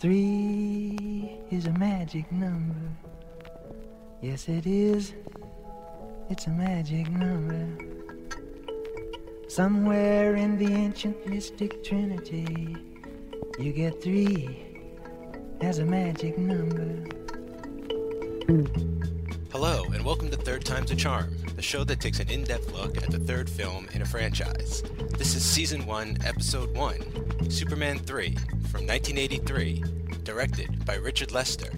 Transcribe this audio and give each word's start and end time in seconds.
Three 0.00 1.36
is 1.50 1.66
a 1.66 1.72
magic 1.72 2.32
number. 2.32 2.88
Yes, 4.22 4.48
it 4.48 4.66
is. 4.66 5.12
It's 6.30 6.46
a 6.46 6.50
magic 6.50 7.10
number. 7.10 7.68
Somewhere 9.46 10.36
in 10.36 10.56
the 10.56 10.72
ancient 10.72 11.26
mystic 11.26 11.84
trinity, 11.84 12.78
you 13.58 13.74
get 13.74 14.02
three 14.02 14.80
as 15.60 15.80
a 15.80 15.84
magic 15.84 16.38
number. 16.38 17.04
Hello, 19.52 19.84
and 19.92 20.02
welcome 20.02 20.30
to 20.30 20.36
Third 20.38 20.64
Time's 20.64 20.90
a 20.92 20.96
Charm, 20.96 21.36
the 21.56 21.60
show 21.60 21.84
that 21.84 22.00
takes 22.00 22.20
an 22.20 22.30
in 22.30 22.44
depth 22.44 22.72
look 22.72 22.96
at 22.96 23.10
the 23.10 23.18
third 23.18 23.50
film 23.50 23.86
in 23.92 24.00
a 24.00 24.06
franchise. 24.06 24.82
This 25.18 25.34
is 25.34 25.44
Season 25.44 25.84
1, 25.84 26.20
Episode 26.24 26.74
1, 26.74 27.50
Superman 27.50 27.98
3, 27.98 28.34
from 28.70 28.86
1983, 28.86 29.82
directed 30.22 30.84
by 30.86 30.94
Richard 30.94 31.32
Lester. 31.32 31.72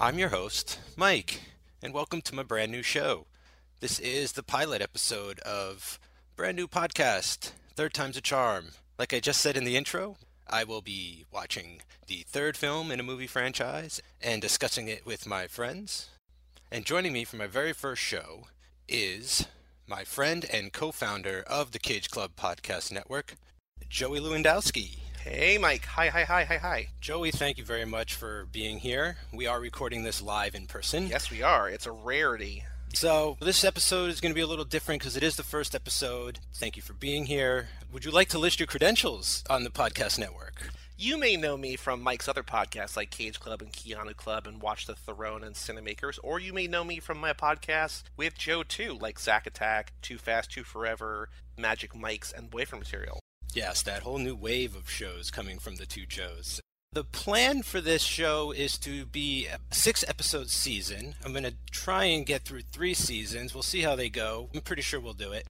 I'm 0.00 0.18
your 0.18 0.30
host, 0.30 0.80
Mike, 0.96 1.42
and 1.82 1.92
welcome 1.92 2.22
to 2.22 2.34
my 2.34 2.42
brand 2.42 2.72
new 2.72 2.82
show. 2.82 3.26
This 3.80 3.98
is 3.98 4.32
the 4.32 4.42
pilot 4.42 4.80
episode 4.80 5.38
of 5.40 6.00
brand 6.34 6.56
new 6.56 6.66
podcast, 6.66 7.52
Third 7.74 7.92
Time's 7.92 8.16
a 8.16 8.22
Charm. 8.22 8.68
Like 8.98 9.12
I 9.12 9.20
just 9.20 9.42
said 9.42 9.54
in 9.54 9.64
the 9.64 9.76
intro, 9.76 10.16
I 10.48 10.64
will 10.64 10.80
be 10.80 11.26
watching 11.30 11.82
the 12.06 12.24
third 12.26 12.56
film 12.56 12.90
in 12.90 12.98
a 12.98 13.02
movie 13.04 13.26
franchise 13.26 14.00
and 14.18 14.40
discussing 14.40 14.88
it 14.88 15.04
with 15.04 15.26
my 15.26 15.46
friends. 15.46 16.08
And 16.70 16.86
joining 16.86 17.12
me 17.12 17.24
for 17.24 17.36
my 17.36 17.46
very 17.46 17.74
first 17.74 18.00
show 18.00 18.44
is 18.88 19.46
my 19.86 20.04
friend 20.04 20.46
and 20.50 20.72
co 20.72 20.90
founder 20.90 21.44
of 21.46 21.72
the 21.72 21.78
Cage 21.78 22.08
Club 22.08 22.30
Podcast 22.34 22.90
Network, 22.92 23.34
Joey 23.90 24.20
Lewandowski. 24.20 25.01
Hey, 25.24 25.56
Mike. 25.56 25.84
Hi, 25.86 26.08
hi, 26.08 26.24
hi, 26.24 26.42
hi, 26.42 26.56
hi. 26.56 26.88
Joey, 27.00 27.30
thank 27.30 27.56
you 27.56 27.64
very 27.64 27.84
much 27.84 28.14
for 28.14 28.48
being 28.50 28.78
here. 28.78 29.18
We 29.32 29.46
are 29.46 29.60
recording 29.60 30.02
this 30.02 30.20
live 30.20 30.56
in 30.56 30.66
person. 30.66 31.06
Yes, 31.06 31.30
we 31.30 31.44
are. 31.44 31.68
It's 31.68 31.86
a 31.86 31.92
rarity. 31.92 32.64
So, 32.92 33.36
this 33.40 33.62
episode 33.62 34.10
is 34.10 34.20
going 34.20 34.32
to 34.32 34.34
be 34.34 34.40
a 34.40 34.48
little 34.48 34.64
different 34.64 35.00
because 35.00 35.16
it 35.16 35.22
is 35.22 35.36
the 35.36 35.44
first 35.44 35.76
episode. 35.76 36.40
Thank 36.54 36.74
you 36.74 36.82
for 36.82 36.94
being 36.94 37.26
here. 37.26 37.68
Would 37.92 38.04
you 38.04 38.10
like 38.10 38.30
to 38.30 38.38
list 38.40 38.58
your 38.58 38.66
credentials 38.66 39.44
on 39.48 39.62
the 39.62 39.70
podcast 39.70 40.18
network? 40.18 40.70
You 40.98 41.16
may 41.16 41.36
know 41.36 41.56
me 41.56 41.76
from 41.76 42.02
Mike's 42.02 42.26
other 42.26 42.42
podcasts 42.42 42.96
like 42.96 43.10
Cage 43.10 43.38
Club 43.38 43.62
and 43.62 43.72
Keanu 43.72 44.16
Club 44.16 44.48
and 44.48 44.60
Watch 44.60 44.86
the 44.86 44.96
Throne 44.96 45.44
and 45.44 45.54
Cinemakers, 45.54 46.18
or 46.24 46.40
you 46.40 46.52
may 46.52 46.66
know 46.66 46.82
me 46.82 46.98
from 46.98 47.18
my 47.18 47.32
podcasts 47.32 48.02
with 48.16 48.36
Joe 48.36 48.64
too, 48.64 48.98
like 49.00 49.20
Zack 49.20 49.46
Attack, 49.46 49.92
Too 50.02 50.18
Fast, 50.18 50.50
Too 50.50 50.64
Forever, 50.64 51.28
Magic 51.56 51.94
Mike's, 51.94 52.32
and 52.32 52.50
Boyfriend 52.50 52.82
Material. 52.82 53.20
Yes, 53.54 53.82
that 53.82 54.02
whole 54.02 54.18
new 54.18 54.34
wave 54.34 54.74
of 54.74 54.88
shows 54.88 55.30
coming 55.30 55.58
from 55.58 55.76
the 55.76 55.84
two 55.84 56.06
Joes. 56.06 56.60
The 56.92 57.04
plan 57.04 57.62
for 57.62 57.80
this 57.80 58.02
show 58.02 58.50
is 58.50 58.78
to 58.78 59.04
be 59.06 59.46
a 59.46 59.58
six 59.74 60.04
episode 60.08 60.48
season. 60.48 61.14
I'm 61.24 61.32
going 61.32 61.44
to 61.44 61.54
try 61.70 62.04
and 62.04 62.24
get 62.24 62.42
through 62.42 62.62
three 62.62 62.94
seasons. 62.94 63.54
We'll 63.54 63.62
see 63.62 63.82
how 63.82 63.94
they 63.94 64.08
go. 64.08 64.48
I'm 64.54 64.60
pretty 64.60 64.82
sure 64.82 65.00
we'll 65.00 65.12
do 65.12 65.32
it. 65.32 65.46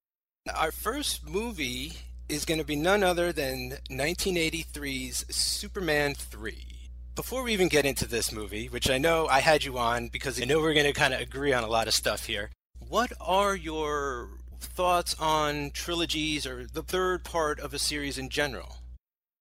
Our 0.55 0.73
first 0.73 1.29
movie 1.29 1.93
is 2.29 2.45
going 2.45 2.59
to 2.59 2.67
be 2.67 2.77
none 2.77 3.05
other 3.05 3.33
than 3.33 3.79
1983's 3.91 5.25
Superman 5.35 6.15
3. 6.15 6.67
Before 7.15 7.43
we 7.43 7.53
even 7.53 7.69
get 7.69 7.87
into 7.87 8.07
this 8.07 8.33
movie, 8.33 8.69
which 8.69 8.89
I 8.89 8.99
know 8.99 9.27
I 9.27 9.41
had 9.41 9.65
you 9.65 9.79
on 9.79 10.09
because 10.09 10.41
I 10.41 10.45
know 10.45 10.59
we're 10.61 10.75
going 10.75 10.87
to 10.87 10.93
kind 10.93 11.15
of 11.15 11.21
agree 11.21 11.53
on 11.53 11.63
a 11.63 11.69
lot 11.69 11.89
of 11.89 11.95
stuff 11.95 12.27
here, 12.27 12.51
what 12.89 13.13
are 13.21 13.55
your 13.55 14.31
thoughts 14.65 15.15
on 15.19 15.71
trilogies 15.71 16.47
or 16.47 16.67
the 16.67 16.83
third 16.83 17.25
part 17.25 17.61
of 17.61 17.75
a 17.75 17.79
series 17.79 18.19
in 18.19 18.29
general? 18.29 18.77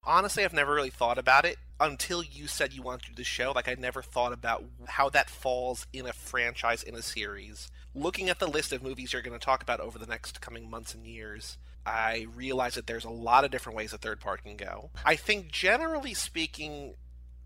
Honestly, 0.03 0.43
I've 0.43 0.53
never 0.53 0.73
really 0.73 0.89
thought 0.89 1.17
about 1.17 1.45
it 1.45 1.57
until 1.79 2.23
you 2.23 2.47
said 2.47 2.73
you 2.73 2.81
wanted 2.81 3.03
to 3.03 3.09
do 3.09 3.15
the 3.15 3.23
show. 3.23 3.51
Like, 3.53 3.67
I 3.67 3.75
never 3.77 4.01
thought 4.01 4.33
about 4.33 4.63
how 4.87 5.09
that 5.09 5.29
falls 5.29 5.85
in 5.93 6.07
a 6.07 6.13
franchise, 6.13 6.83
in 6.83 6.95
a 6.95 7.01
series. 7.01 7.69
Looking 7.93 8.29
at 8.29 8.39
the 8.39 8.47
list 8.47 8.71
of 8.71 8.81
movies 8.81 9.13
you're 9.13 9.21
going 9.21 9.37
to 9.37 9.45
talk 9.45 9.61
about 9.61 9.79
over 9.79 9.99
the 9.99 10.07
next 10.07 10.41
coming 10.41 10.69
months 10.69 10.93
and 10.95 11.05
years, 11.05 11.57
I 11.85 12.27
realize 12.35 12.75
that 12.75 12.87
there's 12.87 13.05
a 13.05 13.09
lot 13.09 13.43
of 13.43 13.51
different 13.51 13.77
ways 13.77 13.93
a 13.93 13.97
third 13.97 14.19
part 14.19 14.43
can 14.43 14.57
go. 14.57 14.91
I 15.05 15.15
think, 15.15 15.51
generally 15.51 16.13
speaking, 16.13 16.93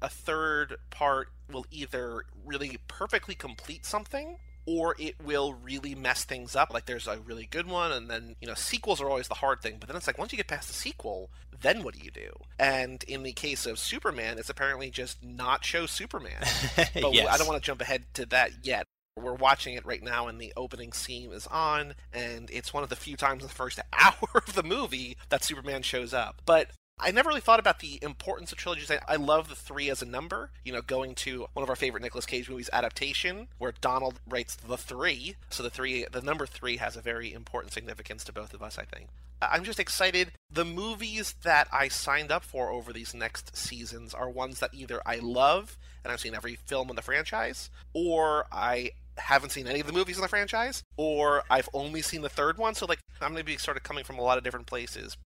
a 0.02 0.09
third 0.09 0.75
part 0.90 1.30
will 1.52 1.66
either 1.72 2.24
really 2.46 2.78
perfectly 2.88 3.35
complete 3.35 3.85
something 3.85 4.38
or 4.66 4.96
it 5.00 5.16
will 5.24 5.53
really 5.53 5.96
mess 5.96 6.24
things 6.24 6.56
up. 6.56 6.74
Like 6.74 6.86
there's 6.86 7.08
a 7.08 7.20
really 7.20 7.48
good 7.50 7.68
one, 7.68 7.92
and 7.92 8.09
then 8.09 8.36
you 8.42 8.48
know 8.48 8.53
sequels 8.53 9.02
are 9.02 9.09
always 9.09 9.28
the 9.28 9.36
hard 9.36 9.62
thing. 9.62 9.78
But 9.80 9.88
then 9.88 9.96
it's 9.98 10.08
like 10.08 10.18
once 10.18 10.31
you 10.31 10.38
get 10.38 10.48
past 10.48 10.68
the 10.68 10.74
sequel, 10.74 11.30
then 11.62 11.84
what 11.84 11.94
do 11.94 12.03
you 12.03 12.12
do? 12.12 12.31
And 12.59 13.03
in 13.03 13.24
the 13.24 13.34
case 13.34 13.66
of 13.66 13.80
Superman, 13.80 14.38
it's 14.38 14.50
apparently 14.50 14.90
just 14.90 15.24
not 15.24 15.64
show 15.66 15.86
Superman. 15.86 16.44
But 16.76 17.14
Yes. 17.14 17.28
I 17.28 17.38
don't 17.38 17.48
want 17.48 17.62
to 17.62 17.66
jump 17.66 17.81
ahead 17.81 18.06
to 18.16 18.26
that 18.28 18.52
yet. 18.66 18.86
We're 19.18 19.34
watching 19.34 19.76
it 19.76 19.86
right 19.86 20.03
now, 20.03 20.28
and 20.28 20.42
the 20.42 20.52
opening 20.58 20.92
scene 20.92 21.32
is 21.32 21.47
on, 21.47 21.96
and 22.12 22.50
it's 22.52 22.74
one 22.74 22.84
of 22.84 22.90
the 22.90 22.97
few 22.97 23.16
times 23.16 23.44
in 23.44 23.47
the 23.47 23.53
first 23.53 23.80
hour 23.94 24.30
of 24.36 24.53
the 24.56 24.64
movie 24.64 25.18
that 25.30 25.44
Superman 25.44 25.84
shows 25.84 26.14
up. 26.14 26.42
But 26.46 26.72
I 26.98 27.12
never 27.12 27.30
really 27.30 27.42
thought 27.42 27.60
about 27.60 27.80
the 27.80 28.00
importance 28.02 28.52
of 28.52 28.58
trilogies. 28.58 28.90
I, 28.90 29.00
I 29.08 29.16
love 29.18 29.50
the 29.50 29.56
three 29.56 29.90
as 29.90 30.02
a 30.02 30.06
number. 30.06 30.52
You 30.64 30.74
know, 30.74 30.82
going 30.82 31.14
to 31.16 31.48
one 31.54 31.64
of 31.64 31.70
our 31.70 31.76
favorite 31.76 32.02
Nicolas 32.02 32.26
Cage 32.26 32.50
movies, 32.50 32.70
adaptation, 32.72 33.48
where 33.58 33.74
Donald 33.82 34.20
writes 34.28 34.56
the 34.56 34.78
three. 34.78 35.36
So 35.50 35.62
the 35.62 35.70
three, 35.70 36.06
the 36.12 36.22
number 36.22 36.46
three, 36.46 36.78
has 36.78 36.96
a 36.96 37.02
very 37.02 37.34
important 37.34 37.74
significance 37.74 38.24
to 38.26 38.34
both 38.34 38.54
of 38.54 38.64
us. 38.64 38.78
I 38.78 38.86
think. 38.86 39.10
I'm 39.42 39.64
just 39.66 39.80
excited. 39.80 40.32
The 40.50 40.66
movies 40.66 41.36
that 41.44 41.68
I 41.72 41.90
signed 41.90 42.32
up 42.32 42.44
for 42.44 42.70
over 42.70 42.94
these 42.94 43.14
next 43.14 43.56
seasons 43.56 44.14
are 44.14 44.30
ones 44.30 44.60
that 44.60 44.74
either 44.74 45.02
I 45.06 45.18
love 45.18 45.78
and 46.04 46.12
I've 46.12 46.22
seen 46.22 46.36
every 46.36 46.56
film 46.56 46.90
in 46.90 46.96
the 46.96 47.02
franchise, 47.02 47.70
or 47.94 48.46
I 48.52 48.92
haven't 49.18 49.52
seen 49.52 49.68
any 49.68 49.82
of 49.82 49.88
the 49.88 49.94
movies 49.94 50.18
in 50.18 50.22
the 50.22 50.28
franchise, 50.28 50.84
or 50.98 51.44
I've 51.50 51.70
only 51.74 52.02
seen 52.02 52.22
the 52.22 52.30
third 52.30 52.58
one. 52.58 52.76
So 52.76 52.86
like, 52.86 53.00
I'm 53.22 53.32
going 53.32 53.42
to 53.42 53.46
be 53.46 53.58
sort 53.58 53.76
of 53.78 53.84
coming 53.84 54.04
from 54.04 54.20
a 54.20 54.22
lot 54.22 54.38
of 54.38 54.44
different 54.44 54.68
places. 54.68 55.18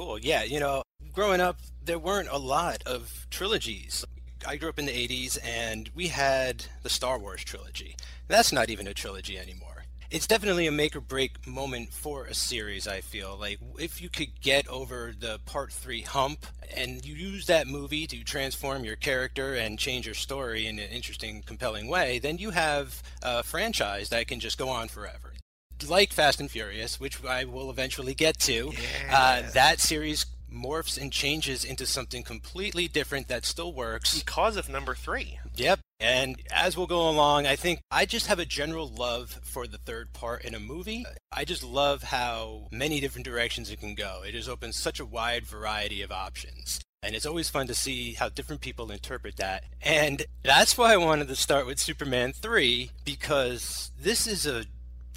Cool. 0.00 0.18
Yeah, 0.18 0.44
you 0.44 0.60
know, 0.60 0.82
growing 1.12 1.42
up, 1.42 1.58
there 1.84 1.98
weren't 1.98 2.30
a 2.30 2.38
lot 2.38 2.82
of 2.86 3.26
trilogies. 3.28 4.02
I 4.48 4.56
grew 4.56 4.70
up 4.70 4.78
in 4.78 4.86
the 4.86 4.92
80s 4.92 5.36
and 5.44 5.90
we 5.94 6.06
had 6.06 6.64
the 6.82 6.88
Star 6.88 7.18
Wars 7.18 7.44
trilogy. 7.44 7.96
That's 8.26 8.50
not 8.50 8.70
even 8.70 8.86
a 8.86 8.94
trilogy 8.94 9.38
anymore. 9.38 9.84
It's 10.10 10.26
definitely 10.26 10.66
a 10.66 10.72
make 10.72 10.96
or 10.96 11.02
break 11.02 11.46
moment 11.46 11.92
for 11.92 12.24
a 12.24 12.32
series, 12.32 12.88
I 12.88 13.02
feel. 13.02 13.36
Like, 13.38 13.58
if 13.78 14.00
you 14.00 14.08
could 14.08 14.40
get 14.40 14.66
over 14.68 15.12
the 15.20 15.38
part 15.44 15.70
three 15.70 16.00
hump 16.00 16.46
and 16.74 17.04
you 17.04 17.14
use 17.14 17.44
that 17.48 17.66
movie 17.66 18.06
to 18.06 18.24
transform 18.24 18.84
your 18.84 18.96
character 18.96 19.54
and 19.54 19.78
change 19.78 20.06
your 20.06 20.14
story 20.14 20.66
in 20.66 20.78
an 20.78 20.88
interesting, 20.88 21.42
compelling 21.44 21.88
way, 21.88 22.18
then 22.18 22.38
you 22.38 22.52
have 22.52 23.02
a 23.22 23.42
franchise 23.42 24.08
that 24.08 24.28
can 24.28 24.40
just 24.40 24.56
go 24.56 24.70
on 24.70 24.88
forever 24.88 25.29
like 25.88 26.12
Fast 26.12 26.40
and 26.40 26.50
Furious, 26.50 27.00
which 27.00 27.24
I 27.24 27.44
will 27.44 27.70
eventually 27.70 28.14
get 28.14 28.38
to, 28.40 28.72
uh, 29.10 29.42
that 29.52 29.80
series 29.80 30.26
morphs 30.52 31.00
and 31.00 31.12
changes 31.12 31.64
into 31.64 31.86
something 31.86 32.22
completely 32.22 32.88
different 32.88 33.28
that 33.28 33.44
still 33.44 33.72
works. 33.72 34.18
Because 34.18 34.56
of 34.56 34.68
number 34.68 34.94
three. 34.94 35.38
Yep. 35.54 35.80
And 35.98 36.40
as 36.50 36.76
we'll 36.76 36.86
go 36.86 37.08
along, 37.08 37.46
I 37.46 37.56
think 37.56 37.80
I 37.90 38.06
just 38.06 38.26
have 38.26 38.38
a 38.38 38.44
general 38.44 38.88
love 38.88 39.38
for 39.42 39.66
the 39.66 39.78
third 39.78 40.12
part 40.12 40.44
in 40.44 40.54
a 40.54 40.60
movie. 40.60 41.04
I 41.30 41.44
just 41.44 41.62
love 41.62 42.04
how 42.04 42.68
many 42.72 43.00
different 43.00 43.26
directions 43.26 43.70
it 43.70 43.80
can 43.80 43.94
go. 43.94 44.22
It 44.26 44.32
just 44.32 44.48
opens 44.48 44.76
such 44.76 44.98
a 44.98 45.04
wide 45.04 45.46
variety 45.46 46.02
of 46.02 46.10
options. 46.10 46.80
And 47.02 47.14
it's 47.14 47.26
always 47.26 47.48
fun 47.48 47.66
to 47.66 47.74
see 47.74 48.14
how 48.14 48.28
different 48.28 48.60
people 48.60 48.90
interpret 48.90 49.36
that. 49.36 49.64
And 49.80 50.26
that's 50.42 50.76
why 50.76 50.92
I 50.92 50.98
wanted 50.98 51.28
to 51.28 51.36
start 51.36 51.66
with 51.66 51.78
Superman 51.78 52.32
3, 52.32 52.90
because 53.04 53.90
this 53.98 54.26
is 54.26 54.46
a 54.46 54.66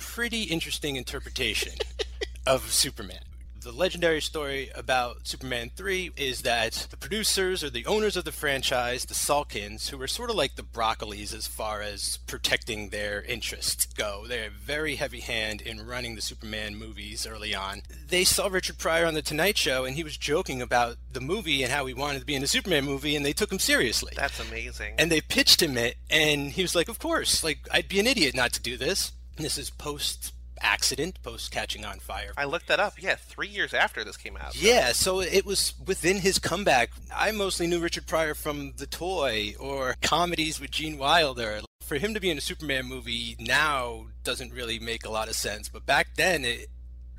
pretty 0.04 0.44
interesting 0.44 0.96
interpretation 0.96 1.74
of 2.46 2.72
Superman. 2.72 3.22
The 3.62 3.72
legendary 3.72 4.20
story 4.20 4.70
about 4.76 5.26
Superman 5.26 5.72
3 5.74 6.12
is 6.18 6.42
that 6.42 6.88
the 6.92 6.98
producers 6.98 7.64
or 7.64 7.70
the 7.70 7.86
owners 7.86 8.18
of 8.18 8.26
the 8.26 8.34
franchise, 8.34 9.06
the 9.06 9.14
Salkinds, 9.14 9.88
who 9.90 9.98
were 9.98 10.08
sort 10.08 10.30
of 10.30 10.36
like 10.36 10.58
the 10.58 10.64
Broccolis 10.64 11.34
as 11.34 11.48
far 11.48 11.82
as 11.82 12.18
protecting 12.28 12.90
their 12.90 13.22
interests 13.22 13.86
go, 13.86 14.26
they're 14.28 14.48
a 14.48 14.52
very 14.52 14.96
heavy 14.96 15.22
hand 15.22 15.62
in 15.62 15.88
running 15.88 16.16
the 16.16 16.22
Superman 16.22 16.76
movies 16.76 17.26
early 17.26 17.56
on. 17.56 17.84
They 18.10 18.26
saw 18.26 18.48
Richard 18.48 18.80
Pryor 18.80 19.06
on 19.06 19.14
The 19.14 19.22
Tonight 19.22 19.58
Show 19.58 19.86
and 19.86 19.96
he 19.96 20.04
was 20.04 20.18
joking 20.18 20.62
about 20.62 20.98
the 21.14 21.22
movie 21.22 21.64
and 21.64 21.72
how 21.72 21.86
he 21.86 21.94
wanted 21.94 22.20
to 22.20 22.26
be 22.26 22.36
in 22.36 22.44
a 22.44 22.48
Superman 22.48 22.84
movie 22.84 23.16
and 23.16 23.26
they 23.26 23.32
took 23.32 23.50
him 23.50 23.60
seriously. 23.60 24.12
That's 24.14 24.42
amazing. 24.42 24.96
And 25.00 25.10
they 25.10 25.22
pitched 25.22 25.62
him 25.62 25.78
it, 25.78 25.96
and 26.10 26.52
he 26.52 26.62
was 26.64 26.76
like, 26.76 26.90
"Of 26.90 27.00
course, 27.00 27.46
like 27.46 27.60
I'd 27.72 27.88
be 27.88 28.02
an 28.02 28.08
idiot 28.08 28.36
not 28.36 28.52
to 28.54 28.62
do 28.62 28.76
this." 28.76 29.14
This 29.38 29.58
is 29.58 29.70
post 29.70 30.34
accident, 30.62 31.22
post 31.24 31.52
catching 31.52 31.84
on 31.84 32.00
fire. 32.00 32.32
I 32.38 32.46
looked 32.46 32.68
that 32.68 32.80
up. 32.80 33.02
Yeah, 33.02 33.16
three 33.16 33.48
years 33.50 33.74
after 33.74 34.04
this 34.04 34.16
came 34.18 34.38
out. 34.38 34.56
Yeah, 34.56 34.92
so 34.94 35.20
it 35.22 35.46
was 35.46 35.74
within 35.86 36.20
his 36.20 36.40
comeback. 36.40 36.92
I 37.14 37.32
mostly 37.32 37.68
knew 37.68 37.80
Richard 37.80 38.06
Pryor 38.08 38.34
from 38.36 38.74
The 38.78 38.86
Toy 38.88 39.56
or 39.60 39.96
comedies 40.02 40.60
with 40.62 40.72
Gene 40.72 40.98
Wilder. 40.98 41.62
For 41.82 41.98
him 41.98 42.14
to 42.14 42.20
be 42.22 42.30
in 42.30 42.38
a 42.38 42.42
Superman 42.42 42.86
movie 42.86 43.36
now 43.40 44.06
doesn't 44.24 44.54
really 44.54 44.80
make 44.80 45.06
a 45.06 45.10
lot 45.12 45.28
of 45.28 45.36
sense, 45.36 45.68
but 45.68 45.86
back 45.86 46.16
then 46.16 46.46
it 46.46 46.68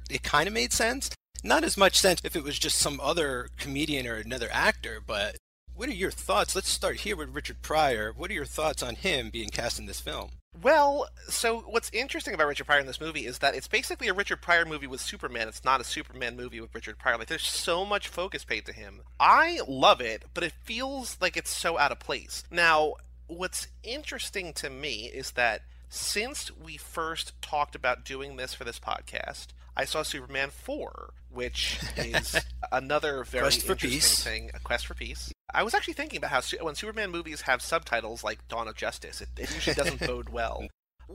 it 0.08 0.22
kind 0.22 0.46
of 0.46 0.54
made 0.54 0.72
sense. 0.72 1.10
Not 1.42 1.64
as 1.64 1.76
much 1.76 1.98
sense 1.98 2.20
if 2.24 2.34
it 2.36 2.44
was 2.44 2.58
just 2.58 2.78
some 2.78 2.98
other 3.02 3.48
comedian 3.58 4.06
or 4.06 4.14
another 4.14 4.48
actor, 4.52 5.00
but 5.06 5.36
What 5.74 5.88
are 5.88 5.92
your 5.92 6.12
thoughts? 6.12 6.54
Let's 6.54 6.68
start 6.68 7.00
here 7.00 7.16
with 7.16 7.34
Richard 7.34 7.60
Pryor. 7.60 8.12
What 8.16 8.30
are 8.30 8.34
your 8.34 8.44
thoughts 8.44 8.80
on 8.82 8.94
him 8.94 9.30
being 9.30 9.48
cast 9.48 9.78
in 9.80 9.86
this 9.86 10.00
film? 10.00 10.30
Well, 10.62 11.08
so 11.28 11.60
what's 11.60 11.90
interesting 11.92 12.32
about 12.32 12.46
Richard 12.46 12.66
Pryor 12.66 12.80
in 12.80 12.86
this 12.86 13.00
movie 13.00 13.26
is 13.26 13.38
that 13.38 13.54
it's 13.54 13.68
basically 13.68 14.08
a 14.08 14.14
Richard 14.14 14.40
Pryor 14.40 14.64
movie 14.64 14.86
with 14.86 15.00
Superman. 15.00 15.48
It's 15.48 15.64
not 15.64 15.80
a 15.80 15.84
Superman 15.84 16.36
movie 16.36 16.60
with 16.60 16.74
Richard 16.74 16.98
Pryor. 16.98 17.18
Like, 17.18 17.26
there's 17.28 17.46
so 17.46 17.84
much 17.84 18.08
focus 18.08 18.44
paid 18.44 18.64
to 18.66 18.72
him. 18.72 19.02
I 19.18 19.60
love 19.66 20.00
it, 20.00 20.24
but 20.32 20.44
it 20.44 20.52
feels 20.62 21.16
like 21.20 21.36
it's 21.36 21.50
so 21.50 21.78
out 21.78 21.92
of 21.92 21.98
place. 21.98 22.44
Now, 22.50 22.94
what's 23.26 23.66
interesting 23.82 24.52
to 24.54 24.70
me 24.70 25.10
is 25.12 25.32
that 25.32 25.62
since 25.88 26.50
we 26.56 26.76
first 26.76 27.40
talked 27.42 27.74
about 27.74 28.04
doing 28.04 28.36
this 28.36 28.54
for 28.54 28.64
this 28.64 28.78
podcast, 28.78 29.48
I 29.76 29.84
saw 29.84 30.02
Superman 30.02 30.50
4, 30.50 31.14
which 31.30 31.80
is 31.96 32.36
another 32.70 33.24
very 33.24 33.46
interesting 33.46 33.76
Peace. 33.90 34.22
thing, 34.22 34.50
a 34.54 34.60
quest 34.60 34.86
for 34.86 34.94
peace. 34.94 35.32
I 35.54 35.62
was 35.62 35.72
actually 35.72 35.94
thinking 35.94 36.18
about 36.18 36.30
how 36.30 36.42
when 36.64 36.74
Superman 36.74 37.12
movies 37.12 37.42
have 37.42 37.62
subtitles 37.62 38.24
like 38.24 38.46
Dawn 38.48 38.66
of 38.66 38.74
Justice, 38.74 39.20
it, 39.20 39.28
it 39.38 39.54
usually 39.54 39.74
doesn't 39.74 40.00
bode 40.06 40.28
well. 40.28 40.66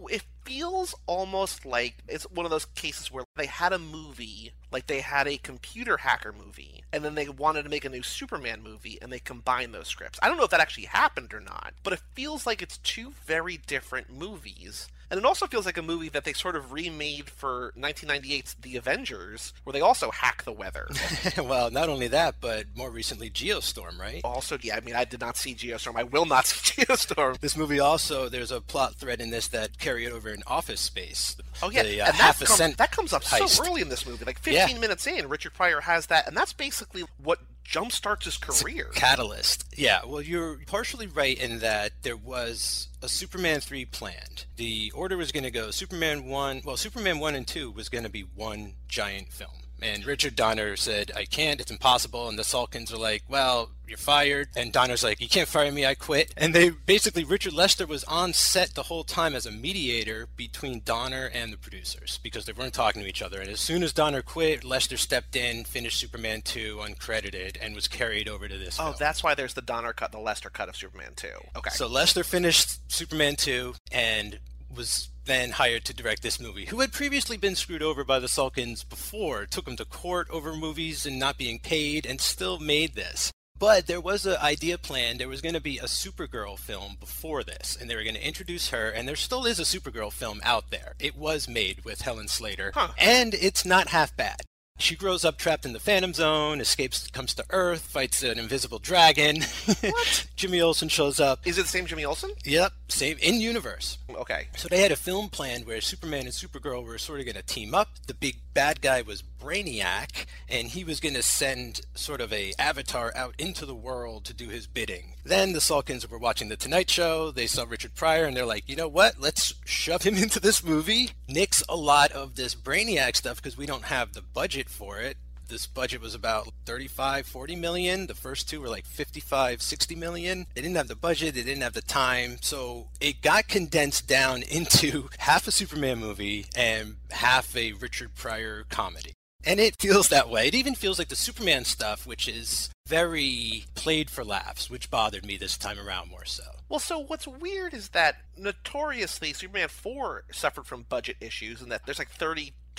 It 0.09 0.23
feels 0.45 0.95
almost 1.07 1.65
like 1.65 1.95
it's 2.07 2.29
one 2.29 2.45
of 2.45 2.51
those 2.51 2.65
cases 2.65 3.11
where 3.11 3.25
they 3.35 3.47
had 3.47 3.73
a 3.73 3.79
movie, 3.79 4.53
like 4.71 4.87
they 4.87 5.01
had 5.01 5.27
a 5.27 5.37
computer 5.37 5.97
hacker 5.97 6.31
movie, 6.31 6.83
and 6.93 7.03
then 7.03 7.15
they 7.15 7.27
wanted 7.27 7.63
to 7.63 7.69
make 7.69 7.85
a 7.85 7.89
new 7.89 8.03
Superman 8.03 8.61
movie, 8.63 8.97
and 9.01 9.11
they 9.11 9.19
combined 9.19 9.73
those 9.73 9.87
scripts. 9.87 10.19
I 10.21 10.27
don't 10.27 10.37
know 10.37 10.43
if 10.43 10.51
that 10.51 10.61
actually 10.61 10.85
happened 10.85 11.33
or 11.33 11.39
not, 11.39 11.73
but 11.83 11.93
it 11.93 12.01
feels 12.13 12.45
like 12.45 12.61
it's 12.61 12.77
two 12.77 13.13
very 13.25 13.57
different 13.57 14.11
movies. 14.11 14.87
And 15.11 15.17
it 15.17 15.25
also 15.25 15.47
feels 15.47 15.65
like 15.65 15.77
a 15.77 15.81
movie 15.81 16.09
that 16.09 16.23
they 16.23 16.33
sort 16.33 16.55
of 16.55 16.71
remade 16.71 17.29
for 17.29 17.73
1998's 17.77 18.55
The 18.61 18.77
Avengers, 18.77 19.53
where 19.63 19.73
they 19.73 19.81
also 19.81 20.11
hack 20.11 20.43
the 20.43 20.51
weather. 20.51 20.87
well, 21.37 21.71
not 21.71 21.89
only 21.89 22.07
that, 22.09 22.35
but 22.39 22.65
more 22.75 22.89
recently, 22.91 23.29
Geostorm, 23.29 23.97
right? 23.99 24.21
also, 24.23 24.57
yeah, 24.61 24.75
I 24.75 24.81
mean, 24.81 24.95
I 24.95 25.05
did 25.05 25.19
not 25.19 25.35
see 25.37 25.55
Geostorm. 25.55 25.95
I 25.95 26.03
will 26.03 26.25
not 26.25 26.45
see 26.47 26.83
Geostorm. 26.83 27.39
This 27.39 27.57
movie 27.57 27.79
also, 27.79 28.29
there's 28.29 28.51
a 28.51 28.61
plot 28.61 28.95
thread 28.95 29.19
in 29.21 29.29
this 29.31 29.47
that 29.49 29.79
carried 29.79 30.11
over 30.11 30.29
in 30.29 30.43
Office 30.45 30.79
Space. 30.81 31.35
Oh 31.63 31.69
yeah, 31.71 31.83
The, 31.83 32.01
uh, 32.01 32.05
and 32.07 32.15
half 32.15 32.39
that, 32.39 32.45
a 32.45 32.47
come- 32.47 32.57
cent 32.57 32.77
that 32.77 32.91
comes 32.91 33.11
up 33.13 33.23
heist. 33.23 33.49
so 33.49 33.65
early 33.65 33.81
in 33.81 33.89
this 33.89 34.05
movie, 34.05 34.25
like 34.25 34.39
15 34.39 34.53
Yeah. 34.75 34.79
minutes 34.79 35.07
in. 35.07 35.27
Richard 35.27 35.53
Pryor 35.53 35.81
has 35.81 36.05
that, 36.07 36.27
and 36.27 36.37
that's 36.37 36.53
basically 36.53 37.03
what 37.23 37.39
jumpstarts 37.69 38.23
his 38.23 38.37
career. 38.37 38.89
Catalyst. 38.95 39.65
Yeah, 39.75 40.01
well, 40.05 40.21
you're 40.21 40.59
partially 40.65 41.07
right 41.07 41.37
in 41.37 41.59
that 41.59 41.91
there 42.01 42.17
was 42.17 42.89
a 43.01 43.07
Superman 43.07 43.59
3 43.59 43.85
planned. 43.85 44.45
The 44.57 44.91
order 44.95 45.17
was 45.17 45.31
going 45.31 45.43
to 45.43 45.51
go 45.51 45.71
Superman 45.71 46.25
1, 46.25 46.61
well, 46.65 46.77
Superman 46.77 47.19
1 47.19 47.35
and 47.35 47.47
2 47.47 47.71
was 47.71 47.89
going 47.89 48.03
to 48.03 48.09
be 48.09 48.21
one 48.21 48.73
giant 48.87 49.31
film. 49.31 49.51
And 49.81 50.05
Richard 50.05 50.35
Donner 50.35 50.75
said, 50.75 51.11
I 51.15 51.25
can't, 51.25 51.59
it's 51.59 51.71
impossible. 51.71 52.27
And 52.27 52.37
the 52.37 52.43
Salkinds 52.43 52.91
are 52.93 52.97
like, 52.97 53.23
well, 53.29 53.71
you're 53.87 53.97
fired. 53.97 54.49
And 54.55 54.71
Donner's 54.71 55.03
like, 55.03 55.19
you 55.19 55.27
can't 55.27 55.47
fire 55.47 55.71
me, 55.71 55.85
I 55.85 55.95
quit. 55.95 56.33
And 56.37 56.53
they 56.53 56.69
basically, 56.69 57.23
Richard 57.23 57.53
Lester 57.53 57.87
was 57.87 58.03
on 58.03 58.33
set 58.33 58.75
the 58.75 58.83
whole 58.83 59.03
time 59.03 59.33
as 59.35 59.45
a 59.45 59.51
mediator 59.51 60.27
between 60.35 60.81
Donner 60.85 61.29
and 61.33 61.51
the 61.51 61.57
producers 61.57 62.19
because 62.21 62.45
they 62.45 62.53
weren't 62.53 62.73
talking 62.73 63.01
to 63.01 63.07
each 63.07 63.21
other. 63.21 63.39
And 63.41 63.49
as 63.49 63.59
soon 63.59 63.81
as 63.81 63.91
Donner 63.93 64.21
quit, 64.21 64.63
Lester 64.63 64.97
stepped 64.97 65.35
in, 65.35 65.63
finished 65.63 65.99
Superman 65.99 66.41
2 66.43 66.77
uncredited, 66.77 67.57
and 67.61 67.73
was 67.73 67.87
carried 67.87 68.29
over 68.29 68.47
to 68.47 68.57
this 68.57 68.79
Oh, 68.79 68.85
film. 68.85 68.95
that's 68.99 69.23
why 69.23 69.33
there's 69.33 69.55
the 69.55 69.61
Donner 69.61 69.93
cut, 69.93 70.11
the 70.11 70.19
Lester 70.19 70.49
cut 70.49 70.69
of 70.69 70.75
Superman 70.75 71.13
2. 71.15 71.27
Okay. 71.57 71.69
So 71.71 71.87
Lester 71.87 72.23
finished 72.23 72.91
Superman 72.91 73.35
2 73.35 73.73
and 73.91 74.39
was 74.75 75.09
then 75.29 75.51
hired 75.51 75.85
to 75.85 75.93
direct 75.93 76.21
this 76.23 76.39
movie, 76.39 76.65
who 76.65 76.79
had 76.79 76.91
previously 76.91 77.37
been 77.37 77.55
screwed 77.55 77.83
over 77.83 78.03
by 78.03 78.19
the 78.19 78.27
Salkinds 78.27 78.87
before, 78.87 79.45
took 79.45 79.67
him 79.67 79.75
to 79.77 79.85
court 79.85 80.27
over 80.29 80.55
movies 80.55 81.05
and 81.05 81.19
not 81.19 81.37
being 81.37 81.59
paid, 81.59 82.05
and 82.05 82.19
still 82.19 82.59
made 82.59 82.95
this. 82.95 83.31
But 83.57 83.87
there 83.87 83.99
was 83.99 84.25
an 84.25 84.37
idea 84.37 84.77
planned. 84.77 85.19
There 85.19 85.27
was 85.27 85.41
going 85.41 85.53
to 85.55 85.59
be 85.61 85.79
a 85.79 85.83
Supergirl 85.83 86.57
film 86.57 86.95
before 86.97 87.43
this, 87.43 87.77
and 87.79 87.89
they 87.89 87.95
were 87.95 88.03
going 88.03 88.15
to 88.15 88.25
introduce 88.25 88.69
her. 88.69 88.89
And 88.89 89.05
there 89.05 89.17
still 89.17 89.45
is 89.45 89.59
a 89.59 89.63
Supergirl 89.63 90.13
film 90.13 90.39
out 90.45 90.69
there. 90.69 90.93
It 90.97 91.17
was 91.17 91.49
made 91.49 91.83
with 91.83 92.01
Helen 92.01 92.29
Slater, 92.29 92.71
Huh. 92.73 92.93
and 92.97 93.33
it's 93.33 93.65
not 93.65 93.89
half 93.89 94.15
bad. 94.15 94.41
She 94.79 94.95
grows 94.95 95.25
up 95.25 95.37
trapped 95.37 95.65
in 95.65 95.73
the 95.73 95.79
Phantom 95.79 96.13
Zone, 96.13 96.61
escapes, 96.61 97.07
comes 97.07 97.33
to 97.35 97.45
Earth, 97.49 97.81
fights 97.81 98.23
an 98.23 98.39
invisible 98.39 98.79
dragon. 98.79 99.41
What? 99.81 100.27
Jimmy 100.35 100.61
Olsen 100.61 100.87
shows 100.87 101.19
up. 101.19 101.45
Is 101.45 101.57
it 101.57 101.63
the 101.63 101.67
same 101.67 101.85
Jimmy 101.85 102.05
Olsen? 102.05 102.31
Yep, 102.45 102.71
same 102.87 103.17
in 103.21 103.41
universe. 103.41 103.97
Okay. 104.09 104.47
So 104.55 104.69
they 104.69 104.81
had 104.81 104.91
a 104.91 104.95
film 104.95 105.29
planned 105.29 105.67
where 105.67 105.81
Superman 105.81 106.21
and 106.21 106.31
Supergirl 106.31 106.85
were 106.85 106.97
sort 106.97 107.19
of 107.19 107.25
going 107.25 107.35
to 107.35 107.41
team 107.43 107.75
up. 107.75 107.89
The 108.07 108.13
big 108.13 108.37
bad 108.53 108.81
guy 108.81 109.01
was 109.01 109.21
Brainiac, 109.21 110.25
and 110.47 110.67
he 110.67 110.83
was 110.83 110.99
going 110.99 111.15
to 111.15 111.23
send 111.23 111.81
sort 111.95 112.21
of 112.21 112.33
a 112.33 112.53
avatar 112.59 113.11
out 113.15 113.35
into 113.37 113.65
the 113.65 113.75
world 113.75 114.25
to 114.25 114.33
do 114.33 114.49
his 114.49 114.67
bidding. 114.67 115.13
Then 115.23 115.53
the 115.53 115.59
Salkinds 115.59 116.09
were 116.09 116.17
watching 116.17 116.49
the 116.49 116.57
Tonight 116.57 116.89
Show. 116.89 117.31
They 117.31 117.47
saw 117.47 117.65
Richard 117.67 117.95
Pryor, 117.95 118.25
and 118.25 118.35
they're 118.35 118.45
like, 118.45 118.67
you 118.67 118.75
know 118.75 118.87
what? 118.87 119.19
Let's 119.19 119.53
shove 119.65 120.03
him 120.03 120.15
into 120.21 120.39
this 120.39 120.63
movie. 120.63 121.11
Nix 121.27 121.63
a 121.69 121.75
lot 121.75 122.11
of 122.11 122.35
this 122.35 122.55
Brainiac 122.55 123.15
stuff 123.15 123.37
because 123.37 123.57
we 123.57 123.65
don't 123.65 123.85
have 123.85 124.13
the 124.13 124.21
budget 124.21 124.69
for 124.69 124.99
it 124.99 125.17
this 125.49 125.67
budget 125.67 126.01
was 126.01 126.15
about 126.15 126.53
35 126.65 127.25
40 127.25 127.55
million. 127.55 128.07
The 128.07 128.15
first 128.15 128.47
two 128.47 128.61
were 128.61 128.69
like 128.69 128.85
55 128.85 129.61
60 129.61 129.95
million. 129.95 130.45
They 130.53 130.61
didn't 130.61 130.77
have 130.77 130.87
the 130.87 130.95
budget. 130.95 131.35
They 131.35 131.43
didn't 131.43 131.63
have 131.63 131.73
the 131.73 131.81
time. 131.81 132.37
So 132.41 132.87
it 133.01 133.21
got 133.21 133.47
condensed 133.47 134.07
down 134.07 134.43
into 134.49 135.09
half 135.17 135.47
a 135.47 135.51
superman 135.51 135.99
movie 135.99 136.45
and 136.55 136.97
half 137.11 137.55
a 137.55 137.73
richard 137.73 138.15
pryor 138.15 138.65
comedy. 138.69 139.13
And 139.45 139.59
it 139.59 139.79
feels 139.79 140.09
that 140.09 140.29
way. 140.29 140.47
It 140.47 140.55
even 140.55 140.75
feels 140.75 140.99
like 140.99 141.07
the 141.07 141.15
superman 141.15 141.65
stuff 141.65 142.05
which 142.05 142.27
is 142.27 142.69
very 142.87 143.65
played 143.75 144.09
for 144.09 144.23
laughs 144.23 144.69
which 144.69 144.91
bothered 144.91 145.25
me 145.25 145.37
this 145.37 145.57
time 145.57 145.79
around 145.79 146.09
more 146.09 146.25
so. 146.25 146.43
Well, 146.69 146.79
so 146.79 146.99
what's 146.99 147.27
weird 147.27 147.73
is 147.73 147.89
that 147.89 148.17
notoriously 148.37 149.33
Superman 149.33 149.69
4 149.69 150.25
suffered 150.31 150.67
from 150.67 150.83
budget 150.83 151.17
issues 151.19 151.61
and 151.61 151.71
that 151.71 151.85
there's 151.85 151.97
like 151.97 152.09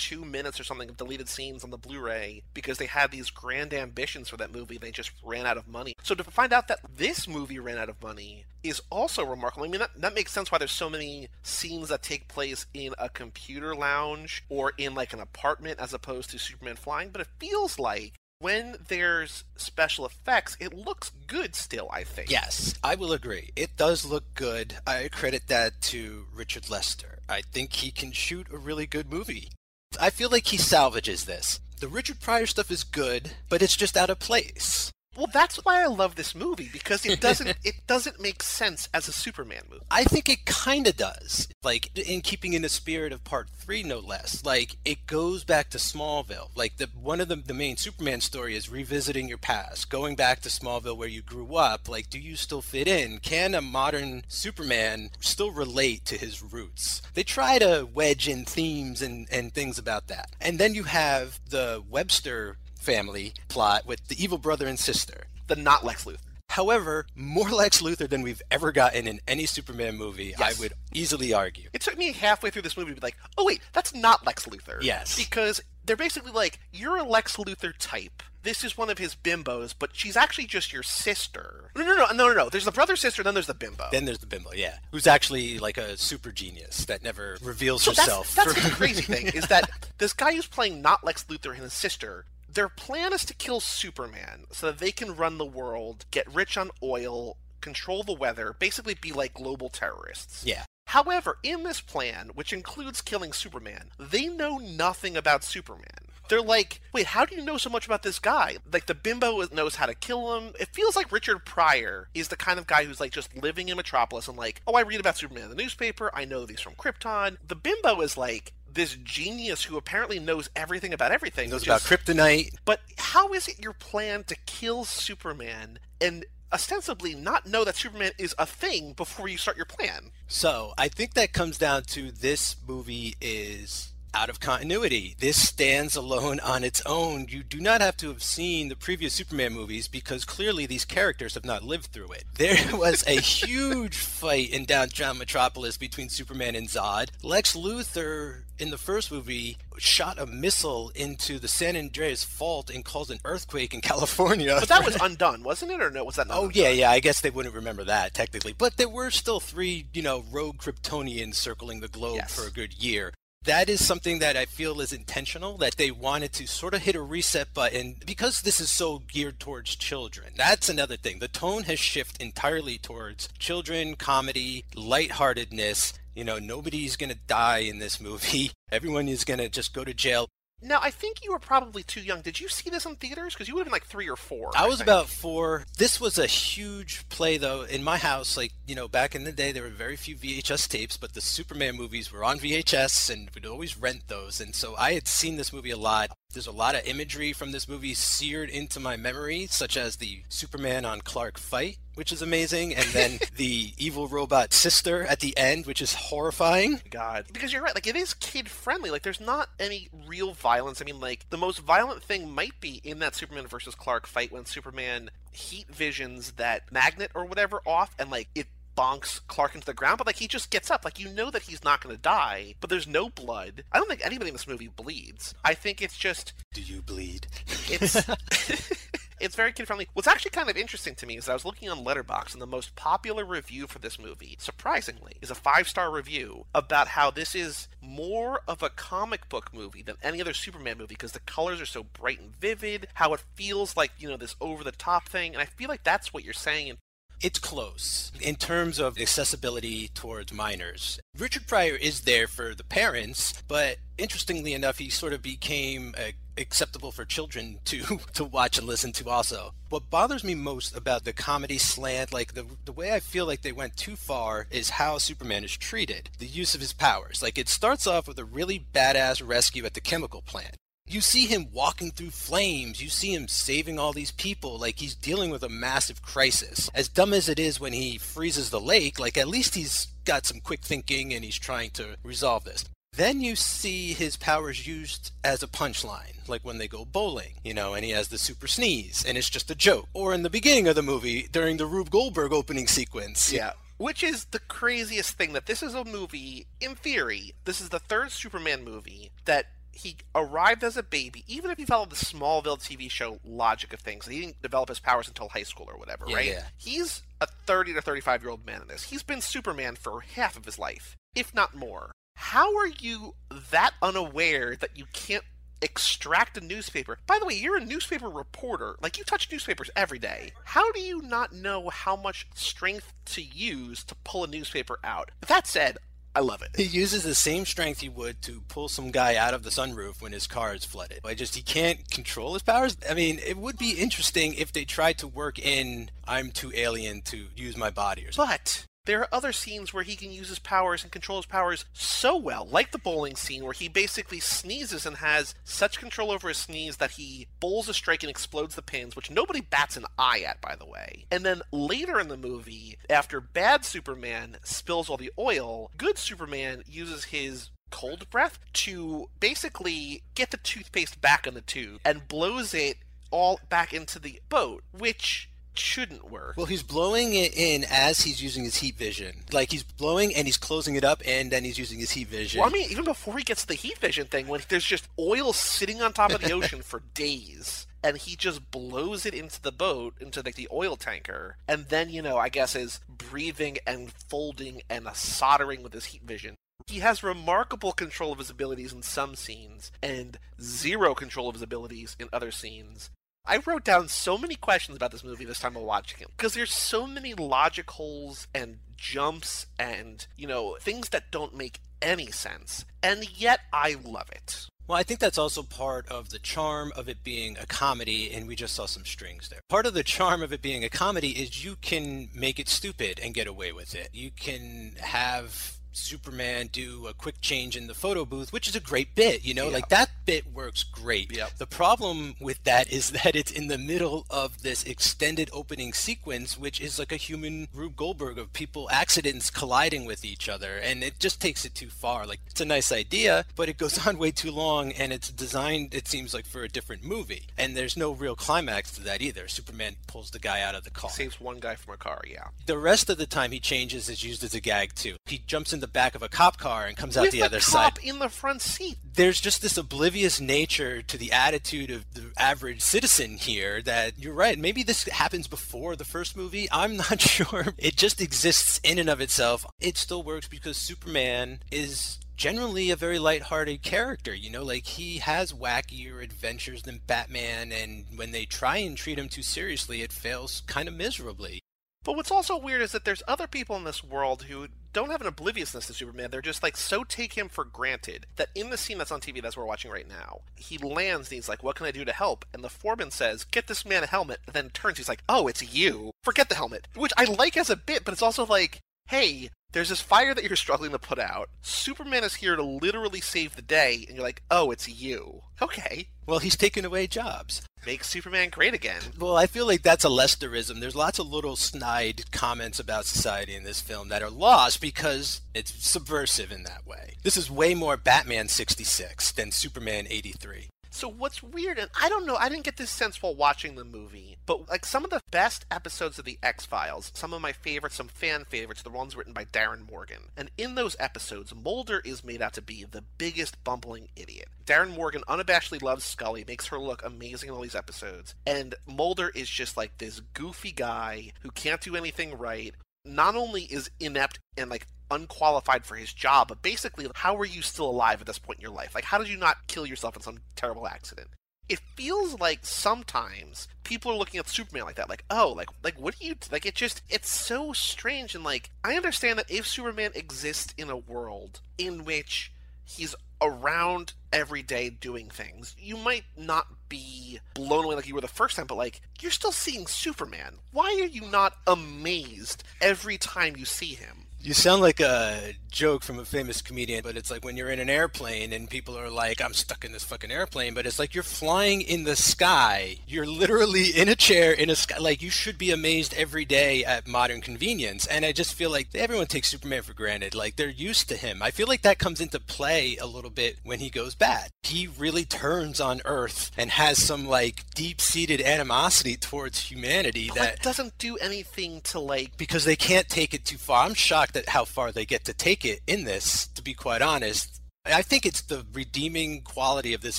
32 0.00 0.24
minutes 0.24 0.58
or 0.58 0.64
something 0.64 0.88
of 0.88 0.96
deleted 0.96 1.28
scenes 1.28 1.62
on 1.62 1.70
the 1.70 1.76
Blu-ray 1.76 2.42
because 2.54 2.78
they 2.78 2.86
had 2.86 3.10
these 3.10 3.30
grand 3.30 3.74
ambitions 3.74 4.28
for 4.28 4.36
that 4.38 4.52
movie 4.52 4.78
they 4.78 4.90
just 4.90 5.12
ran 5.22 5.46
out 5.46 5.56
of 5.58 5.68
money. 5.68 5.94
So 6.02 6.14
to 6.14 6.24
find 6.24 6.52
out 6.52 6.68
that 6.68 6.80
this 6.96 7.28
movie 7.28 7.58
ran 7.58 7.76
out 7.76 7.88
of 7.88 8.02
money 8.02 8.44
is 8.62 8.80
also 8.90 9.24
remarkable. 9.24 9.64
I 9.64 9.68
mean 9.68 9.80
that, 9.80 9.90
that 9.96 10.14
makes 10.14 10.32
sense 10.32 10.50
why 10.50 10.58
there's 10.58 10.72
so 10.72 10.90
many 10.90 11.28
scenes 11.42 11.90
that 11.90 12.02
take 12.02 12.28
place 12.28 12.66
in 12.72 12.94
a 12.98 13.08
computer 13.08 13.74
lounge 13.74 14.42
or 14.48 14.72
in 14.78 14.94
like 14.94 15.12
an 15.12 15.20
apartment 15.20 15.78
as 15.78 15.92
opposed 15.92 16.30
to 16.30 16.38
Superman 16.38 16.76
flying, 16.76 17.10
but 17.10 17.20
it 17.20 17.28
feels 17.38 17.78
like 17.78 18.14
when 18.38 18.76
there's 18.88 19.44
special 19.56 20.06
effects, 20.06 20.56
it 20.60 20.72
looks 20.72 21.12
good 21.26 21.54
still, 21.54 21.90
I 21.92 22.04
think. 22.04 22.30
Yes, 22.30 22.74
I 22.82 22.94
will 22.94 23.12
agree. 23.12 23.50
It 23.54 23.76
does 23.76 24.06
look 24.06 24.32
good. 24.34 24.76
I 24.86 25.08
credit 25.12 25.48
that 25.48 25.78
to 25.82 26.26
Richard 26.34 26.70
Lester. 26.70 27.18
I 27.28 27.42
think 27.42 27.74
he 27.74 27.90
can 27.90 28.12
shoot 28.12 28.46
a 28.50 28.56
really 28.56 28.86
good 28.86 29.12
movie. 29.12 29.50
I 29.98 30.10
feel 30.10 30.30
like 30.30 30.46
he 30.46 30.56
salvages 30.56 31.24
this. 31.24 31.60
The 31.80 31.88
Richard 31.88 32.20
Pryor 32.20 32.46
stuff 32.46 32.70
is 32.70 32.84
good, 32.84 33.32
but 33.48 33.62
it's 33.62 33.76
just 33.76 33.96
out 33.96 34.10
of 34.10 34.18
place. 34.18 34.92
Well, 35.16 35.26
that's 35.32 35.56
why 35.64 35.82
I 35.82 35.86
love 35.86 36.14
this 36.14 36.36
movie 36.36 36.70
because 36.72 37.04
it 37.04 37.20
doesn't 37.20 37.56
it 37.64 37.86
doesn't 37.88 38.20
make 38.20 38.42
sense 38.44 38.88
as 38.94 39.08
a 39.08 39.12
Superman 39.12 39.62
movie. 39.68 39.82
I 39.90 40.04
think 40.04 40.28
it 40.28 40.46
kind 40.46 40.86
of 40.86 40.96
does. 40.96 41.48
Like 41.64 41.90
in 41.98 42.20
keeping 42.20 42.52
in 42.52 42.62
the 42.62 42.68
spirit 42.68 43.12
of 43.12 43.24
part 43.24 43.48
3 43.50 43.82
no 43.82 43.98
less. 43.98 44.44
Like 44.44 44.76
it 44.84 45.06
goes 45.08 45.42
back 45.42 45.68
to 45.70 45.78
Smallville. 45.78 46.50
Like 46.54 46.76
the 46.76 46.88
one 46.94 47.20
of 47.20 47.26
the 47.26 47.36
the 47.36 47.54
main 47.54 47.76
Superman 47.76 48.20
story 48.20 48.54
is 48.54 48.70
revisiting 48.70 49.28
your 49.28 49.38
past, 49.38 49.90
going 49.90 50.14
back 50.14 50.40
to 50.42 50.48
Smallville 50.48 50.96
where 50.96 51.08
you 51.08 51.22
grew 51.22 51.56
up. 51.56 51.88
Like 51.88 52.08
do 52.08 52.18
you 52.18 52.36
still 52.36 52.62
fit 52.62 52.86
in? 52.86 53.18
Can 53.18 53.56
a 53.56 53.60
modern 53.60 54.22
Superman 54.28 55.10
still 55.18 55.50
relate 55.50 56.04
to 56.06 56.18
his 56.18 56.40
roots? 56.40 57.02
They 57.14 57.24
try 57.24 57.58
to 57.58 57.88
wedge 57.92 58.28
in 58.28 58.44
themes 58.44 59.02
and 59.02 59.26
and 59.32 59.52
things 59.52 59.76
about 59.76 60.06
that. 60.06 60.30
And 60.40 60.60
then 60.60 60.74
you 60.74 60.84
have 60.84 61.40
the 61.48 61.82
Webster 61.90 62.58
family 62.80 63.32
plot 63.48 63.86
with 63.86 64.06
the 64.08 64.22
evil 64.22 64.38
brother 64.38 64.66
and 64.66 64.78
sister. 64.78 65.24
The 65.46 65.56
not 65.56 65.84
Lex 65.84 66.04
Luthor. 66.04 66.16
However, 66.48 67.06
more 67.14 67.48
Lex 67.50 67.80
Luthor 67.80 68.08
than 68.08 68.22
we've 68.22 68.42
ever 68.50 68.72
gotten 68.72 69.06
in 69.06 69.20
any 69.28 69.46
Superman 69.46 69.96
movie, 69.96 70.34
Yes. 70.38 70.58
I 70.58 70.60
would 70.60 70.72
easily 70.92 71.32
argue. 71.32 71.68
It 71.72 71.80
took 71.82 71.96
me 71.96 72.12
halfway 72.12 72.50
through 72.50 72.62
this 72.62 72.76
movie 72.76 72.90
to 72.94 73.00
be 73.00 73.06
like, 73.06 73.16
oh 73.38 73.44
wait, 73.44 73.60
that's 73.72 73.94
not 73.94 74.26
Lex 74.26 74.46
Luthor. 74.46 74.82
Yes. 74.82 75.16
Because 75.16 75.60
they're 75.84 75.96
basically 75.96 76.32
like, 76.32 76.58
you're 76.72 76.96
a 76.96 77.04
Lex 77.04 77.36
Luthor 77.36 77.72
type. 77.78 78.22
This 78.42 78.64
is 78.64 78.76
one 78.78 78.88
of 78.88 78.96
his 78.96 79.14
bimbos, 79.14 79.74
but 79.78 79.90
she's 79.92 80.16
actually 80.16 80.46
just 80.46 80.72
your 80.72 80.82
sister. 80.82 81.70
No, 81.76 81.84
no, 81.84 81.94
no, 81.94 82.06
no, 82.12 82.28
no, 82.28 82.32
no. 82.34 82.48
There's 82.48 82.64
the 82.64 82.72
brother 82.72 82.96
sister, 82.96 83.22
then 83.22 83.34
there's 83.34 83.46
the 83.46 83.52
bimbo. 83.54 83.84
Then 83.92 84.06
there's 84.06 84.18
the 84.20 84.26
bimbo, 84.26 84.50
yeah, 84.54 84.78
who's 84.92 85.06
actually 85.06 85.58
like 85.58 85.76
a 85.76 85.96
super 85.98 86.32
genius 86.32 86.86
that 86.86 87.02
never 87.02 87.36
reveals 87.42 87.82
So 87.82 87.90
herself. 87.90 88.34
that's, 88.34 88.52
that's 88.54 88.62
for- 88.62 88.68
the 88.70 88.74
crazy 88.76 89.02
thing 89.14 89.26
is 89.26 89.46
that 89.48 89.68
this 89.98 90.14
guy 90.14 90.34
who's 90.34 90.46
playing 90.46 90.80
not 90.80 91.04
Lex 91.04 91.24
Luthor 91.24 91.52
and 91.52 91.62
his 91.62 91.74
sister, 91.74 92.24
their 92.52 92.68
plan 92.68 93.12
is 93.12 93.24
to 93.26 93.34
kill 93.34 93.60
Superman 93.60 94.44
so 94.50 94.66
that 94.66 94.78
they 94.78 94.92
can 94.92 95.16
run 95.16 95.38
the 95.38 95.44
world, 95.44 96.04
get 96.10 96.32
rich 96.32 96.56
on 96.56 96.70
oil, 96.82 97.36
control 97.60 98.02
the 98.02 98.12
weather, 98.12 98.54
basically 98.58 98.94
be 98.94 99.12
like 99.12 99.34
global 99.34 99.68
terrorists. 99.68 100.44
yeah, 100.44 100.64
However, 100.86 101.38
in 101.44 101.62
this 101.62 101.80
plan, 101.80 102.30
which 102.34 102.52
includes 102.52 103.00
killing 103.00 103.32
Superman, 103.32 103.90
they 103.98 104.26
know 104.26 104.58
nothing 104.58 105.16
about 105.16 105.44
Superman. 105.44 106.08
they're 106.28 106.40
like, 106.40 106.80
wait, 106.92 107.06
how 107.06 107.24
do 107.24 107.36
you 107.36 107.44
know 107.44 107.56
so 107.58 107.70
much 107.70 107.86
about 107.86 108.02
this 108.02 108.18
guy? 108.18 108.56
Like 108.72 108.86
the 108.86 108.94
bimbo 108.94 109.40
knows 109.52 109.76
how 109.76 109.86
to 109.86 109.94
kill 109.94 110.36
him. 110.36 110.52
It 110.58 110.68
feels 110.72 110.96
like 110.96 111.12
Richard 111.12 111.44
Pryor 111.44 112.08
is 112.14 112.28
the 112.28 112.36
kind 112.36 112.58
of 112.58 112.66
guy 112.66 112.84
who's 112.84 112.98
like 113.00 113.12
just 113.12 113.36
living 113.36 113.68
in 113.68 113.76
Metropolis 113.76 114.26
and 114.26 114.36
like, 114.36 114.62
oh, 114.66 114.74
I 114.74 114.82
read 114.82 114.98
about 115.00 115.16
Superman 115.16 115.44
in 115.44 115.50
the 115.50 115.54
newspaper. 115.62 116.10
I 116.14 116.24
know 116.24 116.44
these 116.46 116.60
from 116.60 116.74
Krypton. 116.74 117.36
The 117.46 117.56
bimbo 117.56 118.00
is 118.00 118.16
like 118.16 118.52
this 118.74 118.96
genius 119.02 119.64
who 119.64 119.76
apparently 119.76 120.18
knows 120.18 120.48
everything 120.56 120.92
about 120.92 121.12
everything. 121.12 121.50
Knows 121.50 121.64
about 121.64 121.80
is- 121.82 121.86
kryptonite. 121.86 122.54
But 122.64 122.80
how 122.98 123.32
is 123.32 123.48
it 123.48 123.58
your 123.62 123.72
plan 123.72 124.24
to 124.24 124.36
kill 124.46 124.84
Superman 124.84 125.78
and 126.00 126.24
ostensibly 126.52 127.14
not 127.14 127.46
know 127.46 127.64
that 127.64 127.76
Superman 127.76 128.12
is 128.18 128.34
a 128.38 128.46
thing 128.46 128.92
before 128.92 129.28
you 129.28 129.38
start 129.38 129.56
your 129.56 129.66
plan? 129.66 130.10
So 130.26 130.72
I 130.78 130.88
think 130.88 131.14
that 131.14 131.32
comes 131.32 131.58
down 131.58 131.84
to 131.84 132.10
this 132.10 132.56
movie 132.66 133.14
is 133.20 133.92
out 134.12 134.28
of 134.28 134.40
continuity. 134.40 135.14
This 135.20 135.36
stands 135.48 135.94
alone 135.94 136.40
on 136.40 136.64
its 136.64 136.82
own. 136.84 137.26
You 137.28 137.44
do 137.44 137.60
not 137.60 137.80
have 137.80 137.96
to 137.98 138.08
have 138.08 138.24
seen 138.24 138.68
the 138.68 138.74
previous 138.74 139.12
Superman 139.14 139.52
movies 139.52 139.86
because 139.86 140.24
clearly 140.24 140.66
these 140.66 140.84
characters 140.84 141.34
have 141.34 141.44
not 141.44 141.62
lived 141.62 141.86
through 141.86 142.10
it. 142.12 142.24
There 142.36 142.56
was 142.76 143.04
a 143.06 143.20
huge 143.20 143.96
fight 143.96 144.50
in 144.50 144.64
downtown 144.64 145.18
Metropolis 145.18 145.76
between 145.76 146.08
Superman 146.08 146.56
and 146.56 146.66
Zod. 146.66 147.10
Lex 147.22 147.54
Luthor 147.54 148.42
in 148.60 148.70
the 148.70 148.78
first 148.78 149.10
movie 149.10 149.56
shot 149.78 150.18
a 150.18 150.26
missile 150.26 150.90
into 150.94 151.38
the 151.38 151.48
San 151.48 151.76
Andreas 151.76 152.22
fault 152.24 152.70
and 152.70 152.84
caused 152.84 153.10
an 153.10 153.18
earthquake 153.24 153.72
in 153.74 153.80
California. 153.92 154.56
But 154.60 154.68
that 154.68 154.84
was 154.84 154.96
undone, 155.00 155.42
wasn't 155.42 155.72
it? 155.72 155.80
Or 155.80 155.90
no, 155.90 156.04
was 156.04 156.16
that 156.16 156.28
not 156.28 156.36
Oh 156.38 156.44
undone? 156.46 156.62
yeah, 156.62 156.68
yeah. 156.70 156.90
I 156.90 157.00
guess 157.00 157.20
they 157.20 157.30
wouldn't 157.30 157.54
remember 157.54 157.84
that 157.84 158.14
technically, 158.14 158.52
but 158.52 158.76
there 158.76 158.88
were 158.88 159.10
still 159.10 159.40
three, 159.40 159.86
you 159.92 160.02
know, 160.02 160.24
rogue 160.30 160.58
Kryptonians 160.58 161.34
circling 161.36 161.80
the 161.80 161.88
globe 161.88 162.16
Yes. 162.16 162.34
for 162.34 162.46
a 162.46 162.50
good 162.50 162.74
year. 162.74 163.12
That 163.44 163.70
is 163.70 163.82
something 163.82 164.18
that 164.18 164.36
I 164.36 164.44
feel 164.44 164.82
is 164.82 164.92
intentional. 164.92 165.56
That 165.56 165.78
they 165.78 165.90
wanted 165.90 166.34
to 166.34 166.46
sort 166.46 166.74
of 166.74 166.82
hit 166.82 166.94
a 166.94 167.00
reset 167.00 167.54
button 167.54 167.96
because 168.04 168.42
this 168.42 168.60
is 168.60 168.70
so 168.70 168.98
geared 168.98 169.40
towards 169.40 169.76
children. 169.76 170.34
That's 170.36 170.68
another 170.68 170.98
thing. 170.98 171.20
The 171.20 171.28
tone 171.28 171.62
has 171.62 171.78
shifted 171.78 172.20
entirely 172.20 172.76
towards 172.76 173.30
children, 173.38 173.94
comedy, 173.94 174.66
lightheartedness. 174.74 175.94
You 176.14 176.24
know, 176.24 176.38
nobody's 176.38 176.96
gonna 176.96 177.14
die 177.14 177.58
in 177.58 177.78
this 177.78 178.00
movie. 178.00 178.50
Everyone 178.72 179.08
is 179.08 179.24
gonna 179.24 179.48
just 179.48 179.72
go 179.72 179.84
to 179.84 179.94
jail. 179.94 180.28
Now, 180.62 180.78
I 180.82 180.90
think 180.90 181.24
you 181.24 181.32
were 181.32 181.38
probably 181.38 181.82
too 181.82 182.02
young. 182.02 182.20
Did 182.20 182.38
you 182.38 182.48
see 182.48 182.68
this 182.68 182.84
in 182.84 182.96
theaters? 182.96 183.32
Because 183.32 183.48
you 183.48 183.54
would 183.54 183.60
have 183.60 183.66
been 183.66 183.72
like 183.72 183.86
three 183.86 184.10
or 184.10 184.16
four. 184.16 184.50
I 184.54 184.66
was 184.66 184.78
think. 184.78 184.88
about 184.88 185.08
four. 185.08 185.64
This 185.78 185.98
was 185.98 186.18
a 186.18 186.26
huge 186.26 187.08
play, 187.08 187.38
though. 187.38 187.62
In 187.62 187.82
my 187.82 187.96
house, 187.96 188.36
like, 188.36 188.52
you 188.66 188.74
know, 188.74 188.86
back 188.86 189.14
in 189.14 189.24
the 189.24 189.32
day, 189.32 189.52
there 189.52 189.62
were 189.62 189.70
very 189.70 189.96
few 189.96 190.16
VHS 190.16 190.68
tapes, 190.68 190.98
but 190.98 191.14
the 191.14 191.22
Superman 191.22 191.76
movies 191.76 192.12
were 192.12 192.24
on 192.24 192.38
VHS, 192.38 193.08
and 193.10 193.30
we'd 193.34 193.46
always 193.46 193.78
rent 193.78 194.08
those. 194.08 194.38
And 194.38 194.54
so 194.54 194.76
I 194.76 194.92
had 194.92 195.08
seen 195.08 195.36
this 195.36 195.52
movie 195.52 195.70
a 195.70 195.78
lot. 195.78 196.10
There's 196.34 196.46
a 196.46 196.52
lot 196.52 196.74
of 196.74 196.86
imagery 196.86 197.32
from 197.32 197.52
this 197.52 197.68
movie 197.68 197.94
seared 197.94 198.50
into 198.50 198.78
my 198.80 198.96
memory, 198.96 199.46
such 199.46 199.78
as 199.78 199.96
the 199.96 200.22
Superman 200.28 200.84
on 200.84 201.00
Clark 201.00 201.38
fight, 201.38 201.78
which 202.00 202.12
is 202.12 202.22
amazing, 202.22 202.74
and 202.74 202.86
then 202.86 203.18
the 203.36 203.74
evil 203.76 204.08
robot 204.08 204.54
sister 204.54 205.02
at 205.04 205.20
the 205.20 205.36
end, 205.36 205.66
which 205.66 205.82
is 205.82 205.92
horrifying. 205.92 206.80
God. 206.88 207.26
Because 207.30 207.52
you're 207.52 207.60
right, 207.60 207.74
like, 207.74 207.86
it 207.86 207.94
is 207.94 208.14
kid 208.14 208.48
friendly. 208.48 208.90
Like, 208.90 209.02
there's 209.02 209.20
not 209.20 209.50
any 209.60 209.90
real 210.08 210.32
violence. 210.32 210.80
I 210.80 210.86
mean, 210.86 210.98
like, 210.98 211.28
the 211.28 211.36
most 211.36 211.58
violent 211.58 212.02
thing 212.02 212.30
might 212.30 212.58
be 212.58 212.80
in 212.82 213.00
that 213.00 213.14
Superman 213.14 213.46
versus 213.46 213.74
Clark 213.74 214.06
fight 214.06 214.32
when 214.32 214.46
Superman 214.46 215.10
heat 215.30 215.68
visions 215.68 216.32
that 216.32 216.72
magnet 216.72 217.10
or 217.14 217.26
whatever 217.26 217.60
off 217.66 217.94
and, 217.98 218.10
like, 218.10 218.28
it 218.34 218.46
bonks 218.74 219.20
Clark 219.26 219.54
into 219.54 219.66
the 219.66 219.74
ground, 219.74 219.98
but 219.98 220.06
like 220.06 220.16
he 220.16 220.26
just 220.26 220.50
gets 220.50 220.70
up. 220.70 220.86
Like 220.86 220.98
you 220.98 221.10
know 221.10 221.30
that 221.30 221.42
he's 221.42 221.62
not 221.62 221.82
going 221.82 221.94
to 221.94 222.00
die, 222.00 222.54
but 222.60 222.70
there's 222.70 222.86
no 222.86 223.10
blood. 223.10 223.64
I 223.72 223.78
don't 223.78 223.88
think 223.88 224.00
anybody 224.02 224.30
in 224.30 224.34
this 224.34 224.46
movie 224.46 224.70
bleeds. 224.74 225.34
I 225.44 225.52
think 225.52 225.82
it's 225.82 225.98
just 225.98 226.32
Do 226.54 226.62
you 226.62 226.80
bleed? 226.80 227.26
it's 227.68 227.96
it's 229.20 229.36
very 229.36 229.52
kid 229.52 229.66
friendly. 229.66 229.88
What's 229.92 230.08
actually 230.08 230.30
kind 230.30 230.48
of 230.48 230.56
interesting 230.56 230.94
to 230.96 231.06
me 231.06 231.16
is 231.16 231.28
I 231.28 231.34
was 231.34 231.44
looking 231.44 231.68
on 231.68 231.84
Letterboxd 231.84 232.32
and 232.32 232.42
the 232.42 232.46
most 232.46 232.74
popular 232.74 233.24
review 233.24 233.66
for 233.66 233.78
this 233.78 233.98
movie, 233.98 234.36
surprisingly, 234.38 235.16
is 235.20 235.30
a 235.30 235.34
five 235.34 235.68
star 235.68 235.90
review 235.90 236.46
about 236.54 236.88
how 236.88 237.10
this 237.10 237.34
is 237.34 237.68
more 237.80 238.40
of 238.48 238.62
a 238.62 238.70
comic 238.70 239.28
book 239.28 239.50
movie 239.52 239.82
than 239.82 239.96
any 240.02 240.20
other 240.20 240.34
Superman 240.34 240.78
movie 240.78 240.94
because 240.94 241.12
the 241.12 241.20
colors 241.20 241.60
are 241.60 241.66
so 241.66 241.84
bright 241.84 242.20
and 242.20 242.34
vivid, 242.34 242.88
how 242.94 243.12
it 243.12 243.22
feels 243.34 243.76
like, 243.76 243.92
you 243.98 244.08
know, 244.08 244.16
this 244.16 244.36
over 244.40 244.64
the 244.64 244.72
top 244.72 245.08
thing, 245.08 245.34
and 245.34 245.42
I 245.42 245.46
feel 245.46 245.68
like 245.68 245.84
that's 245.84 246.12
what 246.12 246.24
you're 246.24 246.32
saying. 246.32 246.76
It's 247.22 247.38
close 247.38 248.12
in 248.18 248.36
terms 248.36 248.78
of 248.78 248.98
accessibility 248.98 249.88
towards 249.88 250.32
minors. 250.32 250.98
Richard 251.18 251.46
Pryor 251.46 251.74
is 251.74 252.02
there 252.02 252.26
for 252.26 252.54
the 252.54 252.64
parents, 252.64 253.42
but 253.46 253.76
interestingly 253.98 254.54
enough, 254.54 254.78
he 254.78 254.88
sort 254.88 255.12
of 255.12 255.20
became 255.20 255.94
uh, 255.98 256.12
acceptable 256.40 256.92
for 256.92 257.04
children 257.04 257.58
to 257.66 257.82
to 258.14 258.24
watch 258.24 258.58
and 258.58 258.66
listen 258.66 258.92
to 258.92 259.08
also. 259.08 259.54
What 259.68 259.90
bothers 259.90 260.24
me 260.24 260.34
most 260.34 260.76
about 260.76 261.04
the 261.04 261.12
comedy 261.12 261.58
slant, 261.58 262.12
like 262.12 262.34
the 262.34 262.46
the 262.64 262.72
way 262.72 262.92
I 262.92 263.00
feel 263.00 263.26
like 263.26 263.42
they 263.42 263.52
went 263.52 263.76
too 263.76 263.96
far 263.96 264.46
is 264.50 264.70
how 264.70 264.98
Superman 264.98 265.44
is 265.44 265.56
treated. 265.56 266.10
The 266.18 266.26
use 266.26 266.54
of 266.54 266.60
his 266.60 266.72
powers. 266.72 267.22
Like 267.22 267.38
it 267.38 267.48
starts 267.48 267.86
off 267.86 268.08
with 268.08 268.18
a 268.18 268.24
really 268.24 268.66
badass 268.72 269.26
rescue 269.26 269.64
at 269.64 269.74
the 269.74 269.80
chemical 269.80 270.22
plant. 270.22 270.56
You 270.90 271.00
see 271.00 271.26
him 271.26 271.46
walking 271.52 271.92
through 271.92 272.10
flames. 272.10 272.82
You 272.82 272.88
see 272.88 273.14
him 273.14 273.28
saving 273.28 273.78
all 273.78 273.92
these 273.92 274.10
people. 274.10 274.58
Like 274.58 274.80
he's 274.80 274.96
dealing 274.96 275.30
with 275.30 275.44
a 275.44 275.48
massive 275.48 276.02
crisis. 276.02 276.68
As 276.74 276.88
dumb 276.88 277.12
as 277.12 277.28
it 277.28 277.38
is 277.38 277.60
when 277.60 277.72
he 277.72 277.96
freezes 277.96 278.50
the 278.50 278.60
lake, 278.60 278.98
like 278.98 279.16
at 279.16 279.28
least 279.28 279.54
he's 279.54 279.86
got 280.04 280.26
some 280.26 280.40
quick 280.40 280.62
thinking 280.62 281.14
and 281.14 281.24
he's 281.24 281.38
trying 281.38 281.70
to 281.70 281.96
resolve 282.02 282.42
this. 282.42 282.64
Then 283.00 283.22
you 283.22 283.34
see 283.34 283.94
his 283.94 284.18
powers 284.18 284.66
used 284.66 285.12
as 285.24 285.42
a 285.42 285.46
punchline, 285.46 286.28
like 286.28 286.44
when 286.44 286.58
they 286.58 286.68
go 286.68 286.84
bowling, 286.84 287.32
you 287.42 287.54
know, 287.54 287.72
and 287.72 287.82
he 287.82 287.92
has 287.92 288.08
the 288.08 288.18
super 288.18 288.46
sneeze, 288.46 289.06
and 289.08 289.16
it's 289.16 289.30
just 289.30 289.50
a 289.50 289.54
joke. 289.54 289.88
Or 289.94 290.12
in 290.12 290.22
the 290.22 290.28
beginning 290.28 290.68
of 290.68 290.74
the 290.76 290.82
movie, 290.82 291.26
during 291.32 291.56
the 291.56 291.64
Rube 291.64 291.88
Goldberg 291.88 292.30
opening 292.34 292.66
sequence. 292.66 293.32
Yeah. 293.32 293.52
Which 293.78 294.02
is 294.02 294.26
the 294.26 294.38
craziest 294.38 295.16
thing 295.16 295.32
that 295.32 295.46
this 295.46 295.62
is 295.62 295.72
a 295.72 295.82
movie, 295.82 296.46
in 296.60 296.74
theory, 296.74 297.32
this 297.46 297.62
is 297.62 297.70
the 297.70 297.78
third 297.78 298.12
Superman 298.12 298.64
movie 298.64 299.10
that 299.24 299.46
he 299.72 299.96
arrived 300.14 300.62
as 300.62 300.76
a 300.76 300.82
baby, 300.82 301.24
even 301.26 301.50
if 301.50 301.58
you 301.58 301.64
follow 301.64 301.86
the 301.86 301.96
Smallville 301.96 302.60
TV 302.60 302.90
show 302.90 303.18
logic 303.24 303.72
of 303.72 303.80
things, 303.80 304.06
he 304.08 304.20
didn't 304.20 304.42
develop 304.42 304.68
his 304.68 304.78
powers 304.78 305.08
until 305.08 305.28
high 305.30 305.42
school 305.42 305.64
or 305.70 305.78
whatever, 305.78 306.04
Yeah, 306.06 306.16
right? 306.16 306.26
yeah. 306.28 306.42
He's 306.58 307.02
a 307.22 307.26
30 307.46 307.72
to 307.72 307.80
35 307.80 308.20
year 308.20 308.30
old 308.30 308.44
man 308.44 308.60
in 308.60 308.68
this. 308.68 308.82
He's 308.90 309.02
been 309.02 309.22
Superman 309.22 309.76
for 309.76 310.02
half 310.02 310.36
of 310.36 310.44
his 310.44 310.58
life, 310.58 310.98
if 311.14 311.32
not 311.32 311.54
more. 311.54 311.92
How 312.20 312.54
are 312.58 312.68
you 312.68 313.14
that 313.50 313.72
unaware 313.82 314.54
that 314.54 314.76
you 314.76 314.84
can't 314.92 315.24
extract 315.62 316.36
a 316.36 316.40
newspaper? 316.40 316.98
By 317.06 317.18
the 317.18 317.26
way, 317.26 317.34
you're 317.34 317.56
a 317.56 317.64
newspaper 317.64 318.08
reporter. 318.08 318.76
Like, 318.80 318.98
you 318.98 319.04
touch 319.04 319.32
newspapers 319.32 319.70
every 319.74 319.98
day. 319.98 320.32
How 320.44 320.70
do 320.70 320.80
you 320.80 321.00
not 321.02 321.32
know 321.32 321.70
how 321.70 321.96
much 321.96 322.28
strength 322.34 322.92
to 323.06 323.22
use 323.22 323.82
to 323.84 323.96
pull 324.04 324.22
a 324.22 324.26
newspaper 324.28 324.78
out? 324.84 325.10
But 325.18 325.28
that 325.30 325.46
said, 325.48 325.78
I 326.14 326.20
love 326.20 326.42
it. 326.42 326.50
He 326.56 326.64
uses 326.64 327.04
the 327.04 327.14
same 327.14 327.46
strength 327.46 327.80
he 327.80 327.88
would 327.88 328.20
to 328.22 328.42
pull 328.48 328.68
some 328.68 328.90
guy 328.90 329.16
out 329.16 329.32
of 329.32 329.42
the 329.42 329.50
sunroof 329.50 330.02
when 330.02 330.12
his 330.12 330.26
car 330.26 330.54
is 330.54 330.64
flooded. 330.64 331.00
I 331.04 331.14
just 331.14 331.34
he 331.34 331.42
can't 331.42 331.90
control 331.90 332.34
his 332.34 332.42
powers. 332.42 332.76
I 332.88 332.94
mean, 332.94 333.18
it 333.26 333.38
would 333.38 333.58
be 333.58 333.72
interesting 333.72 334.34
if 334.34 334.52
they 334.52 334.64
tried 334.64 334.98
to 334.98 335.08
work 335.08 335.38
in 335.38 335.90
I'm 336.06 336.30
too 336.30 336.52
alien 336.54 337.00
to 337.02 337.28
use 337.34 337.56
my 337.56 337.70
body 337.70 338.06
or 338.06 338.12
something. 338.12 338.36
But 338.36 338.66
there 338.90 339.02
are 339.02 339.14
other 339.14 339.30
scenes 339.30 339.72
where 339.72 339.84
he 339.84 339.94
can 339.94 340.10
use 340.10 340.30
his 340.30 340.40
powers 340.40 340.82
and 340.82 340.90
control 340.90 341.18
his 341.18 341.26
powers 341.26 341.64
so 341.72 342.16
well, 342.16 342.48
like 342.50 342.72
the 342.72 342.78
bowling 342.78 343.14
scene 343.14 343.44
where 343.44 343.52
he 343.52 343.68
basically 343.68 344.18
sneezes 344.18 344.84
and 344.84 344.96
has 344.96 345.32
such 345.44 345.78
control 345.78 346.10
over 346.10 346.26
his 346.26 346.38
sneeze 346.38 346.78
that 346.78 346.90
he 346.90 347.28
bowls 347.38 347.68
a 347.68 347.74
strike 347.74 348.02
and 348.02 348.10
explodes 348.10 348.56
the 348.56 348.62
pins, 348.62 348.96
which 348.96 349.08
nobody 349.08 349.40
bats 349.40 349.76
an 349.76 349.84
eye 349.96 350.24
at, 350.26 350.40
by 350.40 350.56
the 350.56 350.66
way. 350.66 351.04
And 351.08 351.24
then 351.24 351.40
later 351.52 352.00
in 352.00 352.08
the 352.08 352.16
movie, 352.16 352.78
after 352.88 353.20
bad 353.20 353.64
Superman 353.64 354.38
spills 354.42 354.90
all 354.90 354.96
the 354.96 355.12
oil, 355.16 355.70
good 355.76 355.96
Superman 355.96 356.64
uses 356.66 357.04
his 357.04 357.50
cold 357.70 358.10
breath 358.10 358.40
to 358.54 359.08
basically 359.20 360.02
get 360.16 360.32
the 360.32 360.36
toothpaste 360.36 361.00
back 361.00 361.28
in 361.28 361.34
the 361.34 361.42
tube 361.42 361.80
and 361.84 362.08
blows 362.08 362.54
it 362.54 362.78
all 363.12 363.38
back 363.48 363.72
into 363.72 364.00
the 364.00 364.20
boat, 364.28 364.64
which 364.76 365.29
shouldn't 365.54 366.10
work. 366.10 366.36
Well, 366.36 366.46
he's 366.46 366.62
blowing 366.62 367.14
it 367.14 367.36
in 367.36 367.64
as 367.70 368.00
he's 368.02 368.22
using 368.22 368.44
his 368.44 368.56
heat 368.56 368.76
vision. 368.76 369.24
Like 369.32 369.50
he's 369.50 369.62
blowing 369.62 370.14
and 370.14 370.26
he's 370.26 370.36
closing 370.36 370.74
it 370.74 370.84
up, 370.84 371.02
and 371.06 371.30
then 371.30 371.44
he's 371.44 371.58
using 371.58 371.78
his 371.78 371.90
heat 371.90 372.08
vision. 372.08 372.40
Well, 372.40 372.48
I 372.48 372.52
mean, 372.52 372.70
even 372.70 372.84
before 372.84 373.18
he 373.18 373.24
gets 373.24 373.42
to 373.42 373.48
the 373.48 373.54
heat 373.54 373.78
vision 373.78 374.06
thing, 374.06 374.26
when 374.28 374.40
there's 374.48 374.64
just 374.64 374.88
oil 374.98 375.32
sitting 375.32 375.82
on 375.82 375.92
top 375.92 376.12
of 376.12 376.20
the 376.20 376.32
ocean 376.32 376.62
for 376.62 376.82
days, 376.94 377.66
and 377.82 377.96
he 377.96 378.16
just 378.16 378.50
blows 378.50 379.06
it 379.06 379.14
into 379.14 379.40
the 379.40 379.52
boat, 379.52 379.94
into 380.00 380.22
like 380.22 380.34
the 380.34 380.48
oil 380.52 380.76
tanker, 380.76 381.36
and 381.48 381.66
then 381.68 381.90
you 381.90 382.02
know, 382.02 382.18
I 382.18 382.28
guess 382.28 382.54
is 382.54 382.80
breathing 382.88 383.58
and 383.66 383.92
folding 383.92 384.62
and 384.68 384.88
soldering 384.94 385.62
with 385.62 385.72
his 385.72 385.86
heat 385.86 386.02
vision. 386.02 386.36
He 386.66 386.80
has 386.80 387.02
remarkable 387.02 387.72
control 387.72 388.12
of 388.12 388.18
his 388.18 388.30
abilities 388.30 388.72
in 388.72 388.82
some 388.82 389.16
scenes, 389.16 389.72
and 389.82 390.18
zero 390.40 390.94
control 390.94 391.28
of 391.28 391.34
his 391.34 391.42
abilities 391.42 391.96
in 391.98 392.08
other 392.12 392.30
scenes. 392.30 392.90
I 393.30 393.38
wrote 393.46 393.62
down 393.62 393.86
so 393.86 394.18
many 394.18 394.34
questions 394.34 394.74
about 394.74 394.90
this 394.90 395.04
movie 395.04 395.24
this 395.24 395.38
time 395.38 395.54
of 395.54 395.62
watching 395.62 396.00
it 396.00 396.08
because 396.16 396.34
there's 396.34 396.52
so 396.52 396.84
many 396.84 397.14
logic 397.14 397.70
holes 397.70 398.26
and 398.34 398.58
jumps 398.76 399.46
and, 399.56 400.04
you 400.16 400.26
know, 400.26 400.56
things 400.60 400.88
that 400.88 401.12
don't 401.12 401.36
make 401.36 401.60
any 401.80 402.10
sense. 402.10 402.64
And 402.82 403.08
yet 403.16 403.38
I 403.52 403.76
love 403.84 404.10
it. 404.10 404.48
Well, 404.66 404.76
I 404.76 404.82
think 404.82 404.98
that's 404.98 405.16
also 405.16 405.44
part 405.44 405.86
of 405.86 406.10
the 406.10 406.18
charm 406.18 406.72
of 406.74 406.88
it 406.88 407.04
being 407.04 407.38
a 407.38 407.46
comedy, 407.46 408.10
and 408.12 408.26
we 408.26 408.34
just 408.34 408.56
saw 408.56 408.66
some 408.66 408.84
strings 408.84 409.28
there. 409.28 409.40
Part 409.48 409.66
of 409.66 409.74
the 409.74 409.84
charm 409.84 410.24
of 410.24 410.32
it 410.32 410.42
being 410.42 410.64
a 410.64 410.68
comedy 410.68 411.10
is 411.10 411.44
you 411.44 411.54
can 411.54 412.08
make 412.12 412.40
it 412.40 412.48
stupid 412.48 412.98
and 413.00 413.14
get 413.14 413.28
away 413.28 413.52
with 413.52 413.76
it. 413.76 413.90
You 413.92 414.10
can 414.10 414.72
have 414.80 415.59
Superman 415.72 416.48
do 416.52 416.86
a 416.86 416.94
quick 416.94 417.20
change 417.20 417.56
in 417.56 417.66
the 417.66 417.74
photo 417.74 418.04
booth, 418.04 418.32
which 418.32 418.48
is 418.48 418.56
a 418.56 418.60
great 418.60 418.94
bit, 418.94 419.24
you 419.24 419.34
know, 419.34 419.46
Yeah. 419.46 419.54
like 419.54 419.68
that 419.68 419.90
bit 420.04 420.32
works 420.32 420.62
great. 420.62 421.10
The 421.38 421.46
problem 421.46 422.14
with 422.20 422.42
that 422.44 422.70
is 422.72 422.90
that 423.02 423.14
it's 423.16 423.30
in 423.30 423.46
the 423.48 423.58
middle 423.58 424.06
of 424.10 424.42
this 424.42 424.62
extended 424.64 425.30
opening 425.32 425.72
sequence, 425.72 426.36
which 426.38 426.60
is 426.60 426.78
like 426.78 426.92
a 426.92 426.96
human 426.96 427.48
Rube 427.52 427.76
Goldberg 427.76 428.18
of 428.18 428.32
people 428.32 428.68
accidents 428.70 429.30
colliding 429.30 429.84
with 429.84 430.04
each 430.04 430.28
other, 430.28 430.56
and 430.58 430.82
it 430.82 430.98
just 430.98 431.20
takes 431.20 431.44
it 431.44 431.54
too 431.54 431.70
far. 431.70 432.06
Like 432.06 432.20
it's 432.26 432.40
a 432.40 432.44
nice 432.44 432.72
idea, 432.72 433.24
but 433.36 433.48
it 433.48 433.58
goes 433.58 433.86
on 433.86 433.98
way 433.98 434.10
too 434.10 434.30
long, 434.30 434.72
and 434.72 434.92
it's 434.92 435.10
designed, 435.10 435.74
it 435.74 435.86
seems 435.88 436.12
like, 436.14 436.26
for 436.26 436.42
a 436.42 436.48
different 436.48 436.82
movie, 436.84 437.26
and 437.38 437.56
there's 437.56 437.76
no 437.76 437.92
real 437.92 438.16
climax 438.16 438.70
to 438.72 438.80
that 438.82 439.00
either. 439.02 439.28
Superman 439.28 439.76
pulls 439.86 440.10
the 440.10 440.18
guy 440.18 440.40
out 440.42 440.54
of 440.54 440.64
the 440.64 440.70
car. 440.70 440.90
Saves 440.90 441.20
one 441.20 441.38
guy 441.40 441.54
from 441.54 441.74
a 441.74 441.76
car, 441.76 442.00
yeah. 442.08 442.28
The 442.46 442.58
rest 442.58 442.90
of 442.90 442.98
the 442.98 443.06
time 443.06 443.32
he 443.32 443.40
changes 443.40 443.88
is 443.88 444.02
used 444.04 444.24
as 444.24 444.34
a 444.34 444.40
gag 444.40 444.74
too. 444.74 444.96
He 445.06 445.18
jumps 445.26 445.52
in 445.52 445.59
the 445.60 445.68
back 445.68 445.94
of 445.94 446.02
a 446.02 446.08
cop 446.08 446.38
car 446.38 446.66
and 446.66 446.76
comes 446.76 446.96
out 446.96 447.02
With 447.02 447.12
the 447.12 447.18
the 447.20 447.24
other 447.26 447.40
side. 447.40 447.78
in 447.82 447.98
the 447.98 448.08
front 448.08 448.42
seat. 448.42 448.78
There's 448.94 449.20
just 449.20 449.40
this 449.42 449.56
oblivious 449.56 450.20
nature 450.20 450.82
to 450.82 450.98
the 450.98 451.12
attitude 451.12 451.70
of 451.70 451.84
the 451.94 452.10
average 452.18 452.60
citizen 452.60 453.16
here 453.16 453.62
that 453.62 453.98
you're 453.98 454.14
right. 454.14 454.38
Maybe 454.38 454.62
this 454.62 454.84
happens 454.84 455.26
before 455.28 455.76
the 455.76 455.84
first 455.84 456.16
movie. 456.16 456.48
I'm 456.50 456.76
not 456.90 457.00
sure. 457.00 457.54
It 457.58 457.76
just 457.76 458.00
exists 458.00 458.60
in 458.64 458.78
and 458.78 458.88
of 458.90 459.00
itself. 459.00 459.46
It 459.60 459.76
still 459.76 460.02
works 460.02 460.28
because 460.28 460.56
Superman 460.56 461.40
is 461.50 461.98
generally 462.16 462.70
a 462.70 462.76
very 462.76 462.98
lighthearted 462.98 463.62
character. 463.62 464.14
You 464.14 464.30
know, 464.30 464.42
like 464.44 464.66
he 464.66 464.98
has 464.98 465.32
wackier 465.32 466.02
adventures 466.02 466.62
than 466.62 466.80
Batman, 466.86 467.50
and 467.52 467.86
when 467.96 468.12
they 468.12 468.26
try 468.26 468.58
and 468.58 468.76
treat 468.76 468.98
him 468.98 469.08
too 469.08 469.22
seriously, 469.22 469.80
it 469.82 469.92
fails 469.92 470.42
kind 470.46 470.68
of 470.68 470.74
miserably. 470.74 471.40
But 471.82 471.96
what's 471.96 472.10
also 472.10 472.36
weird 472.36 472.60
is 472.60 472.72
that 472.72 472.84
there's 472.84 473.02
other 473.08 473.26
people 473.26 473.56
in 473.56 473.64
this 473.64 473.82
world 473.82 474.24
who 474.24 474.48
don't 474.72 474.90
have 474.90 475.00
an 475.00 475.06
obliviousness 475.06 475.66
to 475.66 475.72
Superman. 475.72 476.10
They're 476.10 476.20
just 476.20 476.42
like 476.42 476.56
so 476.56 476.84
take 476.84 477.14
him 477.14 477.28
for 477.28 477.44
granted 477.44 478.06
that 478.16 478.28
in 478.34 478.50
the 478.50 478.58
scene 478.58 478.76
that's 478.76 478.92
on 478.92 479.00
TV 479.00 479.22
that's 479.22 479.36
we're 479.36 479.46
watching 479.46 479.70
right 479.70 479.88
now, 479.88 480.20
he 480.36 480.58
lands 480.58 481.08
and 481.08 481.16
he's 481.16 481.28
like, 481.28 481.42
"What 481.42 481.56
can 481.56 481.66
I 481.66 481.70
do 481.70 481.84
to 481.86 481.92
help?" 481.92 482.26
And 482.34 482.44
the 482.44 482.50
foreman 482.50 482.90
says, 482.90 483.24
"Get 483.24 483.46
this 483.46 483.64
man 483.64 483.82
a 483.82 483.86
helmet." 483.86 484.20
And 484.26 484.34
then 484.34 484.50
turns, 484.50 484.76
he's 484.76 484.88
like, 484.88 485.02
"Oh, 485.08 485.26
it's 485.26 485.54
you. 485.54 485.90
Forget 486.04 486.28
the 486.28 486.34
helmet," 486.34 486.68
which 486.74 486.92
I 486.98 487.04
like 487.04 487.36
as 487.36 487.48
a 487.48 487.56
bit, 487.56 487.84
but 487.84 487.92
it's 487.92 488.02
also 488.02 488.26
like, 488.26 488.58
"Hey." 488.88 489.30
There's 489.52 489.68
this 489.68 489.80
fire 489.80 490.14
that 490.14 490.24
you're 490.24 490.36
struggling 490.36 490.70
to 490.70 490.78
put 490.78 490.98
out. 490.98 491.28
Superman 491.42 492.04
is 492.04 492.14
here 492.14 492.36
to 492.36 492.42
literally 492.42 493.00
save 493.00 493.34
the 493.34 493.42
day, 493.42 493.84
and 493.88 493.96
you're 493.96 494.04
like, 494.04 494.22
oh, 494.30 494.52
it's 494.52 494.68
you. 494.68 495.22
Okay. 495.42 495.88
Well, 496.06 496.20
he's 496.20 496.36
taken 496.36 496.64
away 496.64 496.86
jobs. 496.86 497.42
Make 497.66 497.84
Superman 497.84 498.30
great 498.30 498.54
again. 498.54 498.80
Well, 498.98 499.16
I 499.16 499.26
feel 499.26 499.46
like 499.46 499.62
that's 499.62 499.84
a 499.84 499.88
Lesterism. 499.88 500.60
There's 500.60 500.76
lots 500.76 500.98
of 500.98 501.08
little 501.08 501.36
snide 501.36 502.10
comments 502.10 502.58
about 502.58 502.86
society 502.86 503.34
in 503.34 503.44
this 503.44 503.60
film 503.60 503.88
that 503.88 504.02
are 504.02 504.10
lost 504.10 504.60
because 504.60 505.20
it's 505.34 505.52
subversive 505.66 506.32
in 506.32 506.44
that 506.44 506.66
way. 506.66 506.94
This 507.02 507.16
is 507.16 507.30
way 507.30 507.54
more 507.54 507.76
Batman 507.76 508.28
66 508.28 509.12
than 509.12 509.30
Superman 509.32 509.86
83. 509.90 510.48
So 510.72 510.88
what's 510.88 511.22
weird, 511.22 511.58
and 511.58 511.68
I 511.78 511.88
don't 511.88 512.06
know, 512.06 512.16
I 512.16 512.28
didn't 512.28 512.44
get 512.44 512.56
this 512.56 512.70
sense 512.70 513.02
while 513.02 513.14
watching 513.14 513.56
the 513.56 513.64
movie, 513.64 514.16
but 514.24 514.48
like 514.48 514.64
some 514.64 514.84
of 514.84 514.90
the 514.90 515.02
best 515.10 515.44
episodes 515.50 515.98
of 515.98 516.04
the 516.04 516.18
X 516.22 516.46
Files, 516.46 516.92
some 516.94 517.12
of 517.12 517.20
my 517.20 517.32
favorites, 517.32 517.74
some 517.74 517.88
fan 517.88 518.24
favorites, 518.24 518.62
the 518.62 518.70
ones 518.70 518.94
written 518.96 519.12
by 519.12 519.24
Darin 519.24 519.66
Morgan. 519.68 520.04
And 520.16 520.30
in 520.38 520.54
those 520.54 520.76
episodes, 520.78 521.34
Mulder 521.34 521.82
is 521.84 522.04
made 522.04 522.22
out 522.22 522.34
to 522.34 522.42
be 522.42 522.64
the 522.64 522.84
biggest 522.98 523.42
bumbling 523.42 523.88
idiot. 523.96 524.28
Darin 524.46 524.70
Morgan 524.70 525.02
unabashedly 525.08 525.60
loves 525.60 525.84
Scully, 525.84 526.24
makes 526.26 526.46
her 526.46 526.58
look 526.58 526.84
amazing 526.84 527.28
in 527.28 527.34
all 527.34 527.42
these 527.42 527.54
episodes, 527.54 528.14
and 528.24 528.54
Mulder 528.64 529.10
is 529.14 529.28
just 529.28 529.56
like 529.56 529.78
this 529.78 530.00
goofy 530.14 530.52
guy 530.52 531.12
who 531.22 531.30
can't 531.32 531.60
do 531.60 531.74
anything 531.74 532.16
right. 532.16 532.54
Not 532.84 533.16
only 533.16 533.42
is 533.42 533.70
inept 533.80 534.20
and 534.36 534.48
like 534.48 534.66
unqualified 534.90 535.64
for 535.64 535.76
his 535.76 535.92
job, 535.92 536.28
but 536.28 536.42
basically, 536.42 536.86
how 536.94 537.16
are 537.16 537.24
you 537.24 537.42
still 537.42 537.70
alive 537.70 538.00
at 538.00 538.06
this 538.06 538.18
point 538.18 538.38
in 538.38 538.42
your 538.42 538.52
life? 538.52 538.74
Like, 538.74 538.84
how 538.84 538.98
did 538.98 539.08
you 539.08 539.16
not 539.16 539.46
kill 539.46 539.66
yourself 539.66 539.96
in 539.96 540.02
some 540.02 540.18
terrible 540.36 540.66
accident? 540.66 541.08
It 541.48 541.60
feels 541.74 542.20
like 542.20 542.40
sometimes 542.42 543.48
people 543.64 543.90
are 543.90 543.96
looking 543.96 544.20
at 544.20 544.28
Superman 544.28 544.64
like 544.64 544.76
that, 544.76 544.88
like, 544.88 545.04
oh, 545.10 545.34
like, 545.36 545.48
like, 545.64 545.80
what 545.80 545.98
do 545.98 546.06
you 546.06 546.14
like? 546.30 546.46
It 546.46 546.54
just, 546.54 546.82
it's 546.88 547.08
so 547.08 547.52
strange, 547.52 548.14
and 548.14 548.22
like, 548.22 548.50
I 548.62 548.76
understand 548.76 549.18
that 549.18 549.30
if 549.30 549.46
Superman 549.46 549.90
exists 549.94 550.54
in 550.56 550.70
a 550.70 550.76
world 550.76 551.40
in 551.58 551.84
which 551.84 552.32
he's 552.64 552.94
around 553.20 553.94
every 554.12 554.42
day 554.42 554.70
doing 554.70 555.08
things, 555.08 555.56
you 555.58 555.76
might 555.76 556.04
not 556.16 556.46
be 556.68 557.18
blown 557.34 557.64
away 557.64 557.74
like 557.74 557.88
you 557.88 557.94
were 557.94 558.00
the 558.00 558.08
first 558.08 558.36
time, 558.36 558.46
but 558.46 558.56
like, 558.56 558.80
you're 559.00 559.10
still 559.10 559.32
seeing 559.32 559.66
Superman. 559.66 560.36
Why 560.52 560.78
are 560.80 560.86
you 560.86 561.02
not 561.10 561.34
amazed 561.46 562.44
every 562.60 562.96
time 562.96 563.36
you 563.36 563.44
see 563.44 563.74
him? 563.74 564.06
You 564.22 564.34
sound 564.34 564.60
like 564.60 564.80
a 564.80 565.32
joke 565.50 565.82
from 565.82 565.98
a 565.98 566.04
famous 566.04 566.42
comedian, 566.42 566.82
but 566.82 566.96
it's 566.96 567.10
like 567.10 567.24
when 567.24 567.36
you're 567.36 567.50
in 567.50 567.58
an 567.58 567.70
airplane 567.70 568.32
and 568.32 568.48
people 568.48 568.78
are 568.78 568.90
like, 568.90 569.20
I'm 569.20 569.32
stuck 569.32 569.64
in 569.64 569.72
this 569.72 569.82
fucking 569.82 570.10
airplane, 570.10 570.52
but 570.54 570.66
it's 570.66 570.78
like 570.78 570.94
you're 570.94 571.02
flying 571.02 571.62
in 571.62 571.84
the 571.84 571.96
sky. 571.96 572.76
You're 572.86 573.06
literally 573.06 573.70
in 573.70 573.88
a 573.88 573.96
chair 573.96 574.32
in 574.32 574.50
a 574.50 574.56
sky. 574.56 574.78
Like 574.78 575.02
you 575.02 575.10
should 575.10 575.38
be 575.38 575.50
amazed 575.50 575.94
every 575.94 576.26
day 576.26 576.64
at 576.64 576.86
modern 576.86 577.22
convenience. 577.22 577.86
And 577.86 578.04
I 578.04 578.12
just 578.12 578.34
feel 578.34 578.50
like 578.50 578.68
everyone 578.74 579.06
takes 579.06 579.30
Superman 579.30 579.62
for 579.62 579.72
granted. 579.72 580.14
Like 580.14 580.36
they're 580.36 580.48
used 580.48 580.88
to 580.90 580.96
him. 580.96 581.22
I 581.22 581.30
feel 581.30 581.46
like 581.46 581.62
that 581.62 581.78
comes 581.78 582.00
into 582.00 582.20
play 582.20 582.76
a 582.76 582.86
little 582.86 583.10
bit 583.10 583.38
when 583.42 583.58
he 583.58 583.70
goes 583.70 583.94
bad. 583.94 584.30
He 584.42 584.66
really 584.66 585.04
turns 585.04 585.60
on 585.60 585.80
Earth 585.84 586.30
and 586.36 586.50
has 586.50 586.82
some 586.82 587.06
like 587.08 587.44
deep 587.54 587.80
seated 587.80 588.20
animosity 588.20 588.96
towards 588.96 589.50
humanity 589.50 590.08
But 590.08 590.16
that 590.16 590.36
that 590.36 590.42
doesn't 590.42 590.78
do 590.78 590.96
anything 590.98 591.62
to 591.62 591.80
like 591.80 592.16
because 592.16 592.44
they 592.44 592.56
can't 592.56 592.88
take 592.88 593.14
it 593.14 593.24
too 593.24 593.38
far. 593.38 593.64
I'm 593.64 593.74
shocked 593.74 594.09
at 594.16 594.30
how 594.30 594.44
far 594.44 594.72
they 594.72 594.84
get 594.84 595.04
to 595.04 595.14
take 595.14 595.44
it 595.44 595.60
in 595.66 595.84
this, 595.84 596.26
to 596.28 596.42
be 596.42 596.54
quite 596.54 596.82
honest. 596.82 597.40
I 597.64 597.82
think 597.82 598.06
it's 598.06 598.22
the 598.22 598.46
redeeming 598.52 599.20
quality 599.20 599.74
of 599.74 599.82
this 599.82 599.98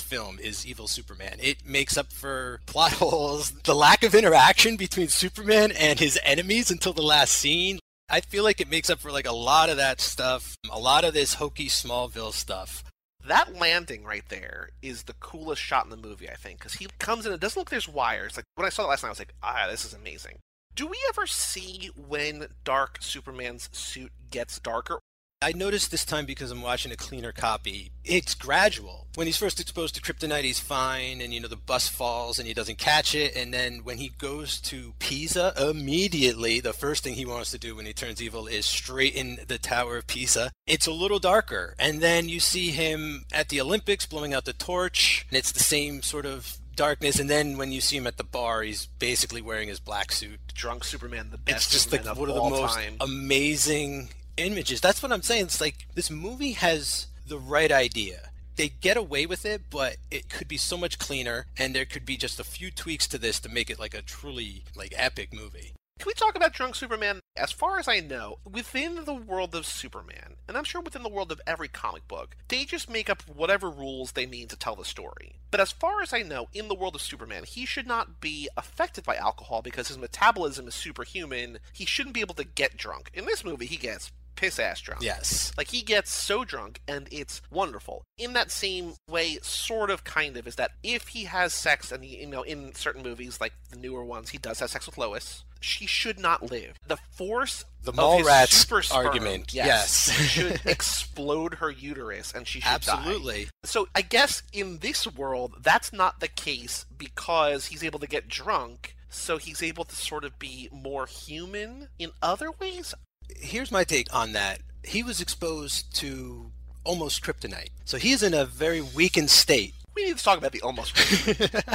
film 0.00 0.38
is 0.40 0.66
evil 0.66 0.88
Superman. 0.88 1.36
It 1.40 1.64
makes 1.64 1.96
up 1.96 2.12
for 2.12 2.60
plot 2.66 2.92
holes, 2.94 3.52
the 3.62 3.74
lack 3.74 4.02
of 4.02 4.14
interaction 4.14 4.76
between 4.76 5.08
Superman 5.08 5.70
and 5.72 6.00
his 6.00 6.18
enemies 6.24 6.70
until 6.70 6.92
the 6.92 7.02
last 7.02 7.32
scene. 7.32 7.78
I 8.10 8.20
feel 8.20 8.42
like 8.44 8.60
it 8.60 8.68
makes 8.68 8.90
up 8.90 8.98
for 8.98 9.12
like 9.12 9.26
a 9.28 9.32
lot 9.32 9.70
of 9.70 9.76
that 9.76 10.00
stuff, 10.00 10.56
a 10.70 10.78
lot 10.78 11.04
of 11.04 11.14
this 11.14 11.34
hokey 11.34 11.68
Smallville 11.68 12.32
stuff. 12.32 12.82
that 13.24 13.54
landing 13.54 14.02
right 14.04 14.24
there 14.28 14.70
is 14.82 15.04
the 15.04 15.14
coolest 15.14 15.62
shot 15.62 15.84
in 15.84 15.90
the 15.90 15.96
movie, 15.96 16.28
I 16.28 16.34
think, 16.34 16.58
because 16.58 16.74
he 16.74 16.88
comes 16.98 17.24
in. 17.24 17.32
It 17.32 17.40
doesn't 17.40 17.58
look 17.58 17.68
like 17.68 17.70
there's 17.70 17.88
wires. 17.88 18.36
Like 18.36 18.44
when 18.56 18.66
I 18.66 18.70
saw 18.70 18.84
it 18.84 18.88
last 18.88 19.04
night, 19.04 19.10
I 19.10 19.12
was 19.12 19.18
like, 19.20 19.34
ah, 19.42 19.68
this 19.70 19.84
is 19.84 19.94
amazing. 19.94 20.38
Do 20.74 20.86
we 20.86 20.96
ever 21.10 21.26
see 21.26 21.90
when 21.94 22.46
Dark 22.64 22.98
Superman's 23.02 23.68
suit 23.72 24.10
gets 24.30 24.58
darker? 24.58 25.00
I 25.42 25.52
noticed 25.52 25.90
this 25.90 26.06
time 26.06 26.24
because 26.24 26.50
I'm 26.50 26.62
watching 26.62 26.92
a 26.92 26.96
cleaner 26.96 27.32
copy. 27.32 27.90
It's 28.04 28.34
gradual. 28.34 29.08
When 29.16 29.26
he's 29.26 29.36
first 29.36 29.60
exposed 29.60 29.96
to 29.96 30.00
kryptonite, 30.00 30.44
he's 30.44 30.60
fine, 30.60 31.20
and 31.20 31.34
you 31.34 31.40
know 31.40 31.48
the 31.48 31.56
bus 31.56 31.88
falls 31.88 32.38
and 32.38 32.48
he 32.48 32.54
doesn't 32.54 32.78
catch 32.78 33.14
it. 33.14 33.36
And 33.36 33.52
then 33.52 33.80
when 33.84 33.98
he 33.98 34.12
goes 34.16 34.60
to 34.62 34.94
Pisa, 34.98 35.52
immediately 35.58 36.60
the 36.60 36.72
first 36.72 37.04
thing 37.04 37.14
he 37.14 37.26
wants 37.26 37.50
to 37.50 37.58
do 37.58 37.76
when 37.76 37.84
he 37.84 37.92
turns 37.92 38.22
evil 38.22 38.46
is 38.46 38.64
straighten 38.64 39.40
the 39.46 39.58
Tower 39.58 39.98
of 39.98 40.06
Pisa. 40.06 40.52
It's 40.66 40.86
a 40.86 40.92
little 40.92 41.18
darker, 41.18 41.74
and 41.78 42.00
then 42.00 42.30
you 42.30 42.40
see 42.40 42.70
him 42.70 43.24
at 43.30 43.50
the 43.50 43.60
Olympics 43.60 44.06
blowing 44.06 44.32
out 44.32 44.46
the 44.46 44.54
torch, 44.54 45.26
and 45.28 45.36
it's 45.36 45.52
the 45.52 45.60
same 45.60 46.00
sort 46.00 46.24
of 46.24 46.56
darkness. 46.76 47.18
And 47.18 47.28
then 47.28 47.56
when 47.58 47.72
you 47.72 47.80
see 47.80 47.96
him 47.96 48.06
at 48.06 48.16
the 48.16 48.24
bar, 48.24 48.62
he's 48.62 48.86
basically 48.86 49.42
wearing 49.42 49.68
his 49.68 49.80
black 49.80 50.12
suit 50.12 50.40
Drunk 50.54 50.84
Superman, 50.84 51.28
the 51.30 51.38
best. 51.38 51.66
it's 51.66 51.70
just 51.70 51.92
like 51.92 52.02
Superman 52.04 52.12
of 52.12 52.18
one 52.18 52.28
of 52.30 52.34
the 52.34 52.62
most 52.62 52.74
time. 52.74 52.96
amazing 53.00 54.08
images. 54.36 54.80
That's 54.80 55.02
what 55.02 55.12
I'm 55.12 55.22
saying. 55.22 55.44
It's 55.44 55.60
like 55.60 55.86
this 55.94 56.10
movie 56.10 56.52
has 56.52 57.06
the 57.26 57.38
right 57.38 57.72
idea. 57.72 58.30
They 58.56 58.68
get 58.68 58.96
away 58.96 59.24
with 59.24 59.46
it, 59.46 59.62
but 59.70 59.96
it 60.10 60.28
could 60.28 60.46
be 60.46 60.58
so 60.58 60.76
much 60.76 60.98
cleaner, 60.98 61.46
and 61.56 61.74
there 61.74 61.86
could 61.86 62.04
be 62.04 62.18
just 62.18 62.38
a 62.38 62.44
few 62.44 62.70
tweaks 62.70 63.06
to 63.08 63.18
this 63.18 63.40
to 63.40 63.48
make 63.48 63.70
it 63.70 63.78
like 63.78 63.94
a 63.94 64.02
truly 64.02 64.64
like 64.76 64.92
epic 64.94 65.32
movie. 65.32 65.72
Can 66.02 66.08
we 66.08 66.14
talk 66.14 66.34
about 66.34 66.52
Drunk 66.52 66.74
Superman? 66.74 67.20
As 67.36 67.52
far 67.52 67.78
as 67.78 67.86
I 67.86 68.00
know, 68.00 68.38
within 68.44 69.04
the 69.04 69.14
world 69.14 69.54
of 69.54 69.64
Superman, 69.64 70.34
and 70.48 70.56
I'm 70.56 70.64
sure 70.64 70.80
within 70.80 71.04
the 71.04 71.08
world 71.08 71.30
of 71.30 71.40
every 71.46 71.68
comic 71.68 72.08
book, 72.08 72.34
they 72.48 72.64
just 72.64 72.90
make 72.90 73.08
up 73.08 73.22
whatever 73.28 73.70
rules 73.70 74.10
they 74.10 74.26
need 74.26 74.50
to 74.50 74.56
tell 74.56 74.74
the 74.74 74.84
story. 74.84 75.36
But 75.52 75.60
as 75.60 75.70
far 75.70 76.02
as 76.02 76.12
I 76.12 76.22
know, 76.22 76.48
in 76.52 76.66
the 76.66 76.74
world 76.74 76.96
of 76.96 77.02
Superman, 77.02 77.44
he 77.44 77.64
should 77.64 77.86
not 77.86 78.20
be 78.20 78.48
affected 78.56 79.04
by 79.04 79.14
alcohol 79.14 79.62
because 79.62 79.86
his 79.86 79.96
metabolism 79.96 80.66
is 80.66 80.74
superhuman. 80.74 81.60
He 81.72 81.84
shouldn't 81.84 82.16
be 82.16 82.20
able 82.20 82.34
to 82.34 82.42
get 82.42 82.76
drunk. 82.76 83.12
In 83.14 83.26
this 83.26 83.44
movie, 83.44 83.66
he 83.66 83.76
gets 83.76 84.10
piss 84.34 84.58
ass 84.58 84.80
drunk. 84.80 85.02
Yes. 85.02 85.52
Like 85.56 85.68
he 85.68 85.82
gets 85.82 86.12
so 86.12 86.44
drunk 86.44 86.80
and 86.88 87.06
it's 87.12 87.42
wonderful. 87.48 88.02
In 88.18 88.32
that 88.32 88.50
same 88.50 88.94
way, 89.08 89.38
sort 89.42 89.88
of 89.88 90.02
kind 90.02 90.36
of, 90.36 90.48
is 90.48 90.56
that 90.56 90.72
if 90.82 91.08
he 91.08 91.26
has 91.26 91.54
sex 91.54 91.92
and 91.92 92.02
he, 92.02 92.22
you 92.22 92.26
know, 92.26 92.42
in 92.42 92.74
certain 92.74 93.04
movies, 93.04 93.40
like 93.40 93.52
the 93.70 93.78
newer 93.78 94.04
ones, 94.04 94.30
he 94.30 94.38
does 94.38 94.58
have 94.58 94.70
sex 94.70 94.86
with 94.86 94.98
Lois. 94.98 95.44
She 95.62 95.86
should 95.86 96.18
not 96.18 96.50
live. 96.50 96.76
The 96.86 96.96
force 96.96 97.64
The 97.82 97.92
his 97.92 98.26
rats 98.26 98.92
argument, 98.92 99.52
yes, 99.54 100.08
yes. 100.08 100.20
should 100.30 100.60
explode 100.66 101.54
her 101.54 101.70
uterus 101.70 102.32
and 102.32 102.46
she 102.46 102.60
should 102.60 102.68
die. 102.68 102.74
Absolutely. 102.74 103.48
So 103.64 103.88
I 103.94 104.02
guess 104.02 104.42
in 104.52 104.78
this 104.78 105.06
world, 105.06 105.54
that's 105.62 105.92
not 105.92 106.20
the 106.20 106.28
case 106.28 106.86
because 106.96 107.66
he's 107.66 107.82
able 107.82 107.98
to 108.00 108.06
get 108.06 108.28
drunk, 108.28 108.94
so 109.08 109.38
he's 109.38 109.62
able 109.62 109.84
to 109.84 109.96
sort 109.96 110.24
of 110.24 110.38
be 110.38 110.68
more 110.72 111.06
human 111.06 111.88
in 111.98 112.10
other 112.22 112.50
ways. 112.50 112.94
Here's 113.36 113.70
my 113.70 113.84
take 113.84 114.12
on 114.14 114.32
that. 114.32 114.60
He 114.84 115.02
was 115.02 115.20
exposed 115.20 115.94
to 115.96 116.50
almost 116.84 117.22
kryptonite. 117.22 117.70
So 117.84 117.98
he's 117.98 118.22
in 118.22 118.34
a 118.34 118.44
very 118.44 118.80
weakened 118.80 119.30
state. 119.30 119.74
We 119.94 120.04
need 120.04 120.18
to 120.18 120.24
talk 120.24 120.38
about 120.38 120.52
the 120.52 120.62
almost. 120.62 120.96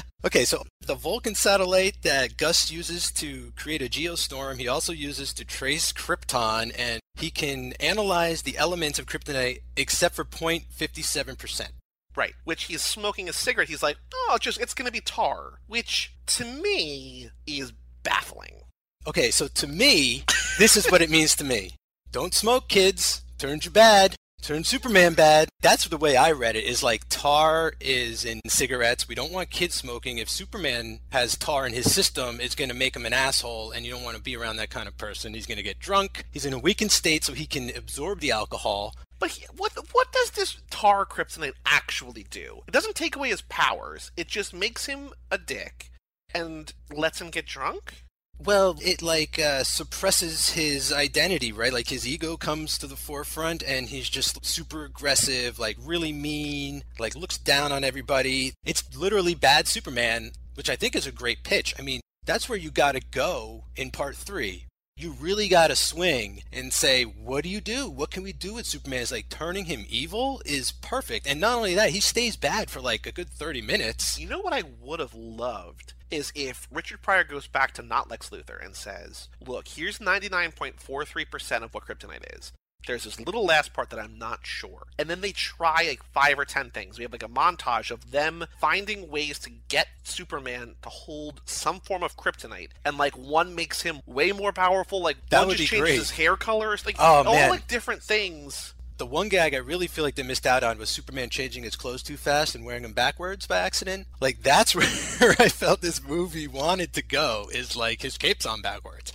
okay, 0.25 0.45
so 0.45 0.63
the 0.82 0.95
Vulcan 0.95 1.36
satellite 1.36 1.97
that 2.03 2.38
Gus 2.38 2.71
uses 2.71 3.12
to 3.13 3.51
create 3.56 3.82
a 3.82 3.86
geostorm, 3.86 4.58
he 4.58 4.67
also 4.67 4.91
uses 4.93 5.34
to 5.34 5.45
trace 5.45 5.91
Krypton, 5.91 6.73
and 6.77 6.99
he 7.15 7.30
can 7.30 7.73
analyze 7.73 8.41
the 8.41 8.58
elements 8.58 8.99
of 8.99 9.06
kryptonite 9.06 9.60
except 9.75 10.15
for 10.15 10.23
0.57%. 10.23 11.69
right, 12.15 12.34
which 12.43 12.65
he's 12.65 12.82
smoking 12.82 13.30
a 13.30 13.34
cigarette. 13.34 13.69
He's 13.69 13.84
like, 13.84 13.97
oh, 14.13 14.38
just 14.39 14.60
it's 14.60 14.73
going 14.73 14.88
to 14.88 14.91
be 14.91 15.01
tar, 15.01 15.60
which 15.67 16.13
to 16.27 16.45
me 16.45 17.30
is 17.45 17.73
baffling. 18.03 18.62
Okay, 19.06 19.32
so 19.32 19.47
to 19.47 19.67
me, 19.67 20.23
this 20.58 20.75
is 20.75 20.88
what 20.88 21.01
it 21.01 21.10
means 21.10 21.36
to 21.36 21.43
me. 21.43 21.75
Don't 22.12 22.34
smoke, 22.34 22.67
kids. 22.67 23.21
Turns 23.38 23.65
you 23.65 23.71
bad. 23.71 24.15
Turns 24.47 24.69
Superman 24.69 25.13
bad. 25.13 25.50
That's 25.62 25.88
the 25.89 25.97
way 25.97 26.15
I 26.15 26.32
read 26.32 26.56
it. 26.56 26.63
Is 26.63 26.82
like 26.82 27.10
tar 27.10 27.73
is 27.82 28.23
in 28.23 28.39
cigarettes. 28.47 29.08
We 29.08 29.15
don't 29.15 29.34
want 29.34 29.50
kids 29.50 29.76
smoking. 29.76 30.19
If 30.19 30.30
Superman 30.30 31.00
has 31.10 31.38
tar 31.38 31.67
in 31.67 31.73
his 31.73 31.93
system, 31.93 32.39
it's 32.39 32.56
going 32.56 32.69
to 32.69 32.76
make 32.76 32.95
him 32.95 33.06
an 33.06 33.12
asshole, 33.12 33.71
and 33.71 33.86
you 33.86 33.91
don't 33.91 34.04
want 34.04 34.15
to 34.15 34.23
be 34.23 34.38
around 34.38 34.56
that 34.58 34.69
kind 34.69 34.88
of 34.88 34.97
person. 34.97 35.34
He's 35.34 35.47
going 35.47 35.58
to 35.58 35.63
get 35.63 35.80
drunk. 35.80 36.23
He's 36.32 36.45
in 36.45 36.54
a 36.54 36.60
weakened 36.60 36.93
state, 36.93 37.26
so 37.26 37.34
he 37.34 37.45
can 37.45 37.76
absorb 37.76 38.21
the 38.21 38.32
alcohol. 38.32 38.95
But 39.19 39.32
he, 39.32 39.45
what 39.58 39.73
what 39.91 40.13
does 40.13 40.32
this 40.32 40.58
tar 40.69 41.06
kryptonite 41.06 41.56
actually 41.65 42.26
do? 42.30 42.62
It 42.67 42.71
doesn't 42.71 42.95
take 42.95 43.17
away 43.17 43.30
his 43.30 43.41
powers. 43.41 44.12
It 44.15 44.28
just 44.28 44.54
makes 44.54 44.86
him 44.86 45.10
a 45.30 45.38
dick 45.38 45.91
and 46.34 46.71
lets 46.95 47.19
him 47.19 47.32
get 47.32 47.47
drunk. 47.47 48.06
Well, 48.39 48.78
it 48.82 49.02
like 49.02 49.39
uh, 49.39 49.63
suppresses 49.63 50.52
his 50.52 50.93
identity, 50.93 51.52
right? 51.52 51.73
Like 51.73 51.89
his 51.89 52.08
ego 52.08 52.38
comes 52.38 52.78
to 52.78 52.88
the 52.88 52.95
forefront, 52.95 53.63
and 53.63 53.89
he's 53.89 54.10
just 54.10 54.45
super 54.45 54.86
aggressive, 54.86 55.58
like 55.58 55.78
really 55.82 56.13
mean, 56.13 56.84
like 57.00 57.15
looks 57.15 57.38
down 57.38 57.71
on 57.71 57.84
everybody. 57.84 58.54
It's 58.63 58.95
literally 58.95 59.34
bad 59.34 59.67
Superman, 59.67 60.32
which 60.54 60.69
I 60.69 60.76
think 60.76 60.95
is 60.95 61.08
a 61.08 61.12
great 61.12 61.43
pitch. 61.43 61.73
I 61.80 61.82
mean, 61.82 62.02
that's 62.26 62.47
where 62.47 62.58
you 62.58 62.69
got 62.69 62.93
to 62.93 63.02
go 63.02 63.65
in 63.76 63.89
part 63.89 64.15
three. 64.15 64.65
You 64.95 65.12
really 65.19 65.47
got 65.47 65.67
to 65.67 65.76
swing 65.76 66.43
and 66.52 66.73
say, 66.73 67.04
what 67.04 67.43
do 67.43 67.50
you 67.50 67.62
do? 67.62 67.89
What 67.89 68.12
can 68.12 68.23
we 68.23 68.34
do 68.34 68.56
with 68.56 68.65
Superman? 68.65 69.02
Is 69.02 69.12
like 69.12 69.30
turning 69.30 69.65
him 69.65 69.86
evil 69.89 70.41
is 70.45 70.71
perfect. 70.71 71.28
And 71.28 71.39
not 71.39 71.56
only 71.56 71.76
that, 71.76 71.91
he 71.91 72.00
stays 72.00 72.36
bad 72.36 72.69
for 72.69 72.82
like 72.82 73.06
a 73.06 73.12
good 73.12 73.30
30 73.30 73.62
minutes. 73.62 74.19
You 74.19 74.28
know 74.28 74.39
what 74.39 74.54
I 74.54 74.63
would 74.82 75.00
have 75.00 75.13
loved 75.13 75.93
is 76.12 76.32
if 76.36 76.67
Richard 76.72 77.02
Pryor 77.02 77.24
goes 77.24 77.48
back 77.48 77.74
to 77.74 77.82
not 77.82 78.10
Lex 78.10 78.30
Luthor 78.30 78.63
and 78.63 78.76
says, 78.76 79.30
"Look, 79.46 79.67
here's 79.67 80.00
99.43% 80.00 81.63
of 81.63 81.74
what 81.74 81.86
kryptonite 81.86 82.38
is. 82.38 82.54
There's 82.86 83.04
this 83.04 83.20
little 83.20 83.46
last 83.46 83.74
part 83.74 83.89
that 83.89 84.00
I'm 84.00 84.17
not 84.17 84.39
sure." 84.43 84.84
And 84.98 85.10
then 85.10 85.20
they 85.22 85.32
try 85.34 85.84
like 85.89 86.04
5 86.13 86.39
or 86.39 86.46
10 86.46 86.72
things. 86.72 86.98
We 86.98 87.04
have 87.04 87.12
like 87.12 87.24
a 87.24 87.28
montage 87.28 87.91
of 87.91 88.12
them 88.12 88.46
finding 88.62 89.10
ways 89.10 89.39
to 89.39 89.50
get 89.50 89.88
Superman 90.04 90.76
to 90.84 90.89
hold 90.89 91.41
some 91.46 91.82
form 91.82 92.04
of 92.04 92.15
kryptonite 92.15 92.70
and 92.86 92.98
like 92.98 93.17
one 93.17 93.56
makes 93.56 93.82
him 93.82 94.02
way 94.06 94.32
more 94.32 94.54
powerful, 94.54 95.02
like 95.02 95.17
That 95.30 95.48
one 95.48 95.58
just 95.58 95.70
changes 95.70 95.82
great. 95.82 95.96
his 95.96 96.12
hair 96.12 96.38
colors, 96.38 96.86
like 96.86 96.96
Oh, 97.00 97.24
all 97.26 97.34
man. 97.34 97.50
like 97.50 97.67
different 97.67 98.04
things. 98.04 98.74
The 98.97 99.05
one 99.05 99.29
gag 99.29 99.53
I 99.53 99.57
really 99.57 99.86
feel 99.86 100.03
like 100.03 100.15
they 100.15 100.23
missed 100.23 100.47
out 100.47 100.63
on 100.63 100.79
was 100.79 100.89
Superman 100.89 101.29
changing 101.29 101.62
his 101.62 101.75
clothes 101.75 102.01
too 102.01 102.17
fast 102.17 102.55
and 102.55 102.65
wearing 102.65 102.81
them 102.81 102.93
backwards 102.93 103.45
by 103.45 103.60
accident. 103.60 104.07
Like 104.19 104.41
that's 104.41 104.73
where 105.19 105.36
I 105.38 105.49
felt 105.49 105.81
this 105.81 106.01
movie 106.01 106.47
wanted 106.47 106.93
to 106.93 107.03
go 107.03 107.47
is 107.51 107.75
like 107.75 108.01
his 108.01 108.17
cape's 108.17 108.45
on 108.45 108.62
backwards. 108.62 109.13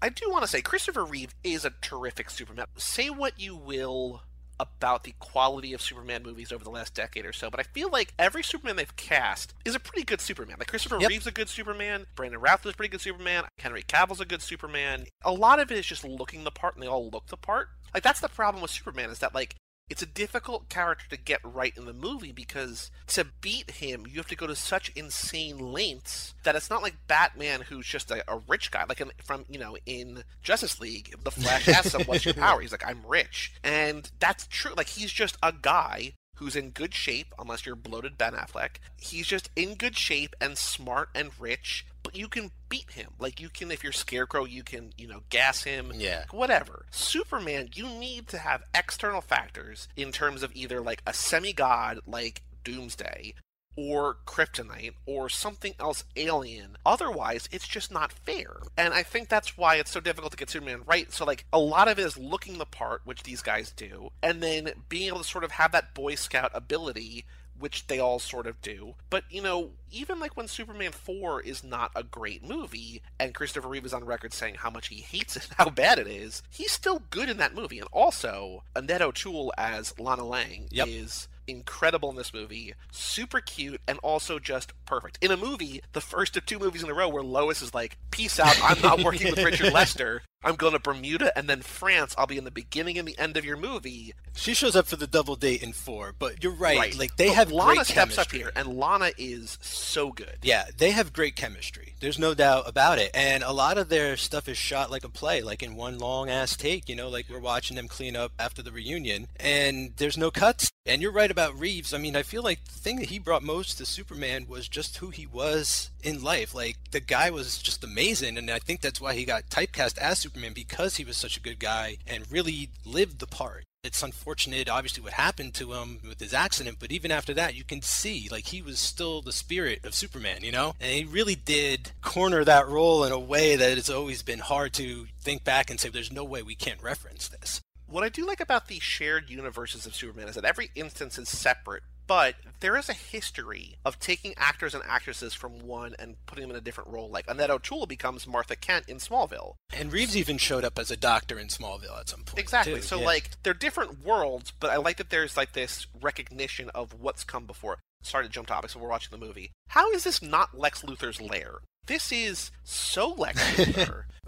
I 0.00 0.10
do 0.10 0.30
want 0.30 0.44
to 0.44 0.48
say 0.48 0.60
Christopher 0.60 1.04
Reeve 1.04 1.34
is 1.42 1.64
a 1.64 1.72
terrific 1.80 2.30
Superman. 2.30 2.66
Say 2.76 3.10
what 3.10 3.40
you 3.40 3.56
will 3.56 4.22
about 4.60 5.04
the 5.04 5.14
quality 5.18 5.72
of 5.72 5.80
Superman 5.80 6.22
movies 6.22 6.52
over 6.52 6.64
the 6.64 6.70
last 6.70 6.94
decade 6.94 7.26
or 7.26 7.32
so, 7.32 7.50
but 7.50 7.60
I 7.60 7.64
feel 7.64 7.90
like 7.90 8.14
every 8.18 8.42
Superman 8.42 8.76
they've 8.76 8.96
cast 8.96 9.54
is 9.64 9.74
a 9.74 9.80
pretty 9.80 10.04
good 10.04 10.20
Superman. 10.20 10.56
Like 10.58 10.68
Christopher 10.68 10.98
Yep. 11.00 11.08
Reeve's 11.08 11.26
a 11.26 11.32
good 11.32 11.48
Superman, 11.48 12.06
Brandon 12.14 12.40
Routh 12.40 12.64
is 12.66 12.72
a 12.72 12.76
pretty 12.76 12.90
good 12.90 13.00
Superman, 13.00 13.44
Henry 13.58 13.82
Cavill's 13.82 14.20
a 14.20 14.24
good 14.24 14.42
Superman. 14.42 15.06
A 15.24 15.32
lot 15.32 15.60
of 15.60 15.70
it 15.70 15.78
is 15.78 15.86
just 15.86 16.04
looking 16.04 16.44
the 16.44 16.50
part, 16.50 16.74
and 16.74 16.82
they 16.82 16.86
all 16.88 17.10
look 17.10 17.26
the 17.28 17.36
part. 17.36 17.68
Like 17.92 18.02
that's 18.02 18.20
the 18.20 18.28
problem 18.28 18.62
with 18.62 18.70
Superman 18.70 19.10
is 19.10 19.20
that 19.20 19.34
like 19.34 19.54
it's 19.90 20.02
a 20.02 20.06
difficult 20.06 20.68
character 20.68 21.08
to 21.10 21.16
get 21.16 21.40
right 21.44 21.76
in 21.76 21.84
the 21.84 21.92
movie 21.92 22.32
because 22.32 22.90
to 23.08 23.26
beat 23.40 23.72
him, 23.72 24.06
you 24.08 24.16
have 24.16 24.28
to 24.28 24.36
go 24.36 24.46
to 24.46 24.56
such 24.56 24.90
insane 24.96 25.58
lengths 25.58 26.34
that 26.42 26.56
it's 26.56 26.70
not 26.70 26.82
like 26.82 27.06
Batman, 27.06 27.60
who's 27.62 27.86
just 27.86 28.10
a, 28.10 28.24
a 28.30 28.40
rich 28.48 28.70
guy. 28.70 28.84
Like 28.88 29.00
in, 29.00 29.10
from 29.22 29.44
you 29.48 29.58
know 29.58 29.76
in 29.84 30.24
Justice 30.42 30.80
League, 30.80 31.14
the 31.22 31.30
Flash 31.30 31.68
asks 31.68 31.94
him, 31.94 32.02
"What's 32.06 32.24
your 32.24 32.34
power?" 32.34 32.60
He's 32.60 32.72
like, 32.72 32.86
"I'm 32.86 33.04
rich," 33.06 33.52
and 33.62 34.10
that's 34.18 34.46
true. 34.46 34.72
Like 34.76 34.88
he's 34.88 35.12
just 35.12 35.36
a 35.42 35.52
guy 35.52 36.14
who's 36.44 36.54
in 36.56 36.68
good 36.68 36.92
shape, 36.92 37.32
unless 37.38 37.64
you're 37.64 37.74
bloated 37.74 38.18
Ben 38.18 38.34
Affleck. 38.34 38.72
He's 39.00 39.26
just 39.26 39.48
in 39.56 39.76
good 39.76 39.96
shape 39.96 40.36
and 40.42 40.58
smart 40.58 41.08
and 41.14 41.30
rich. 41.40 41.86
But 42.02 42.14
you 42.14 42.28
can 42.28 42.50
beat 42.68 42.90
him. 42.90 43.12
Like 43.18 43.40
you 43.40 43.48
can, 43.48 43.70
if 43.70 43.82
you're 43.82 43.92
Scarecrow, 43.94 44.44
you 44.44 44.62
can 44.62 44.92
you 44.98 45.08
know 45.08 45.22
gas 45.30 45.62
him 45.62 45.90
Yeah. 45.94 46.24
whatever. 46.32 46.84
Superman, 46.90 47.70
you 47.72 47.88
need 47.88 48.28
to 48.28 48.36
have 48.38 48.62
external 48.74 49.22
factors 49.22 49.88
in 49.96 50.12
terms 50.12 50.42
of 50.42 50.50
either 50.54 50.82
like 50.82 51.00
a 51.06 51.14
semi-god 51.14 52.00
like 52.06 52.42
Doomsday 52.62 53.32
or 53.76 54.16
kryptonite 54.26 54.92
or 55.06 55.28
something 55.28 55.74
else 55.80 56.04
alien. 56.16 56.76
Otherwise, 56.86 57.48
it's 57.52 57.66
just 57.66 57.90
not 57.92 58.12
fair. 58.12 58.56
And 58.76 58.94
I 58.94 59.02
think 59.02 59.28
that's 59.28 59.56
why 59.56 59.76
it's 59.76 59.90
so 59.90 60.00
difficult 60.00 60.32
to 60.32 60.36
get 60.38 60.50
Superman 60.50 60.82
right. 60.86 61.12
So 61.12 61.24
like 61.24 61.44
a 61.52 61.58
lot 61.58 61.88
of 61.88 61.98
it 61.98 62.02
is 62.06 62.16
looking 62.18 62.58
the 62.58 62.66
part, 62.66 63.02
which 63.04 63.22
these 63.22 63.42
guys 63.42 63.72
do, 63.72 64.10
and 64.22 64.42
then 64.42 64.70
being 64.88 65.08
able 65.08 65.18
to 65.18 65.24
sort 65.24 65.44
of 65.44 65.52
have 65.52 65.72
that 65.72 65.94
boy 65.94 66.14
scout 66.14 66.50
ability 66.54 67.24
which 67.56 67.86
they 67.86 68.00
all 68.00 68.18
sort 68.18 68.48
of 68.48 68.60
do. 68.62 68.94
But, 69.10 69.22
you 69.30 69.40
know, 69.40 69.70
even 69.92 70.18
like 70.18 70.36
when 70.36 70.48
Superman 70.48 70.90
4 70.90 71.40
is 71.42 71.62
not 71.62 71.92
a 71.94 72.02
great 72.02 72.42
movie, 72.46 73.00
and 73.20 73.32
Christopher 73.32 73.68
Reeve 73.68 73.86
is 73.86 73.94
on 73.94 74.04
record 74.04 74.32
saying 74.32 74.56
how 74.56 74.70
much 74.70 74.88
he 74.88 74.96
hates 74.96 75.36
it, 75.36 75.48
how 75.56 75.70
bad 75.70 76.00
it 76.00 76.08
is, 76.08 76.42
he's 76.50 76.72
still 76.72 77.02
good 77.10 77.30
in 77.30 77.36
that 77.36 77.54
movie. 77.54 77.78
And 77.78 77.88
also, 77.92 78.64
Annette 78.74 79.02
O'Toole 79.02 79.52
as 79.56 79.96
Lana 80.00 80.24
Lang 80.24 80.66
Yep. 80.72 80.88
is 80.88 81.28
incredible 81.46 82.10
in 82.10 82.16
this 82.16 82.32
movie, 82.34 82.74
super 82.92 83.40
cute, 83.40 83.80
and 83.86 83.98
also 84.02 84.38
just 84.38 84.72
perfect. 84.86 85.18
In 85.22 85.30
a 85.30 85.36
movie, 85.36 85.80
the 85.92 86.00
first 86.00 86.36
of 86.36 86.46
two 86.46 86.58
movies 86.58 86.82
in 86.82 86.90
a 86.90 86.94
row 86.94 87.08
where 87.08 87.22
Lois 87.22 87.62
is 87.62 87.74
like, 87.74 87.96
peace 88.10 88.38
out, 88.40 88.56
I'm 88.62 88.80
not 88.80 89.02
working 89.02 89.30
with 89.30 89.42
Richard 89.42 89.72
Lester. 89.74 90.22
I'm 90.44 90.56
going 90.56 90.72
to 90.74 90.78
Bermuda 90.78 91.36
and 91.36 91.48
then 91.48 91.62
France. 91.62 92.14
I'll 92.18 92.26
be 92.26 92.38
in 92.38 92.44
the 92.44 92.50
beginning 92.50 92.98
and 92.98 93.08
the 93.08 93.18
end 93.18 93.36
of 93.36 93.44
your 93.44 93.56
movie. 93.56 94.14
She 94.34 94.54
shows 94.54 94.76
up 94.76 94.86
for 94.86 94.96
the 94.96 95.06
double 95.06 95.36
date 95.36 95.62
in 95.62 95.72
four, 95.72 96.14
but 96.18 96.42
you're 96.42 96.52
right. 96.52 96.96
Like 96.96 97.16
they 97.16 97.28
But 97.28 97.36
have 97.36 97.52
Lana 97.52 97.74
great 97.76 97.86
steps 97.86 98.14
chemistry. 98.16 98.42
up 98.44 98.52
here, 98.52 98.52
and 98.56 98.76
Lana 98.76 99.12
is 99.16 99.58
so 99.62 100.10
good. 100.10 100.38
Yeah, 100.42 100.64
they 100.76 100.90
have 100.90 101.12
great 101.12 101.36
chemistry. 101.36 101.94
There's 102.00 102.18
no 102.18 102.34
doubt 102.34 102.64
about 102.68 102.98
it. 102.98 103.10
And 103.14 103.42
a 103.42 103.52
lot 103.52 103.78
of 103.78 103.88
their 103.88 104.16
stuff 104.16 104.48
is 104.48 104.58
shot 104.58 104.90
like 104.90 105.04
a 105.04 105.08
play, 105.08 105.40
like 105.40 105.62
in 105.62 105.76
one 105.76 105.98
long 105.98 106.28
ass 106.28 106.56
take, 106.56 106.88
you 106.88 106.96
know, 106.96 107.08
like 107.08 107.26
we're 107.30 107.38
watching 107.38 107.76
them 107.76 107.88
clean 107.88 108.16
up 108.16 108.32
after 108.38 108.62
the 108.62 108.72
reunion. 108.72 109.28
And 109.36 109.92
there's 109.96 110.18
no 110.18 110.30
cuts. 110.30 110.70
And 110.86 111.00
you're 111.00 111.12
right 111.12 111.30
about 111.30 111.58
Reeves. 111.58 111.94
I 111.94 111.98
mean, 111.98 112.14
I 112.14 112.22
feel 112.22 112.42
like 112.42 112.62
the 112.66 112.78
thing 112.78 112.96
that 112.96 113.08
he 113.08 113.18
brought 113.18 113.42
most 113.42 113.78
to 113.78 113.86
Superman 113.86 114.46
was 114.46 114.68
just 114.68 114.98
who 114.98 115.08
he 115.08 115.26
was 115.26 115.90
in 116.02 116.22
life. 116.22 116.54
Like 116.54 116.76
the 116.90 117.00
guy 117.00 117.30
was 117.30 117.56
just 117.56 117.82
amazing. 117.84 118.36
And 118.36 118.50
I 118.50 118.58
think 118.58 118.82
that's 118.82 119.00
why 119.00 119.14
he 119.14 119.24
got 119.24 119.48
typecast 119.48 119.96
as 119.96 120.18
Superman 120.18 120.33
because 120.54 120.96
he 120.96 121.04
was 121.04 121.16
such 121.16 121.36
a 121.36 121.40
good 121.40 121.58
guy 121.58 121.98
and 122.06 122.30
really 122.30 122.70
lived 122.84 123.18
the 123.18 123.26
part. 123.26 123.64
It's 123.82 124.02
unfortunate, 124.02 124.68
obviously, 124.68 125.02
what 125.02 125.12
happened 125.12 125.52
to 125.54 125.74
him 125.74 126.00
with 126.08 126.18
his 126.18 126.32
accident, 126.32 126.78
but 126.80 126.90
even 126.90 127.10
after 127.10 127.34
that, 127.34 127.54
you 127.54 127.64
can 127.64 127.82
see, 127.82 128.28
like, 128.30 128.46
he 128.46 128.62
was 128.62 128.78
still 128.78 129.20
the 129.20 129.32
spirit 129.32 129.84
of 129.84 129.94
Superman, 129.94 130.42
you 130.42 130.52
know? 130.52 130.74
And 130.80 130.90
he 130.90 131.04
really 131.04 131.34
did 131.34 131.92
corner 132.00 132.44
that 132.44 132.66
role 132.66 133.04
in 133.04 133.12
a 133.12 133.18
way 133.18 133.56
that 133.56 133.76
it's 133.76 133.90
always 133.90 134.22
been 134.22 134.38
hard 134.38 134.72
to 134.74 135.06
think 135.20 135.44
back 135.44 135.68
and 135.68 135.78
say, 135.78 135.90
there's 135.90 136.10
no 136.10 136.24
way 136.24 136.42
we 136.42 136.54
can't 136.54 136.82
reference 136.82 137.28
this. 137.28 137.60
What 137.94 138.02
I 138.02 138.08
do 138.08 138.26
like 138.26 138.40
about 138.40 138.66
the 138.66 138.80
shared 138.80 139.30
universes 139.30 139.86
of 139.86 139.94
Superman 139.94 140.26
is 140.26 140.34
that 140.34 140.44
every 140.44 140.72
instance 140.74 141.16
is 141.16 141.28
separate, 141.28 141.84
but 142.08 142.34
there 142.58 142.76
is 142.76 142.88
a 142.88 142.92
history 142.92 143.76
of 143.84 144.00
taking 144.00 144.34
actors 144.36 144.74
and 144.74 144.82
actresses 144.84 145.32
from 145.32 145.60
one 145.60 145.94
and 145.96 146.16
putting 146.26 146.42
them 146.42 146.50
in 146.50 146.56
a 146.56 146.60
different 146.60 146.90
role. 146.90 147.08
Like 147.08 147.30
Annette 147.30 147.52
O'Toole 147.52 147.86
becomes 147.86 148.26
Martha 148.26 148.56
Kent 148.56 148.88
in 148.88 148.96
Smallville. 148.96 149.54
And 149.72 149.92
Reeves 149.92 150.16
even 150.16 150.38
showed 150.38 150.64
up 150.64 150.76
as 150.76 150.90
a 150.90 150.96
doctor 150.96 151.38
in 151.38 151.46
Smallville 151.46 151.96
at 151.96 152.08
some 152.08 152.24
point. 152.24 152.40
Exactly. 152.40 152.74
too, 152.74 152.82
So 152.82 152.98
yeah. 152.98 153.06
like 153.06 153.30
they're 153.44 153.54
different 153.54 154.04
worlds, 154.04 154.52
but 154.58 154.70
I 154.70 154.76
like 154.78 154.96
that 154.96 155.10
there's 155.10 155.36
like 155.36 155.52
this 155.52 155.86
recognition 156.02 156.70
of 156.70 157.00
what's 157.00 157.22
come 157.22 157.46
before. 157.46 157.78
sorry 158.02 158.24
to 158.24 158.28
jump 158.28 158.48
topics, 158.48 158.72
so 158.72 158.80
we're 158.80 158.88
watching 158.88 159.16
the 159.16 159.24
movie. 159.24 159.52
How 159.68 159.92
is 159.92 160.02
this 160.02 160.20
not 160.20 160.58
Lex 160.58 160.82
Luthor's 160.82 161.20
lair? 161.20 161.58
This 161.86 162.12
is 162.12 162.50
so 162.62 163.08
Lex 163.18 163.58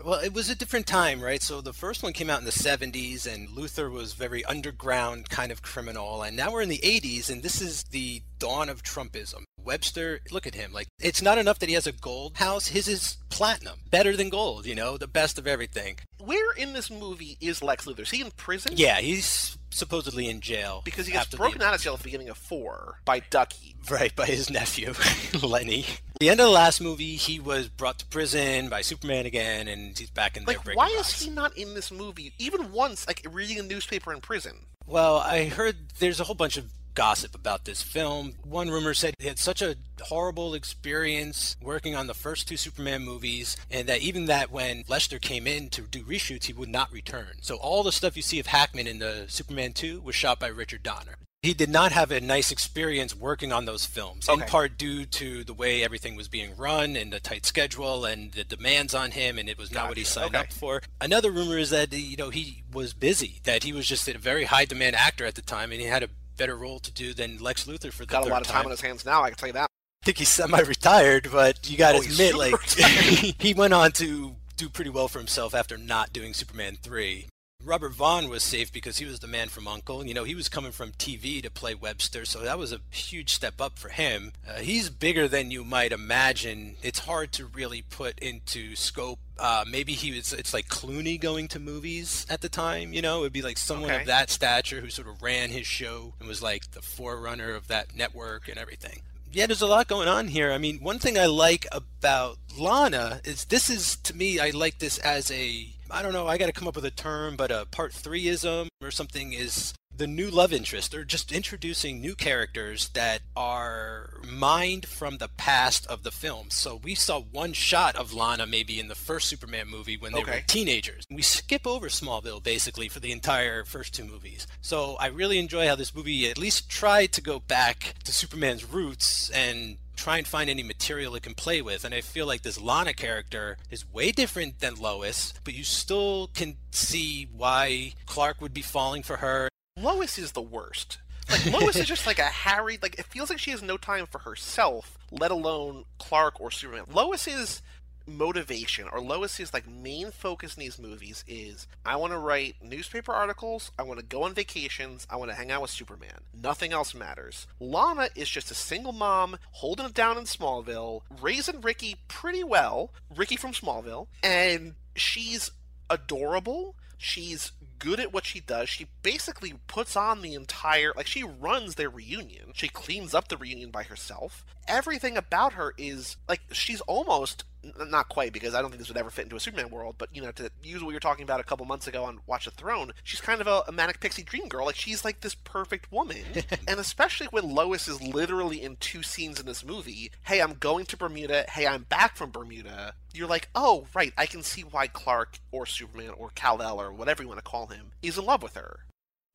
Well, 0.05 0.21
it 0.21 0.35
was 0.35 0.51
a 0.51 0.55
different 0.55 0.87
time, 0.87 1.23
right? 1.23 1.43
So 1.43 1.63
the 1.63 1.73
first 1.73 2.03
one 2.03 2.13
came 2.13 2.29
out 2.29 2.39
in 2.39 2.45
the 2.45 2.51
70s, 2.51 3.27
and 3.27 3.49
Luthor 3.49 3.91
was 3.91 4.13
very 4.13 4.45
underground 4.45 5.31
kind 5.31 5.51
of 5.51 5.63
criminal. 5.63 6.23
And 6.23 6.37
now 6.37 6.53
we're 6.53 6.61
in 6.61 6.69
the 6.69 6.81
80s, 6.85 7.31
and 7.31 7.43
this 7.43 7.63
is 7.63 7.85
the 7.85 8.23
dawn 8.39 8.69
of 8.69 8.83
Trumpism. 8.83 9.45
Webster, 9.65 10.21
look 10.31 10.47
at 10.47 10.55
him. 10.55 10.73
Like, 10.73 10.87
it's 11.01 11.21
not 11.21 11.39
enough 11.39 11.59
that 11.59 11.69
he 11.69 11.75
has 11.75 11.87
a 11.87 11.93
gold 11.93 12.37
house. 12.37 12.69
His 12.69 12.87
is 12.87 13.17
platinum. 13.31 13.81
Better 13.91 14.17
than 14.17 14.31
gold, 14.31 14.65
you 14.67 14.75
know, 14.75 14.97
the 14.97 15.09
best 15.09 15.39
of 15.39 15.47
everything. 15.47 15.99
Where 16.19 16.53
in 16.55 16.73
this 16.73 16.91
movie 16.91 17.37
is 17.41 17.63
Lex 17.63 17.85
Luthor? 17.85 18.01
Is 18.01 18.11
he 18.11 18.21
in 18.21 18.31
prison? 18.33 18.75
Yeah, 18.77 18.99
he's 18.99 19.59
supposedly 19.71 20.29
in 20.29 20.41
jail. 20.41 20.83
Because 20.85 21.07
he 21.07 21.13
gets 21.13 21.35
broken 21.35 21.63
out 21.63 21.75
of 21.75 21.81
jail 21.81 21.95
at 21.95 21.99
the 21.99 22.05
beginning 22.05 22.29
of 22.29 22.39
four 22.39 23.01
by 23.05 23.21
Ducky. 23.21 23.75
Right, 23.91 24.15
by 24.15 24.27
his 24.27 24.51
nephew, 24.51 24.95
Lenny. 25.43 25.85
The 26.19 26.31
end 26.31 26.41
of 26.41 26.47
the 26.47 26.53
last 26.53 26.81
movie, 26.81 27.17
he 27.17 27.39
was 27.39 27.69
brought 27.69 27.99
to 27.99 28.07
prison 28.07 28.69
by 28.69 28.81
Superman 28.81 29.27
again, 29.27 29.69
and 29.69 29.97
he's 29.99 30.11
back 30.11 30.37
in 30.37 30.45
there 30.45 30.57
Like, 30.57 30.65
breaking 30.65 30.79
why 30.79 30.89
is 30.99 31.21
he 31.21 31.31
not 31.31 31.57
in 31.57 31.75
this 31.75 31.93
movie 31.93 32.33
even 32.39 32.73
once, 32.73 33.07
like 33.07 33.25
reading 33.31 33.59
a 33.59 33.63
newspaper 33.63 34.13
in 34.13 34.21
prison? 34.21 34.67
Well, 34.87 35.19
I 35.19 35.47
heard 35.47 35.77
there's 35.99 36.21
a 36.21 36.25
whole 36.25 36.35
bunch 36.35 36.57
of 36.57 36.67
gossip 36.97 37.35
about 37.35 37.65
this 37.65 37.83
film. 37.83 38.35
One 38.43 38.69
rumor 38.71 38.95
said 38.95 39.15
he 39.21 39.29
had 39.29 39.39
such 39.39 39.63
a 39.63 39.77
horrible 40.03 40.55
experience 40.55 41.57
working 41.63 41.95
on 41.95 42.09
the 42.09 42.15
first 42.15 42.49
two 42.49 42.57
Superman 42.57 43.05
movies, 43.05 43.57
and 43.71 43.87
that 43.89 44.01
even 44.01 44.27
that 44.27 44.51
when 44.51 44.83
Lester 44.89 45.19
came 45.21 45.47
in 45.47 45.69
to 45.71 45.83
do 45.83 46.03
reshoots, 46.03 46.45
he 46.47 46.53
would 46.53 46.69
not 46.69 46.91
return. 46.93 47.37
So 47.43 47.57
all 47.57 47.85
the 47.85 47.93
stuff 47.93 48.17
you 48.17 48.23
see 48.23 48.41
of 48.41 48.47
Hackman 48.47 48.87
in 48.89 48.99
the 48.99 49.27
Superman 49.29 49.73
2 49.73 50.01
was 50.01 50.17
shot 50.17 50.41
by 50.41 50.49
Richard 50.49 50.83
Donner. 50.83 51.17
He 51.43 51.55
did 51.55 51.69
not 51.69 51.93
have 51.93 52.11
a 52.11 52.21
nice 52.21 52.51
experience 52.51 53.15
working 53.15 53.53
on 53.53 53.67
those 53.67 53.87
films, 53.87 54.29
in 54.29 54.41
part 54.41 54.77
due 54.77 55.05
to 55.05 55.45
the 55.45 55.55
way 55.55 55.85
everything 55.85 56.17
was 56.17 56.27
being 56.27 56.57
run 56.57 56.97
and 56.97 57.13
the 57.13 57.21
tight 57.21 57.47
schedule 57.47 58.05
and 58.05 58.33
the 58.33 58.43
demands 58.43 58.95
on 58.95 59.13
him, 59.13 59.39
and 59.39 59.49
it 59.49 59.59
was 59.59 59.71
not 59.71 59.89
what 59.89 59.97
he 59.99 60.03
signed 60.03 60.35
Okay. 60.35 60.39
up 60.47 60.53
for. 60.53 60.83
Another 61.01 61.31
rumor 61.31 61.59
is 61.59 61.71
that 61.71 61.93
you 61.93 62.17
know 62.17 62.31
he 62.31 62.65
was 62.73 62.95
busy, 62.95 63.41
that 63.45 63.63
he 63.63 63.73
was 63.73 63.87
just 63.87 64.09
a 64.09 64.19
very 64.19 64.45
high 64.45 64.65
demand 64.65 64.97
actor 64.97 65.25
at 65.25 65.37
the 65.37 65.43
time, 65.43 65.71
and 65.71 65.81
he 65.81 65.87
had 65.87 66.03
a 66.03 66.09
better 66.37 66.57
role 66.57 66.79
to 66.81 66.91
do 66.93 67.15
than 67.15 67.39
Lex 67.39 67.65
Luthor 67.65 67.93
for 67.93 68.05
the 68.05 68.11
Got 68.13 68.27
a 68.27 68.29
lot 68.29 68.43
of 68.43 68.49
time 68.49 68.65
on 68.65 68.71
his 68.71 68.81
hands 68.81 69.05
now, 69.05 69.23
I 69.23 69.31
can 69.31 69.39
tell 69.39 69.49
you 69.49 69.53
that. 69.55 69.69
I 70.03 70.05
think 70.05 70.19
he's 70.19 70.29
semi-retired, 70.29 71.29
but 71.33 71.69
you 71.69 71.77
got 71.77 71.93
to 71.93 71.99
Oh, 71.99 72.03
admit, 72.03 72.35
like 72.37 72.55
he 73.41 73.55
went 73.55 73.75
on 73.75 73.93
to 73.93 74.37
do 74.57 74.69
pretty 74.69 74.91
well 74.91 75.09
for 75.09 75.19
himself 75.19 75.55
after 75.55 75.77
not 75.77 76.13
doing 76.13 76.33
Superman 76.33 76.79
three. 76.81 77.27
Robert 77.67 77.93
Vaughn 77.93 78.29
was 78.29 78.45
safe 78.45 78.73
because 78.73 78.99
he 78.99 79.05
was 79.05 79.19
the 79.19 79.27
man 79.27 79.49
from 79.49 79.67
Uncle. 79.67 80.07
You 80.07 80.15
know, 80.15 80.23
he 80.23 80.37
was 80.37 80.49
coming 80.49 80.71
from 80.71 80.93
TV 80.93 81.43
to 81.43 81.51
play 81.51 81.75
Webster, 81.75 82.25
so 82.25 82.41
that 82.41 82.61
was 82.61 82.73
a 82.73 82.81
huge 82.91 83.35
step 83.35 83.61
up 83.61 83.77
for 83.77 83.89
him. 83.89 84.33
Uh, 84.49 84.61
he's 84.61 84.89
bigger 84.89 85.27
than 85.27 85.51
you 85.51 85.65
might 85.65 85.91
imagine. 85.91 86.77
It's 86.81 87.01
hard 87.01 87.33
to 87.33 87.47
really 87.47 87.83
put 87.83 88.19
into 88.21 88.77
scope. 88.77 89.19
Uh, 89.37 89.65
maybe 89.69 89.95
he 89.95 90.13
was. 90.13 90.33
It's 90.33 90.55
like 90.55 90.69
Clooney 90.69 91.21
going 91.21 91.49
to 91.49 91.59
movies 91.59 92.25
at 92.31 92.41
the 92.41 92.49
time. 92.49 92.93
You 92.93 93.03
know, 93.03 93.21
it'd 93.21 93.33
be 93.33 93.43
like 93.43 93.59
someone 93.59 93.91
Okay. 93.91 94.03
of 94.03 94.07
that 94.07 94.31
stature 94.31 94.81
who 94.81 94.89
sort 94.89 95.09
of 95.09 95.21
ran 95.21 95.51
his 95.51 95.67
show 95.67 96.15
and 96.21 96.29
was 96.29 96.41
like 96.41 96.71
the 96.71 96.83
forerunner 96.83 97.53
of 97.55 97.67
that 97.67 97.97
network 97.97 98.49
and 98.49 98.59
everything 98.59 99.03
yeah, 99.33 99.45
there's 99.45 99.61
a 99.61 99.67
lot 99.67 99.87
going 99.87 100.09
on 100.09 100.29
here. 100.29 100.51
I 100.51 100.57
mean, 100.57 100.79
one 100.79 100.99
thing 100.99 101.19
I 101.19 101.27
like 101.27 101.67
about 101.71 102.39
Lana 102.57 103.21
is 103.23 103.45
this 103.47 103.69
is 103.69 103.97
to 103.97 104.17
me, 104.17 104.41
I 104.41 104.49
like 104.49 104.79
this 104.79 104.97
as 104.99 105.31
a 105.31 105.69
I 105.91 106.03
don't 106.03 106.13
know, 106.13 106.27
I 106.27 106.39
got 106.39 106.47
to 106.47 106.53
come 106.53 106.69
up 106.69 106.77
with 106.77 106.85
a 106.85 106.91
term, 106.91 107.37
but 107.37 107.51
a 107.51 107.67
part 107.71 107.93
threeism 107.93 108.69
or 108.83 108.91
something 108.91 109.33
is 109.33 109.73
the 109.97 110.07
new 110.07 110.29
love 110.29 110.53
interest 110.53 110.95
or 110.95 111.05
just 111.05 111.33
introducing 111.33 112.01
new 112.01 112.15
characters 112.15 112.89
that 112.91 113.23
are 113.35 114.21
mined 114.27 114.87
from 114.87 115.17
the 115.17 115.29
past 115.29 115.87
of 115.87 116.03
the 116.03 116.11
film. 116.11 116.51
So 116.51 116.77
we 116.77 116.95
saw 116.95 117.21
one 117.21 117.55
shot 117.55 117.97
of 117.97 118.13
Lana 118.13 118.47
maybe 118.47 118.79
in 118.79 118.89
the 118.89 118.95
first 118.95 119.29
Superman 119.29 119.69
movie 119.69 119.97
when 119.97 120.13
they 120.13 120.23
were 120.23 120.43
teenagers. 120.47 121.05
We 121.11 121.23
skip 121.23 121.67
over 121.67 121.89
Smallville 121.89 122.43
basically 122.43 122.89
for 122.89 123.01
the 123.01 123.13
entire 123.13 123.65
first 123.65 123.95
two 123.95 124.05
movies. 124.05 124.47
So 124.61 124.97
I 125.01 125.07
really 125.07 125.39
enjoy 125.39 125.67
how 125.67 125.77
this 125.77 125.95
movie 125.95 126.29
at 126.31 126.39
least 126.39 126.69
tried 126.69 127.13
to 127.13 127.23
go 127.23 127.39
back 127.39 127.95
to 128.05 128.13
Superman's 128.13 128.71
roots 128.71 129.31
and 129.31 129.79
try 129.97 130.19
and 130.19 130.27
find 130.27 130.49
any 130.49 130.63
material 130.63 131.15
it 131.15 131.23
can 131.23 131.35
play 131.35 131.63
with. 131.63 131.85
And 131.85 131.95
I 131.95 132.01
feel 132.01 132.27
like 132.27 132.43
this 132.43 132.61
Lana 132.61 132.93
character 132.93 133.57
is 133.71 133.91
way 133.91 134.13
different 134.13 134.61
than 134.61 134.77
Lois, 134.77 135.35
but 135.45 135.55
you 135.55 135.65
still 135.65 136.31
can 136.35 136.57
see 136.71 137.29
why 137.35 137.95
Clark 138.07 138.41
would 138.41 138.55
be 138.55 138.63
falling 138.63 139.03
for 139.03 139.17
her. 139.17 139.49
Lois 139.77 140.19
is 140.19 140.33
the 140.33 140.43
worst. 140.43 140.99
Like 141.29 141.47
Lois 141.47 141.77
is 141.77 141.87
just 141.87 142.07
like 142.07 142.19
a 142.19 142.23
harried. 142.23 142.83
Like 142.83 142.99
it 142.99 143.07
feels 143.07 143.31
like 143.31 143.39
she 143.39 143.51
has 143.51 143.63
no 143.63 143.77
time 143.77 144.07
for 144.07 144.19
herself, 144.19 144.97
let 145.11 145.31
alone 145.31 145.85
Clark 145.99 146.41
or 146.41 146.51
Superman. 146.51 146.85
Lois's 146.93 147.63
motivation 148.07 148.87
or 148.93 149.01
Lois's 149.01 149.53
like 149.53 149.69
main 149.69 150.11
focus 150.11 150.57
in 150.57 150.61
these 150.61 150.79
movies 150.79 151.25
is 151.27 151.67
I 151.85 151.97
want 151.97 152.13
to 152.13 152.19
write 152.19 152.57
newspaper 152.63 153.13
articles, 153.13 153.71
I 153.79 153.83
want 153.83 154.01
to 154.01 154.07
go 154.07 154.23
on 154.23 154.35
vacations, 154.35 155.07
I 155.11 155.17
want 155.17 155.31
to 155.31 155.37
hang 155.37 155.51
out 155.51 155.63
with 155.63 155.71
Superman. 155.71 156.21
Nothing 156.35 156.73
else 156.73 156.95
matters. 156.95 157.47
Lana 157.61 158.09
is 158.15 158.29
just 158.29 158.51
a 158.51 158.55
single 158.55 158.93
mom 158.93 159.39
holding 159.53 159.87
it 159.87 159.95
down 159.95 160.19
in 160.19 160.25
Smallville, 160.25 161.03
raising 161.21 161.61
Ricky 161.61 161.97
pretty 162.09 162.45
well, 162.45 162.93
Ricky 163.15 163.37
from 163.37 163.53
Smallville, 163.53 164.07
and 164.23 164.75
she's 164.95 165.51
adorable. 165.91 166.77
She's 166.99 167.53
good 167.79 168.01
at 168.01 168.13
what 168.13 168.25
she 168.25 168.41
does. 168.41 168.69
She 168.69 168.87
basically 169.03 169.55
puts 169.67 169.97
on 169.97 170.23
the 170.23 170.35
entire 170.35 170.93
like 170.97 171.07
she 171.07 171.23
runs 171.23 171.75
their 171.75 171.91
reunion. 171.91 172.53
She 172.55 172.69
cleans 172.69 173.15
up 173.15 173.29
the 173.29 173.37
reunion 173.37 173.71
by 173.71 173.83
herself. 173.83 174.45
Everything 174.69 175.17
about 175.17 175.55
her 175.55 175.75
is 175.77 176.17
like 176.29 176.41
she's 176.53 176.81
almost 176.83 177.45
not 177.89 178.09
quite 178.09 178.33
because 178.33 178.55
I 178.55 178.61
don't 178.61 178.71
think 178.71 178.79
this 178.79 178.89
would 178.89 178.97
ever 178.97 179.11
fit 179.11 179.25
into 179.25 179.37
a 179.37 179.41
Superman 179.41 179.71
world, 179.71 179.97
but 179.99 180.09
you 180.15 180.23
know, 180.23 180.31
to 180.33 180.51
use 180.63 180.83
what 180.83 180.91
you 180.91 180.97
were 180.97 181.01
talking 181.01 181.25
about 181.25 181.41
a 181.41 181.45
couple 181.45 181.67
months 181.67 181.87
ago 181.87 182.05
on 182.05 182.21
Watch 182.27 182.45
the 182.45 182.51
Throne, 182.51 182.93
she's 183.03 183.21
kind 183.21 183.41
of 183.41 183.47
a, 183.47 183.63
a 183.69 183.73
manic 183.73 184.01
pixie 184.01 184.23
dream 184.23 184.49
girl. 184.49 184.67
Like 184.67 184.77
she's 184.77 185.05
like 185.05 185.21
this 185.21 185.35
perfect 185.35 185.91
woman. 185.91 186.25
and 186.69 186.81
especially 186.81 187.29
when 187.31 187.55
Lois 187.55 187.89
is 187.89 188.03
literally 188.03 188.63
in 188.63 188.77
two 188.77 189.03
scenes 189.03 189.41
in 189.41 189.47
this 189.47 189.65
movie, 189.65 190.11
hey, 190.25 190.41
I'm 190.41 190.55
going 190.55 190.87
to 190.87 190.97
Bermuda, 190.97 191.47
hey, 191.49 191.67
I'm 191.67 191.85
back 191.85 192.17
from 192.17 192.31
Bermuda. 192.31 192.95
You're 193.15 193.29
like, 193.29 193.49
oh, 193.55 193.87
right, 193.95 194.13
I 194.17 194.27
can 194.27 194.43
see 194.43 194.63
why 194.63 194.89
Clark 194.89 195.39
or 195.51 195.67
Superman 195.67 196.11
or 196.17 196.31
Kal-El 196.35 196.81
or 196.81 196.93
whatever 196.93 197.23
you 197.23 197.29
want 197.29 197.39
to 197.39 197.51
call 197.51 197.67
him 197.69 197.93
is 198.03 198.19
in 198.19 198.25
love 198.25 198.43
with 198.43 198.55
her. 198.55 198.81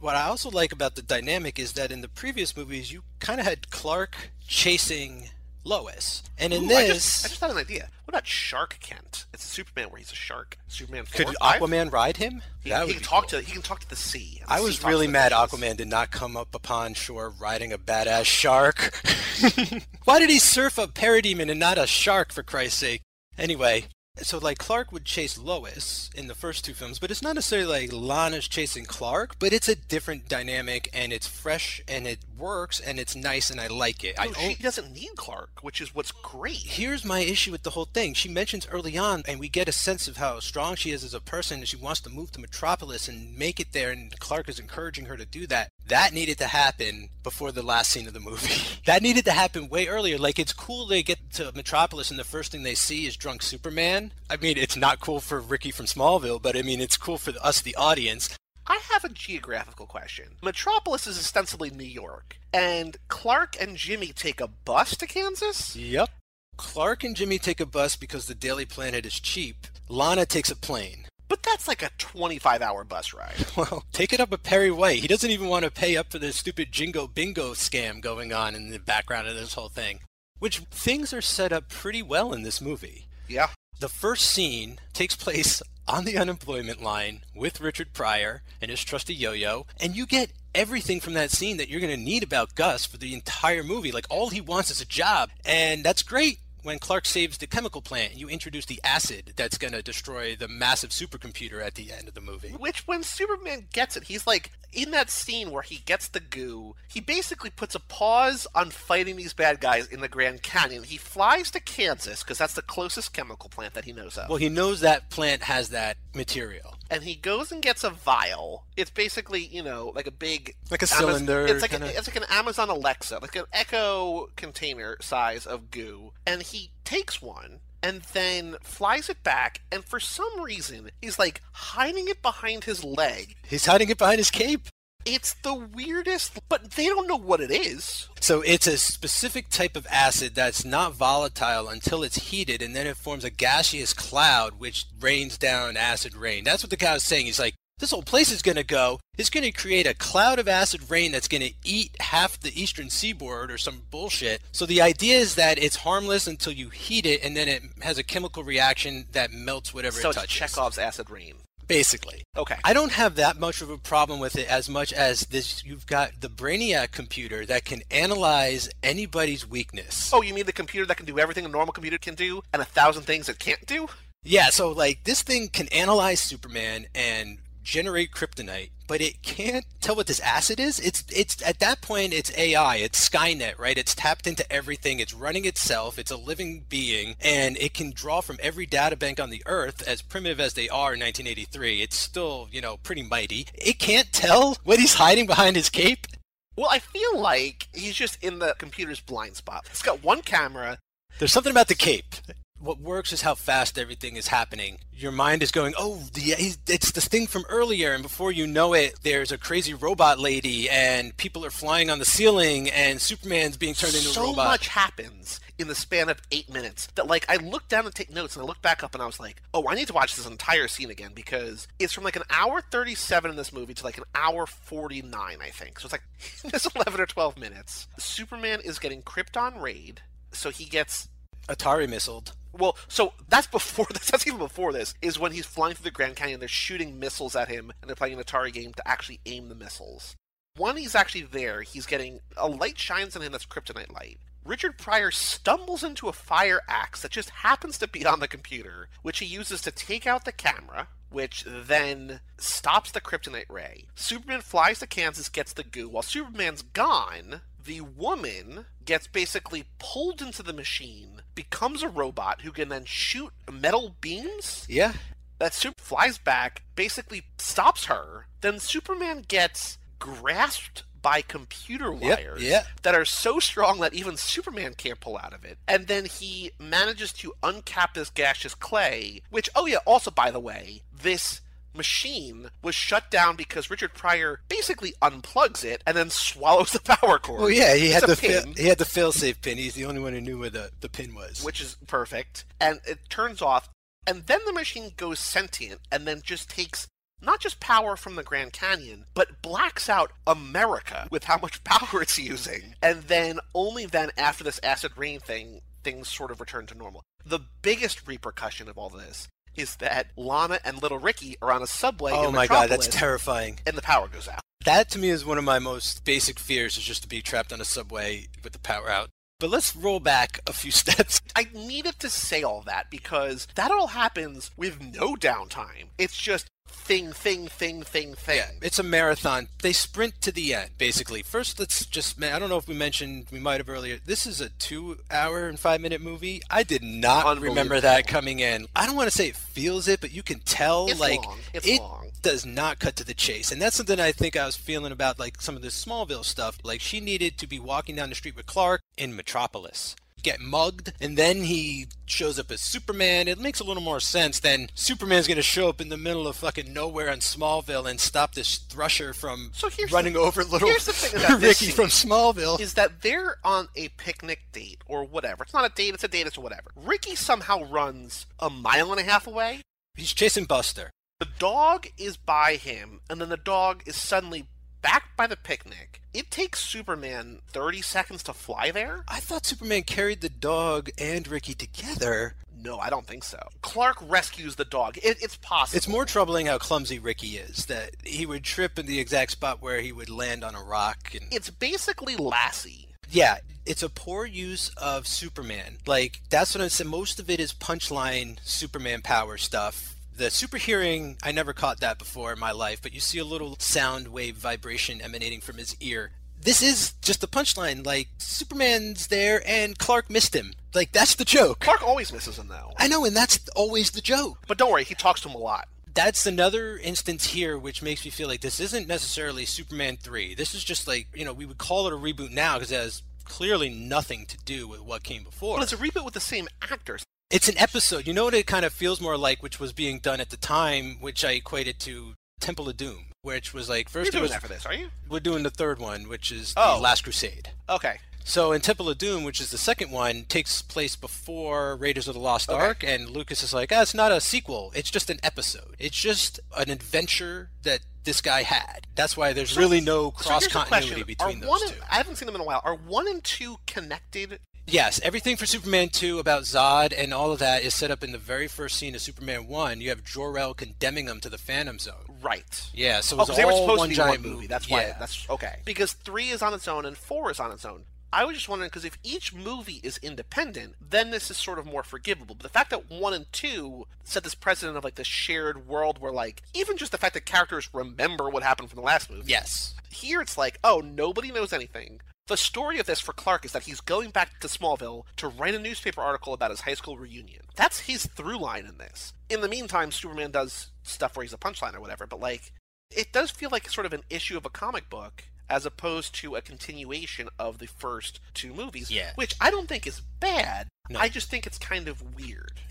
What 0.02 0.16
I 0.16 0.24
also 0.24 0.50
like 0.50 0.72
about 0.72 0.96
the 0.96 1.04
dynamic 1.04 1.60
is 1.60 1.74
that 1.74 1.92
in 1.92 2.02
the 2.02 2.10
previous 2.10 2.58
movies, 2.58 2.92
you 2.92 3.04
kind 3.20 3.40
of 3.40 3.46
had 3.46 3.70
Clark 3.70 4.32
chasing 4.48 5.30
Lois. 5.64 6.24
And 6.40 6.52
in 6.52 6.64
Ooh, 6.64 6.76
I 6.76 6.88
this, 6.88 6.94
just, 6.96 7.26
I 7.26 7.28
just 7.30 7.40
had 7.40 7.52
an 7.52 7.58
idea. 7.58 7.90
What 8.06 8.16
about 8.16 8.26
Shark 8.26 8.78
Kent? 8.80 9.26
It's 9.32 9.44
Superman 9.44 9.92
where 9.92 10.00
he's 10.00 10.12
a 10.12 10.16
shark. 10.16 10.58
Superman 10.68 11.06
could 11.06 11.28
4 11.28 11.34
5? 11.40 11.62
Aquaman 11.62 11.92
ride 11.92 12.18
him? 12.18 12.42
He, 12.64 12.72
he 12.72 12.94
can 12.94 13.04
talk 13.04 13.30
cool. 13.30 13.42
to 13.42 13.46
he 13.46 13.52
can 13.52 13.62
talk 13.62 13.82
to 13.82 13.90
the 13.90 13.96
sea. 13.96 14.42
the 14.44 14.52
I 14.52 14.60
was 14.60 14.80
talks 14.80 14.90
really 14.90 15.08
mad. 15.08 15.34
Aquaman 15.34 15.78
did 15.78 15.88
not 15.88 16.10
come 16.10 16.36
up 16.36 16.56
upon 16.56 16.96
shore 16.96 17.30
riding 17.30 17.72
a 17.72 17.78
badass 17.78 18.26
shark. 18.26 19.00
Why 20.06 20.18
did 20.18 20.32
he 20.32 20.40
surf 20.40 20.80
a 20.80 20.88
parademon 20.88 21.52
and 21.52 21.60
not 21.60 21.78
a 21.78 21.86
shark, 21.86 22.34
for 22.34 22.42
Christ's 22.42 22.80
sake? 22.80 23.02
Anyway, 23.38 23.86
so 24.18 24.38
like 24.38 24.58
Clark 24.58 24.92
would 24.92 25.06
chase 25.06 25.38
Lois 25.38 26.10
in 26.14 26.28
the 26.28 26.36
first 26.36 26.66
two 26.66 26.74
films, 26.74 27.00
but 27.00 27.12
it's 27.12 27.22
not 27.22 27.36
necessarily 27.36 27.88
like 27.88 27.94
Lana's 27.94 28.48
chasing 28.48 28.86
Clark, 28.86 29.40
but 29.40 29.54
it's 29.54 29.70
a 29.70 29.76
different 29.76 30.28
dynamic 30.28 30.90
and 30.94 31.14
it's 31.14 31.28
fresh 31.28 31.82
and 31.88 32.06
it 32.06 32.20
works 32.42 32.80
and 32.80 33.00
it's 33.00 33.16
nice 33.16 33.50
and 33.50 33.60
I 33.62 33.68
like 33.68 34.04
it. 34.04 34.16
I 34.20 34.26
No, 34.26 34.34
own- 34.40 34.56
she 34.56 34.64
doesn't 34.64 34.92
need 34.92 35.12
Clark, 35.16 35.62
which 35.62 35.80
is 35.80 35.94
what's 35.96 36.12
great. 36.12 36.58
Here's 36.58 37.06
my 37.06 37.20
issue 37.20 37.52
with 37.52 37.64
the 37.64 37.70
whole 37.72 37.86
thing. 37.86 38.14
She 38.14 38.28
mentions 38.28 38.68
early 38.68 38.98
on, 38.98 39.24
and 39.28 39.40
we 39.40 39.48
get 39.48 39.70
a 39.70 39.72
sense 39.72 40.08
of 40.08 40.18
how 40.18 40.40
strong 40.40 40.76
she 40.76 40.92
is 40.92 41.04
as 41.04 41.14
a 41.14 41.20
person, 41.22 41.60
and 41.60 41.68
she 41.68 41.76
wants 41.78 42.02
to 42.02 42.10
move 42.10 42.32
to 42.32 42.42
Metropolis 42.42 43.08
and 43.08 43.38
make 43.38 43.60
it 43.60 43.72
there, 43.72 43.92
and 43.92 44.18
Clark 44.20 44.50
is 44.50 44.60
encouraging 44.60 45.06
her 45.06 45.16
to 45.18 45.26
do 45.26 45.46
that. 45.48 45.70
That 45.88 46.14
needed 46.14 46.38
to 46.40 46.48
happen 46.48 47.10
before 47.24 47.52
the 47.52 47.62
last 47.64 47.92
scene 47.92 48.08
of 48.08 48.14
the 48.14 48.20
movie. 48.20 48.62
that 48.86 49.02
needed 49.04 49.26
to 49.26 49.32
happen 49.32 49.70
way 49.70 49.88
earlier. 49.88 50.18
Like, 50.18 50.40
it's 50.40 50.54
cool 50.54 50.86
they 50.88 51.04
get 51.04 51.20
to 51.34 51.52
Metropolis, 51.56 52.10
and 52.10 52.20
the 52.20 52.24
first 52.24 52.52
thing 52.52 52.64
they 52.64 52.76
see 52.76 53.06
is 53.06 53.16
drunk 53.18 53.42
Superman. 53.44 54.14
I 54.30 54.38
mean, 54.38 54.58
it's 54.58 54.76
not 54.78 55.00
cool 55.00 55.20
for 55.20 55.40
Ricky 55.40 55.72
from 55.72 55.86
Smallville, 55.86 56.42
but 56.42 56.56
I 56.58 56.62
mean, 56.64 56.82
it's 56.82 56.98
cool 56.98 57.18
for 57.18 57.34
us, 57.44 57.62
the 57.62 57.76
audience. 57.76 58.30
I 58.68 58.80
have 58.92 59.04
a 59.04 59.10
geographical 59.10 59.86
question. 59.86 60.38
Metropolis 60.44 61.08
is 61.08 61.18
ostensibly 61.18 61.70
New 61.70 61.84
York, 61.84 62.38
and 62.54 62.98
Clark 63.08 63.56
and 63.60 63.76
Jimmy 63.76 64.08
take 64.08 64.40
a 64.40 64.48
bus 64.48 64.96
to 64.98 65.08
Kansas? 65.08 65.76
Yep. 65.76 66.10
Clark 66.58 67.04
and 67.04 67.16
Jimmy 67.16 67.40
take 67.40 67.60
a 67.60 67.66
bus 67.66 67.96
because 67.96 68.28
the 68.28 68.36
Daily 68.36 68.66
Planet 68.66 69.06
is 69.06 69.20
cheap. 69.20 69.68
Lana 69.90 70.26
takes 70.26 70.52
a 70.52 70.56
plane. 70.56 71.08
But 71.28 71.44
that's 71.44 71.68
like 71.68 71.82
a 71.82 71.90
25 71.98 72.62
hour 72.62 72.84
bus 72.84 73.14
ride. 73.14 73.46
Well, 73.58 73.84
take 73.94 74.14
it 74.14 74.20
up 74.20 74.32
with 74.32 74.44
Perry 74.44 74.70
White. 74.70 75.02
He 75.02 75.08
doesn't 75.08 75.32
even 75.32 75.48
want 75.48 75.66
to 75.66 75.72
pay 75.72 75.96
up 75.98 76.12
for 76.12 76.20
the 76.20 76.34
stupid 76.34 76.72
Jingo 76.72 77.08
Bingo 77.08 77.54
scam 77.54 78.02
going 78.02 78.34
on 78.34 78.54
in 78.54 78.70
the 78.70 78.80
background 78.80 79.28
of 79.28 79.36
this 79.36 79.54
whole 79.54 79.70
thing. 79.70 80.02
Which 80.40 80.60
things 80.72 81.14
are 81.14 81.22
set 81.22 81.54
up 81.54 81.70
pretty 81.70 82.02
well 82.02 82.34
in 82.34 82.44
this 82.44 82.62
movie. 82.62 83.08
Yeah. 83.28 83.50
The 83.80 83.90
first 83.90 84.26
scene 84.26 84.80
takes 84.94 85.16
place 85.16 85.62
on 85.88 86.06
the 86.06 86.18
unemployment 86.18 86.82
line 86.82 87.22
with 87.36 87.62
Richard 87.62 87.94
Pryor 87.94 88.44
and 88.62 88.70
his 88.72 88.84
trusty 88.84 89.14
yo-yo, 89.14 89.66
and 89.80 89.96
you 89.96 90.06
get 90.06 90.32
everything 90.54 91.00
from 91.00 91.14
that 91.14 91.32
scene 91.32 91.58
that 91.58 91.70
you're 91.70 91.80
going 91.80 91.96
to 91.96 92.02
need 92.02 92.24
about 92.24 92.56
Gus 92.56 92.86
for 92.86 92.98
the 92.98 93.14
entire 93.14 93.64
movie. 93.64 93.92
Like 93.92 94.06
all 94.10 94.30
he 94.30 94.42
wants 94.42 94.70
is 94.70 94.82
a 94.82 94.86
job, 94.86 95.32
and 95.46 95.84
that's 95.84 96.04
great 96.04 96.40
when 96.64 96.80
Clark 96.80 97.06
saves 97.06 97.38
the 97.38 97.48
chemical 97.48 97.82
plant, 97.82 98.18
you 98.18 98.30
introduce 98.30 98.66
the 98.66 98.80
acid 98.84 99.34
that's 99.36 99.58
going 99.58 99.74
to 99.74 99.82
destroy 99.82 100.36
the 100.36 100.48
massive 100.48 100.92
supercomputer 100.92 101.64
at 101.64 101.76
the 101.76 101.92
end 101.92 102.08
of 102.08 102.14
the 102.14 102.22
movie. 102.22 102.50
Which, 102.50 102.88
when 102.88 103.04
Superman 103.04 103.68
gets 103.74 103.98
it, 103.98 104.04
he's 104.04 104.28
like, 104.28 104.52
in 104.74 104.92
that 104.92 105.10
scene 105.10 105.52
where 105.52 105.64
he 105.64 105.78
gets 105.86 106.08
the 106.08 106.20
goo, 106.20 106.76
he 106.88 107.02
basically 107.02 107.50
puts 107.50 107.76
a 107.76 107.80
pause 107.80 108.48
on 108.56 108.70
fighting 108.70 109.18
these 109.18 109.34
bad 109.34 109.60
guys 109.60 109.88
in 109.88 110.02
the 110.02 110.08
Grand 110.08 110.44
Canyon. 110.44 110.84
He 110.84 110.98
flies 110.98 111.52
to 111.52 111.60
Kansas, 111.60 112.24
because 112.24 112.38
that's 112.38 112.54
the 112.54 112.62
closest 112.62 113.14
chemical 113.14 113.50
plant 113.50 113.74
that 113.74 113.86
he 113.86 113.92
knows 113.92 114.18
of. 114.18 114.30
Well, 114.30 114.38
he 114.38 114.50
knows 114.50 114.80
that 114.82 115.10
plant 115.10 115.44
has 115.44 115.70
that 115.70 115.98
material. 116.16 116.76
And 116.92 117.04
he 117.04 117.16
goes 117.16 117.52
and 117.52 117.62
gets 117.62 117.84
a 117.84 117.90
vial. 117.90 118.66
It's 118.78 118.92
basically, 118.92 119.46
you 119.46 119.64
know, 119.64 119.92
like 119.96 120.08
a 120.08 120.12
big 120.12 120.56
like 120.70 120.84
a 120.84 120.88
cylinder. 120.88 121.48
It's 121.48 121.62
like 121.62 121.72
kinda... 121.72 121.88
a, 121.88 121.90
it's 121.90 122.08
like 122.08 122.18
an 122.18 122.30
Amazon 122.30 122.70
Alexa, 122.70 123.20
like 123.22 123.36
an 123.36 123.46
Echo 123.54 124.28
container 124.36 124.98
size 125.02 125.46
of 125.46 125.72
goo. 125.72 126.12
And 126.28 126.44
he 126.44 126.72
takes 126.84 127.22
one 127.22 127.62
and 127.82 128.02
then 128.14 128.58
flies 128.62 129.10
it 129.10 129.24
back 129.24 129.62
and 129.72 129.84
for 129.84 130.00
some 130.00 130.40
reason 130.40 130.92
he's 131.02 131.18
like 131.18 131.42
hiding 131.52 132.08
it 132.08 132.22
behind 132.22 132.64
his 132.66 132.84
leg 132.84 133.36
he's 133.48 133.66
hiding 133.66 133.90
it 133.90 133.98
behind 133.98 134.20
his 134.20 134.30
cape 134.30 134.68
it's 135.06 135.34
the 135.36 135.54
weirdest 135.54 136.40
but 136.50 136.72
they 136.72 136.86
don't 136.86 137.08
know 137.08 137.18
what 137.18 137.42
it 137.42 137.52
is 137.52 138.10
so 138.20 138.42
it's 138.42 138.68
a 138.68 138.78
specific 138.78 139.50
type 139.50 139.76
of 139.76 139.88
acid 139.90 140.36
that's 140.36 140.64
not 140.64 140.94
volatile 140.94 141.68
until 141.68 142.04
it's 142.04 142.30
heated 142.30 142.62
and 142.62 142.76
then 142.76 142.88
it 142.88 142.98
forms 142.98 143.24
a 143.24 143.30
gaseous 143.30 143.94
cloud 143.94 144.60
which 144.60 144.86
rains 145.00 145.38
down 145.38 145.78
acid 145.78 146.16
rain 146.16 146.44
that's 146.44 146.64
what 146.64 146.70
the 146.70 146.78
guy 146.78 146.94
was 146.94 147.04
saying 147.04 147.26
he's 147.26 147.40
like 147.40 147.56
this 147.82 147.92
whole 147.92 148.04
place 148.04 148.32
is 148.32 148.44
going 148.44 148.58
to 148.58 148.64
go. 148.64 149.00
It's 149.18 149.32
going 149.32 149.44
to 149.44 149.52
create 149.52 149.88
a 149.88 149.96
cloud 149.96 150.38
of 150.38 150.48
acid 150.48 150.92
rain 150.92 151.12
that's 151.12 151.28
going 151.28 151.42
to 151.42 151.54
eat 151.66 152.00
half 152.00 152.40
the 152.40 152.62
eastern 152.62 152.92
seaboard 152.92 153.52
or 153.52 153.58
some 153.58 153.82
bullshit. 153.90 154.42
So 154.52 154.68
the 154.68 154.82
idea 154.82 155.18
is 155.18 155.34
that 155.34 155.58
it's 155.58 155.78
harmless 155.78 156.28
until 156.28 156.54
you 156.54 156.70
heat 156.70 157.08
it, 157.08 157.24
and 157.24 157.36
then 157.36 157.48
it 157.48 157.64
has 157.82 157.98
a 157.98 158.04
chemical 158.04 158.44
reaction 158.44 159.08
that 159.14 159.32
melts 159.32 159.74
whatever 159.74 160.00
so 160.00 160.12
it 160.12 160.14
touches. 160.14 160.32
So 160.32 160.46
Chekhov's 160.46 160.78
acid 160.78 161.10
rain. 161.10 161.38
Basically. 161.68 162.24
Okay. 162.36 162.58
I 162.64 162.74
don't 162.74 162.92
have 162.92 163.16
that 163.16 163.40
much 163.40 163.62
of 163.62 163.70
a 163.70 163.78
problem 163.78 164.20
with 164.20 164.38
it 164.38 164.48
as 164.48 164.70
much 164.70 164.94
as 164.94 165.22
this 165.28 165.64
you've 165.64 165.88
got 165.88 166.12
the 166.20 166.30
Brainiac 166.30 166.92
computer 166.92 167.46
that 167.46 167.66
can 167.66 167.82
analyze 167.90 168.70
anybody's 168.84 169.48
weakness. 169.50 170.12
Oh, 170.14 170.22
you 170.22 170.34
mean 170.34 170.46
the 170.46 170.52
computer 170.52 170.86
that 170.86 170.98
can 170.98 171.06
do 171.06 171.20
everything 171.20 171.46
a 171.46 171.50
normal 171.50 171.74
computer 171.74 171.98
can 171.98 172.16
do 172.16 172.42
and 172.54 172.62
a 172.62 172.66
thousand 172.66 173.04
things 173.04 173.30
it 173.30 173.40
can't 173.40 173.66
do? 173.66 173.88
Yeah, 174.24 174.50
so 174.50 174.72
like 174.72 175.04
this 175.04 175.24
thing 175.24 175.48
can 175.48 175.68
analyze 175.70 176.20
Superman 176.20 176.86
and 176.94 177.40
generate 177.64 178.12
kryptonite, 178.12 178.72
but 178.88 179.02
it 179.02 179.22
can't 179.22 179.66
tell 179.80 179.96
what 179.96 180.08
this 180.08 180.20
acid 180.20 180.60
is. 180.60 180.80
It's 180.80 181.04
it's 181.10 181.42
at 181.46 181.60
that 181.60 181.82
point 181.82 182.14
it's 182.14 182.36
AI, 182.38 182.78
it's 182.78 183.10
Skynet, 183.10 183.58
right? 183.58 183.78
It's 183.78 183.96
tapped 183.96 184.28
into 184.28 184.50
everything. 184.52 185.00
It's 185.00 185.14
running 185.14 185.46
itself. 185.46 186.00
It's 186.00 186.12
a 186.12 186.18
living 186.18 186.66
being, 186.70 187.16
and 187.22 187.58
it 187.58 187.74
can 187.74 187.92
draw 187.92 188.22
from 188.22 188.38
every 188.42 188.66
data 188.66 188.96
bank 188.96 189.20
on 189.20 189.30
the 189.30 189.44
Earth. 189.46 189.88
As 189.88 190.02
primitive 190.02 190.40
as 190.40 190.54
they 190.54 190.70
are 190.70 190.94
in 190.94 191.00
1983, 191.00 191.82
it's 191.82 191.98
still 191.98 192.48
you 192.52 192.62
know 192.62 192.78
pretty 192.78 193.04
mighty. 193.04 193.48
It 193.54 193.80
can't 193.80 194.12
tell 194.12 194.58
what 194.64 194.80
he's 194.80 194.96
hiding 194.96 195.28
behind 195.28 195.56
his 195.56 195.70
cape. 195.70 196.08
Well, 196.56 196.70
I 196.70 196.80
feel 196.80 197.18
like 197.18 197.68
he's 197.74 197.96
just 197.96 198.22
in 198.22 198.40
the 198.40 198.56
computer's 198.58 199.00
blind 199.00 199.38
spot. 199.38 199.66
It's 199.70 199.82
got 199.82 200.04
one 200.04 200.22
camera. 200.22 200.78
There's 201.18 201.32
something 201.32 201.52
about 201.52 201.68
the 201.68 201.76
cape 201.76 202.16
what 202.62 202.80
works 202.80 203.12
is 203.12 203.22
how 203.22 203.36
fast 203.36 203.78
everything 203.78 204.16
is 204.16 204.28
happening. 204.28 204.78
Your 204.94 205.12
mind 205.12 205.42
is 205.42 205.52
going, 205.52 205.74
oh, 205.78 205.96
the, 206.14 206.56
it's 206.68 206.92
the 206.92 207.02
thing 207.02 207.26
from 207.28 207.44
earlier, 207.50 207.94
and 207.94 208.04
before 208.04 208.32
you 208.32 208.46
know 208.46 208.74
it, 208.74 209.00
there's 209.02 209.32
a 209.32 209.38
crazy 209.38 209.74
robot 209.74 210.20
lady, 210.20 210.70
and 210.70 211.16
people 211.18 211.44
are 211.44 211.50
flying 211.50 211.90
on 211.90 212.00
the 212.00 212.06
ceiling, 212.06 212.70
and 212.70 213.02
Superman's 213.02 213.58
being 213.58 213.74
turned 213.74 213.96
into 213.96 214.10
so 214.10 214.22
a 214.22 214.26
robot. 214.28 214.46
So 214.46 214.52
much 214.52 214.68
happens 214.68 215.40
in 215.58 215.68
the 215.68 215.76
span 215.76 216.10
of 216.10 216.22
eight 216.32 216.52
minutes 216.52 216.88
that, 216.96 217.08
like, 217.08 217.26
I 217.30 217.38
looked 217.38 217.70
down 217.70 217.86
and 217.86 217.96
take 217.96 218.12
notes, 218.12 218.36
and 218.36 218.44
I 218.44 218.46
looked 218.46 218.62
back 218.62 218.84
up, 218.84 218.94
and 218.94 219.02
I 219.02 219.08
was 219.08 219.20
like, 219.20 219.42
oh, 219.54 219.68
I 219.68 219.76
need 219.76 219.88
to 219.88 219.94
watch 219.94 220.16
this 220.16 220.28
entire 220.28 220.68
scene 220.68 220.92
again 220.92 221.12
because 221.16 221.68
it's 221.80 221.94
from 221.94 222.04
like 222.04 222.16
an 222.16 222.24
hour 222.30 222.62
37 222.62 223.32
in 223.32 223.38
this 223.38 223.52
movie 223.52 223.74
to 223.74 223.84
like 223.84 223.98
an 223.98 224.04
hour 224.14 224.46
49, 224.46 225.38
I 225.42 225.50
think. 225.50 225.80
So 225.80 225.88
it's 225.88 225.94
like 225.94 226.04
this 226.52 226.68
11 226.76 227.02
or 227.02 227.06
12 227.08 227.38
minutes. 227.40 227.88
Superman 227.98 228.60
is 228.64 228.78
getting 228.78 229.02
Krypton 229.02 229.60
raid, 229.60 230.02
so 230.32 230.52
he 230.52 230.66
gets 230.66 231.10
Atari 231.48 231.88
missiled. 231.88 232.34
Well, 232.54 232.78
so 232.88 233.14
that's 233.30 233.48
before 233.48 233.88
this. 233.94 234.12
That's 234.12 234.28
even 234.28 234.40
before 234.40 234.74
this. 234.74 234.94
Is 235.02 235.20
when 235.20 235.32
he's 235.32 235.46
flying 235.46 235.76
through 235.76 235.86
the 235.86 235.92
Grand 235.92 236.16
Canyon. 236.16 236.40
They're 236.40 236.50
shooting 236.50 237.00
missiles 237.00 237.36
at 237.36 237.48
him, 237.48 237.72
and 237.82 237.90
they're 237.90 237.96
playing 237.96 238.18
an 238.18 238.24
Atari 238.24 238.54
game 238.54 238.74
to 238.74 238.88
actually 238.88 239.20
aim 239.26 239.50
the 239.50 239.56
missiles. 239.56 240.16
When 240.58 240.76
he's 240.76 240.96
actually 240.96 241.22
there, 241.24 241.62
he's 241.62 241.86
getting 241.86 242.20
a 242.36 242.48
light 242.48 242.78
shines 242.78 243.16
on 243.16 243.22
him 243.22 243.32
that's 243.32 243.46
kryptonite 243.46 243.94
light. 243.94 244.20
Richard 244.44 244.78
Pryor 244.78 245.12
stumbles 245.12 245.84
into 245.84 246.10
a 246.10 246.14
fire 246.14 246.62
axe 246.68 247.04
that 247.04 247.12
just 247.12 247.30
happens 247.30 247.78
to 247.78 247.88
be 247.88 248.06
on 248.06 248.20
the 248.20 248.28
computer, 248.28 248.90
which 249.02 249.20
he 249.20 249.26
uses 249.26 249.62
to 249.62 249.72
take 249.72 250.08
out 250.08 250.26
the 250.26 250.32
camera, 250.32 250.88
which 251.12 251.46
then 251.48 252.22
stops 252.38 252.92
the 252.92 253.02
kryptonite 253.02 253.50
ray. 253.50 253.86
Superman 253.94 254.42
flies 254.42 254.80
to 254.80 254.88
Kansas, 254.88 255.30
gets 255.30 255.54
the 255.54 255.64
goo. 255.64 255.88
While 255.88 256.02
Superman's 256.02 256.64
gone, 256.64 257.42
the 257.66 257.82
woman 257.82 258.66
gets 258.86 259.08
basically 259.08 259.66
pulled 259.80 260.22
into 260.22 260.44
the 260.44 260.54
machine, 260.54 261.22
becomes 261.36 261.84
a 261.84 261.88
robot 261.88 262.42
who 262.42 262.52
can 262.52 262.70
then 262.70 262.86
shoot 262.86 263.32
metal 263.52 263.96
beams. 264.02 264.66
Yeah. 264.70 264.94
That 265.40 265.54
Super 265.54 265.82
flies 265.82 266.18
back, 266.18 266.64
basically 266.76 267.24
stops 267.38 267.86
her. 267.86 268.28
Then 268.42 268.60
Superman 268.60 269.24
gets 269.28 269.78
grasped 269.98 270.84
by 271.02 271.22
computer 271.22 271.92
wires 271.92 272.42
yep, 272.42 272.52
yep. 272.52 272.68
that 272.84 272.96
are 272.96 273.06
so 273.06 273.40
strong 273.40 273.80
that 273.80 273.94
even 273.94 274.18
Superman 274.18 274.76
can't 274.76 275.00
pull 275.00 275.18
out 275.18 275.34
of 275.34 275.44
it. 275.44 275.58
And 275.68 275.88
then 275.88 276.06
he 276.06 276.52
manages 276.60 277.12
to 277.14 277.34
uncap 277.42 277.94
this 277.94 278.10
gaseous 278.10 278.54
clay, 278.54 279.22
which, 279.30 279.50
oh 279.56 279.66
yeah, 279.66 279.80
also 279.86 280.12
by 280.12 280.30
the 280.32 280.40
way, 280.40 280.84
this 280.94 281.41
machine 281.74 282.50
was 282.62 282.76
shut 282.76 283.10
down 283.10 283.36
because 283.36 283.70
Richard 283.70 283.94
Pryor 283.94 284.42
basically 284.48 284.94
unplugs 285.02 285.64
it 285.64 285.82
and 285.86 285.96
then 285.96 286.10
swallows 286.10 286.72
the 286.72 286.80
power 286.98 287.20
cord. 287.20 287.42
Well, 287.42 287.50
yeah, 287.50 287.76
he 287.76 287.92
had 287.92 288.04
the 288.04 288.16
fail, 288.16 288.44
he 288.58 288.68
had 288.68 288.78
the 288.78 288.86
failsafe 288.86 289.42
pin. 289.42 289.58
He's 289.58 289.76
the 289.76 289.86
only 289.86 290.02
one 290.02 290.14
who 290.14 290.22
knew 290.22 290.40
where 290.40 290.50
the, 290.50 290.72
the 290.82 290.90
pin 290.90 291.16
was, 291.16 291.44
which 291.44 291.62
is 291.62 291.78
perfect. 291.88 292.46
And 292.60 292.80
it 292.86 293.10
turns 293.10 293.42
off, 293.42 293.70
and 294.08 294.26
then 294.28 294.40
the 294.46 294.54
machine 294.54 294.92
goes 294.98 295.20
sentient 295.20 295.82
and 295.92 296.08
then 296.08 296.22
just 296.24 296.50
takes 296.50 296.88
not 297.22 297.40
just 297.40 297.60
power 297.60 297.96
from 297.96 298.16
the 298.16 298.24
Grand 298.24 298.52
Canyon, 298.52 299.06
but 299.14 299.42
blacks 299.42 299.88
out 299.88 300.12
America 300.26 301.08
with 301.12 301.26
how 301.26 301.38
much 301.38 301.64
power 301.64 302.02
it's 302.02 302.18
using. 302.18 302.76
And 302.82 303.04
then 303.04 303.40
only 303.54 303.86
then 303.86 304.10
after 304.18 304.44
this 304.44 304.60
acid 304.64 304.94
rain 304.98 305.20
thing, 305.20 305.62
things 305.84 306.08
sort 306.08 306.32
of 306.32 306.40
return 306.40 306.66
to 306.68 306.76
normal. 306.76 307.04
The 307.26 307.40
biggest 307.62 308.08
repercussion 308.08 308.68
of 308.68 308.78
all 308.78 308.90
this 308.90 309.28
is 309.56 309.76
that 309.78 310.08
Lana 310.16 310.60
and 310.64 310.82
little 310.82 311.00
Ricky 311.00 311.38
are 311.42 311.52
on 311.52 311.62
a 311.62 311.68
subway. 311.68 312.12
Oh 312.14 312.32
my 312.32 312.48
god, 312.48 312.70
that's 312.70 312.88
terrifying. 312.88 313.60
And 313.66 313.78
the 313.78 313.82
power 313.82 314.08
goes 314.08 314.28
out. 314.28 314.42
That 314.66 314.90
to 314.92 315.00
me 315.00 315.10
is 315.10 315.26
one 315.26 315.38
of 315.38 315.44
my 315.44 315.60
most 315.60 316.06
basic 316.06 316.38
fears 316.38 316.78
is 316.78 316.84
just 316.84 317.02
to 317.02 317.10
be 317.10 317.22
trapped 317.22 317.52
on 317.52 317.60
a 317.62 317.66
subway 317.66 318.28
with 318.44 318.54
the 318.54 318.60
power 318.60 318.90
out. 318.90 319.10
But 319.40 319.50
let's 319.50 319.76
roll 319.76 320.00
back 320.00 320.40
a 320.46 320.54
few 320.54 320.72
steps. 320.84 321.20
I 321.36 321.48
needed 321.52 321.98
to 322.00 322.10
say 322.12 322.44
all 322.44 322.62
that 322.68 322.92
because 322.92 323.48
that 323.56 323.72
all 323.72 323.88
happens 323.88 324.52
with 324.56 324.80
no 324.80 325.16
downtime. 325.16 325.88
It's 325.98 326.16
just 326.16 326.48
thing, 326.72 327.12
thing, 327.12 327.48
thing, 327.48 327.84
thing, 327.84 328.14
thing. 328.16 328.38
Yeah, 328.38 328.50
it's 328.62 328.80
a 328.80 328.84
marathon. 328.84 329.48
They 329.62 329.74
sprint 329.74 330.22
to 330.22 330.32
the 330.32 330.54
end, 330.54 330.72
basically. 330.78 331.22
First, 331.24 331.60
let's 331.60 331.86
just, 331.86 332.22
I 332.24 332.40
don't 332.40 332.50
know 332.50 332.58
if 332.58 332.68
we 332.68 332.76
mentioned, 332.76 333.28
we 333.32 333.40
might 333.40 333.60
have 333.60 333.70
earlier, 333.70 334.00
this 334.06 334.26
is 334.26 334.42
a 334.42 334.50
two 334.50 334.98
hour 335.10 335.48
and 335.48 335.60
five 335.60 335.82
minute 335.82 336.02
movie. 336.02 336.42
I 336.50 336.64
did 336.64 336.84
not 336.84 337.40
remember 337.40 337.80
that 337.80 338.08
coming 338.08 338.40
in. 338.40 338.68
I 338.76 338.86
don't 338.86 338.96
want 338.96 339.10
to 339.10 339.16
say 339.18 339.28
it 339.28 339.36
feels 339.36 339.88
it, 339.88 340.02
but 340.02 340.12
you 340.12 340.24
can 340.24 340.40
tell, 340.40 340.88
it's 340.88 341.00
like, 341.00 341.24
long. 341.26 341.38
It's 341.54 341.68
it 341.68 341.80
long. 341.80 342.08
does 342.22 342.46
not 342.46 342.80
cut 342.80 342.96
to 342.98 343.04
the 343.04 343.14
chase. 343.14 343.52
And 343.52 343.62
that's 343.62 343.76
something 343.76 344.00
I 344.00 344.12
think 344.12 344.36
I 344.36 344.46
was 344.46 344.56
feeling 344.56 344.92
about, 344.92 345.20
like, 345.20 345.42
some 345.42 345.56
of 345.56 345.62
the 345.62 345.70
Smallville 345.70 346.26
stuff. 346.26 346.58
Like, 346.64 346.82
she 346.82 347.00
needed 347.00 347.38
to 347.40 347.48
be 347.48 347.60
walking 347.60 347.96
down 347.96 348.10
the 348.10 348.16
street 348.16 348.36
with 348.36 348.46
Clark 348.46 348.82
in 348.98 349.16
Metropolis 349.16 349.96
get 350.24 350.40
mugged 350.40 350.94
and 351.00 351.18
then 351.18 351.44
he 351.44 351.88
shows 352.06 352.38
up 352.38 352.52
as 352.52 352.62
Superman, 352.62 353.28
it 353.28 353.40
makes 353.40 353.60
a 353.60 353.64
little 353.64 353.84
more 353.84 354.00
sense 354.00 354.40
than 354.40 354.70
Superman's 354.76 355.28
going 355.28 355.38
to 355.38 355.42
show 355.44 355.70
up 355.70 355.82
in 355.82 355.90
the 355.90 355.98
middle 355.98 356.28
of 356.28 356.36
fucking 356.36 356.74
nowhere 356.74 357.08
in 357.10 357.20
Smallville 357.20 357.90
and 357.90 358.00
stop 358.00 358.34
this 358.34 358.58
thresher 358.58 359.14
from 359.14 359.52
so 359.54 359.70
running 359.92 360.14
the, 360.14 360.20
over 360.20 360.44
little 360.44 360.68
here's 360.68 360.86
the 360.86 360.94
thing 360.94 361.20
about 361.24 361.42
Ricky 361.42 361.72
from 361.72 361.88
Smallville. 361.88 362.60
Is 362.60 362.74
that 362.76 363.02
they're 363.02 363.38
on 363.44 363.70
a 363.76 363.90
picnic 363.90 364.42
date 364.52 364.82
or 364.86 365.04
whatever. 365.04 365.44
It's 365.44 365.54
not 365.54 365.70
a 365.70 365.74
date, 365.74 365.94
it's 365.94 366.04
a 366.04 366.08
date, 366.08 366.28
it's 366.28 366.38
whatever. 366.38 366.72
Ricky 366.76 367.16
somehow 367.16 367.64
runs 367.64 368.26
a 368.40 368.50
mile 368.50 368.92
and 368.92 369.00
a 369.00 369.04
half 369.04 369.28
away. 369.28 369.62
He's 369.96 370.14
chasing 370.14 370.46
Buster. 370.46 370.92
The 371.20 371.28
dog 371.38 371.88
is 372.00 372.18
by 372.18 372.56
him, 372.56 373.02
and 373.10 373.22
then 373.22 373.30
the 373.30 373.38
dog 373.38 373.84
is 373.86 373.96
suddenly 373.96 374.48
back 374.82 375.16
by 375.18 375.28
the 375.28 375.38
picnic. 375.38 376.02
It 376.14 376.32
takes 376.32 376.60
Superman 376.60 377.40
30 377.52 377.82
seconds 377.82 378.24
to 378.24 378.34
fly 378.34 378.72
there. 378.72 379.04
I 379.08 379.20
thought 379.20 379.46
Superman 379.46 379.84
carried 379.84 380.22
the 380.22 380.30
dog 380.30 380.90
and 380.98 381.28
Ricky 381.28 381.54
together. 381.54 382.36
No, 382.64 382.78
I 382.78 382.90
don't 382.92 383.08
think 383.08 383.24
so. 383.24 383.40
Clark 383.62 383.98
rescues 384.08 384.56
the 384.56 384.66
dog. 384.66 384.98
It, 384.98 385.18
it's 385.22 385.38
possible. 385.38 385.78
It's 385.78 385.88
more 385.88 386.06
troubling 386.06 386.46
how 386.46 386.58
clumsy 386.60 387.00
Ricky 387.00 387.38
is. 387.38 387.66
That 387.66 387.92
he 388.04 388.26
would 388.26 388.44
trip 388.44 388.78
in 388.78 388.86
the 388.86 389.00
exact 389.00 389.32
spot 389.32 389.62
where 389.62 389.82
he 389.82 389.92
would 389.92 390.10
land 390.10 390.44
on 390.44 390.54
a 390.54 390.62
rock. 390.62 391.14
And 391.16 391.26
It's 391.32 391.50
basically 391.50 392.16
Lassie. 392.16 392.90
yeah, 393.10 393.38
it's 393.66 393.82
a 393.82 393.90
poor 393.90 394.26
use 394.26 394.70
of 394.78 395.08
Superman. 395.08 395.78
Like 395.88 396.22
that's 396.30 396.54
what 396.54 396.64
I 396.64 396.68
said. 396.68 396.86
Most 396.88 397.20
of 397.20 397.30
it 397.32 397.40
is 397.40 397.52
punchline 397.54 398.38
Superman 398.44 399.02
power 399.02 399.38
stuff. 399.38 399.91
The 400.16 400.30
super 400.30 400.58
hearing, 400.58 401.18
I 401.24 401.32
never 401.32 401.54
caught 401.54 401.80
that 401.80 401.98
before 401.98 402.34
in 402.34 402.40
my 402.40 402.52
life, 402.52 402.82
but 402.82 402.94
you 402.94 403.00
see 403.00 403.18
a 403.18 403.26
little 403.26 403.56
sound 403.60 404.10
wave 404.10 404.36
vibration 404.36 405.02
emanating 405.02 405.42
from 405.42 405.58
his 405.58 405.76
ear. 405.80 406.12
This 406.40 406.62
is 406.62 406.94
just 407.02 407.24
a 407.24 407.28
punchline. 407.28 407.86
Like 407.86 408.10
Superman's 408.18 409.08
there 409.08 409.42
and 409.48 409.78
Clark 409.78 410.10
missed 410.10 410.36
him. 410.36 410.54
Like 410.74 410.92
that's 410.92 411.16
the 411.16 411.26
joke. 411.26 411.60
Clark 411.60 411.82
always 411.84 412.12
misses 412.12 412.38
him 412.38 412.48
though. 412.48 412.74
I 412.78 412.88
know, 412.88 413.06
and 413.06 413.16
that's 413.16 413.48
always 413.56 413.92
the 413.92 414.02
joke. 414.02 414.40
But 414.48 414.58
don't 414.58 414.72
worry, 414.72 414.84
he 414.84 414.96
talks 414.96 415.22
to 415.22 415.30
him 415.30 415.36
a 415.36 415.40
lot. 415.40 415.68
that's 415.94 416.26
another 416.26 416.78
instance 416.78 417.28
here 417.28 417.58
which 417.58 417.82
makes 417.82 418.06
me 418.06 418.12
feel 418.12 418.28
like 418.28 418.42
this 418.42 418.60
isn't 418.60 418.88
necessarily 418.88 419.46
Superman 419.46 419.98
3. 419.98 420.36
This 420.36 420.56
is 420.56 420.64
just 420.64 420.88
like, 420.88 421.08
you 421.14 421.26
know, 421.26 421.34
we 421.34 421.46
would 421.46 421.58
call 421.58 421.86
it 421.88 421.94
a 421.94 421.98
reboot 421.98 422.32
now 422.32 422.56
because 422.56 422.72
it 422.72 422.76
has 422.80 423.04
clearly 423.26 423.70
nothing 423.70 424.26
to 424.26 424.38
do 424.46 424.68
with 424.68 424.82
what 424.82 425.04
came 425.04 425.24
before. 425.24 425.58
But 425.58 425.64
it's 425.64 425.74
a 425.74 425.78
reboot 425.78 426.06
with 426.06 426.14
the 426.14 426.20
same 426.20 426.48
actors. 426.62 427.04
It's 427.32 427.48
an 427.48 427.58
episode. 427.58 428.08
You 428.08 428.14
know 428.14 428.26
what 428.26 428.34
it 428.34 428.46
kind 428.46 428.66
of 428.66 428.74
feels 428.74 429.00
more 429.00 429.18
like, 429.18 429.42
which 429.42 429.60
was 429.60 429.72
being 429.72 430.00
done 430.00 430.20
at 430.20 430.30
the 430.32 430.38
time, 430.38 430.98
which 431.00 431.24
I 431.24 431.32
equated 431.32 431.80
to 431.82 432.16
Temple 432.42 432.68
of 432.68 432.76
Doom, 432.76 433.06
which 433.22 433.54
was 433.54 433.70
like 433.70 433.88
You're 433.94 434.02
first 434.04 434.12
doing 434.12 434.24
was 434.24 434.32
that 434.32 434.42
for 434.42 434.48
this, 434.50 434.66
are 434.66 434.74
you? 434.74 434.90
we're 435.08 435.20
doing 435.22 435.44
the 435.44 435.50
third 435.50 435.80
one, 435.80 436.10
which 436.10 436.32
is 436.32 436.54
Oh. 436.58 436.76
the 436.76 436.82
Last 436.82 437.04
Crusade. 437.04 437.50
Okay. 437.70 438.00
So 438.26 438.52
in 438.52 438.60
Temple 438.62 438.90
of 438.90 438.98
Doom, 438.98 439.24
which 439.24 439.40
is 439.40 439.50
the 439.50 439.58
second 439.58 439.92
one, 439.92 440.26
takes 440.26 440.62
place 440.62 440.96
before 440.96 441.76
Raiders 441.78 442.08
of 442.08 442.14
the 442.16 442.20
Lost 442.20 442.50
Okay. 442.50 442.60
Ark, 442.60 442.84
and 442.84 443.10
Lucas 443.10 443.42
is 443.44 443.54
like, 443.54 443.72
ah, 443.72 443.82
it's 443.82 443.94
not 443.94 444.12
a 444.12 444.20
sequel. 444.22 444.72
It's 444.76 444.92
just 444.92 445.10
an 445.10 445.20
episode. 445.24 445.76
It's 445.80 445.96
just 446.00 446.40
an 446.58 446.70
adventure 446.70 447.50
that 447.64 447.80
this 448.04 448.20
guy 448.22 448.44
had. 448.44 448.88
That's 448.96 449.16
why 449.16 449.32
there's 449.34 449.58
really 449.58 449.80
no 449.82 450.12
cross 450.12 450.44
the 450.44 450.50
continuity 450.52 451.04
between 451.04 451.44
are 451.44 451.48
one 451.48 451.60
those 451.62 451.70
and, 451.72 451.80
two. 451.80 451.86
I 451.90 451.96
haven't 451.96 452.18
seen 452.18 452.26
them 452.26 452.36
in 452.36 452.42
a 452.42 452.46
while. 452.46 452.62
Are 452.66 452.76
one 452.76 453.08
and 453.08 453.24
two 453.24 453.58
connected? 453.68 454.40
Yes, 454.68 455.02
everything 455.04 455.36
for 455.36 455.46
Superman 455.46 455.90
2 455.90 456.20
about 456.20 456.44
Zod 456.44 456.94
and 456.98 457.14
all 457.14 457.32
of 457.32 457.40
that 457.40 457.64
is 457.64 457.74
set 457.74 457.92
up 457.92 458.04
in 458.04 458.12
the 458.14 458.18
very 458.18 458.48
first 458.48 458.78
scene 458.78 458.96
of 458.96 459.02
Superman 459.02 459.48
1. 459.48 459.82
You 459.82 459.90
have 459.90 460.04
Jor-El 460.04 460.54
condemning 460.54 461.08
him 461.08 461.20
to 461.22 461.30
the 461.30 461.38
Phantom 461.38 461.78
Zone. 461.78 462.06
Right. 462.22 462.70
Yeah, 462.74 463.02
so 463.02 463.18
Oh, 463.18 463.22
it's 463.22 463.30
because 463.30 463.38
they 463.38 463.46
were 463.46 463.52
all 463.52 463.64
supposed 463.66 463.80
one 463.80 463.88
to 463.90 463.94
be 463.94 463.96
giant 463.96 464.22
one 464.24 464.34
movie. 464.34 464.48
That's 464.48 464.70
why. 464.70 464.82
Yeah. 464.84 464.96
That's 464.98 465.30
okay. 465.30 465.56
Because 465.66 465.94
three 465.94 466.30
is 466.30 466.42
on 466.42 466.54
its 466.54 466.68
own 466.68 466.86
and 466.86 466.96
four 466.98 467.32
is 467.32 467.40
on 467.40 467.52
its 467.52 467.66
own. 467.66 467.84
I 468.14 468.26
was 468.26 468.36
just 468.36 468.50
wondering 468.50 468.68
because 468.70 468.84
if 468.86 468.98
each 469.04 469.34
movie 469.34 469.80
is 469.84 469.98
independent, 470.04 470.76
then 470.82 471.12
this 471.12 471.32
is 471.32 471.38
sort 471.38 471.60
of 471.60 471.66
more 471.66 471.82
forgivable. 471.84 472.36
But 472.36 472.44
the 472.44 472.50
fact 472.50 472.70
that 472.70 472.90
one 472.92 473.14
and 473.14 473.26
two 473.32 473.88
set 474.04 474.24
this 474.24 474.36
precedent 474.36 474.78
of 474.78 474.84
like 474.84 474.96
this 474.96 475.08
shared 475.08 475.66
world 475.68 476.00
where 476.00 476.12
like 476.12 476.44
even 476.54 476.78
just 476.78 476.92
the 476.92 476.98
fact 476.98 477.14
that 477.14 477.26
characters 477.26 477.70
remember 477.74 478.30
what 478.30 478.44
happened 478.44 478.70
from 478.70 478.78
the 478.78 478.86
last 478.86 479.10
movie. 479.10 479.24
Yes. 479.32 479.76
Here 479.90 480.22
it's 480.22 480.38
like, 480.38 480.60
oh, 480.64 480.80
nobody 480.82 481.32
knows 481.32 481.52
anything. 481.54 482.02
The 482.32 482.38
story 482.38 482.80
of 482.80 482.86
this 482.86 483.02
for 483.02 483.12
Clark 483.12 483.44
is 483.44 483.52
that 483.52 483.64
he's 483.64 483.82
going 483.82 484.12
back 484.12 484.40
to 484.40 484.48
Smallville 484.48 485.04
to 485.18 485.28
write 485.28 485.54
a 485.54 485.60
newspaper 485.60 486.00
article 486.00 486.32
about 486.32 486.52
his 486.52 486.62
high 486.62 486.76
school 486.76 486.96
reunion. 486.96 487.42
That's 487.58 487.82
his 487.82 488.06
through 488.06 488.38
line 488.38 488.66
in 488.66 488.78
this. 488.78 489.12
In 489.30 489.42
the 489.42 489.50
meantime, 489.50 489.92
Superman 489.92 490.32
does 490.32 490.68
stuff 490.82 491.18
where 491.18 491.26
he's 491.26 491.34
a 491.34 491.38
punchline 491.38 491.76
or 491.76 491.82
whatever, 491.82 492.08
but 492.08 492.22
like, 492.22 492.54
it 492.90 493.12
does 493.12 493.32
feel 493.32 493.50
like 493.52 493.68
sort 493.68 493.86
of 493.86 493.92
an 493.92 494.04
issue 494.10 494.38
of 494.38 494.46
a 494.46 494.50
comic 494.50 494.90
book 494.90 495.26
as 495.50 495.66
opposed 495.66 496.16
to 496.16 496.38
a 496.38 496.42
continuation 496.42 497.28
of 497.38 497.58
the 497.58 497.68
first 497.68 498.22
two 498.34 498.54
movies. 498.54 498.90
Yeah. 498.90 499.12
Which 499.16 499.36
I 499.42 499.52
don't 499.52 499.68
think 499.68 499.86
is 499.86 500.02
bad. 500.22 500.70
No. 500.90 501.02
I 501.02 501.10
just 501.10 501.30
think 501.30 501.46
it's 501.46 501.58
kind 501.58 501.90
of 501.90 502.16
weird. 502.16 502.62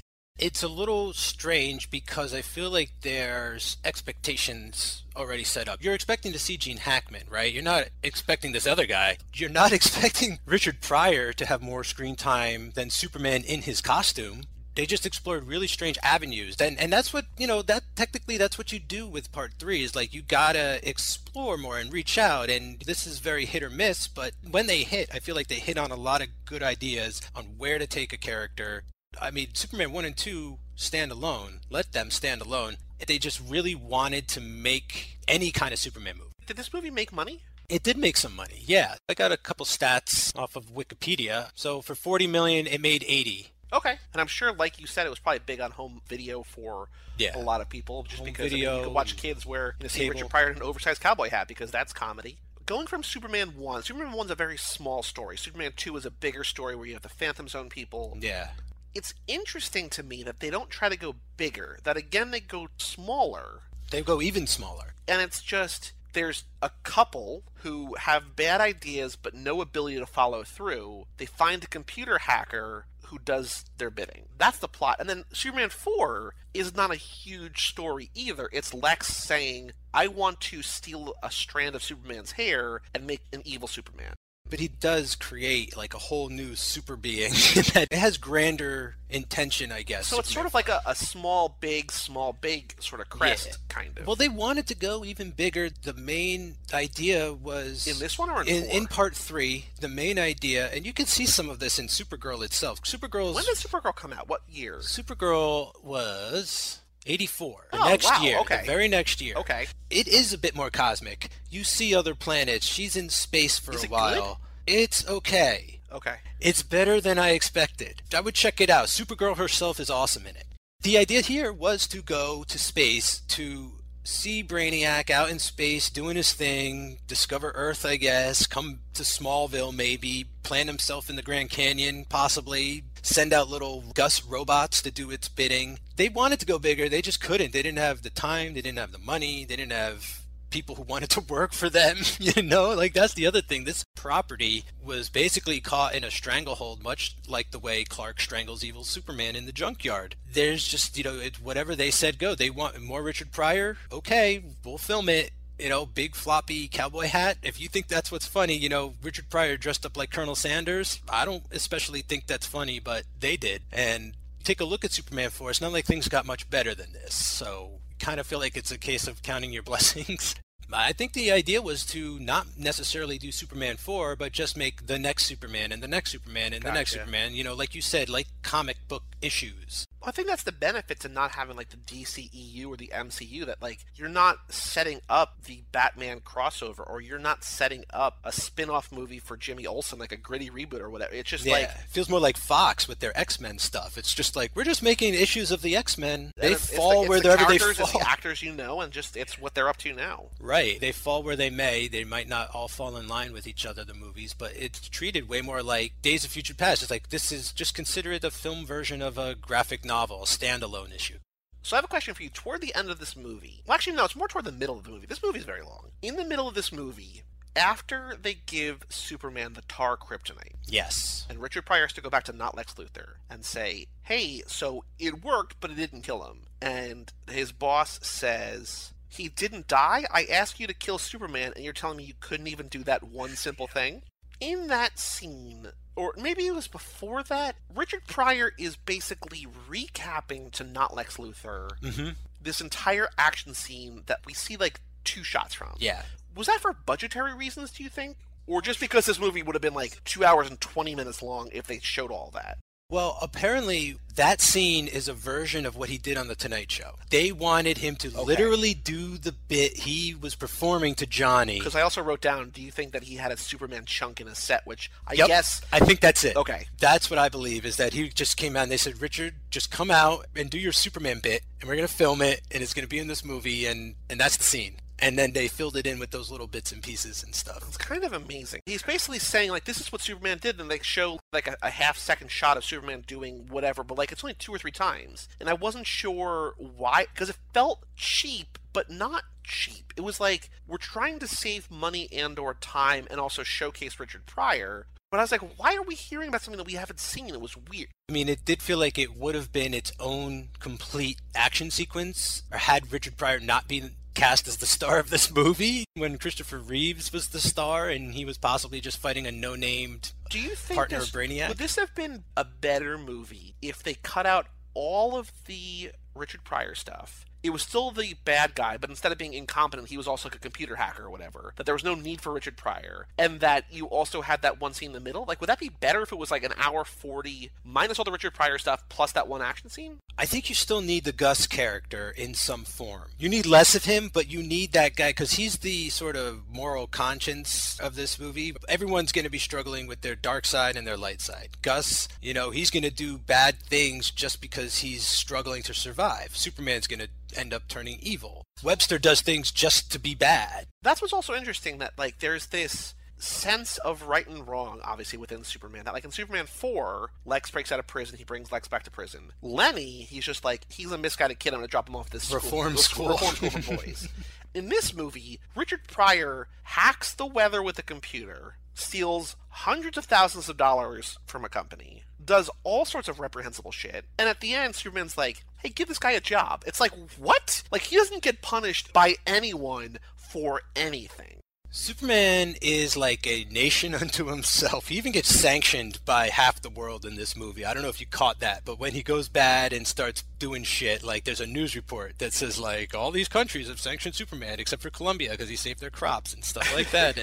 It's 0.40 0.62
a 0.62 0.68
little 0.68 1.12
strange 1.12 1.90
because 1.90 2.32
I 2.32 2.40
feel 2.40 2.70
like 2.70 2.92
there's 3.02 3.76
expectations 3.84 5.02
already 5.14 5.44
set 5.44 5.68
up. 5.68 5.84
You're 5.84 5.92
expecting 5.92 6.32
to 6.32 6.38
see 6.38 6.56
Gene 6.56 6.78
Hackman, 6.78 7.24
right? 7.28 7.52
You're 7.52 7.62
not 7.62 7.88
expecting 8.02 8.52
this 8.52 8.66
other 8.66 8.86
guy. 8.86 9.18
You're 9.34 9.50
not 9.50 9.72
expecting 9.74 10.38
Richard 10.46 10.80
Pryor 10.80 11.34
to 11.34 11.44
have 11.44 11.60
more 11.60 11.84
screen 11.84 12.16
time 12.16 12.72
than 12.74 12.88
Superman 12.88 13.44
in 13.44 13.62
his 13.62 13.82
costume. 13.82 14.44
They 14.76 14.86
just 14.86 15.04
explored 15.04 15.46
really 15.46 15.66
strange 15.66 15.98
avenues. 16.02 16.56
And 16.58 16.80
and 16.80 16.90
that's 16.90 17.12
what, 17.12 17.26
you 17.36 17.46
know, 17.46 17.60
that 17.60 17.82
technically 17.94 18.38
that's 18.38 18.56
what 18.56 18.72
you 18.72 18.78
do 18.78 19.06
with 19.06 19.32
part 19.32 19.52
3 19.58 19.82
is 19.82 19.94
like 19.94 20.14
you 20.14 20.22
got 20.22 20.52
to 20.52 20.80
explore 20.88 21.58
more 21.58 21.76
and 21.76 21.92
reach 21.92 22.16
out 22.16 22.48
and 22.48 22.80
this 22.86 23.06
is 23.06 23.18
very 23.18 23.44
hit 23.44 23.62
or 23.62 23.68
miss, 23.68 24.08
but 24.08 24.32
when 24.50 24.68
they 24.68 24.84
hit, 24.84 25.10
I 25.12 25.18
feel 25.18 25.34
like 25.34 25.48
they 25.48 25.56
hit 25.56 25.76
on 25.76 25.90
a 25.90 25.96
lot 25.96 26.22
of 26.22 26.28
good 26.46 26.62
ideas 26.62 27.20
on 27.34 27.44
where 27.58 27.78
to 27.78 27.86
take 27.86 28.14
a 28.14 28.16
character 28.16 28.84
I 29.18 29.30
mean, 29.30 29.48
Superman 29.54 29.92
1 29.92 30.04
and 30.04 30.16
2 30.16 30.58
stand 30.76 31.10
alone. 31.12 31.60
Let 31.70 31.92
them 31.92 32.10
stand 32.10 32.42
alone. 32.42 32.76
They 33.06 33.18
just 33.18 33.40
really 33.48 33.74
wanted 33.74 34.28
to 34.28 34.40
make 34.40 35.18
any 35.26 35.50
kind 35.50 35.72
of 35.72 35.78
Superman 35.78 36.16
movie. 36.18 36.30
Did 36.46 36.56
this 36.56 36.72
movie 36.72 36.90
make 36.90 37.12
money? 37.12 37.42
It 37.68 37.82
did 37.82 37.96
make 37.96 38.16
some 38.16 38.34
money, 38.34 38.62
yeah. 38.66 38.96
I 39.08 39.14
got 39.14 39.30
a 39.30 39.36
couple 39.36 39.64
stats 39.64 40.36
off 40.36 40.56
of 40.56 40.74
Wikipedia. 40.74 41.50
So 41.54 41.80
for 41.80 41.94
40 41.94 42.26
million, 42.26 42.66
it 42.66 42.80
made 42.80 43.04
80. 43.06 43.48
Okay. 43.72 43.94
And 44.12 44.20
I'm 44.20 44.26
sure, 44.26 44.52
like 44.52 44.80
you 44.80 44.86
said, 44.88 45.06
it 45.06 45.10
was 45.10 45.20
probably 45.20 45.38
big 45.46 45.60
on 45.60 45.70
home 45.70 46.00
video 46.08 46.42
for 46.42 46.88
Yeah. 47.18 47.36
a 47.36 47.38
lot 47.38 47.60
of 47.60 47.68
people, 47.68 48.02
just 48.02 48.16
Home 48.18 48.24
because 48.26 48.52
I 48.52 48.56
mean, 48.56 48.64
you 48.64 48.84
could 48.84 48.92
watch 48.92 49.16
kids 49.16 49.46
wear 49.46 49.76
you 49.78 49.84
know, 49.84 49.88
see. 49.88 50.08
Richard 50.10 50.28
Pryor 50.30 50.50
in 50.50 50.56
an 50.56 50.62
oversized 50.62 51.00
cowboy 51.00 51.30
hat 51.30 51.46
because 51.46 51.70
that's 51.70 51.92
comedy. 51.92 52.38
Going 52.66 52.88
from 52.88 53.04
Superman 53.04 53.50
1, 53.56 53.82
Superman 53.84 54.12
1's 54.14 54.30
a 54.32 54.34
very 54.34 54.56
small 54.56 55.02
story. 55.04 55.36
Superman 55.36 55.72
2 55.76 55.96
is 55.96 56.04
a 56.04 56.10
bigger 56.10 56.42
story 56.42 56.74
where 56.74 56.86
you 56.86 56.94
have 56.94 57.02
the 57.02 57.08
Phantom 57.08 57.46
Zone 57.46 57.68
people. 57.68 58.16
Yeah. 58.20 58.48
It's 58.94 59.14
interesting 59.28 59.88
to 59.90 60.02
me 60.02 60.22
that 60.24 60.40
they 60.40 60.50
don't 60.50 60.70
try 60.70 60.88
to 60.88 60.96
go 60.96 61.14
bigger, 61.36 61.78
that 61.84 61.96
again 61.96 62.30
they 62.30 62.40
go 62.40 62.68
smaller, 62.78 63.60
They 63.90 64.02
go 64.02 64.20
even 64.20 64.46
smaller. 64.46 64.94
and 65.08 65.20
it's 65.22 65.42
just 65.42 65.92
there's 66.12 66.44
a 66.60 66.70
couple 66.82 67.44
who 67.62 67.94
have 67.94 68.34
bad 68.34 68.60
ideas 68.60 69.14
but 69.16 69.32
no 69.34 69.60
ability 69.60 69.98
to 69.98 70.06
follow 70.06 70.42
through. 70.42 71.06
They 71.18 71.26
find 71.26 71.62
a 71.62 71.68
computer 71.68 72.18
hacker 72.18 72.86
who 73.06 73.18
does 73.24 73.64
their 73.78 73.90
bidding. 73.90 74.24
That's 74.38 74.58
the 74.58 74.66
plot. 74.68 74.96
And 74.98 75.08
then 75.08 75.24
Superman 75.32 75.70
4 75.70 76.34
is 76.54 76.74
not 76.74 76.90
a 76.92 76.96
huge 76.96 77.68
story 77.68 78.10
either. 78.14 78.48
It's 78.52 78.74
Lex 78.74 79.08
saying, 79.08 79.72
I 79.94 80.06
want 80.08 80.40
to 80.42 80.62
steal 80.62 81.14
a 81.22 81.30
strand 81.30 81.74
of 81.76 81.82
Superman's 81.82 82.32
hair 82.32 82.82
and 82.94 83.06
make 83.06 83.22
an 83.32 83.42
evil 83.44 83.68
Superman. 83.68 84.14
But 84.50 84.60
he 84.60 84.68
does 84.68 85.14
create 85.14 85.76
like 85.76 85.94
a 85.94 85.98
whole 85.98 86.28
new 86.28 86.54
super 86.56 86.96
being 86.96 87.30
that 87.74 87.88
has 87.92 88.18
grander 88.18 88.96
intention, 89.08 89.72
I 89.72 89.82
guess. 89.82 90.06
So 90.08 90.18
it's 90.18 90.32
sort 90.32 90.46
of 90.46 90.54
like 90.54 90.68
a, 90.68 90.80
a 90.86 90.94
small, 90.94 91.56
big, 91.60 91.90
small, 91.92 92.32
big 92.32 92.74
sort 92.80 93.00
of 93.00 93.08
crest, 93.08 93.46
Yeah. 93.48 93.54
kind 93.68 93.98
of. 93.98 94.06
Well, 94.06 94.16
they 94.16 94.28
wanted 94.28 94.66
to 94.68 94.74
go 94.74 95.04
even 95.04 95.30
bigger. 95.30 95.70
The 95.70 95.94
main 95.94 96.56
idea 96.72 97.32
was 97.32 97.86
in 97.86 97.98
this 97.98 98.18
one 98.18 98.30
or 98.30 98.42
in, 98.42 98.48
in, 98.48 98.62
four? 98.64 98.76
in 98.76 98.86
part 98.86 99.16
three, 99.16 99.66
the 99.80 99.88
main 99.88 100.18
idea, 100.18 100.68
and 100.68 100.84
you 100.84 100.92
can 100.92 101.06
see 101.06 101.26
some 101.26 101.48
of 101.48 101.58
this 101.58 101.78
in 101.78 101.86
Supergirl 101.86 102.44
itself. 102.44 102.82
Supergirl. 102.82 103.34
when 103.34 103.44
did 103.44 103.56
Supergirl 103.56 103.94
come 103.94 104.12
out? 104.12 104.28
What 104.28 104.42
year? 104.48 104.78
Supergirl 104.78 105.72
was 105.82 106.79
84. 107.06 107.68
The 107.72 107.78
Oh, 107.78 107.88
next 107.88 108.04
wow, 108.10 108.22
year. 108.22 108.38
okay. 108.40 108.60
The 108.60 108.66
very 108.66 108.88
next 108.88 109.20
year. 109.20 109.34
Okay. 109.36 109.66
It 109.90 110.06
is 110.08 110.32
a 110.32 110.38
bit 110.38 110.54
more 110.54 110.70
cosmic. 110.70 111.28
You 111.50 111.64
see 111.64 111.94
other 111.94 112.14
planets. 112.14 112.66
She's 112.66 112.96
in 112.96 113.08
space 113.08 113.58
for 113.58 113.72
Is 113.74 113.82
a 113.82 113.86
it 113.86 113.90
while. 113.90 114.40
It's 114.66 115.06
okay. 115.08 115.80
Okay. 115.92 116.16
It's 116.40 116.62
better 116.62 117.00
than 117.00 117.18
I 117.18 117.30
expected. 117.30 118.02
I 118.14 118.20
would 118.20 118.34
check 118.34 118.60
it 118.60 118.70
out. 118.70 118.86
Supergirl 118.86 119.36
herself 119.36 119.80
is 119.80 119.90
awesome 119.90 120.26
in 120.26 120.36
it. 120.36 120.46
The 120.82 120.96
idea 120.98 121.20
here 121.20 121.52
was 121.52 121.86
to 121.88 122.00
go 122.02 122.44
to 122.44 122.58
space 122.58 123.20
to 123.28 123.72
see 124.02 124.42
Brainiac 124.42 125.10
out 125.10 125.28
in 125.30 125.38
space 125.38 125.90
doing 125.90 126.16
his 126.16 126.32
thing, 126.32 126.98
discover 127.06 127.52
Earth, 127.54 127.84
I 127.84 127.96
guess, 127.96 128.46
come 128.46 128.80
to 128.94 129.02
Smallville 129.02 129.74
maybe, 129.74 130.26
plant 130.42 130.68
himself 130.68 131.10
in 131.10 131.16
the 131.16 131.22
Grand 131.22 131.50
Canyon, 131.50 132.06
possibly, 132.08 132.84
send 133.02 133.32
out 133.32 133.48
little 133.48 133.84
Gus 133.94 134.24
robots 134.24 134.82
to 134.82 134.90
do 134.90 135.10
its 135.10 135.28
bidding. 135.28 135.78
They 135.96 136.08
wanted 136.08 136.40
to 136.40 136.46
go 136.46 136.58
bigger, 136.58 136.88
they 136.88 137.02
just 137.02 137.22
couldn't. 137.22 137.52
They 137.52 137.62
didn't 137.62 137.78
have 137.78 138.02
the 138.02 138.10
time, 138.10 138.54
they 138.54 138.62
didn't 138.62 138.78
have 138.78 138.92
the 138.92 138.98
money, 138.98 139.44
they 139.44 139.56
didn't 139.56 139.72
have 139.72 140.20
people 140.50 140.74
who 140.74 140.82
wanted 140.88 141.10
to 141.10 141.20
work 141.20 141.52
for 141.52 141.70
them 141.70 141.98
you 142.18 142.42
know? 142.42 142.70
Like 142.70 142.92
that's 142.92 143.14
the 143.14 143.26
other 143.26 143.40
thing. 143.40 143.64
This 143.64 143.84
property 143.94 144.64
was 144.82 145.08
basically 145.08 145.60
caught 145.60 145.94
in 145.94 146.04
a 146.04 146.10
stranglehold 146.10 146.82
much 146.82 147.16
like 147.28 147.50
the 147.50 147.58
way 147.58 147.84
clark 147.84 148.20
strangles 148.20 148.64
evil 148.64 148.84
superman 148.84 149.36
in 149.36 149.46
the 149.46 149.52
junkyard. 149.52 150.16
There's 150.32 150.66
just 150.66 150.96
you 150.98 151.04
know 151.04 151.18
it, 151.18 151.40
whatever 151.40 151.74
they 151.74 151.90
said 151.90 152.18
go. 152.18 152.34
They 152.34 152.50
want 152.50 152.80
more 152.80 153.02
richard 153.02 153.32
pryor? 153.32 153.76
Okay 153.92 154.42
we'll 154.64 154.78
film 154.78 155.08
it 155.08 155.30
you 155.60 155.68
know 155.68 155.86
big 155.86 156.14
floppy 156.14 156.68
cowboy 156.68 157.06
hat. 157.06 157.38
If 157.42 157.60
you 157.60 157.68
think 157.68 157.88
that's 157.88 158.10
what's 158.10 158.26
funny 158.26 158.54
you 158.54 158.68
know 158.68 158.94
richard 159.02 159.30
pryor 159.30 159.56
dressed 159.56 159.86
up 159.86 159.96
like 159.96 160.10
colonel 160.10 160.34
sanders. 160.34 161.00
I 161.08 161.24
don't 161.24 161.44
especially 161.50 162.02
think 162.02 162.26
that's 162.26 162.46
funny 162.46 162.80
but 162.80 163.04
they 163.18 163.36
did. 163.36 163.62
And 163.72 164.14
take 164.44 164.60
a 164.60 164.64
look 164.64 164.84
at 164.84 164.92
superman 164.92 165.30
4 165.30 165.50
it's 165.50 165.60
not 165.60 165.72
like 165.72 165.84
things 165.84 166.08
got 166.08 166.26
much 166.26 166.48
better 166.50 166.74
than 166.74 166.92
this. 166.92 167.14
So 167.14 167.80
kind 167.98 168.18
of 168.18 168.26
feel 168.26 168.38
like 168.38 168.56
it's 168.56 168.70
a 168.70 168.78
case 168.78 169.06
of 169.06 169.22
counting 169.22 169.52
your 169.52 169.62
blessings. 169.70 170.34
I 170.72 170.92
think 170.92 171.12
the 171.12 171.30
idea 171.32 171.60
was 171.62 171.84
to 171.86 172.18
not 172.18 172.46
necessarily 172.58 173.18
do 173.18 173.32
Superman 173.32 173.76
4, 173.76 174.16
but 174.16 174.32
just 174.32 174.56
make 174.56 174.86
the 174.86 174.98
next 174.98 175.24
Superman 175.24 175.72
and 175.72 175.82
the 175.82 175.88
next 175.88 176.10
Superman 176.12 176.52
and 176.52 176.62
the 176.62 176.72
next 176.72 176.92
Superman, 176.92 177.34
you 177.34 177.44
know, 177.44 177.54
like 177.54 177.74
you 177.74 177.82
said, 177.82 178.08
like 178.08 178.26
comic 178.42 178.76
book 178.88 179.02
issues. 179.22 179.84
I 180.02 180.12
think 180.12 180.28
that's 180.28 180.44
the 180.44 180.52
benefit 180.52 180.98
to 181.00 181.10
not 181.10 181.32
having 181.32 181.56
like 181.58 181.68
the 181.68 181.76
DCEU 181.76 182.66
or 182.68 182.76
the 182.78 182.90
MCU 182.94 183.44
that 183.44 183.60
like 183.60 183.80
you're 183.96 184.08
not 184.08 184.38
setting 184.48 185.00
up 185.10 185.44
the 185.44 185.60
Batman 185.72 186.20
crossover 186.20 186.88
or 186.88 187.02
you're 187.02 187.18
not 187.18 187.44
setting 187.44 187.84
up 187.90 188.16
a 188.24 188.32
spin-off 188.32 188.90
movie 188.90 189.18
for 189.18 189.36
Jimmy 189.36 189.66
Olsen 189.66 189.98
like 189.98 190.10
a 190.10 190.16
gritty 190.16 190.48
reboot 190.48 190.80
or 190.80 190.88
whatever. 190.88 191.12
It's 191.12 191.28
just 191.28 191.44
Yeah, 191.44 191.52
like 191.52 191.64
it 191.64 191.74
feels 191.88 192.08
more 192.08 192.18
like 192.18 192.38
Fox 192.38 192.88
with 192.88 193.00
their 193.00 193.16
X 193.18 193.40
Men 193.40 193.58
stuff. 193.58 193.98
It's 193.98 194.14
just 194.14 194.36
like 194.36 194.52
we're 194.54 194.64
just 194.64 194.82
making 194.82 195.12
issues 195.12 195.50
of 195.50 195.60
the 195.60 195.76
X 195.76 195.98
Men. 195.98 196.32
They 196.36 196.46
and 196.46 196.54
it's- 196.54 196.68
it's 196.70 196.76
fall 196.78 197.04
the, 197.04 197.12
it's 197.12 197.22
the 197.22 197.28
wherever 197.28 197.52
they 197.52 197.58
fall. 197.58 198.00
the 198.00 198.08
actors 198.08 198.42
you 198.42 198.52
know 198.52 198.80
and 198.80 198.90
just 198.90 199.18
it's 199.18 199.38
what 199.38 199.54
they're 199.54 199.68
up 199.68 199.76
to 199.78 199.92
now. 199.92 200.28
Right. 200.60 200.80
They 200.80 200.92
fall 200.92 201.22
where 201.22 201.36
they 201.36 201.50
may. 201.50 201.88
They 201.88 202.04
might 202.04 202.28
not 202.28 202.50
all 202.54 202.68
fall 202.68 202.96
in 202.96 203.08
line 203.08 203.32
with 203.32 203.46
each 203.46 203.64
other, 203.64 203.82
the 203.84 203.94
movies, 203.94 204.34
but 204.36 204.52
it's 204.54 204.88
treated 204.88 205.28
way 205.28 205.40
more 205.40 205.62
like 205.62 205.92
Days 206.02 206.24
of 206.24 206.30
Future 206.30 206.54
Past. 206.54 206.82
It's 206.82 206.90
like 206.90 207.08
this 207.08 207.32
is 207.32 207.52
just 207.52 207.74
consider 207.74 208.12
it 208.12 208.24
a 208.24 208.30
film 208.30 208.66
version 208.66 209.00
of 209.00 209.16
a 209.16 209.34
graphic 209.34 209.84
novel, 209.84 210.22
a 210.22 210.26
standalone 210.26 210.94
issue. 210.94 211.18
So 211.62 211.76
I 211.76 211.78
have 211.78 211.84
a 211.84 211.88
question 211.88 212.14
for 212.14 212.22
you. 212.22 212.28
Toward 212.30 212.60
the 212.60 212.74
end 212.74 212.90
of 212.90 212.98
this 213.00 213.16
movie, 213.16 213.62
well, 213.66 213.74
actually, 213.74 213.96
no, 213.96 214.04
it's 214.04 214.16
more 214.16 214.28
toward 214.28 214.44
the 214.44 214.52
middle 214.52 214.76
of 214.78 214.84
the 214.84 214.90
movie. 214.90 215.06
This 215.06 215.22
movie 215.22 215.38
is 215.38 215.44
very 215.44 215.62
long. 215.62 215.90
In 216.02 216.16
the 216.16 216.24
middle 216.24 216.48
of 216.48 216.54
this 216.54 216.72
movie, 216.72 217.22
after 217.56 218.16
they 218.20 218.34
give 218.34 218.84
Superman 218.90 219.54
the 219.54 219.62
tar 219.62 219.96
kryptonite, 219.96 220.56
Yes. 220.66 221.26
and 221.30 221.38
Richard 221.38 221.66
Pryor 221.66 221.82
has 221.82 221.92
to 221.94 222.00
go 222.00 222.10
back 222.10 222.24
to 222.24 222.32
not 222.32 222.56
Lex 222.56 222.74
Luthor 222.74 223.14
and 223.30 223.44
say, 223.44 223.86
"Hey, 224.04 224.42
so 224.46 224.84
it 224.98 225.24
worked, 225.24 225.56
but 225.60 225.70
it 225.70 225.76
didn't 225.76 226.02
kill 226.02 226.24
him." 226.24 226.46
And 226.62 227.12
his 227.30 227.50
boss 227.52 227.98
says, 228.02 228.92
"He 229.10 229.28
didn't 229.28 229.68
die. 229.68 230.04
I 230.10 230.24
asked 230.24 230.58
you 230.60 230.66
to 230.66 230.72
kill 230.74 230.96
Superman, 230.98 231.52
and 231.54 231.64
you're 231.64 231.74
telling 231.74 231.98
me 231.98 232.04
you 232.04 232.14
couldn't 232.20 232.46
even 232.46 232.68
do 232.68 232.82
that 232.84 233.02
one 233.02 233.36
simple 233.36 233.66
thing." 233.66 234.02
In 234.40 234.68
that 234.68 234.98
scene, 234.98 235.68
or 235.96 236.14
maybe 236.16 236.46
it 236.46 236.54
was 236.54 236.66
before 236.66 237.22
that, 237.24 237.56
Richard 237.74 238.06
Pryor 238.06 238.52
is 238.58 238.76
basically 238.76 239.46
recapping 239.68 240.50
to 240.52 240.64
not 240.64 240.94
Lex 240.96 241.18
Luthor 241.18 241.68
Mm-hmm. 241.82 242.10
this 242.40 242.60
entire 242.62 243.08
action 243.18 243.52
scene 243.52 244.04
that 244.06 244.20
we 244.24 244.32
see 244.32 244.56
like 244.56 244.80
two 245.04 245.22
shots 245.24 245.54
from. 245.54 245.74
Yeah. 245.78 246.02
Was 246.34 246.46
that 246.46 246.60
for 246.60 246.72
budgetary 246.72 247.34
reasons, 247.34 247.70
do 247.72 247.82
you 247.82 247.90
think? 247.90 248.16
Or 248.46 248.62
just 248.62 248.80
because 248.80 249.04
this 249.04 249.18
movie 249.20 249.42
would 249.42 249.54
have 249.54 249.62
been 249.62 249.74
like 249.74 250.02
two 250.04 250.24
hours 250.24 250.48
and 250.48 250.60
20 250.60 250.94
minutes 250.94 251.22
long 251.22 251.50
if 251.52 251.66
they 251.66 251.78
showed 251.80 252.10
all 252.10 252.30
that? 252.32 252.58
Well, 252.90 253.16
apparently 253.22 253.96
that 254.16 254.40
scene 254.40 254.88
is 254.88 255.06
a 255.06 255.12
version 255.14 255.64
of 255.64 255.76
what 255.76 255.88
he 255.88 255.96
did 255.96 256.16
on 256.18 256.26
the 256.26 256.34
Tonight 256.34 256.70
Show. 256.72 256.96
They 257.10 257.30
wanted 257.30 257.78
him 257.78 257.94
to 257.96 258.10
literally 258.20 258.74
do 258.74 259.16
the 259.16 259.30
bit 259.32 259.76
he 259.78 260.14
was 260.14 260.34
performing 260.34 260.96
to 260.96 261.06
Johnny. 261.06 261.58
Because 261.58 261.76
I 261.76 261.82
also 261.82 262.02
wrote 262.02 262.20
down, 262.20 262.50
do 262.50 262.60
you 262.60 262.72
think 262.72 262.92
that 262.92 263.04
he 263.04 263.14
had 263.14 263.30
a 263.30 263.36
Superman 263.36 263.84
chunk 263.86 264.20
in 264.20 264.26
his 264.26 264.38
set? 264.38 264.66
Which 264.66 264.90
I 265.06 265.14
Yep. 265.14 265.28
guess. 265.28 265.62
I 265.72 265.78
think 265.78 266.00
that's 266.00 266.24
it. 266.24 266.36
Okay. 266.36 266.66
That's 266.80 267.08
what 267.08 267.18
I 267.20 267.28
believe 267.28 267.64
is 267.64 267.76
that 267.76 267.92
he 267.92 268.08
just 268.08 268.36
came 268.36 268.56
out 268.56 268.64
and 268.64 268.72
they 268.72 268.76
said, 268.76 269.00
Richard, 269.00 269.34
just 269.50 269.70
come 269.70 269.90
out 269.90 270.26
and 270.34 270.50
do 270.50 270.58
your 270.58 270.72
Superman 270.72 271.20
bit 271.20 271.42
and 271.60 271.68
we're 271.68 271.76
going 271.76 271.86
to 271.88 271.94
film 271.94 272.20
it 272.22 272.40
and 272.50 272.62
it's 272.62 272.74
going 272.74 272.84
to 272.84 272.88
be 272.88 272.98
in 272.98 273.06
this 273.06 273.24
movie 273.24 273.66
and, 273.66 273.94
and 274.10 274.18
that's 274.18 274.36
the 274.36 274.44
scene. 274.44 274.76
And 275.00 275.18
then 275.18 275.32
they 275.32 275.48
filled 275.48 275.76
it 275.76 275.86
in 275.86 275.98
with 275.98 276.10
those 276.10 276.30
little 276.30 276.46
bits 276.46 276.72
and 276.72 276.82
pieces 276.82 277.22
and 277.22 277.34
stuff. 277.34 277.64
It's 277.66 277.76
kind 277.76 278.04
of 278.04 278.12
amazing. 278.12 278.60
He's 278.66 278.82
basically 278.82 279.18
saying 279.18 279.50
like 279.50 279.64
this 279.64 279.80
is 279.80 279.90
what 279.90 280.00
Superman 280.02 280.38
did, 280.40 280.60
and 280.60 280.70
they 280.70 280.78
show 280.80 281.18
like 281.32 281.46
a, 281.46 281.56
a 281.62 281.70
half 281.70 281.96
second 281.96 282.30
shot 282.30 282.56
of 282.56 282.64
Superman 282.64 283.04
doing 283.06 283.46
whatever, 283.48 283.82
but 283.82 283.98
like 283.98 284.12
it's 284.12 284.24
only 284.24 284.34
two 284.34 284.52
or 284.52 284.58
three 284.58 284.70
times, 284.70 285.28
and 285.40 285.48
I 285.48 285.54
wasn't 285.54 285.86
sure 285.86 286.54
why 286.58 287.06
because 287.12 287.30
it 287.30 287.38
felt 287.54 287.84
cheap, 287.96 288.58
but 288.72 288.90
not 288.90 289.24
cheap. 289.42 289.92
It 289.96 290.02
was 290.02 290.20
like 290.20 290.50
we're 290.66 290.76
trying 290.76 291.18
to 291.20 291.28
save 291.28 291.70
money 291.70 292.08
and 292.12 292.38
or 292.38 292.54
time, 292.54 293.06
and 293.10 293.20
also 293.20 293.42
showcase 293.42 293.98
Richard 293.98 294.26
Pryor. 294.26 294.86
But 295.10 295.18
I 295.18 295.24
was 295.24 295.32
like, 295.32 295.58
why 295.58 295.74
are 295.74 295.82
we 295.82 295.96
hearing 295.96 296.28
about 296.28 296.42
something 296.42 296.58
that 296.58 296.68
we 296.68 296.74
haven't 296.74 297.00
seen? 297.00 297.30
It 297.30 297.40
was 297.40 297.56
weird. 297.56 297.88
I 298.08 298.12
mean, 298.12 298.28
it 298.28 298.44
did 298.44 298.62
feel 298.62 298.78
like 298.78 298.96
it 298.96 299.16
would 299.16 299.34
have 299.34 299.52
been 299.52 299.74
its 299.74 299.92
own 299.98 300.50
complete 300.60 301.20
action 301.34 301.72
sequence, 301.72 302.44
or 302.52 302.58
had 302.58 302.92
Richard 302.92 303.16
Pryor 303.16 303.40
not 303.40 303.66
been 303.66 303.96
cast 304.20 304.46
as 304.46 304.58
the 304.58 304.66
star 304.66 304.98
of 304.98 305.08
this 305.08 305.34
movie 305.34 305.84
when 305.94 306.18
Christopher 306.18 306.58
Reeves 306.58 307.10
was 307.10 307.28
the 307.28 307.40
star 307.40 307.88
and 307.88 308.12
he 308.12 308.26
was 308.26 308.36
possibly 308.36 308.78
just 308.78 308.98
fighting 308.98 309.26
a 309.26 309.32
no-named 309.32 310.12
Do 310.28 310.38
you 310.38 310.50
think 310.50 310.76
partner 310.76 310.98
this, 310.98 311.08
of 311.08 311.14
Brainiac. 311.14 311.48
would 311.48 311.56
this 311.56 311.76
have 311.76 311.94
been 311.94 312.24
a 312.36 312.44
better 312.44 312.98
movie 312.98 313.54
if 313.62 313.82
they 313.82 313.94
cut 313.94 314.26
out 314.26 314.46
all 314.74 315.16
of 315.16 315.32
the 315.46 315.92
Richard 316.14 316.44
Pryor 316.44 316.74
stuff? 316.74 317.24
It 317.42 317.50
was 317.50 317.62
still 317.62 317.90
the 317.90 318.14
bad 318.24 318.54
guy, 318.54 318.76
but 318.76 318.90
instead 318.90 319.12
of 319.12 319.18
being 319.18 319.34
incompetent, 319.34 319.88
he 319.88 319.96
was 319.96 320.06
also 320.06 320.28
like 320.28 320.36
a 320.36 320.40
computer 320.40 320.76
hacker 320.76 321.04
or 321.04 321.10
whatever. 321.10 321.54
That 321.56 321.66
there 321.66 321.74
was 321.74 321.84
no 321.84 321.94
need 321.94 322.20
for 322.20 322.32
Richard 322.32 322.56
Pryor, 322.56 323.06
and 323.18 323.40
that 323.40 323.64
you 323.70 323.86
also 323.86 324.22
had 324.22 324.42
that 324.42 324.60
one 324.60 324.74
scene 324.74 324.90
in 324.90 324.94
the 324.94 325.00
middle. 325.00 325.24
Like, 325.26 325.40
would 325.40 325.48
that 325.48 325.58
be 325.58 325.70
better 325.70 326.02
if 326.02 326.12
it 326.12 326.18
was 326.18 326.30
like 326.30 326.44
an 326.44 326.52
hour 326.56 326.84
forty 326.84 327.50
minus 327.64 327.98
all 327.98 328.04
the 328.04 328.12
Richard 328.12 328.34
Pryor 328.34 328.58
stuff 328.58 328.82
plus 328.88 329.12
that 329.12 329.28
one 329.28 329.42
action 329.42 329.70
scene? 329.70 329.98
I 330.18 330.26
think 330.26 330.48
you 330.48 330.54
still 330.54 330.82
need 330.82 331.04
the 331.04 331.12
Gus 331.12 331.46
character 331.46 332.12
in 332.16 332.34
some 332.34 332.64
form. 332.64 333.10
You 333.18 333.28
need 333.28 333.46
less 333.46 333.74
of 333.74 333.84
him, 333.84 334.10
but 334.12 334.30
you 334.30 334.42
need 334.42 334.72
that 334.72 334.96
guy 334.96 335.10
because 335.10 335.32
he's 335.32 335.58
the 335.58 335.88
sort 335.88 336.16
of 336.16 336.42
moral 336.50 336.86
conscience 336.86 337.78
of 337.80 337.94
this 337.94 338.18
movie. 338.18 338.54
Everyone's 338.68 339.12
going 339.12 339.24
to 339.24 339.30
be 339.30 339.38
struggling 339.38 339.86
with 339.86 340.02
their 340.02 340.14
dark 340.14 340.44
side 340.44 340.76
and 340.76 340.86
their 340.86 340.96
light 340.96 341.20
side. 341.22 341.50
Gus, 341.62 342.08
you 342.20 342.34
know, 342.34 342.50
he's 342.50 342.70
going 342.70 342.82
to 342.82 342.90
do 342.90 343.16
bad 343.16 343.58
things 343.60 344.10
just 344.10 344.40
because 344.40 344.78
he's 344.78 345.06
struggling 345.06 345.62
to 345.62 345.74
survive. 345.74 346.36
Superman's 346.36 346.86
going 346.86 347.00
to 347.00 347.08
end 347.36 347.52
up 347.54 347.68
turning 347.68 347.98
evil. 348.00 348.44
Webster 348.62 348.98
does 348.98 349.20
things 349.20 349.50
just 349.50 349.90
to 349.92 349.98
be 349.98 350.14
bad. 350.14 350.66
That's 350.82 351.00
what's 351.00 351.12
also 351.12 351.34
interesting 351.34 351.78
that 351.78 351.98
like 351.98 352.18
there's 352.18 352.46
this 352.46 352.94
sense 353.16 353.76
of 353.78 354.04
right 354.04 354.26
and 354.26 354.48
wrong 354.48 354.80
obviously 354.82 355.18
within 355.18 355.44
Superman 355.44 355.84
that 355.84 355.92
like 355.92 356.06
in 356.06 356.10
Superman 356.10 356.46
4 356.46 357.10
Lex 357.26 357.50
breaks 357.50 357.70
out 357.70 357.78
of 357.78 357.86
prison 357.86 358.16
he 358.16 358.24
brings 358.24 358.50
Lex 358.50 358.66
back 358.66 358.82
to 358.84 358.90
prison 358.90 359.32
Lenny 359.42 360.06
he's 360.08 360.24
just 360.24 360.42
like 360.42 360.64
he's 360.70 360.90
a 360.90 360.96
misguided 360.96 361.38
kid 361.38 361.52
I'm 361.52 361.58
gonna 361.58 361.68
drop 361.68 361.86
him 361.88 361.96
off 361.96 362.08
this 362.08 362.32
Reform 362.32 362.78
school, 362.78 363.18
school. 363.18 363.28
reform 363.28 363.50
school 363.50 363.76
for 363.76 363.76
boys 363.84 364.08
in 364.54 364.70
this 364.70 364.94
movie 364.94 365.38
Richard 365.54 365.86
Pryor 365.86 366.48
hacks 366.62 367.12
the 367.12 367.26
weather 367.26 367.62
with 367.62 367.78
a 367.78 367.82
computer 367.82 368.56
steals 368.72 369.36
hundreds 369.50 369.98
of 369.98 370.06
thousands 370.06 370.48
of 370.48 370.56
dollars 370.56 371.18
from 371.26 371.44
a 371.44 371.48
company 371.50 372.04
does 372.24 372.48
all 372.64 372.86
sorts 372.86 373.06
of 373.08 373.20
reprehensible 373.20 373.70
shit 373.72 374.06
and 374.18 374.30
at 374.30 374.40
the 374.40 374.54
end 374.54 374.74
Superman's 374.74 375.18
like 375.18 375.44
hey 375.62 375.68
give 375.68 375.88
this 375.88 375.98
guy 375.98 376.12
a 376.12 376.20
job 376.20 376.62
it's 376.66 376.80
like 376.80 376.92
what 377.18 377.62
like 377.70 377.82
he 377.82 377.96
doesn't 377.96 378.22
get 378.22 378.42
punished 378.42 378.92
by 378.92 379.14
anyone 379.26 379.98
for 380.16 380.62
anything 380.76 381.40
Superman 381.72 382.56
is 382.60 382.96
like 382.96 383.24
a 383.28 383.44
nation 383.44 383.94
unto 384.00 384.26
himself. 384.26 384.88
He 384.88 384.96
even 384.96 385.12
gets 385.12 385.28
sanctioned 385.28 386.00
by 386.04 386.28
half 386.28 386.60
the 386.60 386.68
world 386.68 387.04
in 387.04 387.14
this 387.14 387.36
movie. 387.36 387.64
I 387.64 387.72
don't 387.72 387.84
know 387.84 387.88
if 387.88 388.00
you 388.00 388.06
caught 388.06 388.40
that, 388.40 388.64
but 388.64 388.80
when 388.80 388.92
he 388.92 389.04
goes 389.04 389.28
bad 389.28 389.72
and 389.72 389.86
starts 389.86 390.24
doing 390.40 390.64
shit, 390.64 391.04
like 391.04 391.22
there's 391.22 391.40
a 391.40 391.46
news 391.46 391.76
report 391.76 392.18
that 392.18 392.32
says 392.32 392.58
like 392.58 392.92
all 392.92 393.12
these 393.12 393.28
countries 393.28 393.68
have 393.68 393.78
sanctioned 393.78 394.16
Superman 394.16 394.58
except 394.58 394.82
for 394.82 394.90
Colombia 394.90 395.30
because 395.30 395.48
he 395.48 395.54
saved 395.54 395.80
their 395.80 395.90
crops 395.90 396.34
and 396.34 396.44
stuff 396.44 396.74
like 396.74 396.90
that. 396.90 397.16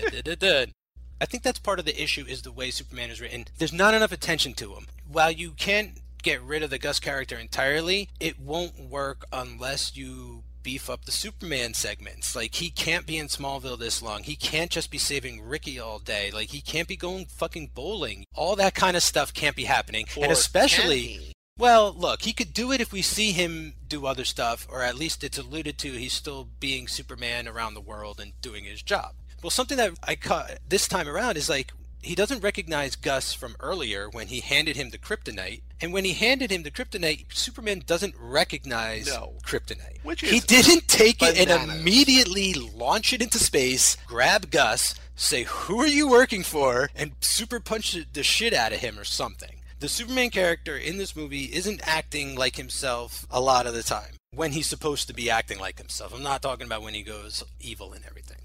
I 1.19 1.25
think 1.25 1.43
that's 1.43 1.59
part 1.59 1.79
of 1.79 1.85
the 1.85 2.01
issue 2.01 2.25
is 2.25 2.43
the 2.43 2.51
way 2.51 2.69
Superman 2.69 3.09
is 3.09 3.19
written. 3.19 3.45
There's 3.57 3.73
not 3.73 3.95
enough 3.95 4.13
attention 4.13 4.53
to 4.55 4.75
him. 4.75 4.88
While 5.11 5.31
you 5.31 5.51
can't 5.51 5.99
get 6.28 6.43
rid 6.43 6.61
of 6.61 6.69
the 6.69 6.78
Gus 6.78 6.99
character 6.99 7.38
entirely, 7.38 8.09
it 8.19 8.38
won't 8.38 8.78
work 8.78 9.23
unless 9.32 9.95
you 9.95 10.43
beef 10.61 10.89
up 10.89 11.05
the 11.05 11.11
Superman 11.13 11.73
segments. 11.73 12.36
Like 12.36 12.55
he 12.55 12.69
can't 12.69 13.05
be 13.05 13.17
in 13.17 13.28
Smallville 13.28 13.80
this 13.80 14.01
long. 14.01 14.23
He 14.23 14.36
can't 14.36 14.69
just 14.69 14.91
be 14.91 14.97
saving 14.97 15.41
Ricky 15.41 15.80
all 15.80 15.99
day. 15.99 16.30
Like 16.30 16.49
he 16.49 16.59
can't 16.59 16.89
be 16.89 16.97
going 16.97 17.28
fucking 17.28 17.71
bowling. 17.73 18.25
All 18.36 18.57
that 18.57 18.75
kind 18.75 18.97
of 18.97 19.03
stuff 19.03 19.34
can't 19.34 19.55
be 19.55 19.63
happening. 19.63 20.05
Or 20.17 20.23
and 20.23 20.34
especially 20.34 21.32
well, 21.57 21.95
look, 21.97 22.23
he 22.23 22.34
could 22.34 22.53
do 22.53 22.73
it 22.73 22.82
if 22.82 22.91
we 22.91 23.01
see 23.01 23.32
him 23.32 23.75
do 23.88 24.05
other 24.05 24.25
stuff, 24.25 24.67
or 24.69 24.82
at 24.82 24.95
least 24.95 25.23
it's 25.23 25.38
alluded 25.38 25.78
to 25.78 25.93
he's 25.93 26.11
still 26.11 26.49
being 26.59 26.89
Superman 26.89 27.47
around 27.47 27.73
the 27.73 27.82
world 27.82 28.19
and 28.19 28.34
doing 28.41 28.65
his 28.65 28.82
job. 28.82 29.13
Well, 29.41 29.49
something 29.49 29.78
that 29.78 29.93
I 30.03 30.15
caught 30.15 30.59
this 30.67 30.89
time 30.89 31.07
around 31.07 31.38
is 31.38 31.47
like 31.47 31.71
he 32.02 32.16
doesn't 32.16 32.41
recognize 32.43 32.95
Gus 32.95 33.34
from 33.34 33.56
earlier 33.60 34.10
when 34.10 34.28
he 34.28 34.39
handed 34.39 34.76
him 34.76 34.89
the 34.91 34.98
kryptonite. 34.98 35.62
And 35.82 35.91
when 35.93 36.06
he 36.06 36.14
handed 36.14 36.52
him 36.52 36.64
the 36.64 36.72
kryptonite, 36.72 37.26
Superman 37.34 37.84
doesn't 37.86 38.16
recognize 38.20 39.08
No. 39.08 39.34
kryptonite. 39.43 40.04
Which 40.04 40.22
he 40.22 40.39
didn't 40.39 40.88
take 40.88 41.22
it 41.22 41.38
and 41.38 41.72
immediately 41.72 42.54
launch 42.54 43.14
it 43.14 43.22
into 43.22 43.39
space, 43.39 43.98
grab 44.08 44.50
Gus, 44.52 44.95
say, 45.16 45.43
Who 45.43 45.80
are 45.82 45.88
you 45.88 46.08
working 46.10 46.43
for? 46.43 46.89
and 46.95 47.12
super 47.22 47.60
punch 47.60 47.98
the 48.14 48.24
shit 48.24 48.54
out 48.54 48.74
of 48.74 48.80
him 48.80 48.98
or 49.00 49.04
something. 49.04 49.62
The 49.80 49.89
Superman 49.89 50.32
character 50.32 50.76
in 50.78 50.98
this 50.98 51.16
movie 51.16 51.45
isn't 51.54 51.82
acting 51.88 52.36
like 52.36 52.56
himself 52.56 53.28
a 53.30 53.39
lot 53.41 53.68
of 53.68 53.74
the 53.76 53.84
time 53.84 54.16
when 54.34 54.52
he's 54.54 54.66
supposed 54.68 55.08
to 55.08 55.14
be 55.14 55.30
acting 55.30 55.60
like 55.60 55.78
himself. 55.78 56.14
I'm 56.16 56.24
not 56.24 56.41
talking 56.41 56.66
about 56.66 56.82
when 56.82 56.95
he 56.95 57.04
goes 57.04 57.43
evil 57.60 57.93
and 57.93 58.04
everything. 58.06 58.38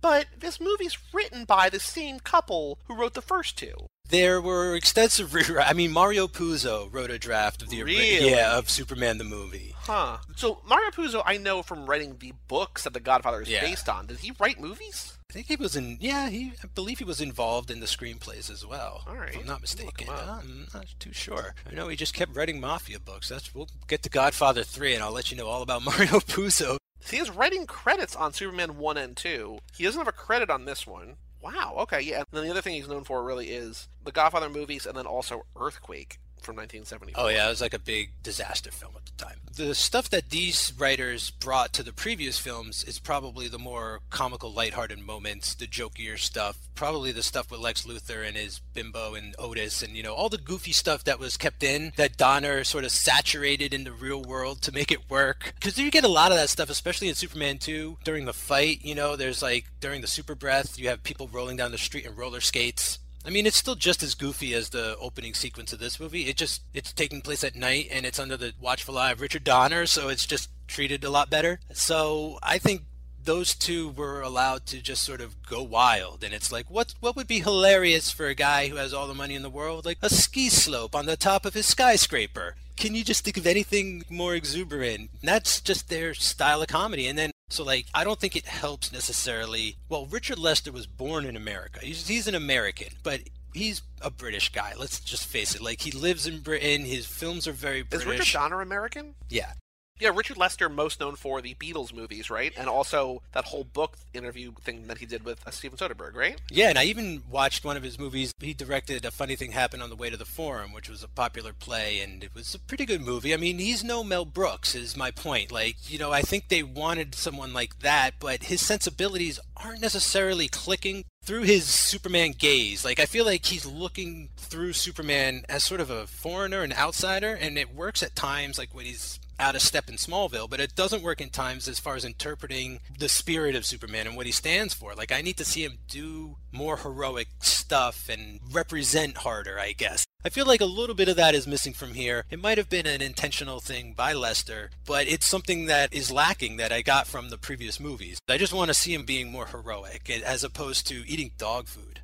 But 0.00 0.26
this 0.38 0.60
movie's 0.60 0.98
written 1.12 1.44
by 1.44 1.68
the 1.68 1.80
same 1.80 2.20
couple 2.20 2.78
who 2.86 2.94
wrote 2.94 3.14
the 3.14 3.22
first 3.22 3.58
two. 3.58 3.74
There 4.08 4.40
were 4.40 4.74
extensive 4.74 5.28
rewrites. 5.32 5.64
I 5.68 5.72
mean, 5.72 5.92
Mario 5.92 6.26
Puzo 6.26 6.92
wrote 6.92 7.10
a 7.10 7.18
draft 7.18 7.62
of 7.62 7.68
the 7.68 7.82
Really? 7.82 8.30
yeah 8.30 8.56
of 8.58 8.68
Superman 8.68 9.18
the 9.18 9.24
movie. 9.24 9.74
Huh. 9.76 10.18
So 10.36 10.60
Mario 10.66 10.90
Puzo, 10.90 11.22
I 11.24 11.36
know 11.36 11.62
from 11.62 11.86
writing 11.86 12.16
the 12.18 12.32
books 12.48 12.84
that 12.84 12.92
The 12.92 13.00
Godfather 13.00 13.42
is 13.42 13.48
Yeah. 13.48 13.60
based 13.60 13.88
on. 13.88 14.06
Did 14.06 14.18
he 14.18 14.32
write 14.40 14.58
movies? 14.60 15.16
I 15.30 15.32
think 15.32 15.46
he 15.46 15.54
was 15.54 15.76
in. 15.76 15.96
Yeah, 16.00 16.28
he. 16.28 16.54
I 16.64 16.66
believe 16.74 16.98
he 16.98 17.04
was 17.04 17.20
involved 17.20 17.70
in 17.70 17.78
the 17.78 17.86
screenplays 17.86 18.50
as 18.50 18.66
well. 18.66 19.04
All 19.06 19.14
right. 19.14 19.32
if 19.32 19.40
I'm 19.42 19.46
not 19.46 19.60
mistaken. 19.60 20.08
I'm 20.10 20.66
not 20.74 20.86
too 20.98 21.12
sure. 21.12 21.54
I 21.70 21.72
know 21.72 21.86
he 21.86 21.94
just 21.94 22.14
kept 22.14 22.34
writing 22.34 22.58
mafia 22.60 22.98
books. 22.98 23.28
That's. 23.28 23.54
We'll 23.54 23.68
get 23.86 24.02
to 24.02 24.10
Godfather 24.10 24.64
three, 24.64 24.92
and 24.92 25.04
I'll 25.04 25.12
let 25.12 25.30
you 25.30 25.36
know 25.36 25.46
all 25.46 25.62
about 25.62 25.82
Mario 25.84 26.18
Puzo. 26.18 26.78
He 27.08 27.16
has 27.16 27.30
writing 27.30 27.66
credits 27.66 28.14
on 28.14 28.32
Superman 28.32 28.78
1 28.78 28.96
and 28.96 29.16
2. 29.16 29.58
He 29.76 29.84
doesn't 29.84 30.00
have 30.00 30.08
a 30.08 30.12
credit 30.12 30.50
on 30.50 30.64
this 30.64 30.86
one. 30.86 31.16
Wow, 31.42 31.74
okay, 31.78 32.00
yeah. 32.00 32.18
And 32.18 32.26
then 32.32 32.44
the 32.44 32.50
other 32.50 32.60
thing 32.60 32.74
he's 32.74 32.88
known 32.88 33.04
for 33.04 33.24
really 33.24 33.48
is 33.48 33.88
the 34.04 34.12
Godfather 34.12 34.50
movies 34.50 34.86
and 34.86 34.96
then 34.96 35.06
also 35.06 35.46
Earthquake 35.56 36.18
from 36.40 36.56
1974. 36.56 37.22
Oh 37.22 37.28
yeah, 37.28 37.46
it 37.46 37.50
was 37.50 37.60
like 37.60 37.74
a 37.74 37.78
big 37.78 38.10
disaster 38.22 38.70
film 38.70 38.92
at 38.96 39.06
the 39.06 39.24
time. 39.24 39.36
The 39.54 39.74
stuff 39.74 40.08
that 40.10 40.30
these 40.30 40.72
writers 40.78 41.30
brought 41.30 41.72
to 41.74 41.82
the 41.82 41.92
previous 41.92 42.38
films 42.38 42.84
is 42.84 42.98
probably 42.98 43.48
the 43.48 43.58
more 43.58 44.00
comical, 44.10 44.52
lighthearted 44.52 44.98
moments, 44.98 45.54
the 45.54 45.66
jokier 45.66 46.18
stuff, 46.18 46.58
probably 46.74 47.12
the 47.12 47.22
stuff 47.22 47.50
with 47.50 47.60
Lex 47.60 47.84
Luthor 47.84 48.26
and 48.26 48.36
his 48.36 48.60
bimbo 48.74 49.14
and 49.14 49.34
Otis, 49.38 49.82
and 49.82 49.96
you 49.96 50.02
know 50.02 50.14
all 50.14 50.28
the 50.28 50.38
goofy 50.38 50.72
stuff 50.72 51.04
that 51.04 51.18
was 51.18 51.36
kept 51.36 51.62
in 51.62 51.92
that 51.96 52.16
Donner 52.16 52.64
sort 52.64 52.84
of 52.84 52.90
saturated 52.90 53.74
in 53.74 53.84
the 53.84 53.92
real 53.92 54.22
world 54.22 54.62
to 54.62 54.72
make 54.72 54.90
it 54.90 55.10
work. 55.10 55.52
Because 55.54 55.78
you 55.78 55.90
get 55.90 56.04
a 56.04 56.08
lot 56.08 56.32
of 56.32 56.38
that 56.38 56.48
stuff, 56.48 56.70
especially 56.70 57.08
in 57.08 57.14
Superman 57.14 57.58
2 57.58 57.98
during 58.04 58.24
the 58.24 58.32
fight. 58.32 58.80
You 58.82 58.94
know, 58.94 59.16
there's 59.16 59.42
like 59.42 59.66
during 59.80 60.00
the 60.00 60.06
super 60.06 60.34
breath, 60.34 60.78
you 60.78 60.88
have 60.88 61.02
people 61.02 61.28
rolling 61.28 61.56
down 61.56 61.72
the 61.72 61.78
street 61.78 62.06
in 62.06 62.14
roller 62.16 62.40
skates. 62.40 62.98
I 63.24 63.30
mean, 63.30 63.46
it's 63.46 63.56
still 63.56 63.74
just 63.74 64.02
as 64.02 64.14
goofy 64.14 64.54
as 64.54 64.70
the 64.70 64.96
opening 64.98 65.34
sequence 65.34 65.72
of 65.72 65.78
this 65.78 66.00
movie. 66.00 66.22
It 66.28 66.36
just 66.36 66.62
it's 66.72 66.92
taking 66.92 67.20
place 67.20 67.44
at 67.44 67.54
night 67.54 67.88
and 67.90 68.06
it's 68.06 68.18
under 68.18 68.36
the 68.36 68.54
watchful 68.60 68.96
eye 68.96 69.12
of 69.12 69.20
Richard 69.20 69.44
Donner, 69.44 69.86
so 69.86 70.08
it's 70.08 70.26
just 70.26 70.48
treated 70.66 71.04
a 71.04 71.10
lot 71.10 71.28
better. 71.28 71.60
So 71.72 72.38
I 72.42 72.58
think 72.58 72.82
those 73.24 73.54
two 73.54 73.88
were 73.90 74.20
allowed 74.20 74.66
to 74.66 74.80
just 74.80 75.02
sort 75.02 75.20
of 75.20 75.42
go 75.42 75.62
wild 75.62 76.24
and 76.24 76.32
it's 76.32 76.50
like 76.50 76.70
what 76.70 76.94
what 77.00 77.16
would 77.16 77.26
be 77.26 77.40
hilarious 77.40 78.10
for 78.10 78.26
a 78.26 78.34
guy 78.34 78.68
who 78.68 78.76
has 78.76 78.94
all 78.94 79.06
the 79.06 79.14
money 79.14 79.34
in 79.34 79.42
the 79.42 79.50
world 79.50 79.84
like 79.84 79.98
a 80.02 80.08
ski 80.10 80.48
slope 80.48 80.94
on 80.94 81.06
the 81.06 81.16
top 81.16 81.44
of 81.44 81.54
his 81.54 81.66
skyscraper 81.66 82.54
can 82.76 82.94
you 82.94 83.04
just 83.04 83.24
think 83.24 83.36
of 83.36 83.46
anything 83.46 84.02
more 84.08 84.34
exuberant 84.34 85.10
that's 85.22 85.60
just 85.60 85.88
their 85.88 86.14
style 86.14 86.62
of 86.62 86.68
comedy 86.68 87.06
and 87.06 87.18
then 87.18 87.30
so 87.50 87.64
like 87.64 87.86
I 87.92 88.04
don't 88.04 88.18
think 88.18 88.36
it 88.36 88.46
helps 88.46 88.92
necessarily. 88.92 89.76
Well, 89.88 90.06
Richard 90.06 90.38
Lester 90.38 90.70
was 90.70 90.86
born 90.86 91.26
in 91.26 91.36
America. 91.36 91.80
He's 91.82 92.06
he's 92.06 92.28
an 92.28 92.36
American, 92.36 92.90
but 93.02 93.22
he's 93.52 93.82
a 94.00 94.10
British 94.10 94.52
guy. 94.52 94.74
Let's 94.78 95.00
just 95.00 95.26
face 95.26 95.54
it. 95.56 95.60
Like 95.60 95.80
he 95.80 95.90
lives 95.90 96.26
in 96.26 96.40
Britain. 96.40 96.84
His 96.84 97.06
films 97.06 97.48
are 97.48 97.52
very 97.52 97.82
British. 97.82 98.06
Is 98.06 98.18
Richard 98.20 98.32
Donner 98.38 98.60
American? 98.60 99.14
yeah. 99.28 99.52
Yeah, 100.00 100.12
Richard 100.14 100.38
Lester, 100.38 100.70
most 100.70 100.98
known 100.98 101.14
for 101.14 101.42
the 101.42 101.54
Beatles 101.54 101.94
movies, 101.94 102.30
right? 102.30 102.54
And 102.56 102.68
also 102.68 103.20
that 103.32 103.44
whole 103.44 103.64
book 103.64 103.98
interview 104.14 104.52
thing 104.62 104.86
that 104.86 104.98
he 104.98 105.04
did 105.06 105.24
with 105.24 105.46
uh, 105.46 105.50
Steven 105.50 105.76
Soderbergh, 105.76 106.16
right? 106.16 106.40
Yeah, 106.50 106.70
and 106.70 106.78
I 106.78 106.84
even 106.84 107.22
watched 107.30 107.64
one 107.66 107.76
of 107.76 107.82
his 107.82 107.98
movies. 107.98 108.32
He 108.40 108.54
directed 108.54 109.04
A 109.04 109.10
Funny 109.10 109.36
Thing 109.36 109.52
Happened 109.52 109.82
on 109.82 109.90
the 109.90 109.96
Way 109.96 110.08
to 110.08 110.16
the 110.16 110.24
Forum, 110.24 110.72
which 110.72 110.88
was 110.88 111.02
a 111.02 111.08
popular 111.08 111.52
play, 111.52 112.00
and 112.00 112.24
it 112.24 112.34
was 112.34 112.54
a 112.54 112.58
pretty 112.58 112.86
good 112.86 113.02
movie. 113.02 113.34
I 113.34 113.36
mean, 113.36 113.58
he's 113.58 113.84
no 113.84 114.02
Mel 114.02 114.24
Brooks, 114.24 114.74
is 114.74 114.96
my 114.96 115.10
point. 115.10 115.52
Like, 115.52 115.76
you 115.90 115.98
know, 115.98 116.12
I 116.12 116.22
think 116.22 116.48
they 116.48 116.62
wanted 116.62 117.14
someone 117.14 117.52
like 117.52 117.80
that, 117.80 118.14
but 118.18 118.44
his 118.44 118.64
sensibilities 118.64 119.38
aren't 119.56 119.82
necessarily 119.82 120.48
clicking 120.48 121.04
through 121.22 121.42
his 121.42 121.66
Superman 121.66 122.32
gaze. 122.36 122.84
Like, 122.86 122.98
I 122.98 123.04
feel 123.04 123.26
like 123.26 123.44
he's 123.44 123.66
looking 123.66 124.30
through 124.38 124.72
Superman 124.72 125.44
as 125.48 125.62
sort 125.62 125.82
of 125.82 125.90
a 125.90 126.06
foreigner, 126.06 126.62
an 126.62 126.72
outsider, 126.72 127.34
and 127.34 127.58
it 127.58 127.74
works 127.74 128.02
at 128.02 128.16
times, 128.16 128.56
like 128.56 128.74
when 128.74 128.86
he's 128.86 129.20
out 129.40 129.56
of 129.56 129.62
step 129.62 129.88
in 129.88 129.96
Smallville, 129.96 130.48
but 130.48 130.60
it 130.60 130.76
doesn't 130.76 131.02
work 131.02 131.20
in 131.20 131.30
times 131.30 131.66
as 131.66 131.80
far 131.80 131.96
as 131.96 132.04
interpreting 132.04 132.80
the 132.98 133.08
spirit 133.08 133.56
of 133.56 133.66
Superman 133.66 134.06
and 134.06 134.16
what 134.16 134.26
he 134.26 134.32
stands 134.32 134.74
for. 134.74 134.94
Like, 134.94 135.10
I 135.10 135.22
need 135.22 135.38
to 135.38 135.44
see 135.44 135.64
him 135.64 135.78
do 135.88 136.36
more 136.52 136.76
heroic 136.76 137.28
stuff 137.40 138.08
and 138.08 138.38
represent 138.52 139.18
harder, 139.18 139.58
I 139.58 139.72
guess. 139.72 140.04
I 140.22 140.28
feel 140.28 140.44
like 140.44 140.60
a 140.60 140.66
little 140.66 140.94
bit 140.94 141.08
of 141.08 141.16
that 141.16 141.34
is 141.34 141.46
missing 141.46 141.72
from 141.72 141.94
here. 141.94 142.24
It 142.30 142.42
might 142.42 142.58
have 142.58 142.68
been 142.68 142.86
an 142.86 143.00
intentional 143.00 143.60
thing 143.60 143.94
by 143.96 144.12
Lester, 144.12 144.70
but 144.86 145.08
it's 145.08 145.26
something 145.26 145.64
that 145.66 145.94
is 145.94 146.12
lacking 146.12 146.58
that 146.58 146.72
I 146.72 146.82
got 146.82 147.06
from 147.06 147.30
the 147.30 147.38
previous 147.38 147.80
movies. 147.80 148.18
I 148.28 148.36
just 148.36 148.52
want 148.52 148.68
to 148.68 148.74
see 148.74 148.92
him 148.92 149.04
being 149.04 149.32
more 149.32 149.46
heroic 149.46 150.10
as 150.10 150.44
opposed 150.44 150.86
to 150.88 151.08
eating 151.08 151.30
dog 151.38 151.68
food. 151.68 152.02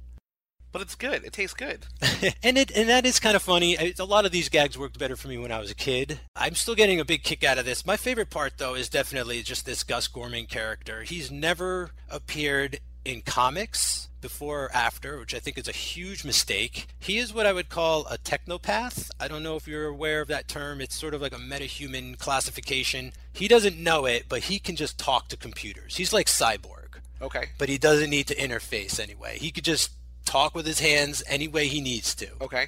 But 0.76 0.82
it's 0.82 0.94
good. 0.94 1.24
It 1.24 1.32
tastes 1.32 1.54
good. 1.54 1.86
and 2.42 2.58
it 2.58 2.70
and 2.70 2.90
that 2.90 3.06
is 3.06 3.18
kind 3.18 3.34
of 3.34 3.40
funny. 3.40 3.94
A 3.98 4.04
lot 4.04 4.26
of 4.26 4.30
these 4.30 4.50
gags 4.50 4.76
worked 4.76 4.98
better 4.98 5.16
for 5.16 5.26
me 5.26 5.38
when 5.38 5.50
I 5.50 5.58
was 5.58 5.70
a 5.70 5.74
kid. 5.74 6.20
I'm 6.36 6.54
still 6.54 6.74
getting 6.74 7.00
a 7.00 7.04
big 7.06 7.22
kick 7.22 7.42
out 7.42 7.56
of 7.56 7.64
this. 7.64 7.86
My 7.86 7.96
favorite 7.96 8.28
part 8.28 8.58
though 8.58 8.74
is 8.74 8.90
definitely 8.90 9.40
just 9.42 9.64
this 9.64 9.82
Gus 9.82 10.06
Gorman 10.06 10.44
character. 10.44 11.02
He's 11.04 11.30
never 11.30 11.92
appeared 12.10 12.80
in 13.06 13.22
comics 13.22 14.08
before 14.20 14.64
or 14.64 14.72
after, 14.74 15.18
which 15.18 15.34
I 15.34 15.38
think 15.38 15.56
is 15.56 15.66
a 15.66 15.72
huge 15.72 16.26
mistake. 16.26 16.88
He 16.98 17.16
is 17.16 17.32
what 17.32 17.46
I 17.46 17.54
would 17.54 17.70
call 17.70 18.04
a 18.08 18.18
technopath. 18.18 19.10
I 19.18 19.28
don't 19.28 19.42
know 19.42 19.56
if 19.56 19.66
you're 19.66 19.86
aware 19.86 20.20
of 20.20 20.28
that 20.28 20.46
term. 20.46 20.82
It's 20.82 20.94
sort 20.94 21.14
of 21.14 21.22
like 21.22 21.32
a 21.32 21.36
metahuman 21.38 22.18
classification. 22.18 23.12
He 23.32 23.48
doesn't 23.48 23.78
know 23.78 24.04
it, 24.04 24.26
but 24.28 24.40
he 24.42 24.58
can 24.58 24.76
just 24.76 24.98
talk 24.98 25.28
to 25.28 25.38
computers. 25.38 25.96
He's 25.96 26.12
like 26.12 26.26
cyborg 26.26 26.98
Okay. 27.22 27.46
but 27.56 27.70
he 27.70 27.78
doesn't 27.78 28.10
need 28.10 28.26
to 28.26 28.34
interface 28.34 29.00
anyway. 29.00 29.38
He 29.38 29.50
could 29.50 29.64
just 29.64 29.90
talk 30.26 30.54
with 30.54 30.66
his 30.66 30.80
hands 30.80 31.22
any 31.26 31.48
way 31.48 31.68
he 31.68 31.80
needs 31.80 32.14
to. 32.16 32.28
Okay. 32.42 32.66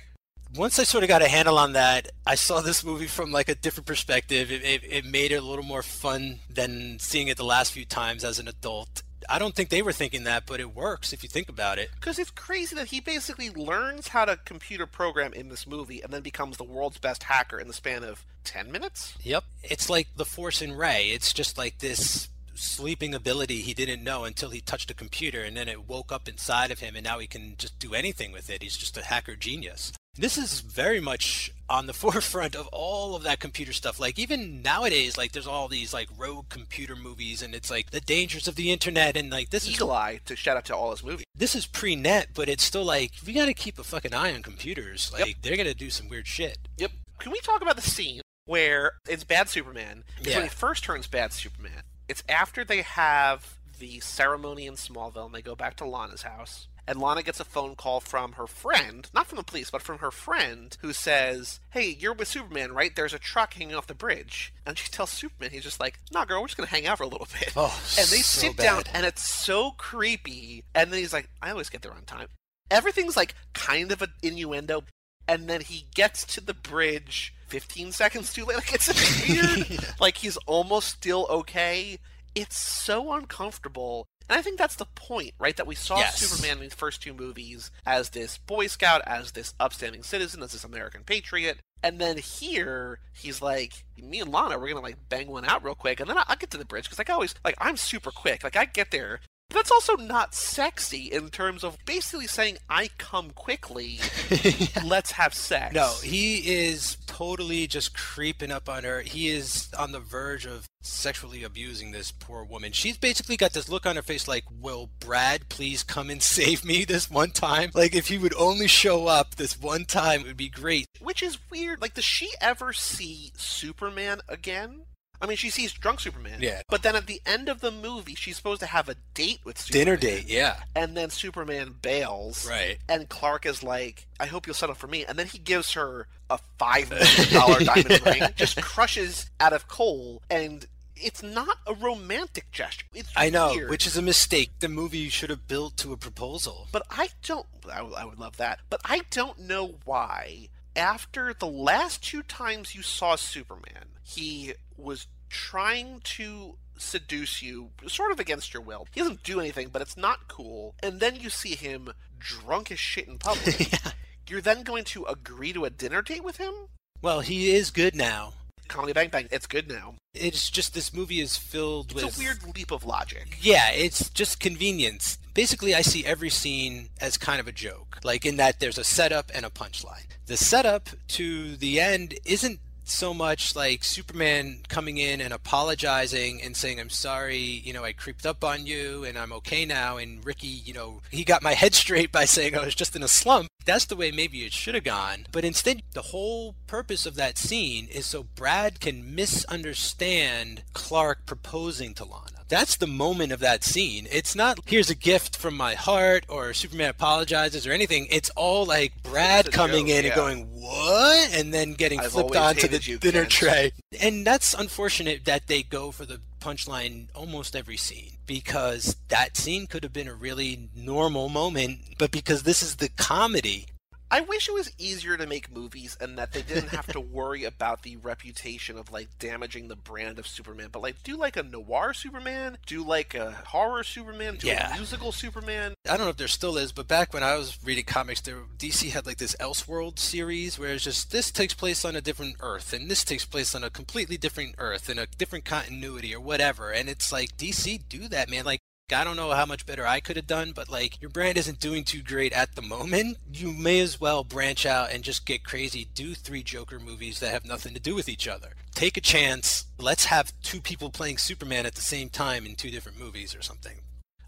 Once 0.55 0.79
I 0.79 0.85
sort 0.85 1.05
of 1.05 1.09
got 1.09 1.21
a 1.21 1.29
handle 1.29 1.59
on 1.59 1.75
that, 1.75 2.09
I 2.27 2.35
saw 2.35 2.63
this 2.63 2.83
movie 2.83 3.07
from 3.07 3.31
like 3.31 3.51
a 3.51 3.55
different 3.55 3.87
perspective. 3.87 4.51
It, 4.51 4.65
it, 4.65 4.83
it 4.85 5.05
made 5.05 5.33
it 5.33 5.43
a 5.43 5.43
little 5.43 5.65
more 5.65 5.83
fun 5.83 6.39
than 6.49 6.99
seeing 6.99 7.29
it 7.29 7.37
the 7.37 7.45
last 7.45 7.73
few 7.73 7.85
times 7.85 8.25
as 8.25 8.39
an 8.39 8.49
adult. 8.49 9.03
I 9.29 9.39
don't 9.39 9.55
think 9.55 9.69
they 9.69 9.83
were 9.83 9.93
thinking 9.93 10.25
that, 10.25 10.47
but 10.47 10.59
it 10.59 10.75
works 10.75 11.13
if 11.13 11.23
you 11.23 11.29
think 11.29 11.51
about 11.51 11.79
it. 11.79 11.91
Because 11.95 12.19
it's 12.19 12.31
crazy 12.31 12.75
that 12.77 12.87
he 12.87 13.01
basically 13.01 13.51
learns 13.51 14.09
how 14.09 14.25
to 14.25 14.39
computer 14.47 14.87
program 14.87 15.35
in 15.35 15.51
this 15.51 15.67
movie 15.67 16.01
and 16.01 16.11
then 16.11 16.23
becomes 16.23 16.57
the 16.57 16.65
world's 16.65 16.99
best 16.99 17.25
hacker 17.25 17.59
in 17.59 17.69
the 17.69 17.75
span 17.75 18.05
of 18.05 18.25
10 18.45 18.73
minutes? 18.73 19.19
Yep. 19.23 19.45
It's 19.63 19.91
like 19.91 20.09
the 20.17 20.25
Force 20.25 20.63
in 20.63 20.73
Rey. 20.73 21.09
It's 21.09 21.35
just 21.35 21.59
like 21.59 21.79
this 21.79 22.29
sleeping 22.59 23.15
ability 23.15 23.61
he 23.63 23.75
didn't 23.75 24.03
know 24.05 24.25
until 24.25 24.51
he 24.51 24.61
touched 24.61 24.91
a 24.91 24.95
computer 24.95 25.43
and 25.43 25.57
then 25.57 25.69
it 25.69 25.89
woke 25.89 26.11
up 26.13 26.29
inside 26.29 26.71
of 26.71 26.81
him 26.81 26.95
and 26.97 27.05
now 27.05 27.19
he 27.19 27.27
can 27.27 27.55
just 27.59 27.79
do 27.79 27.95
anything 27.95 28.33
with 28.33 28.51
it. 28.51 28.63
He's 28.63 28.77
just 28.77 28.97
a 28.97 29.03
hacker 29.05 29.37
genius. 29.37 29.93
This 30.17 30.37
is 30.37 30.61
very 30.61 30.99
much 31.01 31.53
on 31.71 31.87
the 31.87 31.93
forefront 32.03 32.57
of 32.57 32.67
all 32.73 33.15
of 33.15 33.23
that 33.23 33.39
computer 33.39 33.73
stuff. 33.73 34.01
Like 34.01 34.19
even 34.19 34.63
nowadays, 34.63 35.17
like 35.17 35.31
there's 35.33 35.47
all 35.47 35.69
these 35.69 35.95
like 35.95 36.09
rogue 36.17 36.49
computer 36.49 36.97
movies 36.97 37.41
and 37.43 37.55
it's 37.55 37.71
like 37.71 37.91
the 37.91 38.01
dangers 38.01 38.49
of 38.49 38.57
the 38.57 38.73
internet 38.73 39.17
and 39.17 39.31
like 39.31 39.51
this 39.51 39.65
is 39.65 39.75
Eagle 39.75 39.93
Eye 39.93 40.21
to 40.25 40.35
shout 40.35 40.57
out 40.57 40.65
to 40.67 40.77
all 40.77 40.91
his 40.91 41.05
movies. 41.05 41.25
this 41.37 41.55
is 41.55 41.67
pre-net, 41.67 42.29
but 42.35 42.49
it's 42.49 42.65
still 42.65 42.85
like 42.85 43.13
we 43.27 43.33
got 43.33 43.47
to 43.47 43.55
keep 43.55 43.79
a 43.79 43.85
fucking 43.85 44.13
eye 44.15 44.35
on 44.35 44.43
computers. 44.43 45.13
Like 45.13 45.41
they're 45.43 45.57
gonna 45.57 45.75
do 45.75 45.91
some 45.91 46.09
weird 46.09 46.27
shit. 46.27 46.59
Yep. 46.79 46.91
Can 47.21 47.31
we 47.33 47.39
talk 47.41 47.63
about 47.63 47.77
the 47.77 47.83
scene 47.83 48.21
where 48.47 48.93
it's 49.09 49.23
Bad 49.25 49.49
Superman? 49.49 50.03
It's 50.19 50.29
Yeah. 50.29 50.37
when 50.37 50.45
he 50.45 50.49
first 50.49 50.83
turns 50.85 51.07
Bad 51.07 51.33
Superman. 51.33 51.83
It's 52.09 52.23
after 52.29 52.65
they 52.65 52.83
have 52.83 53.59
the 53.79 54.01
ceremony 54.01 54.67
in 54.67 54.75
Smallville 54.75 55.27
and 55.27 55.35
they 55.35 55.43
go 55.43 55.55
back 55.55 55.77
to 55.77 55.85
Lana's 55.85 56.23
house. 56.23 56.69
And 56.89 57.03
Lana 57.03 57.23
gets 57.23 57.39
a 57.39 57.45
phone 57.45 57.75
call 57.75 58.01
from 58.01 58.33
her 58.33 58.47
friend, 58.47 59.11
not 59.13 59.27
from 59.27 59.37
the 59.37 59.45
police, 59.45 59.69
but 59.69 59.83
from 59.83 59.99
her 59.99 60.11
friend, 60.11 60.75
who 60.81 60.95
says, 60.95 61.61
Hey, 61.69 61.91
you're 62.01 62.15
with 62.15 62.29
Superman, 62.29 62.73
right? 62.73 62.97
There's 62.97 63.13
a 63.13 63.19
truck 63.19 63.53
hanging 63.53 63.75
off 63.75 63.87
the 63.87 63.95
bridge. 63.95 64.55
And 64.65 64.79
she 64.79 64.89
tells 64.89 65.11
Superman, 65.11 65.51
he's 65.51 65.65
just 65.65 65.81
like, 65.81 66.01
Nah, 66.11 66.25
girl, 66.25 66.41
we're 66.41 66.47
just 66.47 66.57
going 66.57 66.67
to 66.67 66.75
hang 66.75 66.87
out 66.87 66.97
for 66.97 67.05
a 67.05 67.09
little 67.09 67.29
bit. 67.39 67.53
Oh, 67.55 67.79
and 67.99 68.09
they 68.09 68.21
so 68.21 68.41
sit 68.41 68.57
down, 68.57 68.85
and 68.95 69.05
it's 69.05 69.23
so 69.23 69.73
creepy. 69.73 70.65
And 70.75 70.91
then 70.91 70.99
he's 70.99 71.13
like, 71.13 71.29
I 71.43 71.51
always 71.51 71.69
get 71.69 71.83
there 71.83 71.93
on 71.93 72.05
time. 72.05 72.29
Everything's 72.71 73.19
like 73.19 73.35
kind 73.53 73.93
of 73.93 74.01
an 74.01 74.13
innuendo. 74.23 74.85
And 75.29 75.47
then 75.47 75.61
he 75.61 75.85
gets 75.95 76.25
to 76.25 76.41
the 76.41 76.55
bridge 76.55 77.35
15 77.49 77.93
seconds 77.93 78.33
too 78.33 78.45
late. 78.45 78.57
Like, 78.59 78.75
it's 78.75 79.29
weird. 79.69 79.85
Like, 80.01 80.19
he's 80.19 80.37
almost 80.47 80.89
still 80.89 81.27
okay. 81.31 81.99
It's 82.35 82.57
so 82.57 83.13
uncomfortable. 83.13 84.07
And 84.29 84.39
I 84.39 84.43
think 84.43 84.59
that's 84.59 84.77
the 84.77 84.85
point, 84.95 85.33
right? 85.39 85.57
That 85.57 85.67
we 85.67 85.75
saw 85.75 85.97
Yes. 85.99 86.19
Superman 86.21 86.59
in 86.59 86.63
these 86.65 86.75
first 86.75 87.03
two 87.03 87.15
movies 87.15 87.71
as 87.87 88.11
this 88.11 88.37
Boy 88.39 88.67
Scout, 88.67 89.01
as 89.07 89.33
this 89.33 89.55
upstanding 89.59 90.03
citizen, 90.03 90.43
as 90.43 90.53
this 90.53 90.65
American 90.65 91.03
patriot. 91.05 91.59
And 91.83 91.99
then 91.99 92.19
here, 92.19 92.99
he's 93.15 93.41
like, 93.41 93.85
me 93.97 94.21
and 94.21 94.31
Lana, 94.31 94.59
we're 94.59 94.69
gonna 94.69 94.81
like 94.83 95.09
bang 95.09 95.29
one 95.29 95.45
out 95.47 95.65
real 95.65 95.75
quick, 95.77 96.01
and 96.01 96.11
then 96.11 96.19
I- 96.19 96.25
I'll 96.27 96.37
get 96.37 96.51
to 96.51 96.59
the 96.59 96.65
bridge 96.65 96.85
because 96.85 96.99
like 96.99 97.09
I 97.09 97.15
always 97.15 97.35
like 97.45 97.55
I'm 97.59 97.77
super 97.77 98.11
quick. 98.11 98.43
Like 98.45 98.57
I 98.57 98.65
get 98.67 98.91
there. 98.91 99.21
But 99.49 99.57
that's 99.57 99.71
also 99.71 99.97
not 99.97 100.35
sexy 100.35 101.11
in 101.11 101.31
terms 101.31 101.65
of 101.65 101.79
basically 101.87 102.27
saying 102.27 102.59
I 102.69 102.91
come 102.99 103.31
quickly. 103.31 103.99
Let's 104.85 105.13
have 105.13 105.33
sex. 105.33 105.75
No, 105.75 105.95
he 106.05 106.37
is 106.37 106.99
totally 107.07 107.67
just 107.67 107.97
creeping 107.97 108.51
up 108.53 108.69
on 108.69 108.85
her. 108.85 109.01
He 109.01 109.29
is 109.29 109.71
on 109.79 109.93
the 109.93 110.01
verge 110.01 110.45
of 110.45 110.67
sexually 110.83 111.45
abusing 111.45 111.93
this 111.93 112.13
poor 112.13 112.45
woman. 112.45 112.73
She's 112.73 112.99
basically 112.99 113.39
got 113.39 113.55
this 113.55 113.71
look 113.71 113.87
on 113.87 113.97
her 113.97 114.03
face 114.03 114.29
like, 114.29 114.45
Will 114.51 114.91
Brad 115.01 115.49
please 115.49 115.83
come 115.83 116.11
and 116.11 116.23
save 116.39 116.63
me 116.63 116.85
this 116.85 117.11
one 117.11 117.31
time? 117.31 117.71
Like, 117.73 117.95
if 117.95 118.09
he 118.09 118.19
would 118.19 118.35
only 118.35 118.67
show 118.67 119.07
up 119.07 119.37
this 119.37 119.59
one 119.59 119.87
time, 119.87 120.21
it 120.21 120.27
would 120.27 120.37
be 120.37 120.51
great. 120.51 120.87
Which 121.01 121.23
is 121.23 121.39
weird. 121.51 121.81
Like, 121.81 121.95
does 121.95 122.05
she 122.05 122.33
ever 122.43 122.75
see 122.75 123.33
Superman 123.37 124.21
again? 124.29 124.83
I 125.21 125.27
mean, 125.27 125.37
she 125.37 125.51
sees 125.51 125.73
drunk 125.73 126.01
Superman. 126.01 126.39
Yeah. 126.41 126.63
But 126.69 126.83
then 126.83 126.95
at 126.97 127.07
the 127.07 127.21
end 127.27 127.49
of 127.49 127.61
the 127.61 127.71
movie, 127.71 128.15
she's 128.15 128.37
supposed 128.37 128.61
to 128.61 128.67
have 128.67 128.89
a 128.89 128.97
date 129.15 129.41
with 129.45 129.59
Superman. 129.59 129.85
Dinner 129.85 129.97
date, 129.97 130.29
yeah. 130.29 130.61
And 130.77 130.97
then 130.97 131.11
Superman 131.11 131.75
bails. 131.83 132.49
Right. 132.49 132.79
And 132.89 133.09
Clark 133.09 133.45
is 133.47 133.63
like, 133.63 134.07
I 134.21 134.27
hope 134.27 134.47
you'll 134.47 134.55
settle 134.55 134.75
for 134.75 134.87
me. 134.87 135.05
And 135.05 135.19
then 135.19 135.27
he 135.27 135.39
gives 135.39 135.73
her 135.73 136.07
a 136.31 136.39
$5 136.61 136.91
million 136.91 137.65
diamond 137.65 138.07
ring, 138.07 138.29
just 138.37 138.61
crushes 138.63 139.31
out 139.41 139.53
of 139.53 139.67
coal. 139.67 140.23
And 140.31 140.67
it's 140.95 141.23
not 141.23 141.59
a 141.67 141.75
romantic 141.75 142.51
gesture. 142.51 142.87
It's 142.95 143.11
I 143.17 143.31
know, 143.31 143.53
weird. 143.55 143.71
which 143.71 143.87
is 143.87 143.97
a 143.97 144.03
mistake. 144.03 144.51
The 144.61 144.69
movie 144.69 145.09
should 145.09 145.31
have 145.31 145.47
built 145.49 145.77
to 145.79 145.93
a 145.93 145.97
proposal. 145.97 146.69
But 146.73 146.83
I 146.91 147.09
don't. 147.23 147.47
I, 147.73 147.81
I 147.81 148.05
would 148.05 148.19
love 148.19 148.37
that. 148.39 148.61
But 148.71 148.81
I 148.85 149.03
don't 149.11 149.39
know 149.41 149.75
why. 149.85 150.49
After 150.79 151.35
the 151.35 151.49
last 151.49 152.05
two 152.05 152.23
times 152.23 152.77
you 152.77 152.83
saw 152.83 153.17
Superman, 153.17 153.97
he 154.05 154.55
was 154.77 155.09
trying 155.29 156.01
to 156.05 156.57
seduce 156.77 157.43
you, 157.43 157.71
sort 157.89 158.13
of 158.13 158.21
against 158.21 158.55
your 158.55 158.63
will. 158.63 158.87
He 158.93 159.01
doesn't 159.01 159.25
do 159.25 159.41
anything, 159.41 159.71
but 159.73 159.83
it's 159.83 159.97
not 159.97 160.29
cool. 160.29 160.77
And 160.81 161.01
then 161.01 161.17
you 161.17 161.31
see 161.31 161.57
him 161.57 161.91
drunk 162.21 162.71
as 162.71 162.79
shit 162.79 163.09
in 163.09 163.19
public. 163.19 163.73
You're 164.29 164.41
then 164.41 164.63
going 164.63 164.85
to 164.85 165.05
agree 165.07 165.53
to 165.53 165.65
a 165.65 165.71
dinner 165.71 166.01
date 166.01 166.23
with 166.23 166.37
him? 166.37 166.55
Well, 167.03 167.21
he 167.21 167.51
is 167.51 167.73
good 167.73 167.97
now. 167.97 168.35
Comedy 168.69 168.93
Bang 168.93 169.09
Bang, 169.09 169.29
it's 169.31 169.47
good 169.47 169.69
now. 169.69 169.95
It's 170.15 170.51
just 170.51 170.75
this 170.75 170.93
movie 170.93 171.21
is 171.21 171.37
filled 171.37 171.93
It's 171.93 172.05
with 172.05 172.17
a 172.17 172.19
weird 172.19 172.57
leap 172.57 172.71
of 172.71 172.85
logic. 172.85 173.39
Yeah, 173.41 173.71
it's 173.71 174.11
just 174.11 174.41
convenience. 174.41 175.19
Basically, 175.35 175.75
I 175.75 175.83
see 175.83 176.05
every 176.05 176.31
scene 176.31 176.89
as 177.01 177.17
kind 177.17 177.41
of 177.41 177.47
a 177.47 177.53
joke, 177.53 177.99
like 178.05 178.27
in 178.27 178.37
that 178.37 178.61
there's 178.61 178.79
a 178.79 178.85
setup 178.85 179.31
and 179.35 179.47
a 179.47 179.51
punchline. 179.51 180.07
The 180.27 180.37
setup 180.37 180.91
to 181.09 181.57
the 181.57 181.81
end 181.81 182.19
isn't 182.25 182.61
so 182.91 183.13
much 183.13 183.55
like 183.55 183.85
Superman 183.85 184.61
coming 184.69 184.97
in 184.97 185.21
and 185.21 185.33
apologizing 185.33 186.43
and 186.43 186.57
saying, 186.57 186.81
I'm 186.81 186.91
sorry, 186.91 187.39
you 187.39 187.73
know, 187.73 187.85
I 187.85 187.93
creeped 187.93 188.27
up 188.27 188.45
on 188.45 188.67
you 188.67 189.05
and 189.05 189.19
I'm 189.19 189.33
okay 189.35 189.65
now. 189.65 189.97
And 189.97 190.25
Ricky, 190.25 190.47
you 190.47 190.73
know, 190.73 191.01
he 191.11 191.25
got 191.25 191.43
my 191.43 191.53
head 191.55 191.75
straight 191.75 192.13
by 192.13 192.25
saying 192.25 192.57
I 192.57 192.65
was 192.65 192.75
just 192.75 192.97
in 192.97 193.03
a 193.03 193.09
slump. 193.09 193.49
That's 193.65 193.85
the 193.85 193.97
way 193.97 194.11
maybe 194.11 194.45
it 194.45 194.53
should 194.53 194.75
have 194.75 194.85
gone. 194.85 195.27
But 195.31 195.45
instead, 195.45 195.83
the 195.93 196.03
whole 196.03 196.55
purpose 196.67 197.05
of 197.05 197.17
that 197.17 197.37
scene 197.37 197.89
is 197.89 198.07
so 198.07 198.23
Brad 198.23 198.81
can 198.81 199.15
misunderstand 199.15 200.63
Clark 200.73 201.27
proposing 201.27 201.95
to 201.95 202.05
Lana. 202.05 202.38
That's 202.49 202.77
the 202.77 202.87
moment 202.87 203.33
of 203.33 203.41
that 203.41 203.65
scene. 203.65 204.09
It's 204.11 204.35
not 204.35 204.61
here's 204.67 204.91
a 204.91 204.95
gift 204.95 205.37
from 205.37 205.57
my 205.57 205.75
heart 205.75 206.25
or 206.29 206.55
Superman 206.55 206.91
apologizes 206.91 207.67
or 207.67 207.73
anything. 207.73 208.07
It's 208.11 208.31
all 208.31 208.65
like 208.65 209.03
Brad 209.03 209.53
coming 209.53 209.87
joke, 209.87 209.97
in 209.97 210.05
yeah. 210.05 210.11
and 210.11 210.15
going, 210.17 210.61
What? 210.61 211.35
And 211.35 211.53
then 211.53 211.75
getting 211.75 212.01
I've 212.01 212.13
flipped 212.13 212.37
onto 212.37 212.69
the 212.69 212.79
you, 212.79 212.99
dinner 212.99 213.21
Kent. 213.21 213.31
tray. 213.31 213.73
And 214.01 214.27
that's 214.27 214.55
unfortunate 214.55 215.25
that 215.27 215.47
they 215.47 215.63
go 215.63 215.91
for 215.91 216.07
the 216.07 216.21
punchline 216.41 217.09
almost 217.15 217.57
every 217.57 217.77
scene 217.77 218.13
because 218.27 218.97
that 219.09 219.37
scene 219.37 219.67
could 219.67 219.83
have 219.83 219.93
been 219.93 220.09
a 220.09 220.15
really 220.15 220.69
normal 220.75 221.29
moment, 221.29 221.81
but 221.99 222.11
because 222.11 222.45
this 222.45 222.63
is 222.63 222.77
the 222.77 222.89
comedy, 222.91 223.67
I 224.11 224.21
wish 224.21 224.49
it 224.49 224.55
was 224.55 224.73
easier 224.79 225.17
to 225.17 225.27
make 225.27 225.53
movies 225.55 225.97
and 226.01 226.17
that 226.19 226.33
they 226.33 226.43
didn't 226.43 226.69
have 226.71 226.87
to 226.89 227.01
worry 227.01 227.45
about 227.45 227.83
the 227.83 227.97
reputation 227.97 228.79
of 228.79 228.91
like 228.91 229.09
damaging 229.19 229.69
the 229.69 229.77
brand 229.77 230.19
of 230.19 230.27
Superman. 230.27 230.69
But 230.73 230.83
like, 230.83 231.03
do 231.03 231.17
like 231.17 231.37
a 231.37 231.43
noir 231.43 231.93
Superman, 231.93 232.59
do 232.67 232.83
like 232.85 233.15
a 233.15 233.33
horror 233.33 233.85
Superman, 233.85 234.37
do 234.37 234.47
Yeah. 234.47 234.73
a 234.73 234.77
musical 234.77 235.13
Superman. 235.13 235.75
I 235.89 235.97
don't 235.97 236.07
know 236.07 236.11
if 236.11 236.17
there 236.17 236.29
still 236.29 236.57
is, 236.57 236.73
but 236.73 236.89
back 236.89 237.13
when 237.13 237.23
I 237.23 237.35
was 237.37 237.59
reading 237.63 237.85
comics, 237.85 238.21
there 238.23 238.43
DC 238.59 238.91
had 238.91 239.07
like 239.07 239.19
this 239.19 239.37
Elseworld 239.41 239.99
series 239.99 240.59
where 240.59 240.73
it's 240.75 240.85
just 240.85 241.11
this 241.11 241.31
takes 241.31 241.55
place 241.55 241.85
on 241.85 241.95
a 241.97 242.01
different 242.01 242.37
Earth, 242.41 242.73
and 242.73 242.91
this 242.91 243.05
takes 243.05 243.25
place 243.25 243.55
on 243.55 243.63
a 243.65 243.71
completely 243.71 244.17
different 244.17 244.55
Earth 244.59 244.89
in 244.89 244.99
a 244.99 245.07
different 245.07 245.45
continuity 245.45 246.15
or 246.15 246.21
whatever. 246.21 246.71
And 246.71 246.89
it's 246.89 247.13
like 247.13 247.37
DC 247.37 247.89
do 247.89 248.09
that, 248.09 248.31
man. 248.31 248.45
Like 248.45 248.61
I 248.91 249.05
don't 249.05 249.17
know 249.17 249.33
how 249.33 249.45
much 249.45 249.67
better 249.67 249.87
I 249.87 250.01
could 250.01 250.17
have 250.17 250.27
done, 250.27 250.53
but 250.55 250.71
like 250.71 251.01
your 251.03 251.11
brand 251.11 251.37
isn't 251.37 251.61
doing 251.61 251.85
too 251.85 252.03
great 252.03 252.33
at 252.33 252.55
the 252.55 252.63
moment. 252.63 253.19
You 253.31 253.53
may 253.53 253.81
as 253.81 254.01
well 254.01 254.25
branch 254.25 254.65
out 254.65 254.91
and 254.91 255.05
just 255.05 255.27
get 255.27 255.45
crazy. 255.45 255.89
Do 255.95 256.15
three 256.15 256.43
Joker 256.43 256.79
movies 256.79 257.21
that 257.21 257.31
have 257.33 257.45
nothing 257.45 257.75
to 257.75 257.81
do 257.81 257.95
with 257.95 258.09
each 258.09 258.27
other. 258.27 258.53
Take 258.75 258.97
a 258.97 259.03
chance. 259.03 259.67
Let's 259.79 260.07
have 260.07 260.33
two 260.43 260.63
people 260.63 260.89
playing 260.89 261.19
Superman 261.19 261.67
at 261.67 261.75
the 261.75 261.83
same 261.83 262.09
time 262.09 262.47
in 262.47 262.55
two 262.55 262.71
different 262.71 262.99
movies 262.99 263.35
or 263.35 263.43
something. 263.43 263.81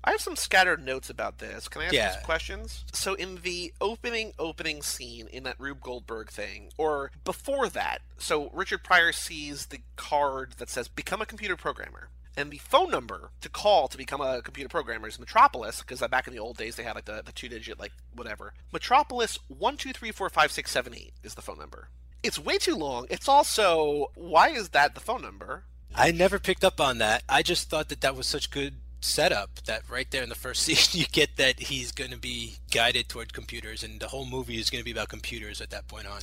I 0.05 0.13
have 0.13 0.21
some 0.21 0.37
scattered 0.37 0.85
notes 0.85 1.09
about 1.09 1.39
this. 1.39 1.67
Can 1.69 1.81
I 1.83 1.87
ask 1.87 1.95
Yeah. 1.95 2.15
these 2.17 2.25
questions? 2.25 2.85
So 2.93 3.15
in 3.15 3.37
the 3.43 3.73
opening 3.81 4.35
opening 4.39 4.83
scene 4.83 5.27
in 5.29 5.43
that 5.45 5.59
Rube 5.59 5.81
Goldberg 5.81 6.31
thing, 6.31 6.71
or 6.77 7.13
before 7.25 7.69
that, 7.71 8.03
so 8.19 8.51
Richard 8.51 8.85
Pryor 8.85 9.13
sees 9.13 9.67
the 9.67 9.81
card 9.97 10.55
that 10.59 10.69
says 10.69 10.89
"Become 10.89 11.23
a 11.23 11.27
computer 11.27 11.57
programmer." 11.57 12.09
And 12.37 12.51
the 12.51 12.59
phone 12.59 12.91
number 12.91 13.31
to 13.41 13.49
call 13.49 13.89
to 13.89 13.99
become 13.99 14.21
a 14.21 14.43
computer 14.43 14.69
programmer 14.69 15.09
is 15.09 15.19
Metropolis, 15.19 15.81
because 15.81 16.01
uh, 16.01 16.09
back 16.09 16.27
in 16.27 16.33
the 16.33 16.39
old 16.39 16.57
days 16.57 16.77
they 16.77 16.83
had 16.83 16.95
like 16.95 17.05
the, 17.05 17.23
the 17.25 17.33
two 17.33 17.49
digit, 17.49 17.79
like 17.79 17.93
whatever. 18.15 18.55
Metropolis 18.73 19.39
1234567 19.53 21.11
is 21.23 21.35
the 21.35 21.43
phone 21.43 21.59
number. 21.59 21.89
It's 22.23 22.39
way 22.39 22.59
too 22.59 22.77
long. 22.77 23.07
It's 23.11 23.29
also, 23.29 24.11
why 24.15 24.51
is 24.51 24.71
that 24.71 24.95
the 24.95 25.01
phone 25.01 25.23
number? 25.23 25.65
I 25.95 26.13
never 26.13 26.39
picked 26.39 26.65
up 26.65 26.81
on 26.81 26.99
that. 26.99 27.25
I 27.29 27.43
just 27.43 27.69
thought 27.69 27.89
that 27.89 28.03
that 28.03 28.15
was 28.15 28.27
such 28.27 28.51
good 28.51 28.75
setup 29.01 29.63
that 29.65 29.83
right 29.89 30.11
there 30.11 30.23
in 30.23 30.29
the 30.29 30.35
first 30.35 30.63
scene 30.65 31.01
you 31.01 31.07
get 31.07 31.37
that 31.37 31.59
he's 31.59 31.91
going 31.91 32.11
to 32.11 32.19
be 32.19 32.57
guided 32.71 33.09
toward 33.09 33.33
computers 33.33 33.83
and 33.83 33.99
the 33.99 34.09
whole 34.09 34.27
movie 34.27 34.59
is 34.59 34.71
going 34.71 34.81
to 34.81 34.85
be 34.85 34.93
about 34.93 35.09
computers 35.09 35.61
at 35.61 35.71
that 35.71 35.89
point 35.89 36.07
on. 36.07 36.21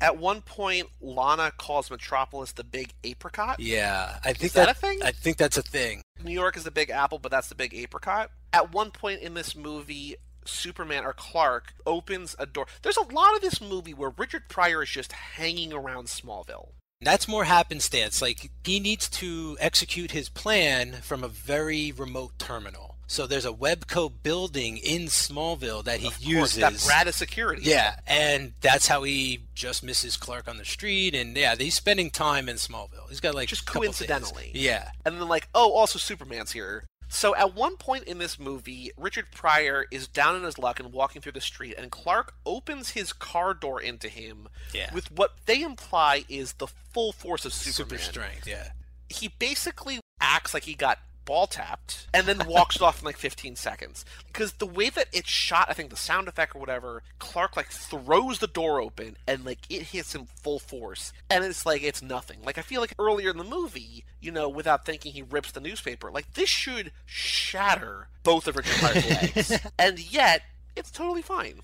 At 0.00 0.16
one 0.18 0.40
point, 0.40 0.88
Lana 1.00 1.52
calls 1.56 1.90
Metropolis 1.90 2.52
the 2.52 2.64
Big 2.64 2.94
Apricot. 3.04 3.60
Yeah, 3.60 4.18
I 4.24 4.32
think 4.32 4.52
that 4.54 4.70
a 4.70 4.74
thing? 4.74 5.00
I 5.02 5.12
think 5.12 5.36
that's 5.36 5.58
a 5.58 5.62
thing. 5.62 6.02
New 6.24 6.32
York 6.32 6.56
is 6.56 6.64
the 6.64 6.70
Big 6.70 6.90
Apple, 6.90 7.18
but 7.18 7.30
that's 7.30 7.48
the 7.48 7.54
Big 7.54 7.74
Apricot. 7.74 8.30
At 8.52 8.72
one 8.72 8.90
point 8.90 9.20
in 9.20 9.34
this 9.34 9.54
movie, 9.54 10.16
Superman 10.44 11.04
or 11.04 11.12
Clark 11.12 11.74
opens 11.86 12.34
a 12.38 12.46
door. 12.46 12.66
There's 12.82 12.96
a 12.96 13.12
lot 13.12 13.36
of 13.36 13.42
this 13.42 13.60
movie 13.60 13.94
where 13.94 14.12
Richard 14.16 14.48
Pryor 14.48 14.82
is 14.82 14.90
just 14.90 15.12
hanging 15.12 15.72
around 15.72 16.06
Smallville. 16.06 16.70
That's 17.02 17.28
more 17.28 17.44
happenstance. 17.44 18.20
Like 18.20 18.50
he 18.64 18.80
needs 18.80 19.08
to 19.10 19.56
execute 19.60 20.10
his 20.10 20.28
plan 20.28 20.92
from 21.02 21.24
a 21.24 21.28
very 21.28 21.92
remote 21.92 22.38
terminal. 22.38 22.96
So 23.10 23.26
there's 23.26 23.44
a 23.44 23.50
Webco 23.52 24.12
building 24.22 24.76
in 24.76 25.06
Smallville 25.06 25.82
that 25.82 25.98
he 25.98 26.06
Of 26.06 26.12
course, 26.14 26.24
uses. 26.56 26.58
that 26.60 26.80
Brad 26.86 27.08
is 27.08 27.16
security. 27.16 27.62
Yeah, 27.64 27.96
and 28.06 28.52
that's 28.60 28.86
how 28.86 29.02
he 29.02 29.40
just 29.52 29.82
misses 29.82 30.16
Clark 30.16 30.46
on 30.46 30.58
the 30.58 30.64
street, 30.64 31.12
and 31.16 31.36
yeah, 31.36 31.56
he's 31.56 31.74
spending 31.74 32.10
time 32.10 32.48
in 32.48 32.54
Smallville. 32.54 33.08
He's 33.08 33.18
got 33.18 33.34
like 33.34 33.48
Just 33.48 33.62
a 33.62 33.64
couple 33.64 33.82
days. 33.82 33.88
coincidentally. 33.98 34.52
Yeah, 34.54 34.90
And 35.04 35.20
then, 35.20 35.26
like, 35.26 35.48
oh, 35.56 35.72
also 35.72 35.98
Superman's 35.98 36.52
here. 36.52 36.84
So 37.08 37.34
at 37.34 37.52
one 37.52 37.76
point 37.78 38.04
in 38.04 38.18
this 38.18 38.38
movie, 38.38 38.92
Richard 38.96 39.32
Pryor 39.32 39.86
is 39.90 40.06
down 40.06 40.36
in 40.36 40.44
his 40.44 40.56
luck 40.56 40.78
and 40.78 40.92
walking 40.92 41.20
through 41.20 41.32
the 41.32 41.40
street, 41.40 41.74
and 41.76 41.90
Clark 41.90 42.34
opens 42.46 42.90
his 42.90 43.12
car 43.12 43.54
door 43.54 43.80
into 43.82 44.08
him 44.08 44.46
Yeah. 44.72 44.94
with 44.94 45.10
what 45.10 45.34
they 45.46 45.62
imply 45.62 46.24
is 46.28 46.52
the 46.52 46.68
full 46.68 47.10
force 47.10 47.44
of 47.44 47.52
Superman. 47.52 47.98
super 47.98 47.98
strength. 47.98 48.46
Yeah, 48.46 48.68
he 49.08 49.26
basically 49.40 49.98
acts 50.20 50.54
like 50.54 50.62
he 50.62 50.74
got 50.74 51.00
ball 51.30 51.46
tapped 51.46 52.08
and 52.12 52.26
then 52.26 52.42
walks 52.48 52.80
off 52.80 52.98
in 52.98 53.04
like 53.04 53.16
15 53.16 53.54
seconds 53.54 54.04
because 54.26 54.54
the 54.54 54.66
way 54.66 54.90
that 54.90 55.06
it's 55.12 55.28
shot 55.28 55.68
i 55.70 55.72
think 55.72 55.88
the 55.88 55.94
sound 55.94 56.26
effect 56.26 56.56
or 56.56 56.58
whatever 56.58 57.04
clark 57.20 57.56
like 57.56 57.68
throws 57.68 58.40
the 58.40 58.48
door 58.48 58.80
open 58.80 59.16
and 59.28 59.44
like 59.44 59.60
it 59.70 59.82
hits 59.82 60.12
him 60.12 60.26
full 60.42 60.58
force 60.58 61.12
and 61.30 61.44
it's 61.44 61.64
like 61.64 61.84
it's 61.84 62.02
nothing 62.02 62.40
like 62.44 62.58
i 62.58 62.62
feel 62.62 62.80
like 62.80 62.96
earlier 62.98 63.30
in 63.30 63.36
the 63.36 63.44
movie 63.44 64.04
you 64.20 64.32
know 64.32 64.48
without 64.48 64.84
thinking 64.84 65.12
he 65.12 65.22
rips 65.22 65.52
the 65.52 65.60
newspaper 65.60 66.10
like 66.10 66.34
this 66.34 66.48
should 66.48 66.90
shatter 67.06 68.08
both 68.24 68.48
of 68.48 68.56
richard 68.56 68.74
pryor's 68.80 69.08
legs 69.08 69.60
and 69.78 70.12
yet 70.12 70.42
it's 70.74 70.90
totally 70.90 71.22
fine 71.22 71.60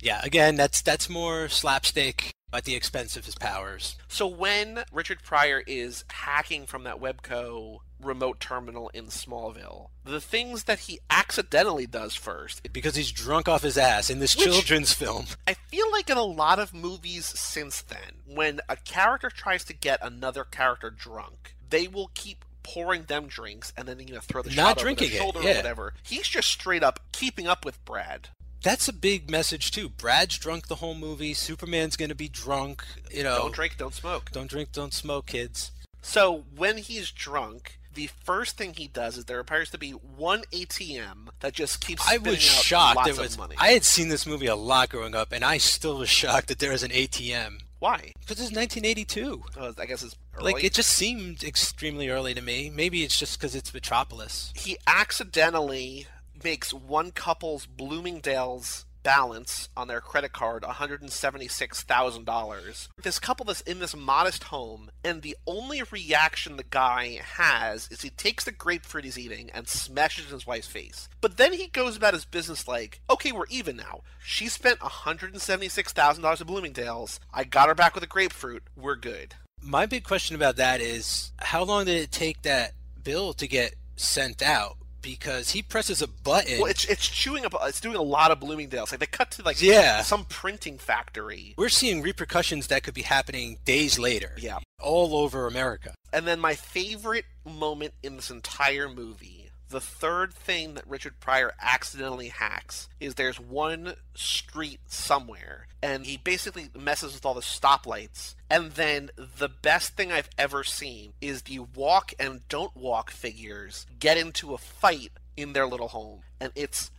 yeah. 0.00 0.20
Again, 0.22 0.56
that's 0.56 0.80
that's 0.80 1.08
more 1.08 1.48
slapstick 1.48 2.30
at 2.52 2.64
the 2.64 2.74
expense 2.74 3.16
of 3.16 3.26
his 3.26 3.34
powers. 3.34 3.96
So 4.06 4.26
when 4.26 4.84
Richard 4.92 5.22
Pryor 5.22 5.62
is 5.66 6.04
hacking 6.08 6.66
from 6.66 6.84
that 6.84 7.00
Webco 7.00 7.80
remote 8.00 8.40
terminal 8.40 8.90
in 8.94 9.06
Smallville, 9.06 9.88
the 10.04 10.20
things 10.20 10.64
that 10.64 10.80
he 10.80 11.00
accidentally 11.10 11.86
does 11.86 12.14
first, 12.14 12.72
Because 12.72 12.94
he's 12.96 13.10
drunk 13.12 13.48
off 13.48 13.62
his 13.62 13.76
ass 13.78 14.10
in 14.10 14.18
this 14.20 14.36
Which- 14.36 14.44
children's 14.46 14.92
film. 14.92 15.26
I 15.46 15.54
feel 15.54 15.90
like 15.92 16.08
in 16.10 16.16
a 16.16 16.22
lot 16.22 16.58
of 16.58 16.72
movies 16.74 17.26
since 17.26 17.82
then, 17.82 18.22
when 18.26 18.60
a 18.68 18.76
character 18.76 19.30
tries 19.30 19.64
to 19.64 19.72
get 19.74 19.98
another 20.02 20.44
character 20.44 20.90
drunk, 20.90 21.54
they 21.68 21.88
will 21.88 22.10
keep 22.14 22.44
pouring 22.62 23.04
them 23.04 23.26
drinks 23.28 23.72
and 23.76 23.88
then 23.88 23.98
you 24.00 24.12
know 24.14 24.20
throw 24.20 24.42
the 24.42 24.50
Not 24.50 24.56
shot 24.56 24.76
over 24.78 24.84
drinking 24.84 25.10
their 25.10 25.22
it, 25.28 25.34
yeah. 25.36 25.40
or 25.40 25.54
whatever. 25.56 25.94
He's 26.02 26.28
just 26.28 26.48
straight 26.48 26.82
up 26.82 27.00
keeping 27.12 27.46
up 27.46 27.64
with 27.64 27.82
Brad. 27.86 28.28
That's 28.62 28.88
a 28.88 28.92
big 28.92 29.30
message 29.30 29.70
too. 29.70 29.88
Brad's 29.88 30.36
drunk 30.36 30.66
the 30.66 30.74
whole 30.76 30.94
movie. 30.94 31.32
Superman's 31.32 31.96
gonna 31.96 32.14
be 32.14 32.28
drunk. 32.28 32.84
You 33.10 33.22
know, 33.22 33.38
Don't 33.38 33.54
drink, 33.54 33.76
don't 33.78 33.94
smoke. 33.94 34.30
don't 34.32 34.50
drink, 34.50 34.72
don't 34.72 34.92
smoke, 34.92 35.26
kids. 35.26 35.70
So 36.02 36.44
when 36.56 36.76
he's 36.78 37.10
drunk, 37.10 37.77
the 37.98 38.06
first 38.22 38.56
thing 38.56 38.74
he 38.74 38.86
does 38.86 39.18
is 39.18 39.24
there 39.24 39.40
appears 39.40 39.70
to 39.70 39.78
be 39.78 39.90
one 39.90 40.42
ATM 40.52 41.30
that 41.40 41.52
just 41.52 41.84
keeps. 41.84 42.08
I 42.08 42.18
was 42.18 42.38
shocked. 42.40 42.94
Lots 42.94 43.10
There 43.10 43.20
was. 43.20 43.36
money. 43.36 43.56
I 43.58 43.70
had 43.70 43.82
seen 43.84 44.08
this 44.08 44.24
movie 44.24 44.46
a 44.46 44.54
lot 44.54 44.90
growing 44.90 45.16
up, 45.16 45.32
and 45.32 45.44
I 45.44 45.58
still 45.58 45.98
was 45.98 46.08
shocked 46.08 46.46
that 46.46 46.60
there 46.60 46.70
was 46.70 46.84
an 46.84 46.92
ATM. 46.92 47.58
Why? 47.80 48.12
Because 48.20 48.38
it's 48.40 48.52
1982. 48.54 49.42
Uh, 49.58 49.72
I 49.78 49.86
guess 49.86 50.04
it's 50.04 50.14
early. 50.36 50.52
Like, 50.52 50.62
it 50.64 50.74
just 50.74 50.90
seemed 50.90 51.42
extremely 51.42 52.08
early 52.08 52.34
to 52.34 52.40
me. 52.40 52.70
Maybe 52.70 53.02
it's 53.02 53.18
just 53.18 53.36
because 53.38 53.56
it's 53.56 53.74
Metropolis. 53.74 54.52
he 54.54 54.78
accidentally 54.86 56.06
makes 56.44 56.72
one 56.72 57.10
couple's 57.10 57.66
Bloomingdale's 57.66 58.84
balance 59.08 59.70
on 59.74 59.88
their 59.88 60.02
credit 60.02 60.32
card 60.32 60.64
$176,000. 60.64 62.88
This 63.02 63.18
couple 63.18 63.46
that's 63.46 63.62
in 63.62 63.78
this 63.78 63.96
modest 63.96 64.44
home, 64.44 64.90
and 65.02 65.22
the 65.22 65.34
only 65.46 65.82
reaction 65.90 66.58
the 66.58 66.62
guy 66.62 67.18
has 67.22 67.88
is 67.90 68.02
he 68.02 68.10
takes 68.10 68.44
the 68.44 68.52
grapefruit 68.52 69.04
he's 69.04 69.18
eating 69.18 69.48
and 69.54 69.66
smashes 69.66 70.26
it 70.26 70.28
in 70.28 70.34
his 70.34 70.46
wife's 70.46 70.66
face. 70.66 71.08
But 71.22 71.38
then 71.38 71.54
he 71.54 71.68
goes 71.68 71.96
about 71.96 72.12
his 72.12 72.26
business 72.26 72.68
like, 72.68 73.00
okay, 73.08 73.32
we're 73.32 73.46
even 73.48 73.78
now. 73.78 74.02
She 74.22 74.46
spent 74.46 74.80
$176,000 74.80 76.40
at 76.40 76.46
Bloomingdale's. 76.46 77.18
I 77.32 77.44
got 77.44 77.68
her 77.68 77.74
back 77.74 77.94
with 77.94 78.04
a 78.04 78.08
grapefruit. 78.08 78.64
We're 78.76 78.96
good. 78.96 79.36
My 79.62 79.86
big 79.86 80.04
question 80.04 80.36
about 80.36 80.56
that 80.56 80.82
is 80.82 81.32
how 81.38 81.64
long 81.64 81.86
did 81.86 81.96
it 81.96 82.12
take 82.12 82.42
that 82.42 82.72
bill 83.02 83.32
to 83.32 83.46
get 83.46 83.74
sent 83.96 84.42
out? 84.42 84.76
Because 85.00 85.50
he 85.50 85.62
presses 85.62 86.02
a 86.02 86.08
button. 86.08 86.58
Well, 86.60 86.70
it's 86.70 86.84
it's 86.84 87.08
chewing 87.08 87.44
up. 87.46 87.54
It's 87.62 87.80
doing 87.80 87.96
a 87.96 88.02
lot 88.02 88.30
of 88.30 88.40
Bloomingdale's. 88.40 88.90
Like 88.90 89.00
they 89.00 89.06
cut 89.06 89.30
to 89.32 89.42
like 89.42 89.60
Yeah. 89.62 90.02
some 90.02 90.24
printing 90.24 90.78
factory. 90.78 91.54
We're 91.56 91.68
seeing 91.68 92.02
repercussions 92.02 92.66
that 92.68 92.82
could 92.82 92.94
be 92.94 93.02
happening 93.02 93.58
days 93.64 93.98
later. 93.98 94.32
Yeah. 94.38 94.58
All 94.80 95.14
over 95.16 95.46
America. 95.46 95.94
And 96.12 96.26
then 96.26 96.40
my 96.40 96.54
favorite 96.54 97.26
moment 97.44 97.94
in 98.02 98.16
this 98.16 98.30
entire 98.30 98.88
movie, 98.88 99.47
the 99.68 99.80
third 99.80 100.32
thing 100.32 100.74
that 100.74 100.88
Richard 100.88 101.20
Pryor 101.20 101.54
accidentally 101.60 102.28
hacks, 102.28 102.88
is 103.00 103.14
there's 103.14 103.40
one 103.40 103.94
street 104.14 104.80
somewhere, 104.86 105.66
and 105.82 106.06
he 106.06 106.16
basically 106.16 106.70
messes 106.78 107.14
with 107.14 107.24
all 107.24 107.34
the 107.34 107.40
stoplights. 107.40 108.34
And 108.50 108.72
then 108.72 109.10
the 109.16 109.48
best 109.48 109.96
thing 109.96 110.10
I've 110.10 110.30
ever 110.38 110.64
seen 110.64 111.12
is 111.20 111.42
the 111.42 111.60
walk 111.60 112.12
and 112.18 112.46
don't 112.48 112.76
walk 112.76 113.10
figures 113.10 113.86
get 113.98 114.16
into 114.16 114.54
a 114.54 114.58
fight 114.58 115.12
in 115.36 115.52
their 115.52 115.66
little 115.66 115.88
home. 115.88 116.20
And 116.40 116.52
it's 116.54 116.90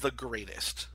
the 0.00 0.10
greatest. 0.10 0.88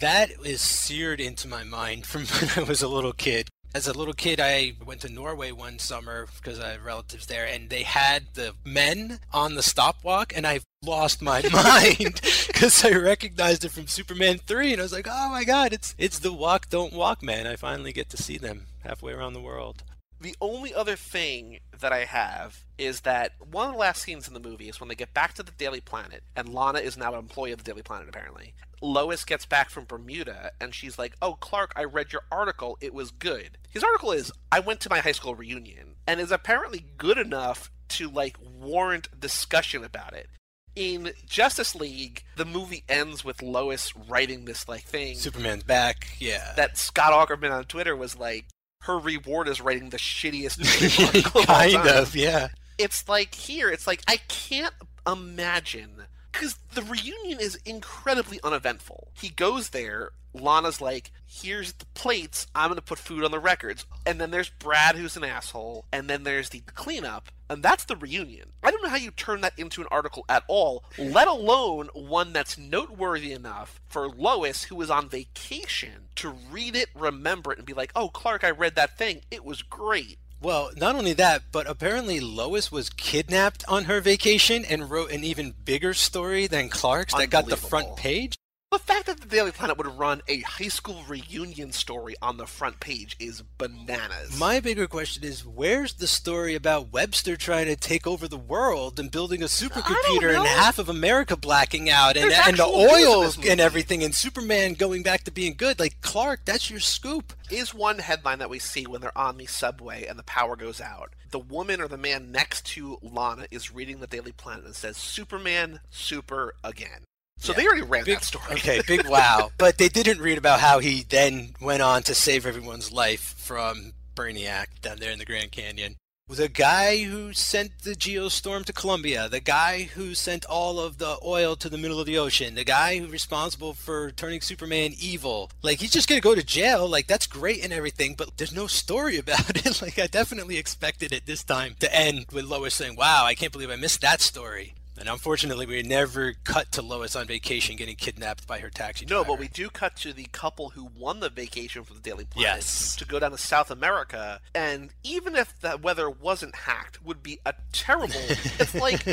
That 0.00 0.30
is 0.44 0.60
seared 0.60 1.20
into 1.20 1.46
my 1.46 1.64
mind 1.64 2.06
from 2.06 2.26
when 2.26 2.50
I 2.56 2.68
was 2.68 2.82
a 2.82 2.88
little 2.88 3.12
kid. 3.12 3.48
As 3.74 3.86
a 3.86 3.96
little 3.96 4.12
kid, 4.12 4.38
I 4.38 4.74
went 4.84 5.00
to 5.00 5.08
Norway 5.08 5.50
one 5.50 5.78
summer 5.78 6.26
because 6.36 6.60
I 6.60 6.72
have 6.72 6.84
relatives 6.84 7.26
there, 7.26 7.46
and 7.46 7.70
they 7.70 7.84
had 7.84 8.24
the 8.34 8.52
men 8.66 9.20
on 9.32 9.54
the 9.54 9.62
stopwalk, 9.62 10.36
and 10.36 10.46
I 10.46 10.60
lost 10.84 11.22
my 11.22 11.40
mind 11.52 12.20
because 12.48 12.84
I 12.84 12.90
recognized 12.90 13.64
it 13.64 13.70
from 13.70 13.86
Superman 13.86 14.38
3, 14.46 14.72
and 14.72 14.80
I 14.80 14.84
was 14.84 14.92
like, 14.92 15.08
oh 15.08 15.30
my 15.30 15.44
god, 15.44 15.72
it's 15.72 15.94
it's 15.96 16.18
the 16.18 16.34
walk, 16.34 16.68
don't 16.68 16.92
walk 16.92 17.22
man. 17.22 17.46
I 17.46 17.56
finally 17.56 17.94
get 17.94 18.10
to 18.10 18.18
see 18.18 18.36
them 18.36 18.66
halfway 18.84 19.14
around 19.14 19.32
the 19.32 19.40
world. 19.40 19.82
The 20.22 20.36
only 20.40 20.72
other 20.72 20.94
thing 20.94 21.58
that 21.80 21.92
I 21.92 22.04
have 22.04 22.64
is 22.78 23.00
that 23.00 23.32
one 23.40 23.66
of 23.66 23.72
the 23.72 23.78
last 23.78 24.02
scenes 24.02 24.28
in 24.28 24.34
the 24.34 24.40
movie 24.40 24.68
is 24.68 24.78
when 24.78 24.88
they 24.88 24.94
get 24.94 25.12
back 25.12 25.34
to 25.34 25.42
the 25.42 25.50
Daily 25.50 25.80
Planet, 25.80 26.22
and 26.36 26.54
Lana 26.54 26.78
is 26.78 26.96
now 26.96 27.12
an 27.12 27.18
employee 27.18 27.50
of 27.50 27.58
the 27.58 27.64
Daily 27.64 27.82
Planet, 27.82 28.08
apparently. 28.08 28.54
Lois 28.80 29.24
gets 29.24 29.46
back 29.46 29.68
from 29.68 29.84
Bermuda, 29.84 30.52
and 30.60 30.76
she's 30.76 30.96
like, 30.96 31.16
Oh, 31.20 31.34
Clark, 31.34 31.72
I 31.74 31.82
read 31.82 32.12
your 32.12 32.22
article. 32.30 32.78
It 32.80 32.94
was 32.94 33.10
good. 33.10 33.58
His 33.68 33.82
article 33.82 34.12
is, 34.12 34.30
I 34.52 34.60
went 34.60 34.78
to 34.82 34.90
my 34.90 35.00
high 35.00 35.12
school 35.12 35.34
reunion, 35.34 35.96
and 36.06 36.20
is 36.20 36.30
apparently 36.30 36.86
good 36.98 37.18
enough 37.18 37.72
to, 37.88 38.08
like, 38.08 38.36
warrant 38.40 39.08
discussion 39.18 39.82
about 39.82 40.12
it. 40.12 40.28
In 40.76 41.12
Justice 41.26 41.74
League, 41.74 42.22
the 42.36 42.44
movie 42.44 42.84
ends 42.88 43.24
with 43.24 43.42
Lois 43.42 43.92
writing 43.96 44.44
this, 44.44 44.68
like, 44.68 44.84
thing 44.84 45.16
Superman's 45.16 45.64
back, 45.64 46.06
yeah. 46.20 46.52
that 46.56 46.78
Scott 46.78 47.12
Aukerman 47.12 47.50
on 47.50 47.64
Twitter 47.64 47.96
was 47.96 48.16
like, 48.16 48.46
her 48.82 48.98
reward 48.98 49.48
is 49.48 49.60
writing 49.60 49.90
the 49.90 49.96
shittiest 49.96 51.06
article 51.06 51.40
of 51.40 51.46
kind 51.46 51.88
of, 51.88 52.14
yeah. 52.16 52.48
It's 52.78 53.08
like 53.08 53.34
here, 53.34 53.70
it's 53.70 53.86
like 53.86 54.02
I 54.08 54.16
can't 54.28 54.74
imagine 55.06 56.04
because 56.32 56.56
the 56.74 56.82
reunion 56.82 57.38
is 57.40 57.56
incredibly 57.64 58.40
uneventful. 58.42 59.08
He 59.14 59.28
goes 59.28 59.70
there. 59.70 60.10
Lana's 60.34 60.80
like, 60.80 61.10
"Here's 61.26 61.72
the 61.72 61.86
plates. 61.94 62.46
I'm 62.54 62.70
gonna 62.70 62.82
put 62.82 62.98
food 62.98 63.24
on 63.24 63.30
the 63.30 63.38
records." 63.38 63.86
And 64.06 64.20
then 64.20 64.30
there's 64.30 64.50
Brad, 64.50 64.96
who's 64.96 65.16
an 65.16 65.24
asshole. 65.24 65.86
And 65.92 66.08
then 66.08 66.24
there's 66.24 66.48
the 66.48 66.60
cleanup, 66.60 67.30
and 67.48 67.62
that's 67.62 67.84
the 67.84 67.96
reunion. 67.96 68.52
I 68.62 68.70
don't 68.70 68.82
know 68.82 68.88
how 68.88 68.96
you 68.96 69.10
turn 69.10 69.42
that 69.42 69.58
into 69.58 69.80
an 69.80 69.88
article 69.90 70.24
at 70.28 70.44
all, 70.48 70.84
let 70.98 71.28
alone 71.28 71.88
one 71.92 72.32
that's 72.32 72.56
noteworthy 72.56 73.32
enough 73.32 73.80
for 73.88 74.08
Lois, 74.08 74.64
who 74.64 74.80
is 74.80 74.90
on 74.90 75.08
vacation, 75.08 76.08
to 76.16 76.30
read 76.30 76.74
it, 76.76 76.88
remember 76.94 77.52
it, 77.52 77.58
and 77.58 77.66
be 77.66 77.74
like, 77.74 77.92
"Oh, 77.94 78.08
Clark, 78.08 78.44
I 78.44 78.50
read 78.50 78.74
that 78.76 78.96
thing. 78.98 79.22
It 79.30 79.44
was 79.44 79.62
great." 79.62 80.18
Well, 80.40 80.72
not 80.76 80.96
only 80.96 81.12
that, 81.12 81.52
but 81.52 81.68
apparently 81.68 82.18
Lois 82.18 82.72
was 82.72 82.90
kidnapped 82.90 83.64
on 83.68 83.84
her 83.84 84.00
vacation 84.00 84.64
and 84.64 84.90
wrote 84.90 85.12
an 85.12 85.22
even 85.22 85.52
bigger 85.52 85.94
story 85.94 86.48
than 86.48 86.68
Clark's 86.68 87.14
that 87.14 87.30
got 87.30 87.46
the 87.48 87.56
front 87.56 87.96
page. 87.96 88.34
The 88.72 88.78
fact 88.78 89.04
that 89.04 89.20
the 89.20 89.28
Daily 89.28 89.50
Planet 89.50 89.76
would 89.76 89.98
run 89.98 90.22
a 90.28 90.40
high 90.40 90.68
school 90.68 91.04
reunion 91.06 91.72
story 91.72 92.14
on 92.22 92.38
the 92.38 92.46
front 92.46 92.80
page 92.80 93.16
is 93.18 93.42
bananas. 93.58 94.40
My 94.40 94.60
bigger 94.60 94.86
question 94.86 95.24
is 95.24 95.44
where's 95.44 95.92
the 95.92 96.06
story 96.06 96.54
about 96.54 96.90
Webster 96.90 97.36
trying 97.36 97.66
to 97.66 97.76
take 97.76 98.06
over 98.06 98.26
the 98.26 98.38
world 98.38 98.98
and 98.98 99.10
building 99.10 99.42
a 99.42 99.46
supercomputer 99.46 100.34
and 100.34 100.46
half 100.46 100.78
of 100.78 100.88
America 100.88 101.36
blacking 101.36 101.90
out 101.90 102.16
and, 102.16 102.24
and 102.24 102.32
the 102.32 102.36
actual 102.38 102.78
news 102.78 102.86
in 102.86 103.04
oil 103.04 103.20
this 103.20 103.38
and 103.46 103.60
everything 103.60 104.02
and 104.02 104.14
Superman 104.14 104.72
going 104.72 105.02
back 105.02 105.24
to 105.24 105.30
being 105.30 105.52
good? 105.54 105.78
Like, 105.78 106.00
Clark, 106.00 106.46
that's 106.46 106.70
your 106.70 106.80
scoop. 106.80 107.34
is 107.50 107.74
one 107.74 107.98
headline 107.98 108.38
that 108.38 108.48
we 108.48 108.58
see 108.58 108.86
when 108.86 109.02
they're 109.02 109.16
on 109.16 109.36
the 109.36 109.44
subway 109.44 110.06
and 110.06 110.18
the 110.18 110.22
power 110.22 110.56
goes 110.56 110.80
out. 110.80 111.10
The 111.30 111.38
woman 111.38 111.82
or 111.82 111.88
the 111.88 111.98
man 111.98 112.32
next 112.32 112.64
to 112.68 112.96
Lana 113.02 113.48
is 113.50 113.70
reading 113.70 114.00
the 114.00 114.06
Daily 114.06 114.32
Planet 114.32 114.64
and 114.64 114.74
says, 114.74 114.96
Superman, 114.96 115.80
super 115.90 116.54
again. 116.64 117.04
So 117.42 117.52
Yeah. 117.52 117.56
they 117.56 117.66
already 117.66 117.82
ran 117.82 118.04
Big, 118.04 118.18
that 118.18 118.24
story. 118.24 118.44
okay, 118.52 118.82
big 118.86 119.06
wow. 119.08 119.50
But 119.58 119.78
they 119.78 119.88
didn't 119.88 120.20
read 120.20 120.38
about 120.38 120.60
how 120.60 120.78
he 120.78 121.02
then 121.08 121.54
went 121.60 121.82
on 121.82 122.02
to 122.04 122.14
save 122.14 122.46
everyone's 122.46 122.92
life 122.92 123.34
from 123.36 123.92
Brainiac 124.14 124.66
down 124.80 124.98
there 124.98 125.10
in 125.10 125.18
the 125.18 125.24
Grand 125.24 125.50
Canyon. 125.50 125.96
The 126.28 126.48
guy 126.48 126.98
who 127.02 127.32
sent 127.34 127.80
the 127.82 127.90
geostorm 127.96 128.64
to 128.66 128.72
Colombia, 128.72 129.28
the 129.28 129.40
guy 129.40 129.82
who 129.82 130.14
sent 130.14 130.44
all 130.46 130.78
of 130.78 130.96
the 130.98 131.18
oil 131.22 131.56
to 131.56 131.68
the 131.68 131.76
middle 131.76 131.98
of 132.00 132.06
the 132.06 132.16
ocean, 132.16 132.54
the 132.54 132.64
guy 132.64 132.98
who's 132.98 133.10
responsible 133.10 133.74
for 133.74 134.12
turning 134.12 134.40
Superman 134.40 134.92
evil. 134.98 135.50
Like, 135.62 135.80
he's 135.80 135.90
just 135.90 136.08
gonna 136.08 136.20
go 136.22 136.34
to 136.34 136.42
jail. 136.44 136.88
Like, 136.88 137.06
that's 137.08 137.26
great 137.26 137.62
and 137.62 137.72
everything, 137.72 138.14
but 138.16 138.36
there's 138.38 138.54
no 138.54 138.66
story 138.68 139.18
about 139.24 139.66
it. 139.66 139.82
Like, 139.82 139.98
I 139.98 140.06
definitely 140.06 140.56
expected 140.58 141.12
it 141.12 141.26
this 141.26 141.42
time 141.42 141.74
to 141.80 141.94
end 141.94 142.26
with 142.32 142.44
Lois 142.44 142.74
saying, 142.74 142.94
Wow, 142.96 143.24
I 143.26 143.34
can't 143.34 143.52
believe 143.52 143.70
I 143.70 143.76
missed 143.76 144.00
that 144.02 144.20
story. 144.22 144.74
And 145.02 145.08
unfortunately, 145.08 145.66
we 145.66 145.82
never 145.82 146.34
cut 146.44 146.70
to 146.72 146.80
Lois 146.80 147.16
on 147.16 147.26
vacation 147.26 147.74
getting 147.74 147.96
kidnapped 147.96 148.46
by 148.46 148.60
her 148.60 148.70
taxi 148.70 149.04
No, 149.04 149.24
driver. 149.24 149.30
but 149.30 149.38
we 149.40 149.48
do 149.48 149.68
cut 149.68 149.96
to 149.96 150.12
the 150.12 150.26
couple 150.26 150.68
who 150.68 150.84
won 150.96 151.18
the 151.18 151.28
vacation 151.28 151.82
from 151.82 151.96
the 151.96 152.02
Daily 152.02 152.24
Planet 152.24 152.54
Yes. 152.58 152.94
to 152.94 153.04
go 153.04 153.18
down 153.18 153.32
to 153.32 153.36
South 153.36 153.68
America. 153.72 154.40
And 154.54 154.90
even 155.02 155.34
if 155.34 155.58
the 155.60 155.76
weather 155.76 156.08
wasn't 156.08 156.54
hacked, 156.54 157.04
would 157.04 157.20
be 157.20 157.40
a 157.44 157.52
terrible. 157.72 158.14
it's 158.60 158.74
like 158.76 159.04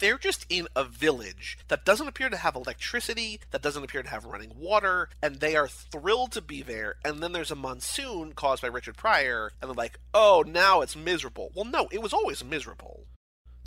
they're 0.00 0.18
just 0.18 0.44
in 0.48 0.66
a 0.74 0.82
village 0.82 1.56
that 1.68 1.84
doesn't 1.84 2.08
appear 2.08 2.30
to 2.30 2.36
have 2.36 2.56
electricity, 2.56 3.38
that 3.52 3.62
doesn't 3.62 3.84
appear 3.84 4.02
to 4.02 4.08
have 4.08 4.24
running 4.24 4.50
water, 4.58 5.08
and 5.22 5.36
they 5.36 5.54
are 5.54 5.68
thrilled 5.68 6.32
to 6.32 6.40
be 6.40 6.62
there. 6.62 6.96
And 7.04 7.22
then 7.22 7.30
there's 7.30 7.52
a 7.52 7.54
monsoon 7.54 8.32
caused 8.32 8.62
by 8.62 8.66
Richard 8.68 8.96
Pryor, 8.96 9.52
and 9.62 9.70
they're 9.70 9.76
like, 9.76 10.00
"Oh, 10.12 10.42
now 10.44 10.80
it's 10.80 10.96
miserable." 10.96 11.52
Well, 11.54 11.64
no, 11.64 11.86
it 11.92 12.02
was 12.02 12.12
always 12.12 12.42
miserable. 12.44 13.04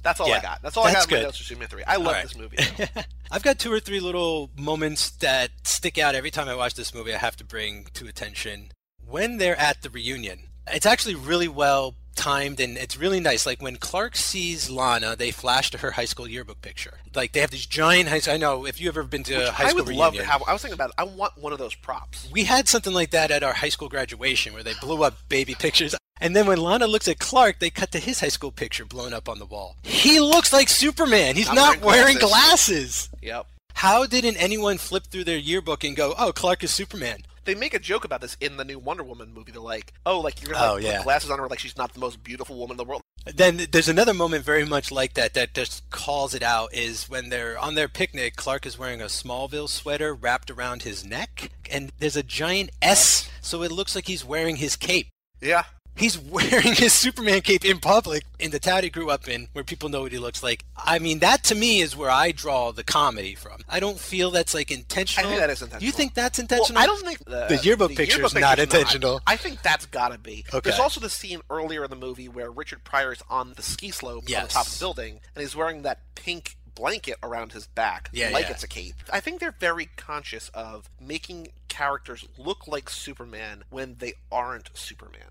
That's 0.04 0.20
all 0.20 0.32
I 0.32 0.40
got. 0.42 0.62
That's 0.62 0.78
all 0.78 0.86
I 0.86 0.94
that's 0.94 1.06
got. 1.06 1.12
in 1.12 1.18
my 1.18 1.20
good. 1.22 1.26
notes 1.28 1.38
for 1.38 1.44
Superman 1.44 1.70
three. 1.70 1.84
I 1.86 1.96
love 1.98 2.08
All 2.08 2.14
right. 2.14 2.24
this 2.24 2.36
movie. 2.38 2.58
I've 3.32 3.44
got 3.44 3.60
two 3.60 3.72
or 3.72 3.80
three 3.80 4.00
little 4.00 4.50
moments 4.58 5.12
that 5.12 5.52
stick 5.64 5.98
out 5.98 6.16
every 6.16 6.32
time 6.32 6.48
I 6.50 6.56
watch 6.56 6.74
this 6.76 6.94
movie. 6.94 7.14
I 7.14 7.18
have 7.18 7.36
to 7.38 7.44
bring 7.44 7.86
to 7.94 8.08
attention 8.08 8.72
when 9.06 9.38
they're 9.38 9.58
at 9.60 9.82
the 9.84 9.90
reunion. 9.90 10.48
It's 10.68 10.86
actually 10.86 11.16
really 11.16 11.48
well 11.48 11.96
timed 12.16 12.60
and 12.60 12.78
it's 12.78 12.98
really 12.98 13.20
nice. 13.20 13.46
Like 13.46 13.62
when 13.62 13.78
Clark 13.78 14.16
sees 14.16 14.70
Lana, 14.70 15.16
they 15.16 15.32
flash 15.32 15.72
to 15.72 15.78
her 15.80 15.92
high 15.92 16.06
school 16.06 16.28
yearbook 16.28 16.62
picture. 16.62 17.00
Like 17.16 17.32
they 17.32 17.40
have 17.40 17.52
these 17.52 17.66
giant 17.66 18.10
high 18.10 18.20
school. 18.20 18.34
I 18.34 18.38
know 18.38 18.66
if 18.66 18.80
you've 18.82 18.96
ever 18.98 19.04
been 19.08 19.24
to 19.24 19.38
Which 19.38 19.48
a 19.48 19.52
high 19.52 19.64
I 19.66 19.68
school 19.70 19.80
would 19.84 19.88
reunion. 19.90 20.06
love 20.06 20.16
to 20.16 20.26
have. 20.26 20.44
I 20.48 20.54
was 20.54 20.62
thinking 20.62 20.76
about. 20.76 20.90
It. 20.90 20.96
I 20.98 21.04
want 21.04 21.38
one 21.38 21.54
of 21.54 21.60
those 21.60 21.74
props. 21.76 22.28
We 22.32 22.44
had 22.44 22.68
something 22.68 22.94
like 22.94 23.12
that 23.12 23.32
at 23.32 23.44
our 23.44 23.54
high 23.54 23.70
school 23.70 23.88
graduation 23.90 24.54
where 24.54 24.64
they 24.64 24.74
blew 24.82 25.04
up 25.04 25.16
baby 25.30 25.56
pictures. 25.56 25.96
And 26.22 26.36
then 26.36 26.46
when 26.46 26.60
Lana 26.60 26.86
looks 26.88 27.08
at 27.08 27.20
Clark, 27.20 27.60
they 27.60 27.70
cut 27.72 27.92
to 27.92 28.00
his 28.00 28.20
high 28.20 28.30
school 28.30 28.52
picture 28.52 28.86
blown 28.86 29.12
up 29.14 29.28
on 29.28 29.40
the 29.40 29.46
wall. 29.46 29.76
He 29.84 30.20
looks 30.20 30.54
like 30.54 30.70
Superman. 30.70 31.36
He's 31.36 31.48
Not 31.48 31.56
not, 31.56 31.82
wearing 31.82 32.18
glasses. 32.20 33.10
glasses. 33.10 33.10
Yep. 33.22 33.48
How 33.74 34.06
didn't 34.06 34.38
anyone 34.38 34.78
flip 34.78 35.06
through 35.08 35.24
their 35.24 35.38
yearbook 35.38 35.84
and 35.84 35.96
go, 35.96 36.14
"Oh, 36.18 36.32
Clark 36.32 36.64
is 36.64 36.72
Superman"? 36.72 37.24
They 37.44 37.56
make 37.56 37.74
a 37.74 37.80
joke 37.80 38.06
about 38.06 38.22
this 38.22 38.38
in 38.40 38.58
the 38.58 38.64
new 38.64 38.78
Wonder 38.78 39.02
Woman 39.02 39.34
movie. 39.34 39.52
They're 39.52 39.60
like, 39.62 39.94
"Oh, 40.06 40.20
like 40.20 40.44
you're 40.44 40.54
gonna 40.54 40.74
Oh, 40.74 40.76
yeah. 40.76 40.98
put 40.98 41.06
glasses 41.06 41.32
on 41.32 41.40
her, 41.40 41.48
like 41.48 41.58
she's 41.58 41.76
not 41.76 41.92
the 41.94 42.00
most 42.00 42.24
beautiful 42.24 42.56
woman 42.56 42.76
in 42.76 42.78
the 42.78 42.84
world." 42.86 43.02
Then 43.26 43.66
there's 43.72 43.88
another 43.90 44.14
moment 44.14 44.46
very 44.46 44.66
much 44.66 44.92
like 44.92 45.16
that 45.16 45.34
that 45.34 45.56
just 45.56 45.90
calls 45.90 46.36
it 46.36 46.44
out 46.44 46.72
is 46.74 47.10
when 47.10 47.30
they're 47.30 47.58
on 47.58 47.74
their 47.74 47.88
picnic. 47.88 48.36
Clark 48.36 48.68
is 48.68 48.78
wearing 48.78 49.02
a 49.02 49.06
Smallville 49.06 49.70
sweater 49.70 50.14
wrapped 50.14 50.52
around 50.52 50.84
his 50.84 51.04
neck, 51.04 51.50
and 51.72 51.92
there's 51.98 52.16
a 52.16 52.22
giant 52.24 52.70
S, 52.84 53.28
so 53.42 53.64
it 53.64 53.72
looks 53.72 53.96
like 53.96 54.06
he's 54.06 54.24
wearing 54.24 54.58
his 54.58 54.76
cape. 54.76 55.08
Yeah. 55.42 55.64
He's 55.96 56.18
wearing 56.18 56.74
his 56.74 56.94
Superman 56.94 57.42
cape 57.42 57.64
in 57.66 57.80
public 57.80 58.24
in 58.40 58.52
the 58.52 58.60
town 58.60 58.84
he 58.84 58.90
grew 58.90 59.10
up 59.10 59.28
in, 59.28 59.48
where 59.54 59.64
people 59.64 59.90
know 59.90 60.02
what 60.02 60.12
he 60.12 60.18
looks 60.18 60.42
like. 60.42 60.64
I 60.76 61.00
mean, 61.00 61.20
that 61.20 61.44
to 61.46 61.56
me 61.56 61.82
is 61.82 61.96
where 61.96 62.10
I 62.10 62.32
draw 62.32 62.72
the 62.72 62.84
comedy 62.84 63.36
from. 63.36 63.62
I 63.70 63.80
don't 63.80 64.00
feel 64.00 64.32
that's 64.32 64.54
like 64.54 64.72
intentional. 64.72 65.28
I 65.28 65.30
think 65.30 65.42
that 65.42 65.50
is 65.52 65.62
intentional. 65.62 65.86
You 65.86 65.92
think 65.92 66.14
that's 66.14 66.40
Well, 66.40 66.44
intentional? 66.44 66.82
I 66.82 66.86
don't 66.88 67.06
think 67.06 67.20
the, 67.26 67.46
The 67.50 67.60
yearbook 67.64 67.96
picture 67.96 68.24
is 68.26 68.34
not 68.34 68.58
intentional. 68.58 69.22
I 69.28 69.36
think 69.36 69.62
that's 69.62 69.86
gotta 69.86 70.18
be. 70.18 70.46
Okay. 70.54 70.62
There's 70.70 70.80
also 70.80 71.00
the 71.02 71.10
scene 71.10 71.42
earlier 71.50 71.84
in 71.84 71.90
the 71.90 71.96
movie 71.96 72.30
where 72.30 72.50
Richard 72.50 72.84
Pryor 72.84 73.12
is 73.14 73.22
on 73.30 73.54
the 73.56 73.62
ski 73.62 73.92
slope 73.92 74.24
on 74.24 74.44
the 74.44 74.48
top 74.50 74.66
of 74.68 74.74
the 74.74 74.80
building, 74.80 75.20
and 75.36 75.42
he's 75.42 75.56
wearing 75.56 75.84
that 75.84 76.00
pink 76.16 76.56
blanket 76.74 77.18
around 77.22 77.52
his 77.52 77.68
back, 77.68 78.10
Yeah, 78.14 78.30
like 78.30 78.46
yeah. 78.46 78.52
it's 78.52 78.64
a 78.64 78.68
cape. 78.68 78.96
I 79.12 79.20
think 79.20 79.40
they're 79.40 79.56
very 79.60 79.90
conscious 79.98 80.50
of 80.54 80.90
making 81.00 81.50
characters 81.68 82.26
look 82.38 82.66
like 82.68 82.90
Superman 82.90 83.64
when 83.70 83.98
they 84.00 84.14
aren't 84.32 84.70
Superman. 84.74 85.22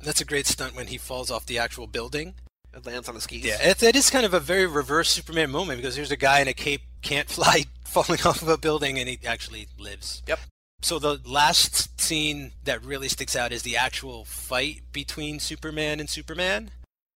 That's 0.00 0.20
a 0.20 0.24
great 0.24 0.46
stunt 0.46 0.76
when 0.76 0.88
he 0.88 0.98
falls 0.98 1.30
off 1.30 1.46
the 1.46 1.58
actual 1.58 1.86
building. 1.86 2.34
It 2.74 2.84
lands 2.84 3.08
on 3.08 3.14
the 3.14 3.20
skis. 3.20 3.44
Yeah, 3.44 3.56
it, 3.60 3.82
it 3.82 3.96
is 3.96 4.10
kind 4.10 4.26
of 4.26 4.34
a 4.34 4.40
very 4.40 4.66
reverse 4.66 5.10
Superman 5.10 5.50
moment 5.50 5.80
because 5.80 5.96
here's 5.96 6.10
a 6.10 6.16
guy 6.16 6.40
in 6.40 6.48
a 6.48 6.52
cape 6.52 6.82
can't 7.02 7.28
fly 7.30 7.64
falling 7.84 8.20
off 8.24 8.42
of 8.42 8.48
a 8.48 8.58
building 8.58 8.98
and 8.98 9.08
he 9.08 9.18
actually 9.26 9.68
lives. 9.78 10.22
Yep. 10.28 10.40
So 10.82 10.98
the 10.98 11.20
last 11.24 11.98
scene 11.98 12.52
that 12.64 12.84
really 12.84 13.08
sticks 13.08 13.34
out 13.34 13.50
is 13.50 13.62
the 13.62 13.76
actual 13.76 14.24
fight 14.26 14.82
between 14.92 15.40
Superman 15.40 16.00
and 16.00 16.08
Superman. 16.08 16.70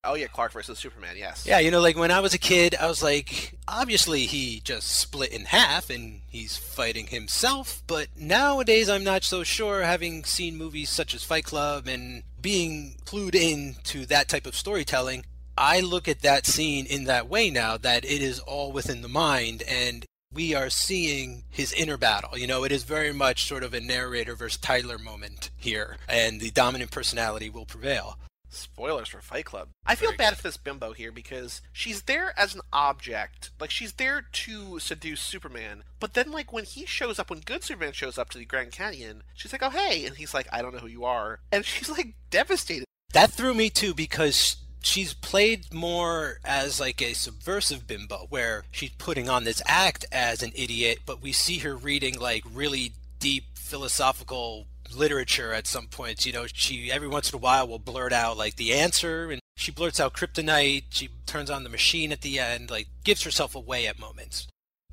Oh 0.06 0.16
yeah, 0.16 0.28
Clark 0.28 0.54
versus 0.54 0.80
Superman. 0.80 1.16
Yes. 1.18 1.46
Yeah, 1.46 1.60
you 1.60 1.72
know, 1.72 1.82
like 1.82 1.98
when 1.98 2.10
I 2.10 2.22
was 2.22 2.34
a 2.34 2.40
kid, 2.40 2.74
I 2.80 2.88
was 2.88 3.04
like, 3.04 3.58
obviously 3.68 4.26
he 4.28 4.62
just 4.64 4.88
split 4.88 5.34
in 5.34 5.44
half 5.44 5.90
and 5.90 6.22
he's 6.30 6.56
fighting 6.56 7.08
himself. 7.08 7.84
But 7.86 8.08
nowadays, 8.18 8.90
I'm 8.90 9.04
not 9.04 9.26
so 9.26 9.44
sure, 9.44 9.84
having 9.84 10.24
seen 10.24 10.56
movies 10.56 10.90
such 10.90 11.14
as 11.14 11.26
Fight 11.26 11.44
Club 11.44 11.88
and 11.88 12.24
being 12.42 12.96
clued 13.06 13.36
in 13.36 13.76
to 13.86 14.06
that 14.08 14.28
type 14.28 14.46
of 14.46 14.56
storytelling. 14.56 15.26
I 15.58 15.82
look 15.82 16.08
at 16.08 16.22
that 16.22 16.46
scene 16.46 16.86
in 16.86 17.04
that 17.06 17.28
way 17.28 17.50
now 17.50 17.78
that 17.78 18.06
it 18.06 18.22
is 18.22 18.40
all 18.40 18.72
within 18.72 19.02
the 19.02 19.10
mind 19.10 19.64
and 19.68 20.06
we 20.32 20.54
are 20.54 20.70
seeing 20.70 21.44
his 21.50 21.74
inner 21.74 21.98
battle. 21.98 22.38
You 22.38 22.48
know, 22.48 22.64
it 22.64 22.72
is 22.72 22.84
very 22.84 23.12
much 23.12 23.48
sort 23.48 23.64
of 23.64 23.74
a 23.74 23.80
narrator 23.80 24.36
versus 24.36 24.60
Tyler 24.62 25.00
moment 25.00 25.50
here, 25.58 25.98
and 26.08 26.40
the 26.40 26.52
dominant 26.52 26.92
personality 26.92 27.50
will 27.50 27.66
prevail. 27.66 28.18
Spoilers 28.50 29.08
for 29.08 29.22
Fight 29.22 29.46
Club. 29.46 29.70
I 29.86 29.96
feel 29.96 30.10
Very 30.10 30.18
bad 30.18 30.30
good. 30.32 30.38
for 30.38 30.44
this 30.44 30.58
bimbo 30.58 30.94
here 30.94 31.12
because 31.12 31.62
she's 31.72 32.04
there 32.04 32.34
as 32.38 32.56
an 32.56 32.62
object. 32.74 33.52
Like, 33.60 33.72
she's 33.72 33.94
there 33.94 34.26
to 34.32 34.80
seduce 34.80 35.22
Superman. 35.22 35.84
But 36.00 36.14
then, 36.14 36.32
like, 36.32 36.52
when 36.52 36.66
he 36.66 36.86
shows 36.86 37.20
up, 37.20 37.30
when 37.30 37.40
good 37.40 37.64
Superman 37.64 37.94
shows 37.94 38.18
up 38.18 38.30
to 38.32 38.38
the 38.38 38.46
Grand 38.46 38.72
Canyon, 38.72 39.24
she's 39.34 39.52
like, 39.52 39.64
oh, 39.64 39.70
hey. 39.70 40.06
And 40.06 40.18
he's 40.18 40.34
like, 40.34 40.48
I 40.52 40.62
don't 40.62 40.74
know 40.74 40.80
who 40.80 40.88
you 40.88 41.06
are. 41.06 41.40
And 41.52 41.66
she's, 41.66 41.90
like, 41.90 42.16
devastated. 42.30 42.86
That 43.14 43.32
threw 43.32 43.54
me 43.54 43.70
too 43.70 43.94
because 43.94 44.58
she's 44.82 45.14
played 45.14 45.74
more 45.74 46.40
as 46.46 46.80
like 46.80 47.02
a 47.02 47.14
subversive 47.14 47.86
bimbo 47.88 48.28
where 48.30 48.64
she's 48.72 48.92
putting 48.92 49.28
on 49.30 49.44
this 49.44 49.62
act 49.66 50.06
as 50.12 50.42
an 50.44 50.52
idiot, 50.56 51.00
but 51.06 51.22
we 51.22 51.32
see 51.32 51.58
her 51.60 51.76
reading 51.76 52.18
like 52.20 52.44
really 52.54 52.94
deep 53.20 53.44
philosophical 53.56 54.68
literature 54.94 55.54
at 55.54 55.68
some 55.68 55.88
points. 55.88 56.26
You 56.26 56.34
know, 56.34 56.46
she 56.48 56.92
every 56.92 57.08
once 57.08 57.32
in 57.32 57.36
a 57.36 57.42
while 57.42 57.68
will 57.68 57.80
blurt 57.80 58.14
out 58.14 58.38
like 58.38 58.56
the 58.56 58.74
answer 58.74 59.32
and 59.32 59.42
she 59.56 59.72
blurts 59.72 60.00
out 60.00 60.14
kryptonite, 60.14 60.86
she 60.90 61.10
turns 61.26 61.50
on 61.50 61.64
the 61.64 61.70
machine 61.70 62.12
at 62.12 62.22
the 62.22 62.40
end, 62.40 62.72
like 62.72 62.88
gives 63.04 63.24
herself 63.24 63.56
away 63.56 63.88
at 63.88 64.00
moments. 64.00 64.48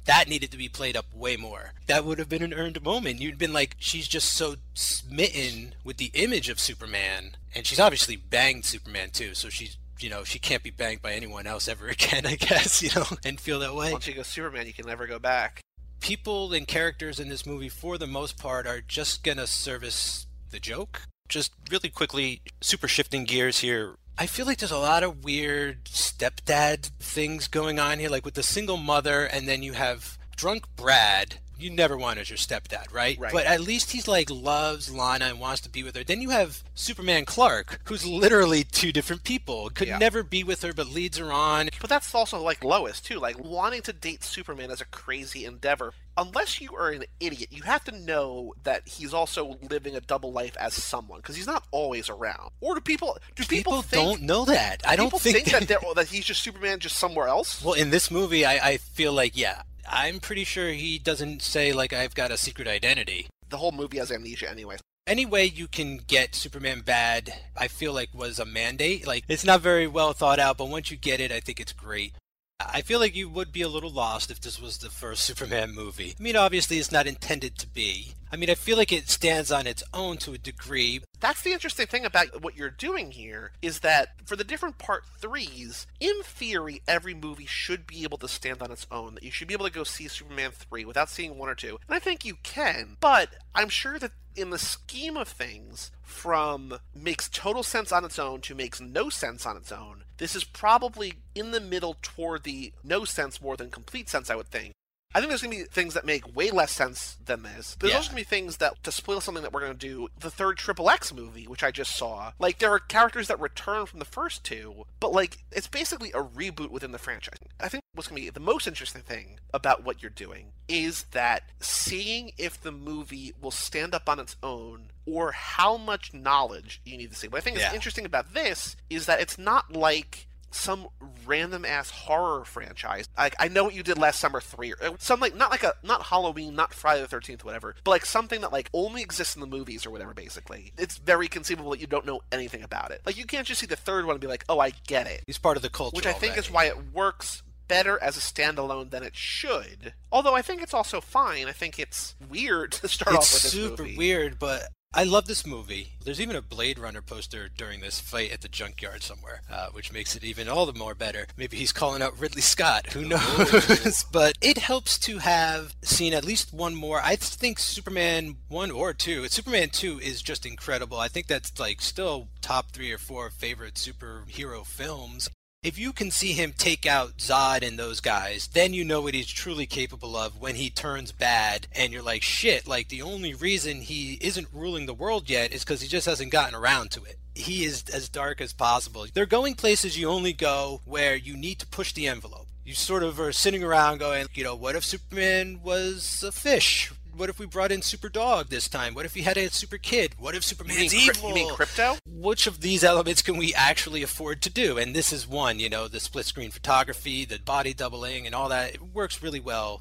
That 0.07 0.28
needed 0.28 0.53
to 0.53 0.57
be 0.57 0.68
played 0.68 0.97
up 0.97 1.07
way 1.12 1.36
more. 1.36 1.72
That 1.86 2.05
would 2.05 2.18
have 2.18 2.28
been 2.28 2.42
an 2.42 2.55
earned 2.55 2.82
moment. 2.82 3.20
You'd 3.20 3.38
been 3.38 3.53
like, 3.53 3.76
she's 3.78 4.07
just 4.07 4.32
so 4.32 4.57
smitten 4.74 5.74
with 5.84 5.97
the 5.97 6.12
image 6.14 6.49
of 6.49 6.61
Superman, 6.61 7.36
and 7.55 7.66
she's 7.66 7.80
obviously 7.80 8.14
banged 8.16 8.64
Superman 8.64 9.11
too. 9.11 9.34
So 9.34 9.49
she's, 9.49 9.76
you 9.99 10.09
know, 10.09 10.22
she 10.22 10.38
can't 10.38 10.62
be 10.62 10.70
banged 10.70 11.03
by 11.03 11.12
anyone 11.12 11.47
else 11.47 11.66
ever 11.66 11.88
again, 11.88 12.24
I 12.24 12.36
guess, 12.36 12.82
you 12.82 12.90
know, 12.94 13.07
and 13.24 13.40
feel 13.40 13.59
that 13.61 13.74
way. 13.74 13.92
Once 13.92 14.07
you 14.07 14.14
go 14.14 14.22
Superman, 14.22 14.66
you 14.66 14.72
can 14.72 14.86
never 14.86 15.07
go 15.07 15.18
back. 15.18 15.61
People 16.07 16.52
and 16.52 16.68
characters 16.68 17.18
in 17.18 17.28
this 17.28 17.44
movie, 17.44 17.68
for 17.68 17.98
the 17.98 18.07
most 18.07 18.38
part, 18.38 18.64
are 18.64 18.80
just 18.80 19.24
gonna 19.24 19.44
service 19.44 20.28
the 20.52 20.61
joke. 20.61 21.02
Just 21.28 21.50
really 21.68 21.88
quickly, 21.88 22.42
super 22.61 22.86
shifting 22.86 23.24
gears 23.24 23.59
here. 23.59 23.96
I 24.16 24.28
feel 24.28 24.46
like 24.46 24.59
there's 24.59 24.70
a 24.70 24.78
lot 24.78 25.02
of 25.02 25.24
weird 25.24 25.86
stepdad 25.86 26.92
things 27.00 27.48
going 27.48 27.80
on 27.80 27.98
here, 27.98 28.09
like 28.09 28.24
with 28.24 28.34
the 28.34 28.44
single 28.44 28.76
mother, 28.76 29.24
and 29.24 29.48
then 29.48 29.64
you 29.64 29.72
have 29.72 30.16
drunk 30.36 30.66
Brad. 30.76 31.40
You 31.59 31.70
never 31.70 31.96
want 31.96 32.18
as 32.18 32.28
your 32.28 32.36
stepdad, 32.36 32.92
right? 32.92 33.18
Right. 33.18 33.32
But 33.32 33.46
at 33.46 33.61
least 33.61 33.90
he's 33.92 34.07
like 34.07 34.28
loves 34.30 34.92
Lana 34.92 35.26
and 35.26 35.40
wants 35.40 35.62
to 35.62 35.70
be 35.70 35.82
with 35.82 35.96
her. 35.96 36.04
Then 36.04 36.20
you 36.20 36.30
have 36.30 36.62
Superman 36.74 37.24
Clark, 37.24 37.80
who's 37.84 38.07
literally 38.07 38.62
two 38.64 38.92
different 38.92 39.24
people. 39.24 39.70
Could 39.70 39.88
Yeah. 39.88 39.98
never 39.98 40.22
be 40.22 40.44
with 40.44 40.62
her, 40.62 40.74
but 40.74 40.88
leads 40.88 41.16
her 41.18 41.32
on. 41.32 41.70
But 41.80 41.88
that's 41.88 42.14
also 42.14 42.40
like 42.42 42.62
Lois 42.62 43.00
too. 43.00 43.18
Like 43.18 43.38
wanting 43.42 43.82
to 43.82 43.92
date 43.94 44.22
Superman 44.22 44.70
is 44.70 44.80
a 44.82 44.86
crazy 44.86 45.44
endeavor. 45.46 45.94
Unless 46.18 46.61
you 46.62 46.74
are 46.74 46.90
an 46.90 47.04
idiot, 47.20 47.48
you 47.52 47.62
have 47.62 47.84
to 47.84 47.92
know 47.92 48.54
that 48.64 48.88
he's 48.88 49.12
also 49.12 49.59
living 49.70 49.94
a 49.96 50.00
double 50.00 50.32
life 50.32 50.57
as 50.59 50.72
someone 50.74 51.20
because 51.20 51.36
he's 51.36 51.46
not 51.46 51.64
always 51.70 52.09
around. 52.09 52.50
Or 52.61 52.74
do 52.74 52.80
people 52.80 53.18
do 53.34 53.44
people, 53.44 53.72
People, 53.72 53.82
think, 53.82 54.02
don't 54.18 54.22
know 54.22 54.44
that. 54.46 54.82
I 54.86 54.96
don't 54.96 55.07
people 55.07 55.18
think, 55.18 55.44
that 55.50 55.68
they're, 55.68 55.78
that 55.94 56.09
he's 56.09 56.24
just 56.24 56.42
Superman 56.42 56.80
just 56.80 56.96
somewhere 56.96 57.28
else? 57.28 57.62
Well, 57.62 57.74
in 57.74 57.90
this 57.90 58.11
movie, 58.11 58.44
I, 58.46 58.54
I 58.70 58.76
feel 58.78 59.12
like, 59.12 59.36
yeah, 59.36 59.62
I'm 59.89 60.20
pretty 60.20 60.45
sure 60.45 60.70
he 60.70 60.99
doesn't 60.99 61.43
say, 61.43 61.72
like, 61.72 61.93
I've 61.93 62.14
got 62.14 62.30
a 62.30 62.37
secret 62.37 62.68
identity. 62.68 63.28
The 63.49 63.59
whole 63.59 63.72
movie 63.72 63.99
has 63.99 64.11
amnesia 64.11 64.51
anyway. 64.51 64.76
Any 65.07 65.24
way 65.24 65.45
you 65.45 65.68
can 65.68 65.99
get 65.99 66.34
Superman 66.34 66.80
bad, 66.80 67.32
I 67.57 67.68
feel 67.68 67.93
like 67.93 68.09
was 68.12 68.41
a 68.41 68.45
mandate. 68.45 69.07
Like, 69.07 69.24
it's 69.28 69.45
not 69.45 69.61
very 69.61 69.87
well 69.87 70.12
thought 70.12 70.41
out, 70.41 70.59
but 70.59 70.68
once 70.68 70.91
you 70.91 70.97
get 70.97 71.20
it, 71.20 71.30
I 71.30 71.39
think 71.39 71.61
it's 71.61 71.72
great. 71.72 72.14
I 72.59 72.82
feel 72.82 73.00
like 73.00 73.14
you 73.14 73.28
would 73.28 73.52
be 73.52 73.62
a 73.62 73.68
little 73.68 73.90
lost 73.90 74.30
if 74.30 74.40
this 74.40 74.61
was 74.61 74.78
the 74.78 74.90
first 74.90 75.22
Superman 75.24 75.74
movie. 75.74 76.14
I 76.18 76.22
mean, 76.22 76.36
obviously, 76.36 76.78
it's 76.78 76.92
not 76.92 77.07
intended 77.07 77.57
to 77.59 77.66
be. 77.66 78.12
I 78.32 78.36
mean, 78.36 78.50
I 78.50 78.54
feel 78.54 78.76
like 78.76 78.92
it 78.92 79.09
stands 79.09 79.52
on 79.52 79.66
its 79.66 79.82
own 79.94 80.16
to 80.18 80.34
a 80.34 80.38
degree. 80.38 81.00
That's 81.20 81.42
the 81.42 81.52
interesting 81.52 81.86
thing 81.86 82.04
about 82.04 82.42
what 82.42 82.57
you're 82.57 82.68
doing 82.68 83.12
here 83.12 83.52
is 83.62 83.80
that 83.80 84.09
for 84.24 84.36
the 84.36 84.44
different 84.44 84.78
part 84.78 85.04
threes, 85.18 85.86
in 86.00 86.22
theory, 86.22 86.82
every 86.88 87.14
movie 87.14 87.46
should 87.46 87.86
be 87.86 88.02
able 88.02 88.18
to 88.18 88.28
stand 88.28 88.62
on 88.62 88.72
its 88.72 88.86
own. 88.90 89.14
That 89.14 89.22
you 89.22 89.30
should 89.30 89.48
be 89.48 89.54
able 89.54 89.66
to 89.66 89.72
go 89.72 89.84
see 89.84 90.09
Superman 90.09 90.50
3 90.50 90.84
without 90.84 91.09
seeing 91.09 91.38
one 91.38 91.48
or 91.48 91.54
two. 91.54 91.78
And 91.86 91.94
I 91.94 91.98
think 91.98 92.24
you 92.24 92.36
can, 92.42 92.96
but 93.00 93.30
I'm 93.54 93.68
sure 93.68 93.98
that 93.98 94.12
in 94.34 94.50
the 94.50 94.59
scheme 94.59 95.16
of 95.16 95.28
things, 95.28 95.90
from 96.02 96.78
makes 96.94 97.28
total 97.28 97.62
sense 97.62 97.90
on 97.90 98.04
its 98.04 98.18
own 98.18 98.40
to 98.42 98.54
makes 98.54 98.80
no 98.80 99.09
sense 99.09 99.46
on 99.46 99.57
its 99.57 99.72
own, 99.72 100.04
this 100.19 100.35
is 100.35 100.45
probably 100.45 101.14
in 101.35 101.51
the 101.51 101.61
middle 101.61 101.97
toward 102.03 102.45
the 102.45 102.73
no 102.83 103.05
sense 103.05 103.41
more 103.41 103.57
than 103.57 103.71
complete 103.71 104.09
sense, 104.09 104.31
I 104.31 104.37
would 104.37 104.49
think. 104.49 104.73
I 105.17 105.21
think 105.21 105.31
there's 105.31 105.41
going 105.41 105.57
to 105.57 105.64
be 105.64 105.71
things 105.71 105.95
that 105.95 106.05
make 106.05 106.37
way 106.37 106.51
less 106.51 106.73
sense 106.73 107.17
than 107.25 107.43
this. 107.43 107.75
There's 107.81 107.93
Yeah. 107.93 107.97
also 107.97 108.11
going 108.11 108.23
to 108.23 108.29
be 108.31 108.37
things 108.37 108.59
that, 108.59 108.83
to 108.83 108.93
spoil 108.93 109.23
something 109.23 109.43
that 109.43 109.51
we're 109.51 109.61
going 109.61 109.73
to 109.73 109.79
do, 109.79 110.09
the 110.19 110.31
third 110.31 110.59
Triple 110.59 110.91
X 110.91 111.11
movie, 111.14 111.47
which 111.47 111.62
I 111.62 111.71
just 111.71 111.97
saw, 111.97 112.33
like, 112.39 112.59
there 112.59 112.71
are 112.71 112.79
characters 112.79 113.29
that 113.29 113.41
return 113.41 113.87
from 113.87 113.99
the 113.99 114.05
first 114.05 114.45
two, 114.45 114.85
but, 115.01 115.12
like, 115.12 115.39
it's 115.51 115.69
basically 115.69 116.11
a 116.12 116.23
reboot 116.23 116.69
within 116.71 116.93
the 116.93 116.99
franchise. 116.99 117.39
I 117.59 117.69
think 117.71 117.83
what's 117.95 118.09
going 118.09 118.21
to 118.21 118.27
be 118.27 118.31
the 118.31 118.41
most 118.41 118.67
interesting 118.67 119.01
thing 119.01 119.41
about 119.55 119.85
what 119.85 120.03
you're 120.03 120.11
doing 120.11 120.53
is 120.69 121.05
that 121.12 121.45
seeing 121.61 122.33
if 122.37 122.61
the 122.61 122.73
movie 122.73 123.33
will 123.41 123.51
stand 123.51 123.95
up 123.95 124.11
on 124.11 124.21
its 124.21 124.37
own 124.43 124.91
or 125.07 125.33
how 125.33 125.79
much 125.79 126.12
knowledge 126.12 126.83
you 126.85 126.99
need 126.99 127.09
to 127.11 127.17
see. 127.17 127.29
What 127.29 127.39
I 127.39 127.41
think 127.41 127.57
Yeah. 127.57 127.69
is 127.69 127.75
interesting 127.75 128.05
about 128.05 128.35
this 128.35 128.77
is 128.91 129.07
that 129.07 129.21
it's 129.21 129.39
not 129.39 129.73
like 129.73 130.26
some 130.51 130.88
random 131.26 131.64
ass 131.64 131.90
horror 131.90 132.44
franchise. 132.44 133.07
Like 133.16 133.34
I 133.38 133.49
know 133.49 133.64
what 133.64 133.74
you 133.74 133.82
did 133.82 133.99
last 133.99 134.20
summer 134.20 134.40
three 134.40 134.72
or 134.72 134.76
uh, 134.82 134.92
some 134.99 135.20
like 135.20 135.34
not 135.36 135.51
like 135.51 135.62
a 135.64 135.74
not 135.82 136.05
Halloween, 136.05 136.55
not 136.55 136.72
Friday 136.72 137.01
the 137.03 137.09
thirteenth, 137.09 137.44
whatever, 137.44 137.74
but 137.84 137.90
like 137.90 138.07
something 138.07 138.40
that 138.40 138.53
like 138.53 138.70
only 138.72 139.03
exists 139.03 139.34
in 139.34 139.40
the 139.40 139.47
movies 139.47 139.84
or 139.86 139.90
whatever. 139.90 140.14
Basically, 140.14 140.72
it's 140.78 140.99
very 140.99 141.28
conceivable 141.28 141.70
that 141.70 141.80
you 141.80 141.86
don't 141.86 142.07
know 142.07 142.20
anything 142.32 142.62
about 142.62 142.90
it. 142.90 143.03
Like 143.05 143.16
you 143.18 143.24
can't 143.26 143.47
just 143.47 143.61
see 143.61 143.66
the 143.66 143.76
third 143.76 144.07
one 144.07 144.14
and 144.14 144.20
be 144.20 144.26
like, 144.26 144.44
oh, 144.49 144.59
I 144.59 144.72
get 144.86 145.07
it, 145.07 145.22
He's 145.26 145.38
part 145.38 145.57
of 145.57 145.62
the 145.62 145.70
culture. 145.70 145.97
which 145.97 146.07
I 146.07 146.12
think 146.12 146.36
is 146.38 146.51
why 146.51 146.64
it 146.66 146.92
works 146.92 147.42
better 147.68 148.01
as 148.01 148.16
a 148.16 148.20
standalone 148.20 148.90
than 148.90 149.03
it 149.03 149.16
should. 149.16 149.92
Although 150.12 150.34
I 150.36 150.42
think 150.42 150.62
it's 150.62 150.72
also 150.74 151.01
fine. 151.01 151.49
I 151.49 151.53
think 151.53 151.78
it's 151.80 152.14
weird 152.30 152.70
to 152.72 152.88
start 152.88 153.16
it's 153.16 153.26
off 153.26 153.32
with 153.34 153.42
this 153.42 153.53
super 153.53 153.82
movie. 153.82 153.97
weird, 153.97 154.38
but 154.38 154.68
I 154.97 155.05
love 155.05 155.26
this 155.26 155.47
movie. 155.47 155.92
There's 156.03 156.22
even 156.22 156.36
a 156.36 156.40
Blade 156.40 156.78
Runner 156.78 157.03
poster 157.03 157.51
during 157.55 157.80
this 157.80 158.01
fight 158.01 158.32
at 158.32 158.40
the 158.40 158.49
junkyard 158.49 159.03
somewhere, 159.03 159.42
uh, 159.53 159.66
which 159.72 159.92
makes 159.92 160.16
it 160.16 160.24
even 160.24 160.49
all 160.49 160.64
the 160.64 160.72
more 160.72 160.94
better. 160.94 161.26
Maybe 161.36 161.59
he's 161.59 161.70
calling 161.70 162.01
out 162.01 162.18
Ridley 162.18 162.40
Scott. 162.40 162.86
Who 162.94 163.05
knows? 163.05 164.07
but 164.12 164.38
it 164.40 164.57
helps 164.57 164.99
to 165.01 165.18
have 165.18 165.76
seen 165.82 166.14
at 166.14 166.24
least 166.24 166.55
one 166.55 166.74
more. 166.74 167.03
I 167.05 167.16
think 167.16 167.59
Superman 167.59 168.36
one 168.49 168.70
or 168.70 168.94
two. 168.94 169.28
Superman 169.28 169.68
two 169.68 170.01
is 170.01 170.22
just 170.22 170.47
incredible. 170.47 170.99
I 170.99 171.09
think 171.09 171.26
that's 171.26 171.61
like 171.61 171.82
still 171.82 172.28
top 172.40 172.70
three 172.70 172.90
or 172.90 172.99
four 172.99 173.28
favorite 173.28 173.74
superhero 173.74 174.64
films. 174.64 175.28
If 175.67 175.81
you 175.81 175.93
can 175.93 176.12
see 176.12 176.33
him 176.33 176.55
take 176.57 176.87
out 176.87 177.17
Zod 177.17 177.67
and 177.67 177.77
those 177.77 178.01
guys, 178.01 178.47
then 178.47 178.73
you 178.73 178.85
know 178.85 179.01
what 179.01 179.14
he's 179.14 179.27
truly 179.27 179.67
capable 179.67 180.17
of 180.17 180.41
when 180.41 180.55
he 180.55 180.71
turns 180.71 181.11
bad 181.11 181.67
and 181.75 181.93
you're 181.93 182.05
like, 182.05 182.23
shit, 182.23 182.69
like 182.69 182.87
the 182.87 183.03
only 183.03 183.35
reason 183.35 183.81
he 183.81 184.17
isn't 184.21 184.47
ruling 184.53 184.87
the 184.87 184.95
world 184.95 185.29
yet 185.29 185.53
is 185.53 185.64
because 185.64 185.81
he 185.81 185.89
just 185.89 186.07
hasn't 186.07 186.31
gotten 186.31 186.55
around 186.55 186.93
to 186.93 187.03
it. 187.03 187.19
He 187.35 187.64
is 187.64 187.83
as 187.93 188.09
dark 188.09 188.41
as 188.41 188.53
possible. 188.53 189.07
They're 189.12 189.27
going 189.27 189.57
places 189.57 189.99
you 189.99 190.09
only 190.09 190.33
go 190.33 190.83
where 190.85 191.17
you 191.17 191.37
need 191.37 191.59
to 191.59 191.67
push 191.67 191.93
the 191.93 192.07
envelope. 192.07 192.47
You 192.64 192.75
sort 192.75 193.03
of 193.03 193.19
are 193.19 193.33
sitting 193.33 193.64
around 193.64 193.99
going, 193.99 194.29
you 194.35 194.45
know, 194.45 194.55
what 194.55 194.77
if 194.77 194.85
Superman 194.85 195.62
was 195.64 196.23
a 196.25 196.31
fish? 196.31 196.93
What 197.17 197.31
if 197.31 197.39
we 197.39 197.47
brought 197.47 197.73
in 197.73 197.81
Super 197.81 198.11
Dog 198.11 198.51
this 198.51 198.69
time? 198.69 198.93
What 198.93 199.07
if 199.07 199.14
he 199.14 199.23
had 199.23 199.39
a 199.39 199.49
Super 199.49 199.79
Kid? 199.79 200.17
What 200.19 200.35
if 200.35 200.45
Superman 200.45 200.77
is 200.77 200.95
evil? 200.95 201.31
You 201.31 201.35
mean 201.35 201.55
Krypto? 201.55 201.97
Which 202.07 202.47
of 202.47 202.61
these 202.61 202.85
elements 202.85 203.23
can 203.23 203.39
we 203.39 203.55
actually 203.55 204.03
afford 204.03 204.43
to 204.43 204.51
do? 204.51 204.77
And 204.77 204.95
this 204.95 205.14
is 205.14 205.27
one, 205.27 205.59
you 205.59 205.71
know, 205.71 205.89
the 205.89 205.99
split 205.99 206.27
screen 206.27 206.51
photography, 206.51 207.25
the 207.25 207.39
body 207.39 207.73
doubling, 207.73 208.27
and 208.27 208.35
all 208.35 208.51
that. 208.51 208.75
It 208.75 208.83
works 208.95 209.23
really 209.23 209.41
well. 209.41 209.81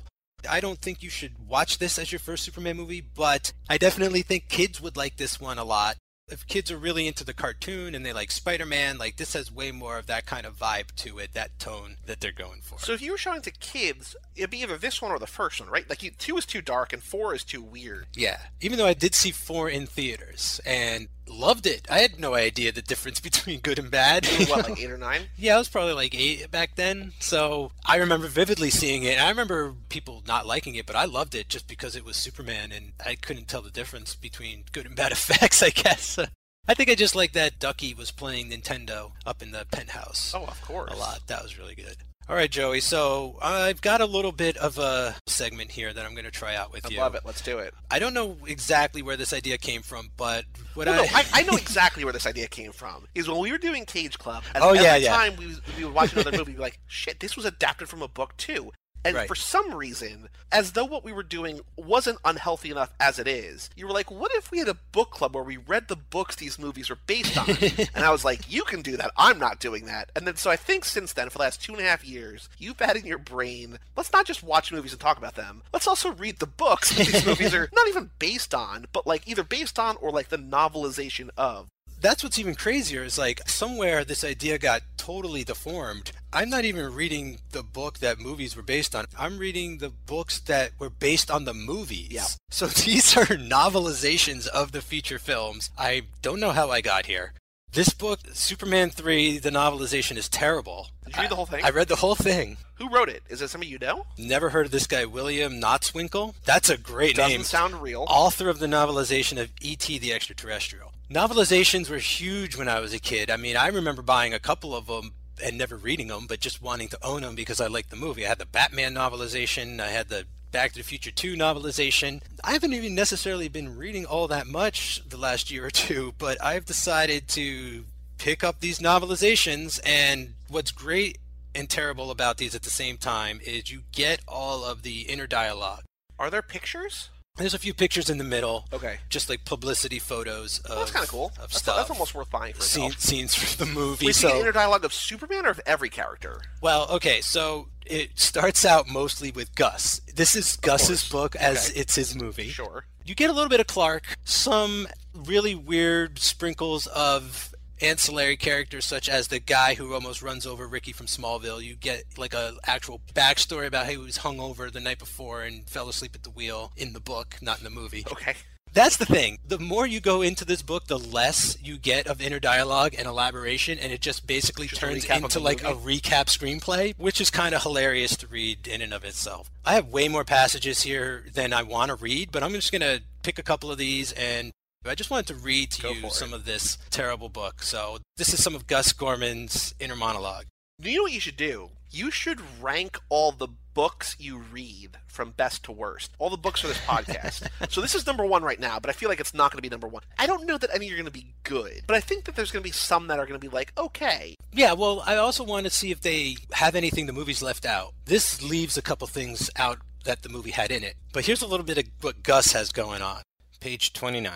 I 0.50 0.62
don't 0.62 0.80
think 0.80 1.04
you 1.04 1.10
should 1.10 1.46
watch 1.46 1.78
this 1.78 2.00
as 2.00 2.10
your 2.10 2.20
first 2.20 2.46
Superman 2.46 2.78
movie, 2.78 3.02
but 3.02 3.52
I 3.70 3.78
definitely 3.78 4.22
think 4.22 4.48
kids 4.48 4.80
would 4.80 4.96
like 4.96 5.18
this 5.18 5.38
one 5.38 5.58
a 5.58 5.66
lot 5.66 5.98
if 6.28 6.48
kids 6.48 6.72
are 6.72 6.78
really 6.78 7.08
into 7.08 7.24
the 7.24 7.34
cartoon 7.34 7.94
and 7.94 8.06
they 8.06 8.14
like 8.14 8.32
Spider-Man, 8.32 8.98
like 8.98 9.18
this 9.18 9.34
has 9.34 9.52
way 9.52 9.72
more 9.72 9.98
of 9.98 10.08
that 10.08 10.26
kind 10.26 10.46
of 10.46 10.58
vibe 10.58 10.94
to 10.98 11.20
it, 11.20 11.34
that 11.34 11.58
tone 11.60 11.98
that 12.06 12.20
they're 12.20 12.32
going 12.32 12.62
for. 12.62 12.80
So 12.80 12.94
if 12.94 13.02
you 13.02 13.12
were 13.12 13.18
showing 13.18 13.42
to 13.42 13.52
kids, 13.52 14.16
it'd 14.36 14.50
be 14.50 14.62
either 14.62 14.78
this 14.78 15.02
one 15.02 15.12
or 15.12 15.20
the 15.20 15.28
first 15.28 15.60
one, 15.60 15.70
right? 15.70 15.88
Like 15.88 16.02
you, 16.02 16.12
two 16.12 16.38
is 16.38 16.46
too 16.46 16.62
dark 16.62 16.94
and 16.94 17.04
four 17.04 17.36
is 17.36 17.44
too 17.44 17.62
weird. 17.62 18.08
Yeah. 18.16 18.40
Even 18.60 18.80
though 18.80 18.88
I 18.88 18.94
did 18.96 19.14
see 19.14 19.32
four 19.32 19.70
in 19.70 19.86
theaters 19.86 20.60
and 20.66 21.10
loved 21.28 21.66
it. 21.66 21.88
I 21.90 22.00
had 22.00 22.20
no 22.20 22.34
idea 22.34 22.72
the 22.72 22.82
difference 22.82 23.20
between 23.30 23.60
good 23.60 23.80
and 23.80 23.92
bad. 23.92 24.26
What, 24.48 24.70
like 24.70 24.82
eight 24.82 24.92
or 24.92 24.98
nine? 24.98 25.24
yeah, 25.38 25.56
I 25.56 25.58
was 25.58 25.70
probably 25.70 25.94
like 25.94 26.16
eight 26.16 26.50
back 26.52 26.76
then. 26.76 27.14
So 27.20 27.72
I 27.86 27.98
remember 27.98 28.28
vividly 28.28 28.70
seeing 28.70 29.04
it. 29.04 29.20
I 29.20 29.30
remember 29.30 29.74
people 29.90 30.24
not 30.28 30.46
liking 30.46 30.76
it, 30.76 30.86
but 30.86 30.96
I 30.96 31.06
loved 31.06 31.36
it 31.36 31.50
just 31.50 31.68
because 31.68 31.96
it 31.96 32.06
was 32.06 32.16
Superman 32.16 32.72
and 32.72 32.94
I 33.04 33.16
couldn't 33.16 33.48
tell 33.48 33.62
the 33.62 33.72
difference 33.72 34.16
between 34.16 34.66
good 34.72 34.86
and 34.86 34.96
bad 34.96 35.12
effects, 35.14 35.62
I 35.62 35.70
guess. 35.70 36.20
I 36.68 36.74
think 36.74 36.90
I 36.90 36.96
just 36.96 37.16
like 37.16 37.34
that 37.34 37.60
Ducky 37.60 37.94
was 37.94 38.10
playing 38.12 38.50
Nintendo 38.50 39.12
up 39.26 39.44
in 39.44 39.52
the 39.52 39.66
penthouse. 39.72 40.34
Oh, 40.36 40.46
of 40.46 40.62
course. 40.62 40.92
A 40.92 40.96
lot. 40.96 41.28
That 41.28 41.44
was 41.44 41.60
really 41.60 41.76
good. 41.76 41.98
All 42.28 42.36
right, 42.36 42.50
Joey. 42.50 42.80
So 42.80 43.38
I've 43.40 43.82
got 43.82 44.02
a 44.02 44.06
little 44.06 44.32
bit 44.32 44.58
of 44.58 44.80
a 44.80 45.16
segment 45.28 45.70
here 45.72 45.94
that 45.94 46.04
I'm 46.06 46.14
going 46.14 46.26
to 46.26 46.32
try 46.32 46.56
out 46.56 46.74
with 46.74 46.84
I 46.88 46.90
you. 46.90 47.00
I 47.00 47.04
love 47.04 47.14
it. 47.14 47.22
Let's 47.24 47.42
do 47.42 47.60
it. 47.60 47.72
I 47.92 48.00
don't 48.00 48.16
know 48.16 48.36
exactly 48.48 49.04
where 49.04 49.16
this 49.16 49.32
idea 49.32 49.60
came 49.60 49.84
from, 49.84 50.10
but 50.18 50.46
what 50.74 50.88
Well, 50.88 51.02
I, 51.02 51.06
no, 51.06 51.10
I, 51.14 51.24
I 51.34 51.44
know 51.44 51.54
exactly 51.58 52.04
where 52.04 52.14
this 52.14 52.26
idea 52.26 52.48
came 52.48 52.72
from. 52.72 53.06
Is 53.14 53.28
when 53.28 53.38
we 53.40 53.52
were 53.52 53.60
doing 53.60 53.86
Cage 53.86 54.18
Club, 54.18 54.44
and 54.56 54.64
Oh, 54.64 54.70
every 54.70 54.82
yeah, 54.82 54.96
yeah. 54.96 55.16
time 55.16 55.36
we, 55.36 55.56
we 55.78 55.86
would 55.86 55.94
watch 55.94 56.14
another 56.14 56.32
movie, 56.32 56.46
we'd 56.52 56.56
be 56.56 56.62
like, 56.62 56.80
shit, 56.88 57.20
this 57.20 57.36
was 57.36 57.46
adapted 57.46 57.90
from 57.90 58.02
a 58.02 58.08
book 58.08 58.36
too. 58.38 58.72
And 59.06 59.16
Right. 59.16 59.28
for 59.28 59.36
some 59.36 59.76
reason, 59.76 60.30
as 60.52 60.72
though 60.72 60.84
what 60.84 61.04
we 61.04 61.14
were 61.14 61.24
doing 61.24 61.62
wasn't 61.78 62.18
unhealthy 62.26 62.72
enough 62.72 62.92
as 63.00 63.20
it 63.20 63.28
is, 63.28 63.70
you 63.76 63.86
were 63.86 63.94
like, 63.94 64.10
what 64.10 64.32
if 64.34 64.50
we 64.50 64.58
had 64.58 64.68
a 64.68 64.78
book 64.92 65.12
club 65.12 65.36
where 65.36 65.44
we 65.44 65.58
read 65.58 65.88
the 65.88 65.96
books 65.96 66.36
these 66.36 66.58
movies 66.58 66.90
were 66.90 66.98
based 67.06 67.38
on? 67.38 67.48
and 67.94 68.04
I 68.04 68.12
was 68.12 68.26
like, 68.26 68.52
you 68.52 68.64
can 68.64 68.82
do 68.82 68.98
that. 68.98 69.12
I'm 69.16 69.38
not 69.38 69.60
doing 69.60 69.86
that. 69.86 70.12
And 70.16 70.26
then 70.26 70.36
so 70.38 70.50
I 70.50 70.56
think 70.56 70.86
since 70.86 71.14
then, 71.14 71.30
for 71.30 71.38
the 71.38 71.44
last 71.44 71.62
two 71.62 71.74
and 71.74 71.82
a 71.82 71.88
half 71.88 72.04
years, 72.04 72.50
you've 72.58 72.80
had 72.80 72.98
in 72.98 73.06
your 73.06 73.20
brain, 73.20 73.78
let's 73.96 74.12
not 74.12 74.26
just 74.26 74.42
watch 74.44 74.72
movies 74.72 74.92
and 74.92 75.00
talk 75.00 75.18
about 75.18 75.36
them. 75.36 75.62
Let's 75.72 75.88
also 75.88 76.12
read 76.12 76.40
the 76.40 76.48
books 76.48 76.90
that 76.96 77.06
these 77.06 77.26
movies 77.28 77.54
are 77.54 77.70
not 77.74 77.88
even 77.88 78.10
based 78.18 78.56
on, 78.56 78.88
but 78.92 79.06
like 79.06 79.28
either 79.28 79.44
based 79.44 79.78
on 79.78 79.98
or 79.98 80.10
like 80.12 80.30
the 80.30 80.38
novelization 80.38 81.30
of. 81.38 81.68
That's 82.06 82.24
what's 82.24 82.38
even 82.38 82.54
crazier 82.54 83.02
is 83.02 83.18
like 83.18 83.50
somewhere 83.50 84.06
this 84.06 84.24
idea 84.24 84.60
got 84.60 84.84
totally 84.96 85.44
deformed. 85.44 86.12
I'm 86.32 86.52
not 86.52 86.64
even 86.64 86.94
reading 86.94 87.40
the 87.52 87.64
book 87.64 87.98
that 87.98 88.20
movies 88.20 88.56
were 88.56 88.62
based 88.62 88.94
on. 88.94 89.06
I'm 89.18 89.40
reading 89.40 89.80
the 89.80 89.90
books 89.90 90.40
that 90.42 90.74
were 90.78 90.92
based 90.92 91.32
on 91.32 91.46
the 91.46 91.54
movies. 91.56 92.12
Yeah. 92.12 92.28
So 92.52 92.68
these 92.86 93.18
are 93.18 93.26
novelizations 93.26 94.46
of 94.46 94.72
the 94.72 94.84
feature 94.84 95.18
films. 95.18 95.72
I 95.80 96.04
don't 96.22 96.40
know 96.40 96.52
how 96.52 96.70
I 96.70 96.82
got 96.82 97.08
here. 97.08 97.34
This 97.72 97.90
book, 97.90 98.20
Superman 98.34 98.92
3, 98.92 99.40
the 99.40 99.50
novelization 99.50 100.16
is 100.16 100.30
terrible. 100.30 100.90
Did 101.06 101.16
you 101.16 101.22
read 101.24 101.32
the 101.32 101.36
whole 101.36 101.48
thing? 101.48 101.66
I 101.66 101.72
read 101.72 101.88
the 101.88 101.96
whole 101.96 102.14
thing. 102.14 102.58
Who 102.76 102.88
wrote 102.88 103.10
it? 103.10 103.24
Is 103.30 103.42
it 103.42 103.50
somebody 103.50 103.72
you 103.72 103.80
know? 103.80 104.06
Never 104.20 104.52
heard 104.52 104.68
of 104.68 104.72
this 104.72 104.86
guy, 104.86 105.06
William 105.06 105.54
Kotzwinkle. 105.54 106.36
That's 106.46 106.70
a 106.70 106.78
great 106.78 107.18
name. 107.18 107.30
Doesn't 107.30 107.46
sound 107.46 107.82
real. 107.82 108.06
author 108.08 108.48
of 108.48 108.60
the 108.60 108.68
novelization 108.68 109.42
of 109.42 109.50
E.T. 109.60 109.98
the 109.98 110.14
Extraterrestrial. 110.14 110.92
Novelizations 111.10 111.88
were 111.88 112.00
huge 112.00 112.58
when 112.58 112.68
I 112.68 112.80
was 112.80 112.92
a 112.92 113.00
kid. 113.00 113.30
I 113.30 113.38
mean, 113.38 113.56
I 113.56 113.68
remember 113.68 114.02
buying 114.02 114.34
a 114.34 114.40
couple 114.40 114.76
of 114.76 114.88
them 114.88 115.14
and 115.44 115.56
never 115.56 115.76
reading 115.76 116.08
them, 116.08 116.26
but 116.28 116.40
just 116.40 116.64
wanting 116.64 116.88
to 116.88 117.06
own 117.06 117.22
them 117.22 117.36
because 117.36 117.62
I 117.62 117.68
liked 117.68 117.92
the 117.92 117.96
movie. 117.96 118.26
I 118.26 118.30
had 118.30 118.40
the 118.40 118.46
Batman 118.48 118.96
novelization, 118.96 119.80
I 119.80 119.90
had 119.90 120.10
the 120.10 120.26
Back 120.52 120.72
to 120.72 120.80
the 120.80 120.84
Future 120.84 121.12
2 121.12 121.36
novelization. 121.36 122.22
I 122.44 122.54
haven't 122.54 122.74
even 122.74 122.96
necessarily 122.96 123.50
been 123.50 123.78
reading 123.78 124.06
all 124.06 124.28
that 124.30 124.48
much 124.48 125.04
the 125.08 125.18
last 125.18 125.52
year 125.52 125.66
or 125.66 125.70
two, 125.70 126.14
but 126.18 126.44
I've 126.44 126.66
decided 126.66 127.28
to 127.30 127.84
pick 128.18 128.44
up 128.44 128.62
these 128.62 128.80
novelizations 128.80 129.80
and 129.86 130.34
what's 130.48 130.72
great 130.72 131.20
and 131.54 131.70
terrible 131.70 132.10
about 132.10 132.38
these 132.38 132.56
at 132.56 132.64
the 132.64 132.70
same 132.70 132.98
time 132.98 133.42
is 133.44 133.72
you 133.72 133.82
get 133.92 134.22
all 134.28 134.64
of 134.64 134.82
the 134.82 135.02
inner 135.02 135.28
dialogue. 135.28 135.84
Are 136.18 136.32
there 136.32 136.42
pictures? 136.42 137.10
There's 137.38 137.54
a 137.54 137.60
few 137.60 137.74
pictures 137.74 138.10
in 138.10 138.18
the 138.18 138.24
middle, 138.24 138.66
Okay. 138.72 139.00
just 139.10 139.30
like 139.30 139.44
publicity 139.44 140.00
photos 140.00 140.60
of, 140.60 140.70
Well, 140.70 140.80
that's 140.80 140.92
kind 140.92 141.04
of 141.04 141.10
cool. 141.10 141.26
of 141.28 141.38
That's, 141.38 141.58
stuff. 141.58 141.76
that's 141.78 141.90
almost 141.90 142.16
worth 142.16 142.30
buying 142.30 142.54
for 142.54 142.62
Scene, 142.62 142.92
scenes 142.98 143.36
from 143.36 143.66
the 143.68 143.72
movie. 143.80 144.06
Wait, 144.08 144.16
so, 144.16 144.30
so, 144.30 144.40
inner 144.40 144.52
dialogue 144.54 144.86
of 144.86 144.94
Superman 144.94 145.46
or 145.46 145.50
of 145.50 145.60
every 145.66 145.90
character? 145.90 146.42
well, 146.62 146.88
okay, 146.90 147.20
so 147.22 147.68
it 147.86 148.18
starts 148.20 148.64
out 148.66 148.88
mostly 148.88 149.32
with 149.32 149.54
Gus. 149.56 150.00
This 150.16 150.36
is 150.36 150.56
Gus's 150.58 151.02
course. 151.02 151.10
book 151.12 151.36
as 151.36 151.70
Okay. 151.72 151.80
it's 151.82 151.96
his 151.96 152.16
movie. 152.16 152.50
Sure. 152.50 152.86
You 153.04 153.14
get 153.16 153.30
a 153.30 153.34
little 153.34 153.50
bit 153.50 153.60
of 153.60 153.68
Clark, 153.68 154.16
some 154.24 154.88
really 155.14 155.54
weird 155.56 156.18
sprinkles 156.20 156.88
of 156.88 157.54
ancillary 157.82 158.38
characters 158.38 158.86
such 158.86 159.10
as 159.10 159.28
the 159.28 159.40
guy 159.40 159.76
who 159.76 159.94
almost 159.94 160.22
runs 160.22 160.46
over 160.46 160.68
Ricky 160.68 160.92
from 160.92 161.08
Smallville. 161.08 161.64
You 161.64 161.76
get 161.76 162.04
like 162.18 162.34
a 162.34 162.56
actual 162.66 163.02
backstory 163.14 163.68
about 163.68 163.86
how 163.86 163.92
he 163.92 163.98
was 163.98 164.20
hungover 164.20 164.72
the 164.72 164.80
night 164.80 165.00
before 165.00 165.44
and 165.44 165.68
fell 165.70 165.90
asleep 165.90 166.16
at 166.16 166.24
the 166.24 166.30
wheel 166.30 166.72
in 166.78 166.94
the 166.94 167.00
book, 167.00 167.38
not 167.42 167.58
in 167.58 167.64
the 167.64 167.70
movie. 167.70 168.06
Okay. 168.12 168.36
That's 168.76 168.98
the 168.98 169.06
thing. 169.06 169.38
The 169.48 169.58
more 169.58 169.88
you 169.88 170.02
go 170.02 170.22
into 170.22 170.44
this 170.44 170.62
book, 170.62 170.88
the 170.88 171.00
less 171.00 171.58
you 171.64 171.78
get 171.78 172.08
of 172.08 172.22
inner 172.22 172.42
dialogue 172.42 172.94
and 172.98 173.08
elaboration, 173.08 173.80
and 173.80 173.94
it 173.94 174.02
just 174.02 174.28
basically 174.28 174.68
Just 174.68 174.82
turns 174.82 175.06
into 175.06 175.40
like 175.40 175.64
a 175.64 175.74
recap 175.74 176.26
screenplay, 176.26 176.94
which 176.98 177.22
is 177.22 177.30
kind 177.30 177.56
of 177.56 177.64
hilarious 177.64 178.18
to 178.18 178.28
read 178.28 178.68
in 178.68 178.82
and 178.82 178.94
of 178.94 179.06
itself. 179.06 179.50
I 179.64 179.76
have 179.76 179.88
way 179.88 180.10
more 180.10 180.26
passages 180.26 180.82
here 180.82 181.24
than 181.34 181.54
I 181.54 181.64
want 181.64 181.88
to 181.88 181.96
read, 181.96 182.34
but 182.34 182.44
I'm 182.44 182.52
just 182.52 182.74
going 182.74 182.82
to 182.82 183.02
pick 183.24 183.40
a 183.40 183.44
couple 183.44 183.72
of 183.72 183.78
these 183.78 184.12
and 184.12 184.52
I 184.88 184.96
just 184.96 185.10
wanted 185.10 185.28
to 185.28 185.36
read 185.36 185.72
to 185.72 185.82
Go 185.82 185.92
you 185.92 186.02
for 186.02 186.08
it. 186.08 186.14
some 186.14 186.34
of 186.34 186.46
this 186.46 186.78
terrible 186.92 187.30
book. 187.30 187.64
So 187.64 187.98
this 188.18 188.34
is 188.34 188.44
some 188.44 188.56
of 188.56 188.68
Gus 188.68 188.94
Gorman's 188.94 189.74
inner 189.80 189.96
monologue. 189.96 190.46
You 190.80 190.98
know 190.98 191.04
what 191.04 191.12
you 191.14 191.20
should 191.20 191.38
do? 191.38 191.72
You 191.90 192.12
should 192.12 192.42
rank 192.62 193.00
all 193.10 193.32
the 193.32 193.48
books 193.74 194.16
you 194.20 194.38
read 194.38 194.98
from 195.08 195.32
best 195.32 195.64
to 195.64 195.72
worst. 195.72 196.12
All 196.20 196.30
the 196.30 196.38
books 196.38 196.62
for 196.62 196.68
this 196.68 196.78
podcast. 196.80 197.48
so 197.72 197.82
this 197.82 197.96
is 197.96 198.06
number 198.06 198.26
one 198.26 198.44
right 198.44 198.60
now, 198.60 198.80
but 198.80 198.90
I 198.90 198.94
feel 198.94 199.10
like 199.10 199.20
it's 199.20 199.34
not 199.34 199.52
going 199.52 199.58
to 199.58 199.62
be 199.62 199.70
number 199.70 199.88
one. 199.88 200.04
I 200.20 200.28
don't 200.28 200.46
know 200.46 200.58
that 200.58 200.70
any 200.74 200.90
are 200.92 200.96
going 200.96 201.06
to 201.06 201.12
be 201.12 201.34
good, 201.44 201.82
but 201.88 201.96
I 201.96 202.00
think 202.00 202.26
that 202.26 202.36
there's 202.36 202.52
going 202.52 202.62
to 202.62 202.68
be 202.68 202.74
some 202.74 203.08
that 203.08 203.20
are 203.20 203.26
going 203.26 203.40
to 203.40 203.50
be 203.50 203.54
like, 203.54 203.72
okay. 203.78 204.36
Yeah, 204.54 204.74
well, 204.74 205.02
I 205.06 205.16
also 205.16 205.44
want 205.44 205.66
to 205.66 205.70
see 205.70 205.92
if 205.92 206.02
they 206.02 206.36
have 206.52 206.76
anything 206.76 207.06
the 207.06 207.14
movie's 207.14 207.42
left 207.42 207.66
out. 207.66 207.94
This 208.06 208.42
leaves 208.44 208.78
a 208.78 208.82
couple 208.82 209.08
things 209.08 209.50
out 209.56 209.80
that 210.04 210.22
the 210.22 210.30
movie 210.30 210.52
had 210.52 210.72
in 210.72 210.84
it. 210.84 210.96
But 211.14 211.26
here's 211.26 211.42
a 211.42 211.48
little 211.48 211.66
bit 211.66 211.78
of 211.78 211.86
what 212.02 212.24
Gus 212.24 212.52
has 212.52 212.72
going 212.72 213.02
on. 213.02 213.22
Page 213.60 213.94
29. 213.94 214.32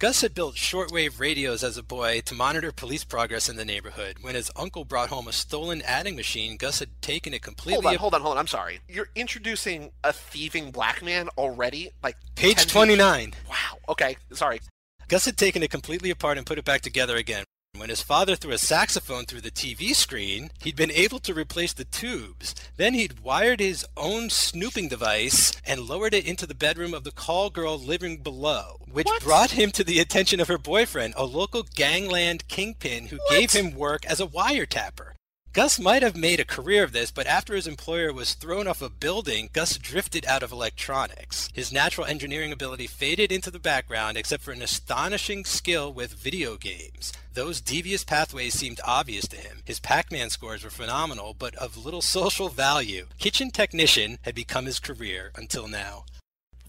Gus 0.00 0.22
had 0.22 0.32
built 0.32 0.54
shortwave 0.54 1.20
radios 1.20 1.62
as 1.62 1.76
a 1.76 1.82
boy 1.82 2.22
to 2.24 2.34
monitor 2.34 2.72
police 2.72 3.04
progress 3.04 3.50
in 3.50 3.56
the 3.56 3.66
neighborhood. 3.66 4.16
When 4.22 4.34
his 4.34 4.50
uncle 4.56 4.86
brought 4.86 5.10
home 5.10 5.28
a 5.28 5.32
stolen 5.32 5.82
adding 5.82 6.16
machine, 6.16 6.56
Gus 6.56 6.78
had 6.78 6.88
taken 7.02 7.34
it 7.34 7.42
completely. 7.42 7.82
Hold 7.82 7.86
on, 7.86 7.96
hold 7.96 8.14
on, 8.14 8.20
hold 8.22 8.32
on. 8.32 8.38
I'm 8.38 8.46
sorry. 8.46 8.80
You're 8.88 9.10
introducing 9.14 9.92
a 10.02 10.14
thieving 10.14 10.70
black 10.70 11.02
man 11.02 11.28
already? 11.36 11.90
Like 12.02 12.16
Page 12.34 12.56
10 12.56 12.68
29. 12.68 13.34
Wow. 13.46 13.56
Okay. 13.90 14.16
Sorry. 14.32 14.62
Gus 15.08 15.26
had 15.26 15.36
taken 15.36 15.62
it 15.62 15.70
completely 15.70 16.08
apart 16.08 16.38
and 16.38 16.46
put 16.46 16.56
it 16.56 16.64
back 16.64 16.80
together 16.80 17.16
again. 17.16 17.44
When 17.80 17.88
his 17.88 18.02
father 18.02 18.36
threw 18.36 18.52
a 18.52 18.58
saxophone 18.58 19.24
through 19.24 19.40
the 19.40 19.50
TV 19.50 19.94
screen, 19.94 20.50
he'd 20.62 20.76
been 20.76 20.90
able 20.90 21.18
to 21.20 21.32
replace 21.32 21.72
the 21.72 21.86
tubes. 21.86 22.54
Then 22.76 22.92
he'd 22.92 23.20
wired 23.20 23.58
his 23.58 23.86
own 23.96 24.28
snooping 24.28 24.88
device 24.88 25.52
and 25.64 25.88
lowered 25.88 26.12
it 26.12 26.26
into 26.26 26.46
the 26.46 26.54
bedroom 26.54 26.92
of 26.92 27.04
the 27.04 27.10
call 27.10 27.48
girl 27.48 27.78
living 27.78 28.18
below, 28.18 28.82
which 28.92 29.06
What? 29.06 29.22
brought 29.22 29.52
him 29.52 29.70
to 29.70 29.82
the 29.82 29.98
attention 29.98 30.40
of 30.40 30.48
her 30.48 30.58
boyfriend, 30.58 31.14
a 31.16 31.24
local 31.24 31.62
gangland 31.62 32.46
kingpin 32.48 33.06
who 33.06 33.16
What? 33.16 33.30
gave 33.30 33.52
him 33.52 33.74
work 33.74 34.04
as 34.04 34.20
a 34.20 34.26
wiretapper. 34.26 35.12
Gus 35.52 35.80
might 35.80 36.04
have 36.04 36.14
made 36.14 36.38
a 36.38 36.44
career 36.44 36.84
of 36.84 36.92
this, 36.92 37.10
but 37.10 37.26
after 37.26 37.56
his 37.56 37.66
employer 37.66 38.12
was 38.12 38.34
thrown 38.34 38.68
off 38.68 38.80
a 38.80 38.88
building, 38.88 39.50
Gus 39.52 39.78
drifted 39.78 40.24
out 40.24 40.44
of 40.44 40.52
electronics. 40.52 41.48
His 41.52 41.72
natural 41.72 42.06
engineering 42.06 42.52
ability 42.52 42.86
faded 42.86 43.32
into 43.32 43.50
the 43.50 43.58
background 43.58 44.16
except 44.16 44.44
for 44.44 44.52
an 44.52 44.62
astonishing 44.62 45.44
skill 45.44 45.92
with 45.92 46.12
video 46.12 46.56
games. 46.56 47.12
Those 47.34 47.60
devious 47.60 48.04
pathways 48.04 48.54
seemed 48.54 48.80
obvious 48.84 49.26
to 49.26 49.36
him. 49.36 49.62
His 49.64 49.80
Pac-Man 49.80 50.30
scores 50.30 50.62
were 50.62 50.70
phenomenal, 50.70 51.34
but 51.36 51.56
of 51.56 51.76
little 51.76 52.02
social 52.02 52.48
value. 52.48 53.06
Kitchen 53.18 53.50
technician 53.50 54.18
had 54.22 54.36
become 54.36 54.66
his 54.66 54.78
career 54.78 55.32
until 55.34 55.66
now. 55.66 56.04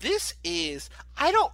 This 0.02 0.34
is 0.44 0.90
I 1.16 1.32
don't 1.32 1.52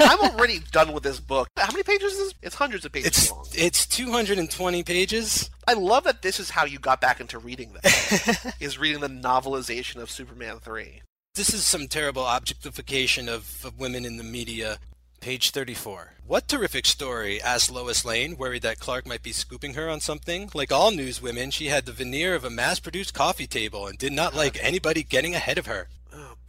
I'm 0.00 0.20
already 0.32 0.60
done 0.70 0.92
with 0.92 1.02
this 1.02 1.18
book. 1.18 1.48
How 1.56 1.72
many 1.72 1.82
pages 1.82 2.12
is 2.12 2.18
this? 2.18 2.34
It's 2.42 2.54
hundreds 2.54 2.84
of 2.84 2.92
pages 2.92 3.08
It's 3.08 3.30
long. 3.30 3.46
it's 3.52 3.86
220 3.86 4.82
pages. 4.84 5.50
I 5.66 5.74
love 5.74 6.04
that 6.04 6.22
this 6.22 6.38
is 6.38 6.50
how 6.50 6.64
you 6.64 6.78
got 6.78 7.00
back 7.00 7.20
into 7.20 7.38
reading 7.38 7.74
this. 7.82 8.46
is 8.60 8.78
reading 8.78 9.00
the 9.00 9.08
novelization 9.08 10.00
of 10.00 10.10
Superman 10.10 10.60
3. 10.60 11.02
This 11.34 11.52
is 11.52 11.66
some 11.66 11.88
terrible 11.88 12.26
objectification 12.26 13.28
of, 13.28 13.64
of 13.64 13.78
women 13.78 14.04
in 14.04 14.16
the 14.16 14.24
media. 14.24 14.78
Page 15.20 15.50
34. 15.50 16.14
What 16.26 16.48
terrific 16.48 16.86
story, 16.86 17.42
asked 17.42 17.70
Lois 17.70 18.06
Lane, 18.06 18.38
worried 18.38 18.62
that 18.62 18.78
Clark 18.78 19.06
might 19.06 19.22
be 19.22 19.32
scooping 19.32 19.74
her 19.74 19.88
on 19.88 20.00
something. 20.00 20.48
Like 20.54 20.72
all 20.72 20.92
newswomen, 20.92 21.52
she 21.52 21.66
had 21.66 21.84
the 21.84 21.92
veneer 21.92 22.34
of 22.34 22.44
a 22.44 22.50
mass 22.50 22.80
produced 22.80 23.12
coffee 23.12 23.46
table 23.46 23.86
and 23.86 23.98
did 23.98 24.12
not 24.12 24.28
uh-huh. 24.28 24.38
like 24.38 24.58
anybody 24.62 25.02
getting 25.02 25.34
ahead 25.34 25.58
of 25.58 25.66
her. 25.66 25.88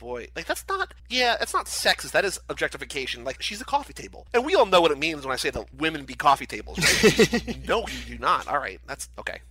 Boy. 0.01 0.27
Like 0.35 0.47
that's 0.47 0.65
not 0.67 0.93
yeah, 1.09 1.37
that's 1.39 1.53
not 1.53 1.67
sexist. 1.67 2.11
That 2.11 2.25
is 2.25 2.39
objectification. 2.49 3.23
Like 3.23 3.41
she's 3.41 3.61
a 3.61 3.65
coffee 3.65 3.93
table. 3.93 4.25
And 4.33 4.43
we 4.43 4.55
all 4.55 4.65
know 4.65 4.81
what 4.81 4.91
it 4.91 4.97
means 4.97 5.23
when 5.23 5.31
I 5.31 5.35
say 5.37 5.51
that 5.51 5.73
women 5.75 6.05
be 6.05 6.15
coffee 6.15 6.47
tables, 6.47 6.79
right? 6.79 7.57
no, 7.67 7.85
you 7.87 8.15
do 8.15 8.17
not. 8.17 8.47
All 8.47 8.57
right. 8.57 8.79
That's 8.87 9.07
okay. 9.19 9.41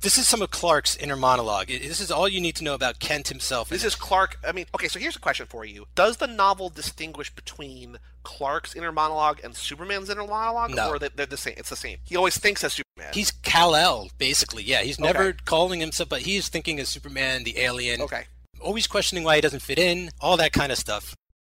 This 0.00 0.16
is 0.16 0.28
some 0.28 0.42
of 0.42 0.50
Clark's 0.52 0.96
inner 0.96 1.16
monologue. 1.16 1.66
This 1.66 2.00
is 2.00 2.10
all 2.12 2.28
you 2.28 2.40
need 2.40 2.54
to 2.56 2.64
know 2.64 2.74
about 2.74 3.00
Kent 3.00 3.28
himself. 3.28 3.68
This 3.68 3.82
is 3.84 3.96
Clark. 3.96 4.38
I 4.46 4.52
mean, 4.52 4.66
okay, 4.74 4.86
so 4.86 5.00
here's 5.00 5.16
a 5.16 5.18
question 5.20 5.44
for 5.46 5.64
you. 5.64 5.86
Does 5.96 6.18
the 6.18 6.28
novel 6.28 6.68
distinguish 6.70 7.34
between 7.34 7.96
Clark's 8.22 8.76
inner 8.76 8.92
monologue 8.92 9.40
and 9.42 9.56
Superman's 9.56 10.08
inner 10.08 10.24
monologue? 10.24 10.70
No. 10.72 10.90
Or 10.90 10.98
they- 11.00 11.08
they're 11.16 11.26
the 11.26 11.36
same? 11.36 11.54
It's 11.56 11.70
the 11.70 11.74
same. 11.76 11.98
He 12.04 12.14
always 12.16 12.38
thinks 12.38 12.62
as 12.62 12.74
Superman. 12.74 13.12
He's 13.12 13.32
Kal-El, 13.32 14.10
basically. 14.18 14.62
Yeah, 14.62 14.82
he's 14.82 15.00
never 15.00 15.24
Okay. 15.30 15.38
calling 15.44 15.80
himself, 15.80 16.08
but 16.08 16.22
he's 16.22 16.48
thinking 16.48 16.78
as 16.78 16.88
Superman, 16.88 17.42
the 17.42 17.58
alien. 17.58 18.00
okay. 18.02 18.26
Always 18.60 18.86
questioning 18.86 19.24
why 19.24 19.36
he 19.36 19.40
doesn't 19.40 19.62
fit 19.62 19.78
in, 19.78 20.10
all 20.20 20.36
that 20.36 20.52
kind 20.52 20.72
of 20.72 20.78
stuff. 20.78 21.14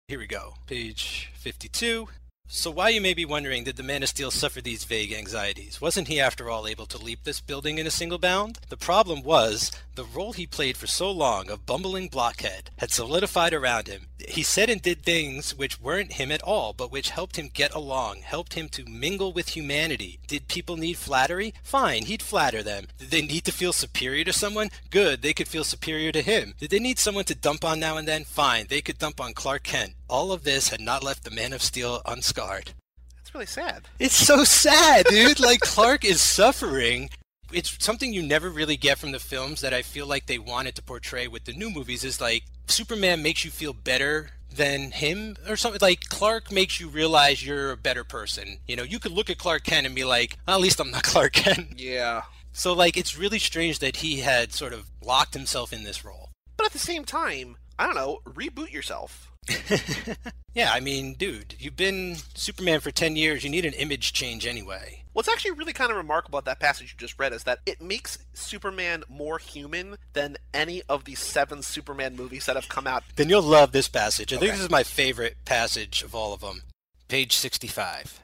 Here 0.09 0.19
we 0.19 0.27
go. 0.27 0.55
Page 0.67 1.31
52. 1.35 2.09
So 2.49 2.69
why 2.71 2.89
you 2.89 3.01
may 3.01 3.15
be 3.15 3.25
wondering, 3.25 3.63
did 3.63 3.77
the 3.77 3.85
Man 3.85 4.03
of 4.03 4.09
Steel 4.09 4.33
suffer 4.33 4.61
these 4.61 4.83
vague 4.83 5.13
anxieties? 5.13 5.81
Wasn't 5.81 6.09
he 6.09 6.21
after 6.21 6.51
all 6.51 6.67
able 6.67 6.87
to 6.87 6.99
leap 6.99 7.23
this 7.23 7.41
building 7.41 7.79
in 7.79 7.87
a 7.87 7.93
single 7.93 8.19
bound? 8.19 8.59
The 8.71 8.77
problem 8.77 9.23
was, 9.23 9.71
the 10.01 10.19
role 10.19 10.33
he 10.33 10.47
played 10.47 10.79
for 10.79 10.87
so 10.87 11.11
long 11.11 11.51
of 11.51 11.67
bumbling 11.67 12.09
blockhead 12.09 12.71
had 12.79 12.91
solidified 12.91 13.53
around 13.53 13.87
him. 13.87 14.07
He 14.19 14.43
said 14.43 14.71
and 14.71 14.81
did 14.81 15.03
things 15.03 15.55
which 15.55 15.79
weren't 15.79 16.15
him 16.15 16.33
at 16.33 16.41
all, 16.41 16.73
but 16.73 16.91
which 16.91 17.11
helped 17.11 17.37
him 17.37 17.51
get 17.53 17.75
along, 17.75 18.23
helped 18.23 18.55
him 18.55 18.71
to 18.71 18.89
mingle 18.89 19.35
with 19.35 19.51
humanity. 19.51 20.19
Did 20.27 20.49
people 20.49 20.79
need 20.79 20.97
flattery? 20.97 21.53
Fine, 21.63 22.07
he'd 22.07 22.23
flatter 22.23 22.63
them. 22.63 22.87
Did 22.97 23.11
they 23.11 23.21
need 23.21 23.45
to 23.45 23.53
feel 23.53 23.75
superior 23.75 24.25
to 24.25 24.33
someone? 24.33 24.71
Good, 24.89 25.21
they 25.21 25.35
could 25.35 25.49
feel 25.49 25.65
superior 25.65 26.13
to 26.13 26.23
him. 26.23 26.55
Did 26.59 26.71
they 26.71 26.79
need 26.79 26.99
someone 26.99 27.27
to 27.27 27.35
dump 27.35 27.63
on 27.63 27.79
now 27.79 27.99
and 27.99 28.09
then? 28.09 28.25
Fine, 28.25 28.69
they 28.71 28.81
could 28.81 28.97
dump 28.97 29.21
on 29.21 29.35
Clark 29.35 29.65
Kent. 29.65 29.97
All 30.09 30.33
of 30.33 30.45
this 30.45 30.71
had 30.71 30.81
not 30.81 31.05
left 31.05 31.25
the 31.25 31.31
Man 31.31 31.53
of 31.53 31.61
Steel 31.63 32.01
unscarred. 32.07 32.73
That's 33.19 33.35
really 33.35 33.45
sad. 33.45 33.83
It's 33.99 34.17
so 34.17 34.45
sad, 34.45 35.05
dude. 35.11 35.41
like 35.41 35.61
Clark 35.61 36.07
is 36.07 36.23
suffering. 36.23 37.11
It's 37.53 37.77
something 37.85 38.13
you 38.13 38.23
never 38.23 38.49
really 38.51 38.77
get 38.77 38.99
from 38.99 39.13
the 39.13 39.19
films 39.19 39.61
that 39.61 39.75
I 39.75 39.83
feel 39.83 40.07
like 40.07 40.27
they 40.27 40.39
wanted 40.39 40.75
to 40.77 40.83
portray 40.83 41.27
with 41.27 41.45
the 41.45 41.53
new 41.53 41.71
movies 41.71 42.05
is 42.05 42.21
like 42.21 42.45
Superman 42.67 43.23
makes 43.23 43.45
you 43.45 43.51
feel 43.51 43.73
better 43.73 44.31
than 44.55 44.91
him 44.91 45.37
or 45.49 45.57
something 45.57 45.79
like 45.81 46.09
Clark 46.09 46.51
makes 46.51 46.81
you 46.81 46.89
realize 46.89 47.45
you're 47.45 47.73
a 47.73 47.77
better 47.77 48.05
person. 48.05 48.59
You 48.67 48.77
know, 48.77 48.83
you 48.83 48.99
could 48.99 49.13
look 49.13 49.31
at 49.31 49.39
Clark 49.39 49.65
Kent 49.65 49.87
and 49.87 49.95
be 49.95 50.05
like, 50.05 50.39
at 50.47 50.61
least 50.61 50.81
I'm 50.81 50.91
not 50.91 51.03
Clark 51.05 51.33
Kent. 51.33 51.79
Yeah. 51.79 52.23
So 52.53 52.73
like 52.73 52.97
it's 52.97 53.19
really 53.19 53.39
strange 53.39 53.79
that 53.81 53.97
he 53.97 54.21
had 54.21 54.53
sort 54.53 54.73
of 54.73 54.91
locked 55.03 55.35
himself 55.35 55.73
in 55.73 55.85
this 55.85 56.05
role. 56.05 56.31
But 56.57 56.67
at 56.67 56.73
the 56.73 56.79
same 56.79 57.05
time, 57.05 57.57
I 57.79 57.87
don't 57.87 57.95
know, 57.95 58.21
reboot 58.27 58.73
yourself. 58.73 59.30
yeah, 60.55 60.71
I 60.73 60.81
mean, 60.81 61.15
dude, 61.15 61.55
you've 61.59 61.77
been 61.77 62.17
Superman 62.35 62.81
for 62.81 62.91
10 62.91 63.17
years. 63.17 63.45
You 63.45 63.51
need 63.51 63.65
an 63.65 63.73
image 63.75 64.13
change 64.13 64.47
anyway. 64.47 65.05
What's 65.13 65.29
actually 65.29 65.53
really 65.53 65.73
kind 65.73 65.91
of 65.91 65.97
remarkable 65.97 66.39
about 66.39 66.47
that 66.47 66.61
passage 66.61 66.93
you 66.93 66.99
just 66.99 67.19
read 67.19 67.33
is 67.33 67.45
that 67.45 67.59
it 67.67 67.83
makes 67.83 68.19
Superman 68.33 69.03
more 69.09 69.39
human 69.39 69.97
than 70.13 70.37
any 70.55 70.83
of 70.89 71.05
the 71.05 71.15
seven 71.15 71.63
Superman 71.63 72.17
movies 72.17 72.47
that 72.47 72.57
have 72.57 72.69
come 72.69 72.87
out. 72.87 73.03
Then 73.17 73.29
you'll 73.29 73.43
love 73.43 73.73
this 73.73 73.89
passage. 73.89 74.33
I 74.33 74.37
think 74.37 74.53
this 74.53 74.61
is 74.61 74.71
my 74.71 74.85
favorite 74.85 75.37
passage 75.45 76.03
of 76.03 76.15
all 76.15 76.33
of 76.33 76.41
them. 76.41 76.63
Page 77.09 77.33
65. 77.37 78.21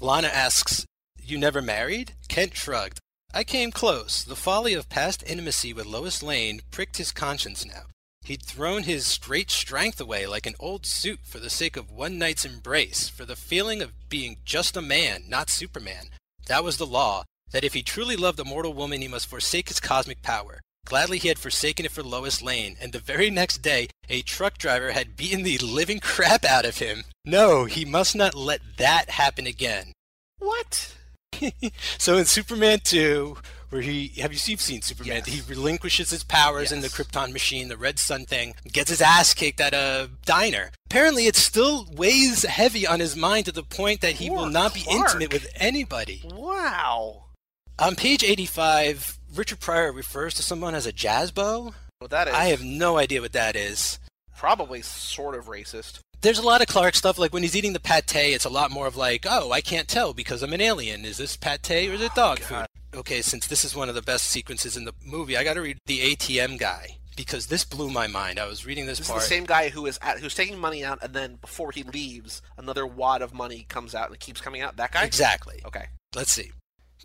Lana 0.00 0.28
asks, 0.28 0.84
You 1.22 1.38
never 1.38 1.62
married? 1.62 2.14
Kent 2.28 2.56
shrugged. 2.56 2.98
I 3.32 3.44
came 3.44 3.70
close. 3.70 4.24
The 4.24 4.34
folly 4.34 4.74
of 4.74 4.88
past 4.88 5.22
intimacy 5.24 5.72
with 5.72 5.86
Lois 5.86 6.22
Lane 6.22 6.62
pricked 6.72 6.96
his 6.96 7.12
conscience 7.12 7.64
now. 7.64 7.82
He'd 8.24 8.42
thrown 8.42 8.84
his 8.84 9.18
great 9.18 9.50
strength 9.50 10.00
away 10.00 10.26
like 10.26 10.46
an 10.46 10.54
old 10.60 10.86
suit 10.86 11.20
for 11.24 11.38
the 11.38 11.50
sake 11.50 11.76
of 11.76 11.90
one 11.90 12.18
night's 12.18 12.44
embrace, 12.44 13.08
for 13.08 13.24
the 13.24 13.36
feeling 13.36 13.82
of 13.82 14.08
being 14.08 14.36
just 14.44 14.76
a 14.76 14.82
man, 14.82 15.24
not 15.28 15.50
Superman. 15.50 16.10
That 16.46 16.62
was 16.62 16.76
the 16.76 16.86
law, 16.86 17.24
that 17.52 17.64
if 17.64 17.74
he 17.74 17.82
truly 17.82 18.16
loved 18.16 18.38
a 18.38 18.44
mortal 18.44 18.74
woman, 18.74 19.00
he 19.00 19.08
must 19.08 19.26
forsake 19.26 19.68
his 19.68 19.80
cosmic 19.80 20.22
power. 20.22 20.60
Gladly 20.84 21.18
he 21.18 21.28
had 21.28 21.38
forsaken 21.38 21.84
it 21.84 21.92
for 21.92 22.02
Lois 22.02 22.42
Lane, 22.42 22.76
and 22.80 22.92
the 22.92 22.98
very 22.98 23.30
next 23.30 23.58
day 23.58 23.88
a 24.08 24.22
truck 24.22 24.58
driver 24.58 24.92
had 24.92 25.16
beaten 25.16 25.42
the 25.42 25.58
living 25.58 26.00
crap 26.00 26.44
out 26.44 26.64
of 26.64 26.78
him. 26.78 27.04
No, 27.24 27.64
he 27.64 27.84
must 27.84 28.16
not 28.16 28.34
let 28.34 28.60
that 28.78 29.10
happen 29.10 29.46
again. 29.46 29.92
What? 30.38 30.96
so 31.98 32.16
in 32.16 32.24
Superman 32.24 32.80
2, 32.82 33.36
where 33.70 33.82
he 33.82 34.08
have 34.20 34.32
you 34.32 34.38
seen, 34.38 34.58
seen 34.58 34.82
Superman? 34.82 35.22
Yes. 35.24 35.26
He 35.26 35.40
relinquishes 35.48 36.10
his 36.10 36.24
powers 36.24 36.72
in 36.72 36.80
the 36.80 36.88
Krypton 36.88 37.32
machine, 37.32 37.68
the 37.68 37.76
Red 37.76 37.98
Sun 37.98 38.26
thing, 38.26 38.54
gets 38.70 38.90
his 38.90 39.00
ass 39.00 39.32
kicked 39.32 39.60
at 39.60 39.72
a 39.72 40.10
diner. 40.26 40.70
Apparently, 40.86 41.26
it 41.26 41.36
still 41.36 41.86
weighs 41.92 42.42
heavy 42.42 42.86
on 42.86 43.00
his 43.00 43.16
mind 43.16 43.46
to 43.46 43.52
the 43.52 43.62
point 43.62 44.00
that 44.00 44.14
he 44.14 44.28
Poor 44.28 44.38
will 44.38 44.50
not 44.50 44.74
be 44.74 44.84
intimate 44.90 45.32
with 45.32 45.50
anybody. 45.54 46.22
Wow. 46.32 47.24
On 47.78 47.94
page 47.94 48.22
85, 48.22 49.18
Richard 49.34 49.60
Pryor 49.60 49.92
refers 49.92 50.34
to 50.34 50.42
someone 50.42 50.74
as 50.74 50.86
a 50.86 50.92
jazzbo. 50.92 51.72
Well, 52.00 52.08
that 52.08 52.28
is 52.28 52.34
I 52.34 52.46
have 52.46 52.62
no 52.62 52.98
idea 52.98 53.20
what 53.20 53.32
that 53.32 53.56
is. 53.56 53.98
probably 54.36 54.82
sort 54.82 55.34
of 55.34 55.46
racist. 55.46 56.00
There's 56.22 56.38
a 56.38 56.42
lot 56.42 56.60
of 56.60 56.66
Clark 56.66 56.94
stuff. 56.94 57.18
Like 57.18 57.32
when 57.32 57.42
he's 57.42 57.56
eating 57.56 57.72
the 57.72 57.80
pate, 57.80 58.14
it's 58.14 58.44
a 58.44 58.50
lot 58.50 58.70
more 58.70 58.86
of 58.86 58.96
like, 58.96 59.26
oh, 59.28 59.52
I 59.52 59.60
can't 59.60 59.88
tell 59.88 60.12
because 60.12 60.42
I'm 60.42 60.52
an 60.52 60.60
alien. 60.60 61.04
Is 61.04 61.16
this 61.16 61.36
pate 61.36 61.70
or 61.70 61.94
is 61.94 62.00
it 62.02 62.12
oh, 62.12 62.16
dog 62.16 62.40
food? 62.40 62.66
Okay, 62.94 63.22
since 63.22 63.46
this 63.46 63.64
is 63.64 63.74
one 63.76 63.88
of 63.88 63.94
the 63.94 64.02
best 64.02 64.24
sequences 64.24 64.76
in 64.76 64.84
the 64.84 64.94
movie, 65.04 65.36
I 65.36 65.44
got 65.44 65.54
to 65.54 65.62
read 65.62 65.78
the 65.86 66.00
ATM 66.00 66.58
guy 66.58 66.96
because 67.16 67.46
this 67.46 67.64
blew 67.64 67.90
my 67.90 68.06
mind. 68.06 68.38
I 68.38 68.46
was 68.46 68.66
reading 68.66 68.86
this, 68.86 68.98
This 68.98 69.08
part. 69.08 69.22
is 69.22 69.28
the 69.28 69.34
same 69.34 69.44
guy 69.44 69.68
who 69.68 69.86
is 69.86 69.98
at, 70.02 70.18
who's 70.18 70.34
taking 70.34 70.58
money 70.58 70.84
out, 70.84 70.98
and 71.02 71.14
then 71.14 71.36
before 71.36 71.70
he 71.70 71.82
leaves, 71.82 72.42
another 72.56 72.86
wad 72.86 73.22
of 73.22 73.32
money 73.32 73.64
comes 73.68 73.94
out 73.94 74.06
and 74.06 74.14
it 74.14 74.20
keeps 74.20 74.40
coming 74.40 74.60
out. 74.60 74.76
That 74.76 74.92
guy. 74.92 75.04
Exactly. 75.04 75.60
Okay. 75.64 75.86
Let's 76.14 76.32
see. 76.32 76.50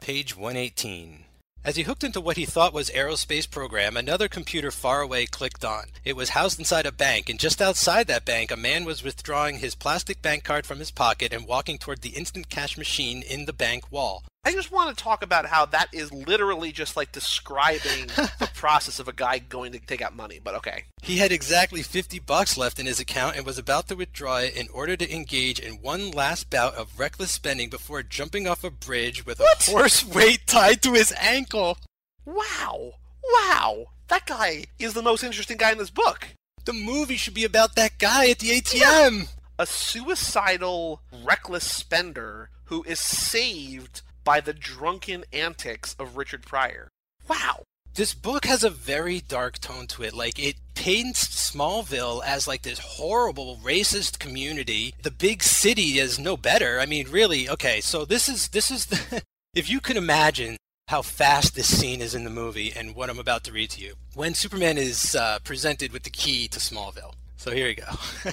Page 0.01 0.35
118. 0.35 1.25
As 1.63 1.75
he 1.77 1.83
hooked 1.83 2.03
into 2.03 2.21
what 2.21 2.37
he 2.37 2.45
thought 2.45 2.73
was 2.73 2.91
aerospace 2.91 3.49
program, 3.49 3.97
another 3.97 4.27
computer 4.27 4.69
far 4.69 5.01
away 5.01 5.25
clicked 5.25 5.65
on. 5.65 5.85
It 6.03 6.15
was 6.15 6.29
housed 6.29 6.59
inside 6.59 6.85
a 6.85 6.91
bank, 6.91 7.27
and 7.27 7.39
just 7.39 7.59
outside 7.59 8.05
that 8.05 8.23
bank, 8.23 8.51
a 8.51 8.55
man 8.57 8.85
was 8.85 9.03
withdrawing 9.03 9.57
his 9.57 9.73
plastic 9.73 10.21
bank 10.21 10.43
card 10.43 10.67
from 10.67 10.77
his 10.77 10.91
pocket 10.91 11.33
and 11.33 11.47
walking 11.47 11.79
toward 11.79 12.01
the 12.01 12.09
instant 12.09 12.49
cash 12.49 12.77
machine 12.77 13.23
in 13.23 13.45
the 13.45 13.53
bank 13.53 13.91
wall. 13.91 14.23
I 14.45 14.51
just 14.51 14.71
want 14.71 14.95
to 14.95 15.03
talk 15.03 15.23
about 15.23 15.47
how 15.47 15.65
that 15.67 15.87
is 15.91 16.13
literally 16.13 16.71
just 16.71 16.95
like 16.95 17.11
describing 17.11 18.07
the 18.39 18.49
process 18.53 18.99
of 18.99 19.07
a 19.07 19.13
guy 19.13 19.39
going 19.39 19.71
to 19.71 19.79
take 19.79 20.01
out 20.03 20.15
money. 20.15 20.39
But 20.43 20.53
okay. 20.55 20.83
He 21.01 21.17
had 21.17 21.31
exactly 21.31 21.81
50 21.81 22.19
bucks 22.19 22.55
left 22.57 22.79
in 22.79 22.85
his 22.85 22.99
account 22.99 23.35
and 23.37 23.45
was 23.45 23.57
about 23.57 23.87
to 23.87 23.95
withdraw 23.95 24.37
it 24.37 24.55
in 24.55 24.67
order 24.71 24.95
to 24.97 25.11
engage 25.13 25.59
in 25.59 25.81
one 25.81 26.11
last 26.11 26.49
bout 26.51 26.75
of 26.75 26.99
reckless 26.99 27.31
spending 27.31 27.69
before 27.69 28.03
jumping 28.03 28.47
off 28.47 28.63
a 28.63 28.69
bridge 28.69 29.25
with 29.25 29.39
What? 29.39 29.67
a 29.67 29.71
horse 29.71 30.05
weight 30.05 30.45
tied 30.45 30.83
to 30.83 30.93
his 30.93 31.11
ankle. 31.19 31.77
Wow. 32.25 32.93
Wow. 33.23 33.85
That 34.09 34.27
guy 34.27 34.65
is 34.77 34.93
the 34.93 35.01
most 35.01 35.23
interesting 35.23 35.57
guy 35.57 35.71
in 35.71 35.79
this 35.79 35.89
book. 35.89 36.27
The 36.65 36.73
movie 36.73 37.17
should 37.17 37.33
be 37.33 37.45
about 37.45 37.75
that 37.75 37.97
guy 37.97 38.29
at 38.29 38.39
the 38.39 38.49
ATM. 38.49 39.29
A 39.57 39.65
suicidal, 39.65 41.01
reckless 41.23 41.63
spender 41.63 42.49
who 42.65 42.83
is 42.83 42.99
saved 42.99 44.01
by 44.25 44.41
the 44.41 44.51
drunken 44.51 45.23
antics 45.31 45.95
of 45.97 46.17
Richard 46.17 46.45
Pryor. 46.45 46.89
Wow. 47.29 47.63
This 47.93 48.13
book 48.13 48.43
has 48.45 48.65
a 48.65 48.69
very 48.69 49.21
dark 49.21 49.59
tone 49.59 49.87
to 49.87 50.03
it. 50.03 50.13
Like 50.13 50.37
it 50.37 50.55
paints 50.73 51.25
Smallville 51.25 52.21
as 52.25 52.45
like 52.45 52.63
this 52.63 52.79
horrible 52.79 53.57
racist 53.63 54.19
community. 54.19 54.93
The 55.01 55.11
big 55.11 55.41
city 55.41 55.99
is 55.99 56.19
no 56.19 56.35
better. 56.35 56.81
I 56.81 56.85
mean, 56.85 57.09
really, 57.09 57.49
okay, 57.49 57.79
so 57.79 58.03
this 58.03 58.27
is 58.27 58.49
this 58.49 58.69
is 58.69 58.87
the 58.87 59.23
if 59.55 59.69
you 59.69 59.79
can 59.79 59.95
imagine 59.95 60.57
how 60.89 61.01
fast 61.01 61.55
this 61.55 61.79
scene 61.79 62.01
is 62.01 62.13
in 62.13 62.25
the 62.25 62.29
movie 62.29 62.73
and 62.75 62.95
what 62.95 63.09
I'm 63.09 63.17
about 63.17 63.45
to 63.45 63.53
read 63.53 63.69
to 63.71 63.81
you. 63.81 63.93
When 64.13 64.33
Superman 64.33 64.77
is 64.77 65.15
uh, 65.15 65.39
presented 65.43 65.93
with 65.93 66.03
the 66.03 66.09
key 66.09 66.49
to 66.49 66.59
Smallville. 66.59 67.13
So 67.37 67.51
here 67.51 67.69
you 67.69 67.75
go. 67.75 67.85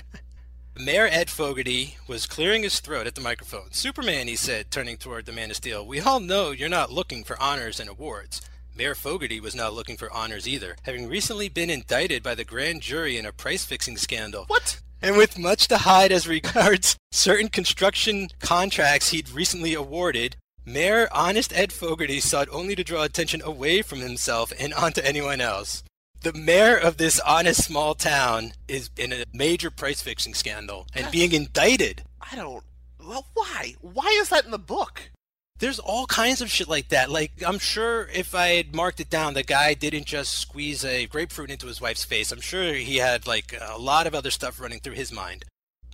Mayor 0.79 1.07
Ed 1.07 1.29
Fogarty 1.29 1.99
was 2.09 2.27
clearing 2.27 2.63
his 2.63 2.81
throat 2.81 3.07
at 3.07 3.15
the 3.15 3.21
microphone. 3.21 3.71
Superman, 3.73 4.27
he 4.27 4.37
said, 4.37 4.71
turning 4.71 4.97
toward 4.97 5.27
the 5.27 5.33
Man 5.33 5.51
of 5.51 5.57
Steel, 5.57 5.87
we 5.87 6.01
all 6.01 6.19
know 6.19 6.51
you're 6.51 6.69
not 6.71 6.91
looking 6.91 7.25
for 7.25 7.41
honors 7.41 7.79
and 7.79 7.91
awards. 7.91 8.41
Mayor 8.75 8.95
Fogarty 8.95 9.39
was 9.39 9.55
not 9.55 9.75
looking 9.75 9.99
for 9.99 10.11
honors 10.11 10.49
either, 10.49 10.77
having 10.85 11.09
recently 11.09 11.51
been 11.51 11.69
indicted 11.69 12.23
by 12.23 12.35
the 12.35 12.45
grand 12.45 12.81
jury 12.81 13.19
in 13.19 13.27
a 13.27 13.33
price 13.33 13.67
fixing 13.67 13.99
scandal. 13.99 14.45
What? 14.47 14.81
And 15.03 15.19
with 15.19 15.39
much 15.39 15.69
to 15.69 15.79
hide 15.79 16.11
as 16.11 16.27
regards 16.27 16.97
certain 17.11 17.49
construction 17.49 18.29
contracts 18.41 19.11
he'd 19.11 19.29
recently 19.29 19.75
awarded, 19.75 20.37
Mayor 20.65 21.07
Honest 21.13 21.53
Ed 21.55 21.71
Fogarty 21.71 22.19
sought 22.19 22.49
only 22.51 22.75
to 22.77 22.85
draw 22.85 23.03
attention 23.03 23.43
away 23.43 23.83
from 23.83 23.99
himself 24.01 24.55
and 24.59 24.73
onto 24.73 25.03
anyone 25.03 25.43
else. 25.43 25.85
The 26.23 26.33
mayor 26.33 26.77
of 26.77 26.99
this 26.99 27.19
honest 27.21 27.65
small 27.65 27.95
town 27.95 28.53
is 28.69 28.91
in 28.97 29.13
a 29.13 29.25
major 29.33 29.71
price 29.71 30.01
fixing 30.03 30.35
scandal 30.35 30.87
and 30.95 31.07
That's- 31.07 31.13
being 31.13 31.33
indicted. 31.33 32.05
I 32.21 32.37
don't. 32.37 32.63
Well, 33.01 33.27
why? 33.35 33.75
Why 33.81 34.07
is 34.21 34.29
that 34.29 34.45
in 34.45 34.53
the 34.53 34.59
book? 34.59 35.11
There's 35.59 35.79
all 35.81 36.07
kinds 36.07 36.41
of 36.41 36.51
shit 36.51 36.69
like 36.69 36.89
that. 36.89 37.11
Like, 37.11 37.33
I'm 37.47 37.59
sure 37.59 38.09
if 38.13 38.35
I 38.35 38.49
had 38.49 38.75
marked 38.75 39.01
it 39.01 39.11
down, 39.11 39.35
the 39.35 39.43
guy 39.43 39.75
didn't 39.75 40.07
just 40.07 40.39
squeeze 40.39 40.85
a 40.85 41.07
grapefruit 41.07 41.51
into 41.51 41.67
his 41.67 41.81
wife's 41.81 42.05
face. 42.05 42.31
I'm 42.33 42.41
sure 42.41 42.75
he 42.75 42.97
had, 42.97 43.27
like, 43.27 43.55
a 43.61 43.79
lot 43.79 44.07
of 44.07 44.15
other 44.15 44.31
stuff 44.31 44.61
running 44.61 44.81
through 44.81 44.95
his 44.95 45.13
mind. 45.13 45.45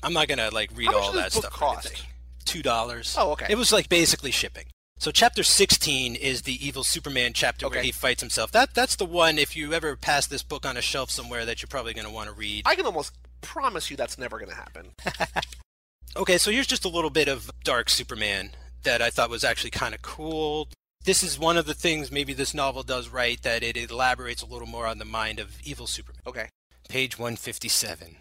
I'm 0.03 0.13
not 0.13 0.29
gonna, 0.29 0.51
like, 0.51 0.71
read 0.75 0.89
all 0.89 1.13
that 1.13 1.33
stuff. 1.33 1.53
cost? 1.53 2.05
Two 2.45 2.63
dollars. 2.63 3.15
Oh, 3.19 3.33
okay. 3.33 3.47
It 3.51 3.57
was, 3.59 3.73
like, 3.73 3.89
basically 3.89 4.31
shipping. 4.31 4.67
So 5.01 5.13
chapter 5.13 5.45
16 5.45 6.17
is 6.17 6.43
the 6.43 6.65
evil 6.67 6.83
Superman 6.83 7.33
chapter 7.33 7.69
where 7.69 7.79
Okay. 7.79 7.87
he 7.87 7.93
fights 7.93 8.21
himself. 8.21 8.51
That 8.51 8.75
That's 8.75 8.97
the 8.97 9.05
one, 9.05 9.39
if 9.39 9.57
you 9.57 9.73
ever 9.73 9.95
pass 9.97 10.27
this 10.27 10.43
book 10.43 10.67
on 10.67 10.77
a 10.77 10.83
shelf 10.83 11.11
somewhere, 11.11 11.45
that 11.47 11.63
you're 11.63 11.69
probably 11.69 11.95
gonna 11.95 12.11
want 12.11 12.29
to 12.29 12.35
read. 12.35 12.63
I 12.67 12.75
can 12.75 12.85
almost 12.85 13.13
promise 13.41 13.91
you 13.91 13.97
that's 13.97 14.19
never 14.19 14.39
going 14.39 14.51
to 14.51 14.57
happen. 14.57 14.91
Okay, 16.17 16.39
so 16.39 16.51
here's 16.51 16.67
just 16.67 16.87
a 16.87 16.89
little 16.89 17.11
bit 17.11 17.29
of 17.29 17.51
Dark 17.65 17.91
Superman 17.91 18.51
that 18.83 19.03
I 19.03 19.11
thought 19.11 19.29
was 19.29 19.45
actually 19.45 19.71
kind 19.71 19.95
of 19.95 20.01
cool. 20.01 20.69
This 21.05 21.23
is 21.23 21.39
one 21.39 21.59
of 21.59 21.67
the 21.67 21.75
things 21.75 22.11
maybe 22.11 22.33
this 22.33 22.55
novel 22.55 22.83
does 22.83 23.11
right 23.11 23.41
that 23.43 23.63
it 23.63 23.77
elaborates 23.77 24.43
a 24.43 24.47
little 24.47 24.67
more 24.67 24.87
on 24.87 24.99
the 24.99 25.05
mind 25.05 25.39
of 25.39 25.61
evil 25.63 25.87
Superman. 25.87 26.23
Okay. 26.27 26.49
Page 26.89 27.19
157. 27.19 28.17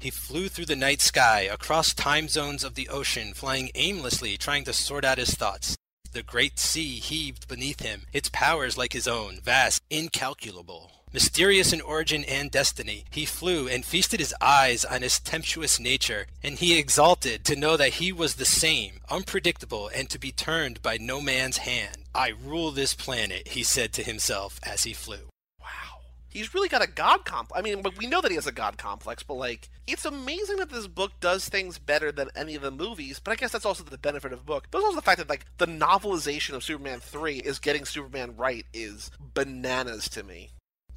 He 0.00 0.10
flew 0.10 0.48
through 0.48 0.64
the 0.64 0.74
night 0.74 1.02
sky, 1.02 1.42
across 1.42 1.92
time 1.94 2.26
zones 2.28 2.64
of 2.64 2.74
the 2.74 2.88
ocean, 2.88 3.34
flying 3.34 3.70
aimlessly, 3.74 4.38
trying 4.38 4.64
to 4.64 4.72
sort 4.72 5.04
out 5.04 5.18
his 5.18 5.34
thoughts. 5.34 5.76
The 6.16 6.22
great 6.22 6.58
sea 6.58 6.98
heaved 6.98 7.46
beneath 7.46 7.80
him, 7.80 8.06
its 8.10 8.30
powers 8.30 8.78
like 8.78 8.94
his 8.94 9.06
own, 9.06 9.38
vast, 9.42 9.82
incalculable. 9.90 10.90
Mysterious 11.12 11.74
in 11.74 11.82
origin 11.82 12.24
and 12.24 12.50
destiny, 12.50 13.04
he 13.10 13.26
flew 13.26 13.68
and 13.68 13.84
feasted 13.84 14.20
his 14.20 14.34
eyes 14.40 14.82
on 14.82 15.02
his 15.02 15.20
tempestuous 15.20 15.78
nature, 15.78 16.26
and 16.42 16.58
he 16.58 16.78
exulted 16.78 17.44
to 17.44 17.54
know 17.54 17.76
that 17.76 17.96
he 18.00 18.12
was 18.12 18.36
the 18.36 18.46
same, 18.46 19.00
unpredictable, 19.10 19.90
and 19.94 20.08
to 20.08 20.18
be 20.18 20.32
turned 20.32 20.80
by 20.80 20.96
no 20.96 21.20
man's 21.20 21.58
hand. 21.58 22.04
I 22.14 22.32
rule 22.42 22.70
this 22.70 22.94
planet, 22.94 23.48
he 23.48 23.62
said 23.62 23.92
to 23.92 24.02
himself 24.02 24.58
as 24.62 24.84
he 24.84 24.94
flew. 24.94 25.28
Wow. 25.60 26.00
He's 26.30 26.54
really 26.54 26.70
got 26.70 26.82
a 26.82 26.90
god 26.90 27.26
complex. 27.26 27.58
I 27.58 27.62
mean, 27.62 27.82
we 27.98 28.06
know 28.06 28.22
that 28.22 28.30
he 28.30 28.36
has 28.36 28.46
a 28.46 28.52
god 28.52 28.78
complex, 28.78 29.22
but 29.22 29.34
like, 29.34 29.68
it's 29.86 30.04
amazing 30.04 30.56
that 30.56 30.70
this 30.70 30.86
book 30.86 31.12
does 31.20 31.48
things 31.48 31.78
better 31.78 32.10
than 32.10 32.30
any 32.34 32.54
of 32.54 32.62
the 32.62 32.70
movies. 32.70 33.20
But 33.22 33.32
I 33.32 33.36
guess 33.36 33.52
that's 33.52 33.64
also 33.64 33.84
the 33.84 33.98
benefit 33.98 34.32
of 34.32 34.40
the 34.40 34.44
book. 34.44 34.68
But 34.70 34.82
also 34.82 34.96
the 34.96 35.02
fact 35.02 35.18
that 35.18 35.28
like 35.28 35.46
the 35.58 35.66
novelization 35.66 36.54
of 36.54 36.64
Superman 36.64 37.00
three 37.00 37.38
is 37.38 37.58
getting 37.58 37.84
Superman 37.84 38.36
right 38.36 38.66
is 38.72 39.10
bananas 39.20 40.08
to 40.10 40.22
me. 40.22 40.50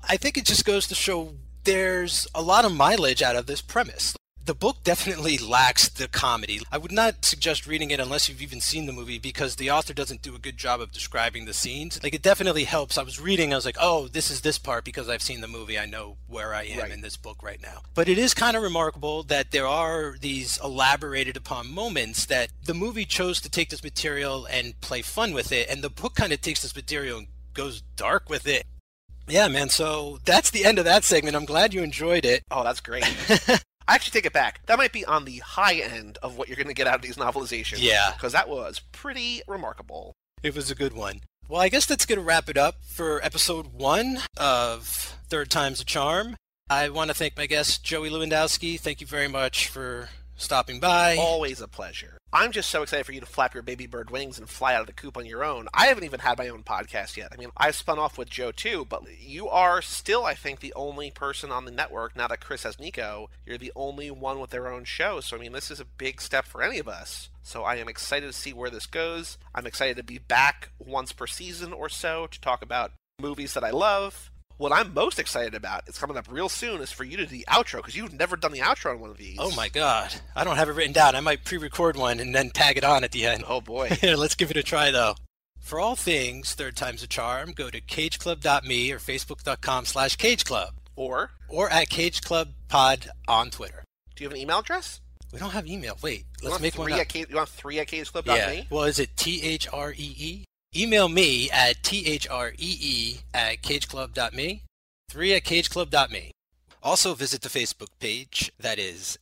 I 0.08 0.18
think 0.18 0.38
it 0.38 0.46
just 0.46 0.66
goes 0.66 0.88
to 0.88 0.96
show 0.96 1.34
there's 1.64 2.28
a 2.34 2.42
lot 2.42 2.66
of 2.66 2.74
mileage 2.74 3.22
out 3.22 3.36
of 3.36 3.46
this 3.46 3.62
premise. 3.62 4.16
The 4.50 4.56
book 4.56 4.84
definitely 4.84 5.38
lacks 5.38 5.88
the 5.90 6.08
comedy. 6.08 6.62
I 6.72 6.80
would 6.80 6.92
not 6.92 7.24
suggest 7.24 7.68
reading 7.68 7.92
it 7.92 8.00
unless 8.00 8.28
you've 8.28 8.42
even 8.42 8.62
seen 8.62 8.88
the 8.88 8.92
movie 8.92 9.20
because 9.20 9.58
the 9.58 9.70
author 9.70 9.94
doesn't 9.94 10.24
do 10.24 10.34
a 10.34 10.40
good 10.40 10.58
job 10.58 10.82
of 10.82 10.92
describing 10.92 11.46
the 11.46 11.54
scenes. 11.54 12.02
Like, 12.02 12.16
it 12.16 12.24
definitely 12.24 12.64
helps. 12.64 12.98
I 12.98 13.04
was 13.04 13.20
reading, 13.20 13.54
I 13.54 13.58
was 13.58 13.66
like, 13.66 13.78
oh, 13.80 14.08
this 14.08 14.32
is 14.32 14.42
this 14.42 14.58
part 14.58 14.86
because 14.86 15.08
I've 15.08 15.22
seen 15.22 15.42
the 15.42 15.48
movie. 15.48 15.78
I 15.78 15.86
know 15.86 16.18
where 16.28 16.56
I 16.56 16.64
am 16.64 16.80
Right. 16.80 16.90
in 16.92 17.02
this 17.02 17.16
book 17.16 17.44
right 17.44 17.62
now. 17.62 17.84
But 17.94 18.10
it 18.10 18.18
is 18.18 18.34
kind 18.34 18.58
of 18.58 18.64
remarkable 18.64 19.22
that 19.22 19.52
there 19.52 19.68
are 19.68 20.16
these 20.20 20.58
elaborated 20.64 21.38
upon 21.38 21.72
moments 21.72 22.26
that 22.26 22.50
the 22.66 22.74
movie 22.74 23.06
chose 23.06 23.40
to 23.42 23.52
take 23.52 23.70
this 23.70 23.84
material 23.84 24.48
and 24.48 24.82
play 24.82 25.04
fun 25.04 25.32
with 25.32 25.52
it, 25.52 25.70
and 25.70 25.84
the 25.84 25.92
book 25.92 26.16
kind 26.16 26.34
of 26.34 26.42
takes 26.42 26.64
this 26.64 26.76
material 26.76 27.20
and 27.20 27.28
goes 27.54 27.84
dark 27.96 28.32
with 28.32 28.48
it. 28.48 28.66
Yeah, 29.28 29.48
man. 29.48 29.70
So 29.70 30.18
that's 30.26 30.50
the 30.50 30.66
end 30.66 30.80
of 30.80 30.86
that 30.86 31.04
segment. 31.04 31.36
I'm 31.36 31.46
glad 31.46 31.72
you 31.72 31.84
enjoyed 31.84 32.26
it. 32.26 32.42
Oh, 32.50 32.64
that's 32.64 32.82
great. 32.82 33.06
I 33.90 33.96
actually 33.96 34.12
take 34.12 34.28
it 34.28 34.34
back. 34.34 34.64
That 34.68 34.78
might 34.78 34.94
be 34.94 35.04
on 35.04 35.26
the 35.26 35.40
high 35.40 35.74
end 35.74 36.20
of 36.22 36.38
what 36.38 36.48
you're 36.48 36.58
going 36.58 36.68
to 36.68 36.76
get 36.76 36.86
out 36.86 36.94
of 36.94 37.02
these 37.02 37.16
novelizations. 37.16 37.80
Yeah. 37.80 38.12
Because 38.14 38.34
that 38.34 38.48
was 38.48 38.82
pretty 38.92 39.42
remarkable. 39.48 40.14
It 40.44 40.54
was 40.54 40.70
a 40.70 40.76
good 40.76 40.94
one. 40.94 41.22
Well, 41.48 41.60
I 41.60 41.70
guess 41.70 41.88
that's 41.88 42.06
going 42.06 42.20
to 42.20 42.24
wrap 42.24 42.50
it 42.50 42.58
up 42.58 42.76
for 42.84 43.20
episode 43.26 43.74
one 43.74 44.20
of 44.38 45.18
Third 45.28 45.50
Time's 45.50 45.82
a 45.82 45.86
Charm. 45.86 46.36
I 46.70 46.90
want 46.90 47.10
to 47.10 47.16
thank 47.16 47.36
my 47.36 47.48
guest, 47.48 47.84
Joey 47.84 48.12
Lewandowski. 48.12 48.80
Thank 48.80 49.02
you 49.02 49.08
very 49.08 49.28
much 49.28 49.70
for 49.70 50.10
stopping 50.36 50.80
by. 50.80 51.18
Always 51.18 51.60
a 51.60 51.68
pleasure. 51.68 52.19
I'm 52.32 52.52
just 52.52 52.70
so 52.70 52.84
excited 52.84 53.08
for 53.08 53.12
you 53.12 53.22
to 53.22 53.26
flap 53.26 53.56
your 53.56 53.64
baby 53.64 53.88
bird 53.88 54.12
wings 54.12 54.38
and 54.38 54.48
fly 54.48 54.76
out 54.76 54.82
of 54.82 54.88
the 54.88 54.94
coop 54.94 55.18
on 55.18 55.26
your 55.26 55.44
own. 55.44 55.68
I 55.74 55.88
haven't 55.88 56.04
even 56.04 56.20
had 56.20 56.38
my 56.38 56.48
own 56.50 56.62
podcast 56.62 57.18
yet. 57.18 57.30
I 57.34 57.38
mean, 57.38 57.50
I've 57.58 57.76
spun 57.76 57.98
off 57.98 58.20
with 58.20 58.30
Joe 58.30 58.52
too, 58.52 58.86
but 58.88 59.02
you 59.20 59.50
are 59.50 59.82
still, 59.82 60.26
I 60.26 60.36
think, 60.36 60.60
the 60.60 60.74
only 60.76 61.10
person 61.10 61.52
on 61.52 61.66
the 61.66 61.72
network 61.72 62.16
now 62.16 62.28
that 62.28 62.40
Chris 62.40 62.64
has 62.64 62.80
Nico. 62.80 63.32
You're 63.48 63.58
the 63.58 63.74
only 63.76 64.12
one 64.12 64.40
with 64.40 64.52
their 64.52 64.72
own 64.72 64.84
show. 64.84 65.22
So, 65.22 65.38
I 65.38 65.40
mean, 65.40 65.54
this 65.54 65.72
is 65.72 65.80
a 65.80 65.86
big 65.86 66.22
step 66.22 66.46
for 66.46 66.62
any 66.62 66.78
of 66.78 66.88
us. 66.88 67.30
So, 67.42 67.64
I 67.64 67.78
am 67.78 67.90
excited 67.90 68.28
to 68.28 68.34
see 68.34 68.54
where 68.54 68.70
this 68.70 68.86
goes. 68.86 69.40
I'm 69.56 69.66
excited 69.66 69.98
to 69.98 70.04
be 70.04 70.20
back 70.20 70.70
once 70.78 71.12
per 71.12 71.26
season 71.26 71.74
or 71.74 71.90
so 71.90 72.28
to 72.28 72.40
talk 72.40 72.62
about 72.62 72.92
movies 73.20 73.56
that 73.56 73.64
I 73.64 73.72
love. 73.72 74.29
What 74.60 74.74
I'm 74.74 74.94
most 74.94 75.20
excited 75.20 75.56
about, 75.56 75.84
it's 75.88 75.98
coming 75.98 76.18
up 76.18 76.30
real 76.30 76.50
soon, 76.50 76.82
is 76.82 76.92
for 76.92 77.06
you 77.06 77.16
to 77.16 77.26
do 77.26 77.30
the 77.30 77.46
outro 77.48 77.78
because 77.78 77.96
you've 77.96 78.12
never 78.12 78.36
done 78.36 78.52
the 78.52 78.60
outro 78.60 78.92
on 78.92 79.00
one 79.00 79.10
of 79.10 79.16
these. 79.16 79.38
Oh 79.40 79.56
my 79.56 79.70
God. 79.70 80.14
I 80.36 80.44
don't 80.44 80.58
have 80.58 80.68
it 80.68 80.74
written 80.74 80.92
down. 80.92 81.16
I 81.16 81.22
might 81.22 81.46
pre 81.46 81.58
record 81.58 81.96
one 81.96 82.20
and 82.20 82.36
then 82.36 82.50
tag 82.50 82.78
it 82.78 82.84
on 82.84 83.06
at 83.06 83.14
the 83.14 83.26
end. 83.26 83.46
Oh 83.48 83.62
boy. 83.62 83.90
Let's 84.04 84.36
give 84.36 84.52
it 84.52 84.58
a 84.58 84.62
try 84.64 84.92
though. 84.92 85.16
For 85.62 85.80
all 85.80 85.96
things 85.96 86.56
Third 86.56 86.76
Time's 86.76 87.02
a 87.04 87.08
Charm, 87.08 87.54
go 87.54 87.70
to 87.70 87.80
cageclub.me 87.80 88.92
or 88.92 89.00
facebook.com 89.00 89.86
slash 89.86 90.18
cageclub 90.18 90.72
or 90.98 91.32
or 91.48 91.70
at 91.70 91.88
cageclubpod 91.88 93.08
on 93.30 93.52
Twitter. 93.52 93.86
do 94.18 94.26
you 94.26 94.30
have 94.30 94.36
an 94.36 94.42
email 94.42 94.60
address? 94.60 95.00
We 95.32 95.40
don't 95.40 95.52
have 95.52 95.68
email. 95.68 95.98
Wait, 96.04 96.26
let's 96.44 96.60
make 96.60 96.74
three 96.74 96.92
one 96.92 97.00
up. 97.00 97.16
You 97.16 97.28
want 97.32 97.48
three 97.48 97.80
at 97.80 97.88
cageclub.me? 97.88 98.36
Yeah. 98.36 98.64
Well, 98.70 98.84
is 98.84 99.00
it 99.00 99.16
T 99.16 99.42
H 99.42 99.70
R 99.72 99.94
E 99.94 100.16
E? 100.18 100.46
Email 100.76 101.10
me 101.10 101.50
at 101.50 101.82
T 101.82 102.06
H 102.06 102.28
R 102.30 102.52
E 102.52 102.78
E 102.80 103.18
at 103.34 103.64
cageclub.me. 103.64 104.62
Three 105.10 105.34
at 105.34 105.44
cageclub.me. 105.44 106.32
Also 106.84 107.16
visit 107.16 107.42
the 107.42 107.50
Facebook 107.50 107.90
page 108.00 108.52
that 108.60 108.78
is 108.78 109.18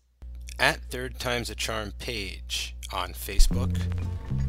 at 0.59 0.81
Third 0.91 1.19
Times 1.19 1.49
a 1.49 1.55
Charm 1.55 1.93
page 1.99 2.75
on 2.91 3.13
Facebook. 3.13 3.79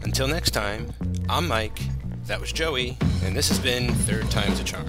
Until 0.03 0.27
next 0.27 0.51
time, 0.51 0.93
I'm 1.29 1.47
Mike. 1.47 1.79
That 2.27 2.41
was 2.41 2.53
Joey, 2.53 2.99
and 3.23 3.37
this 3.37 3.49
has 3.49 3.61
been 3.61 3.95
Third 3.95 4.29
Times 4.33 4.59
a 4.59 4.65
Charm. 4.65 4.89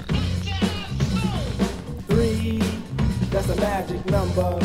Three, 2.07 2.57
that's 3.29 3.49
a 3.49 3.55
magic 3.57 4.03
number. 4.07 4.57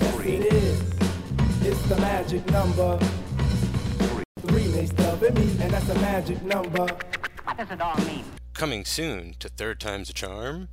Yes, 0.00 0.20
it 0.26 0.52
is. 0.52 0.80
It's 1.62 1.82
the 1.88 1.96
magic 1.98 2.44
number. 2.50 2.98
Three 4.46 4.68
makes 4.68 4.92
love 4.98 5.22
in 5.22 5.34
me, 5.34 5.42
and 5.60 5.70
that's 5.70 5.88
a 5.88 5.94
magic 5.96 6.42
number. 6.42 6.86
What 7.44 7.56
does 7.58 7.70
it 7.70 7.80
all 7.80 7.96
mean? 8.06 8.24
Coming 8.54 8.84
soon 8.84 9.34
to 9.38 9.48
Third 9.48 9.78
Times 9.80 10.08
a 10.08 10.14
Charm. 10.14 10.68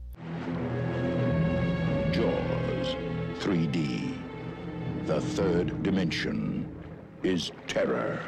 Jaws 2.12 2.96
3D. 3.40 4.18
The 5.06 5.20
third 5.20 5.84
dimension 5.84 6.74
is 7.24 7.52
terror. 7.68 8.22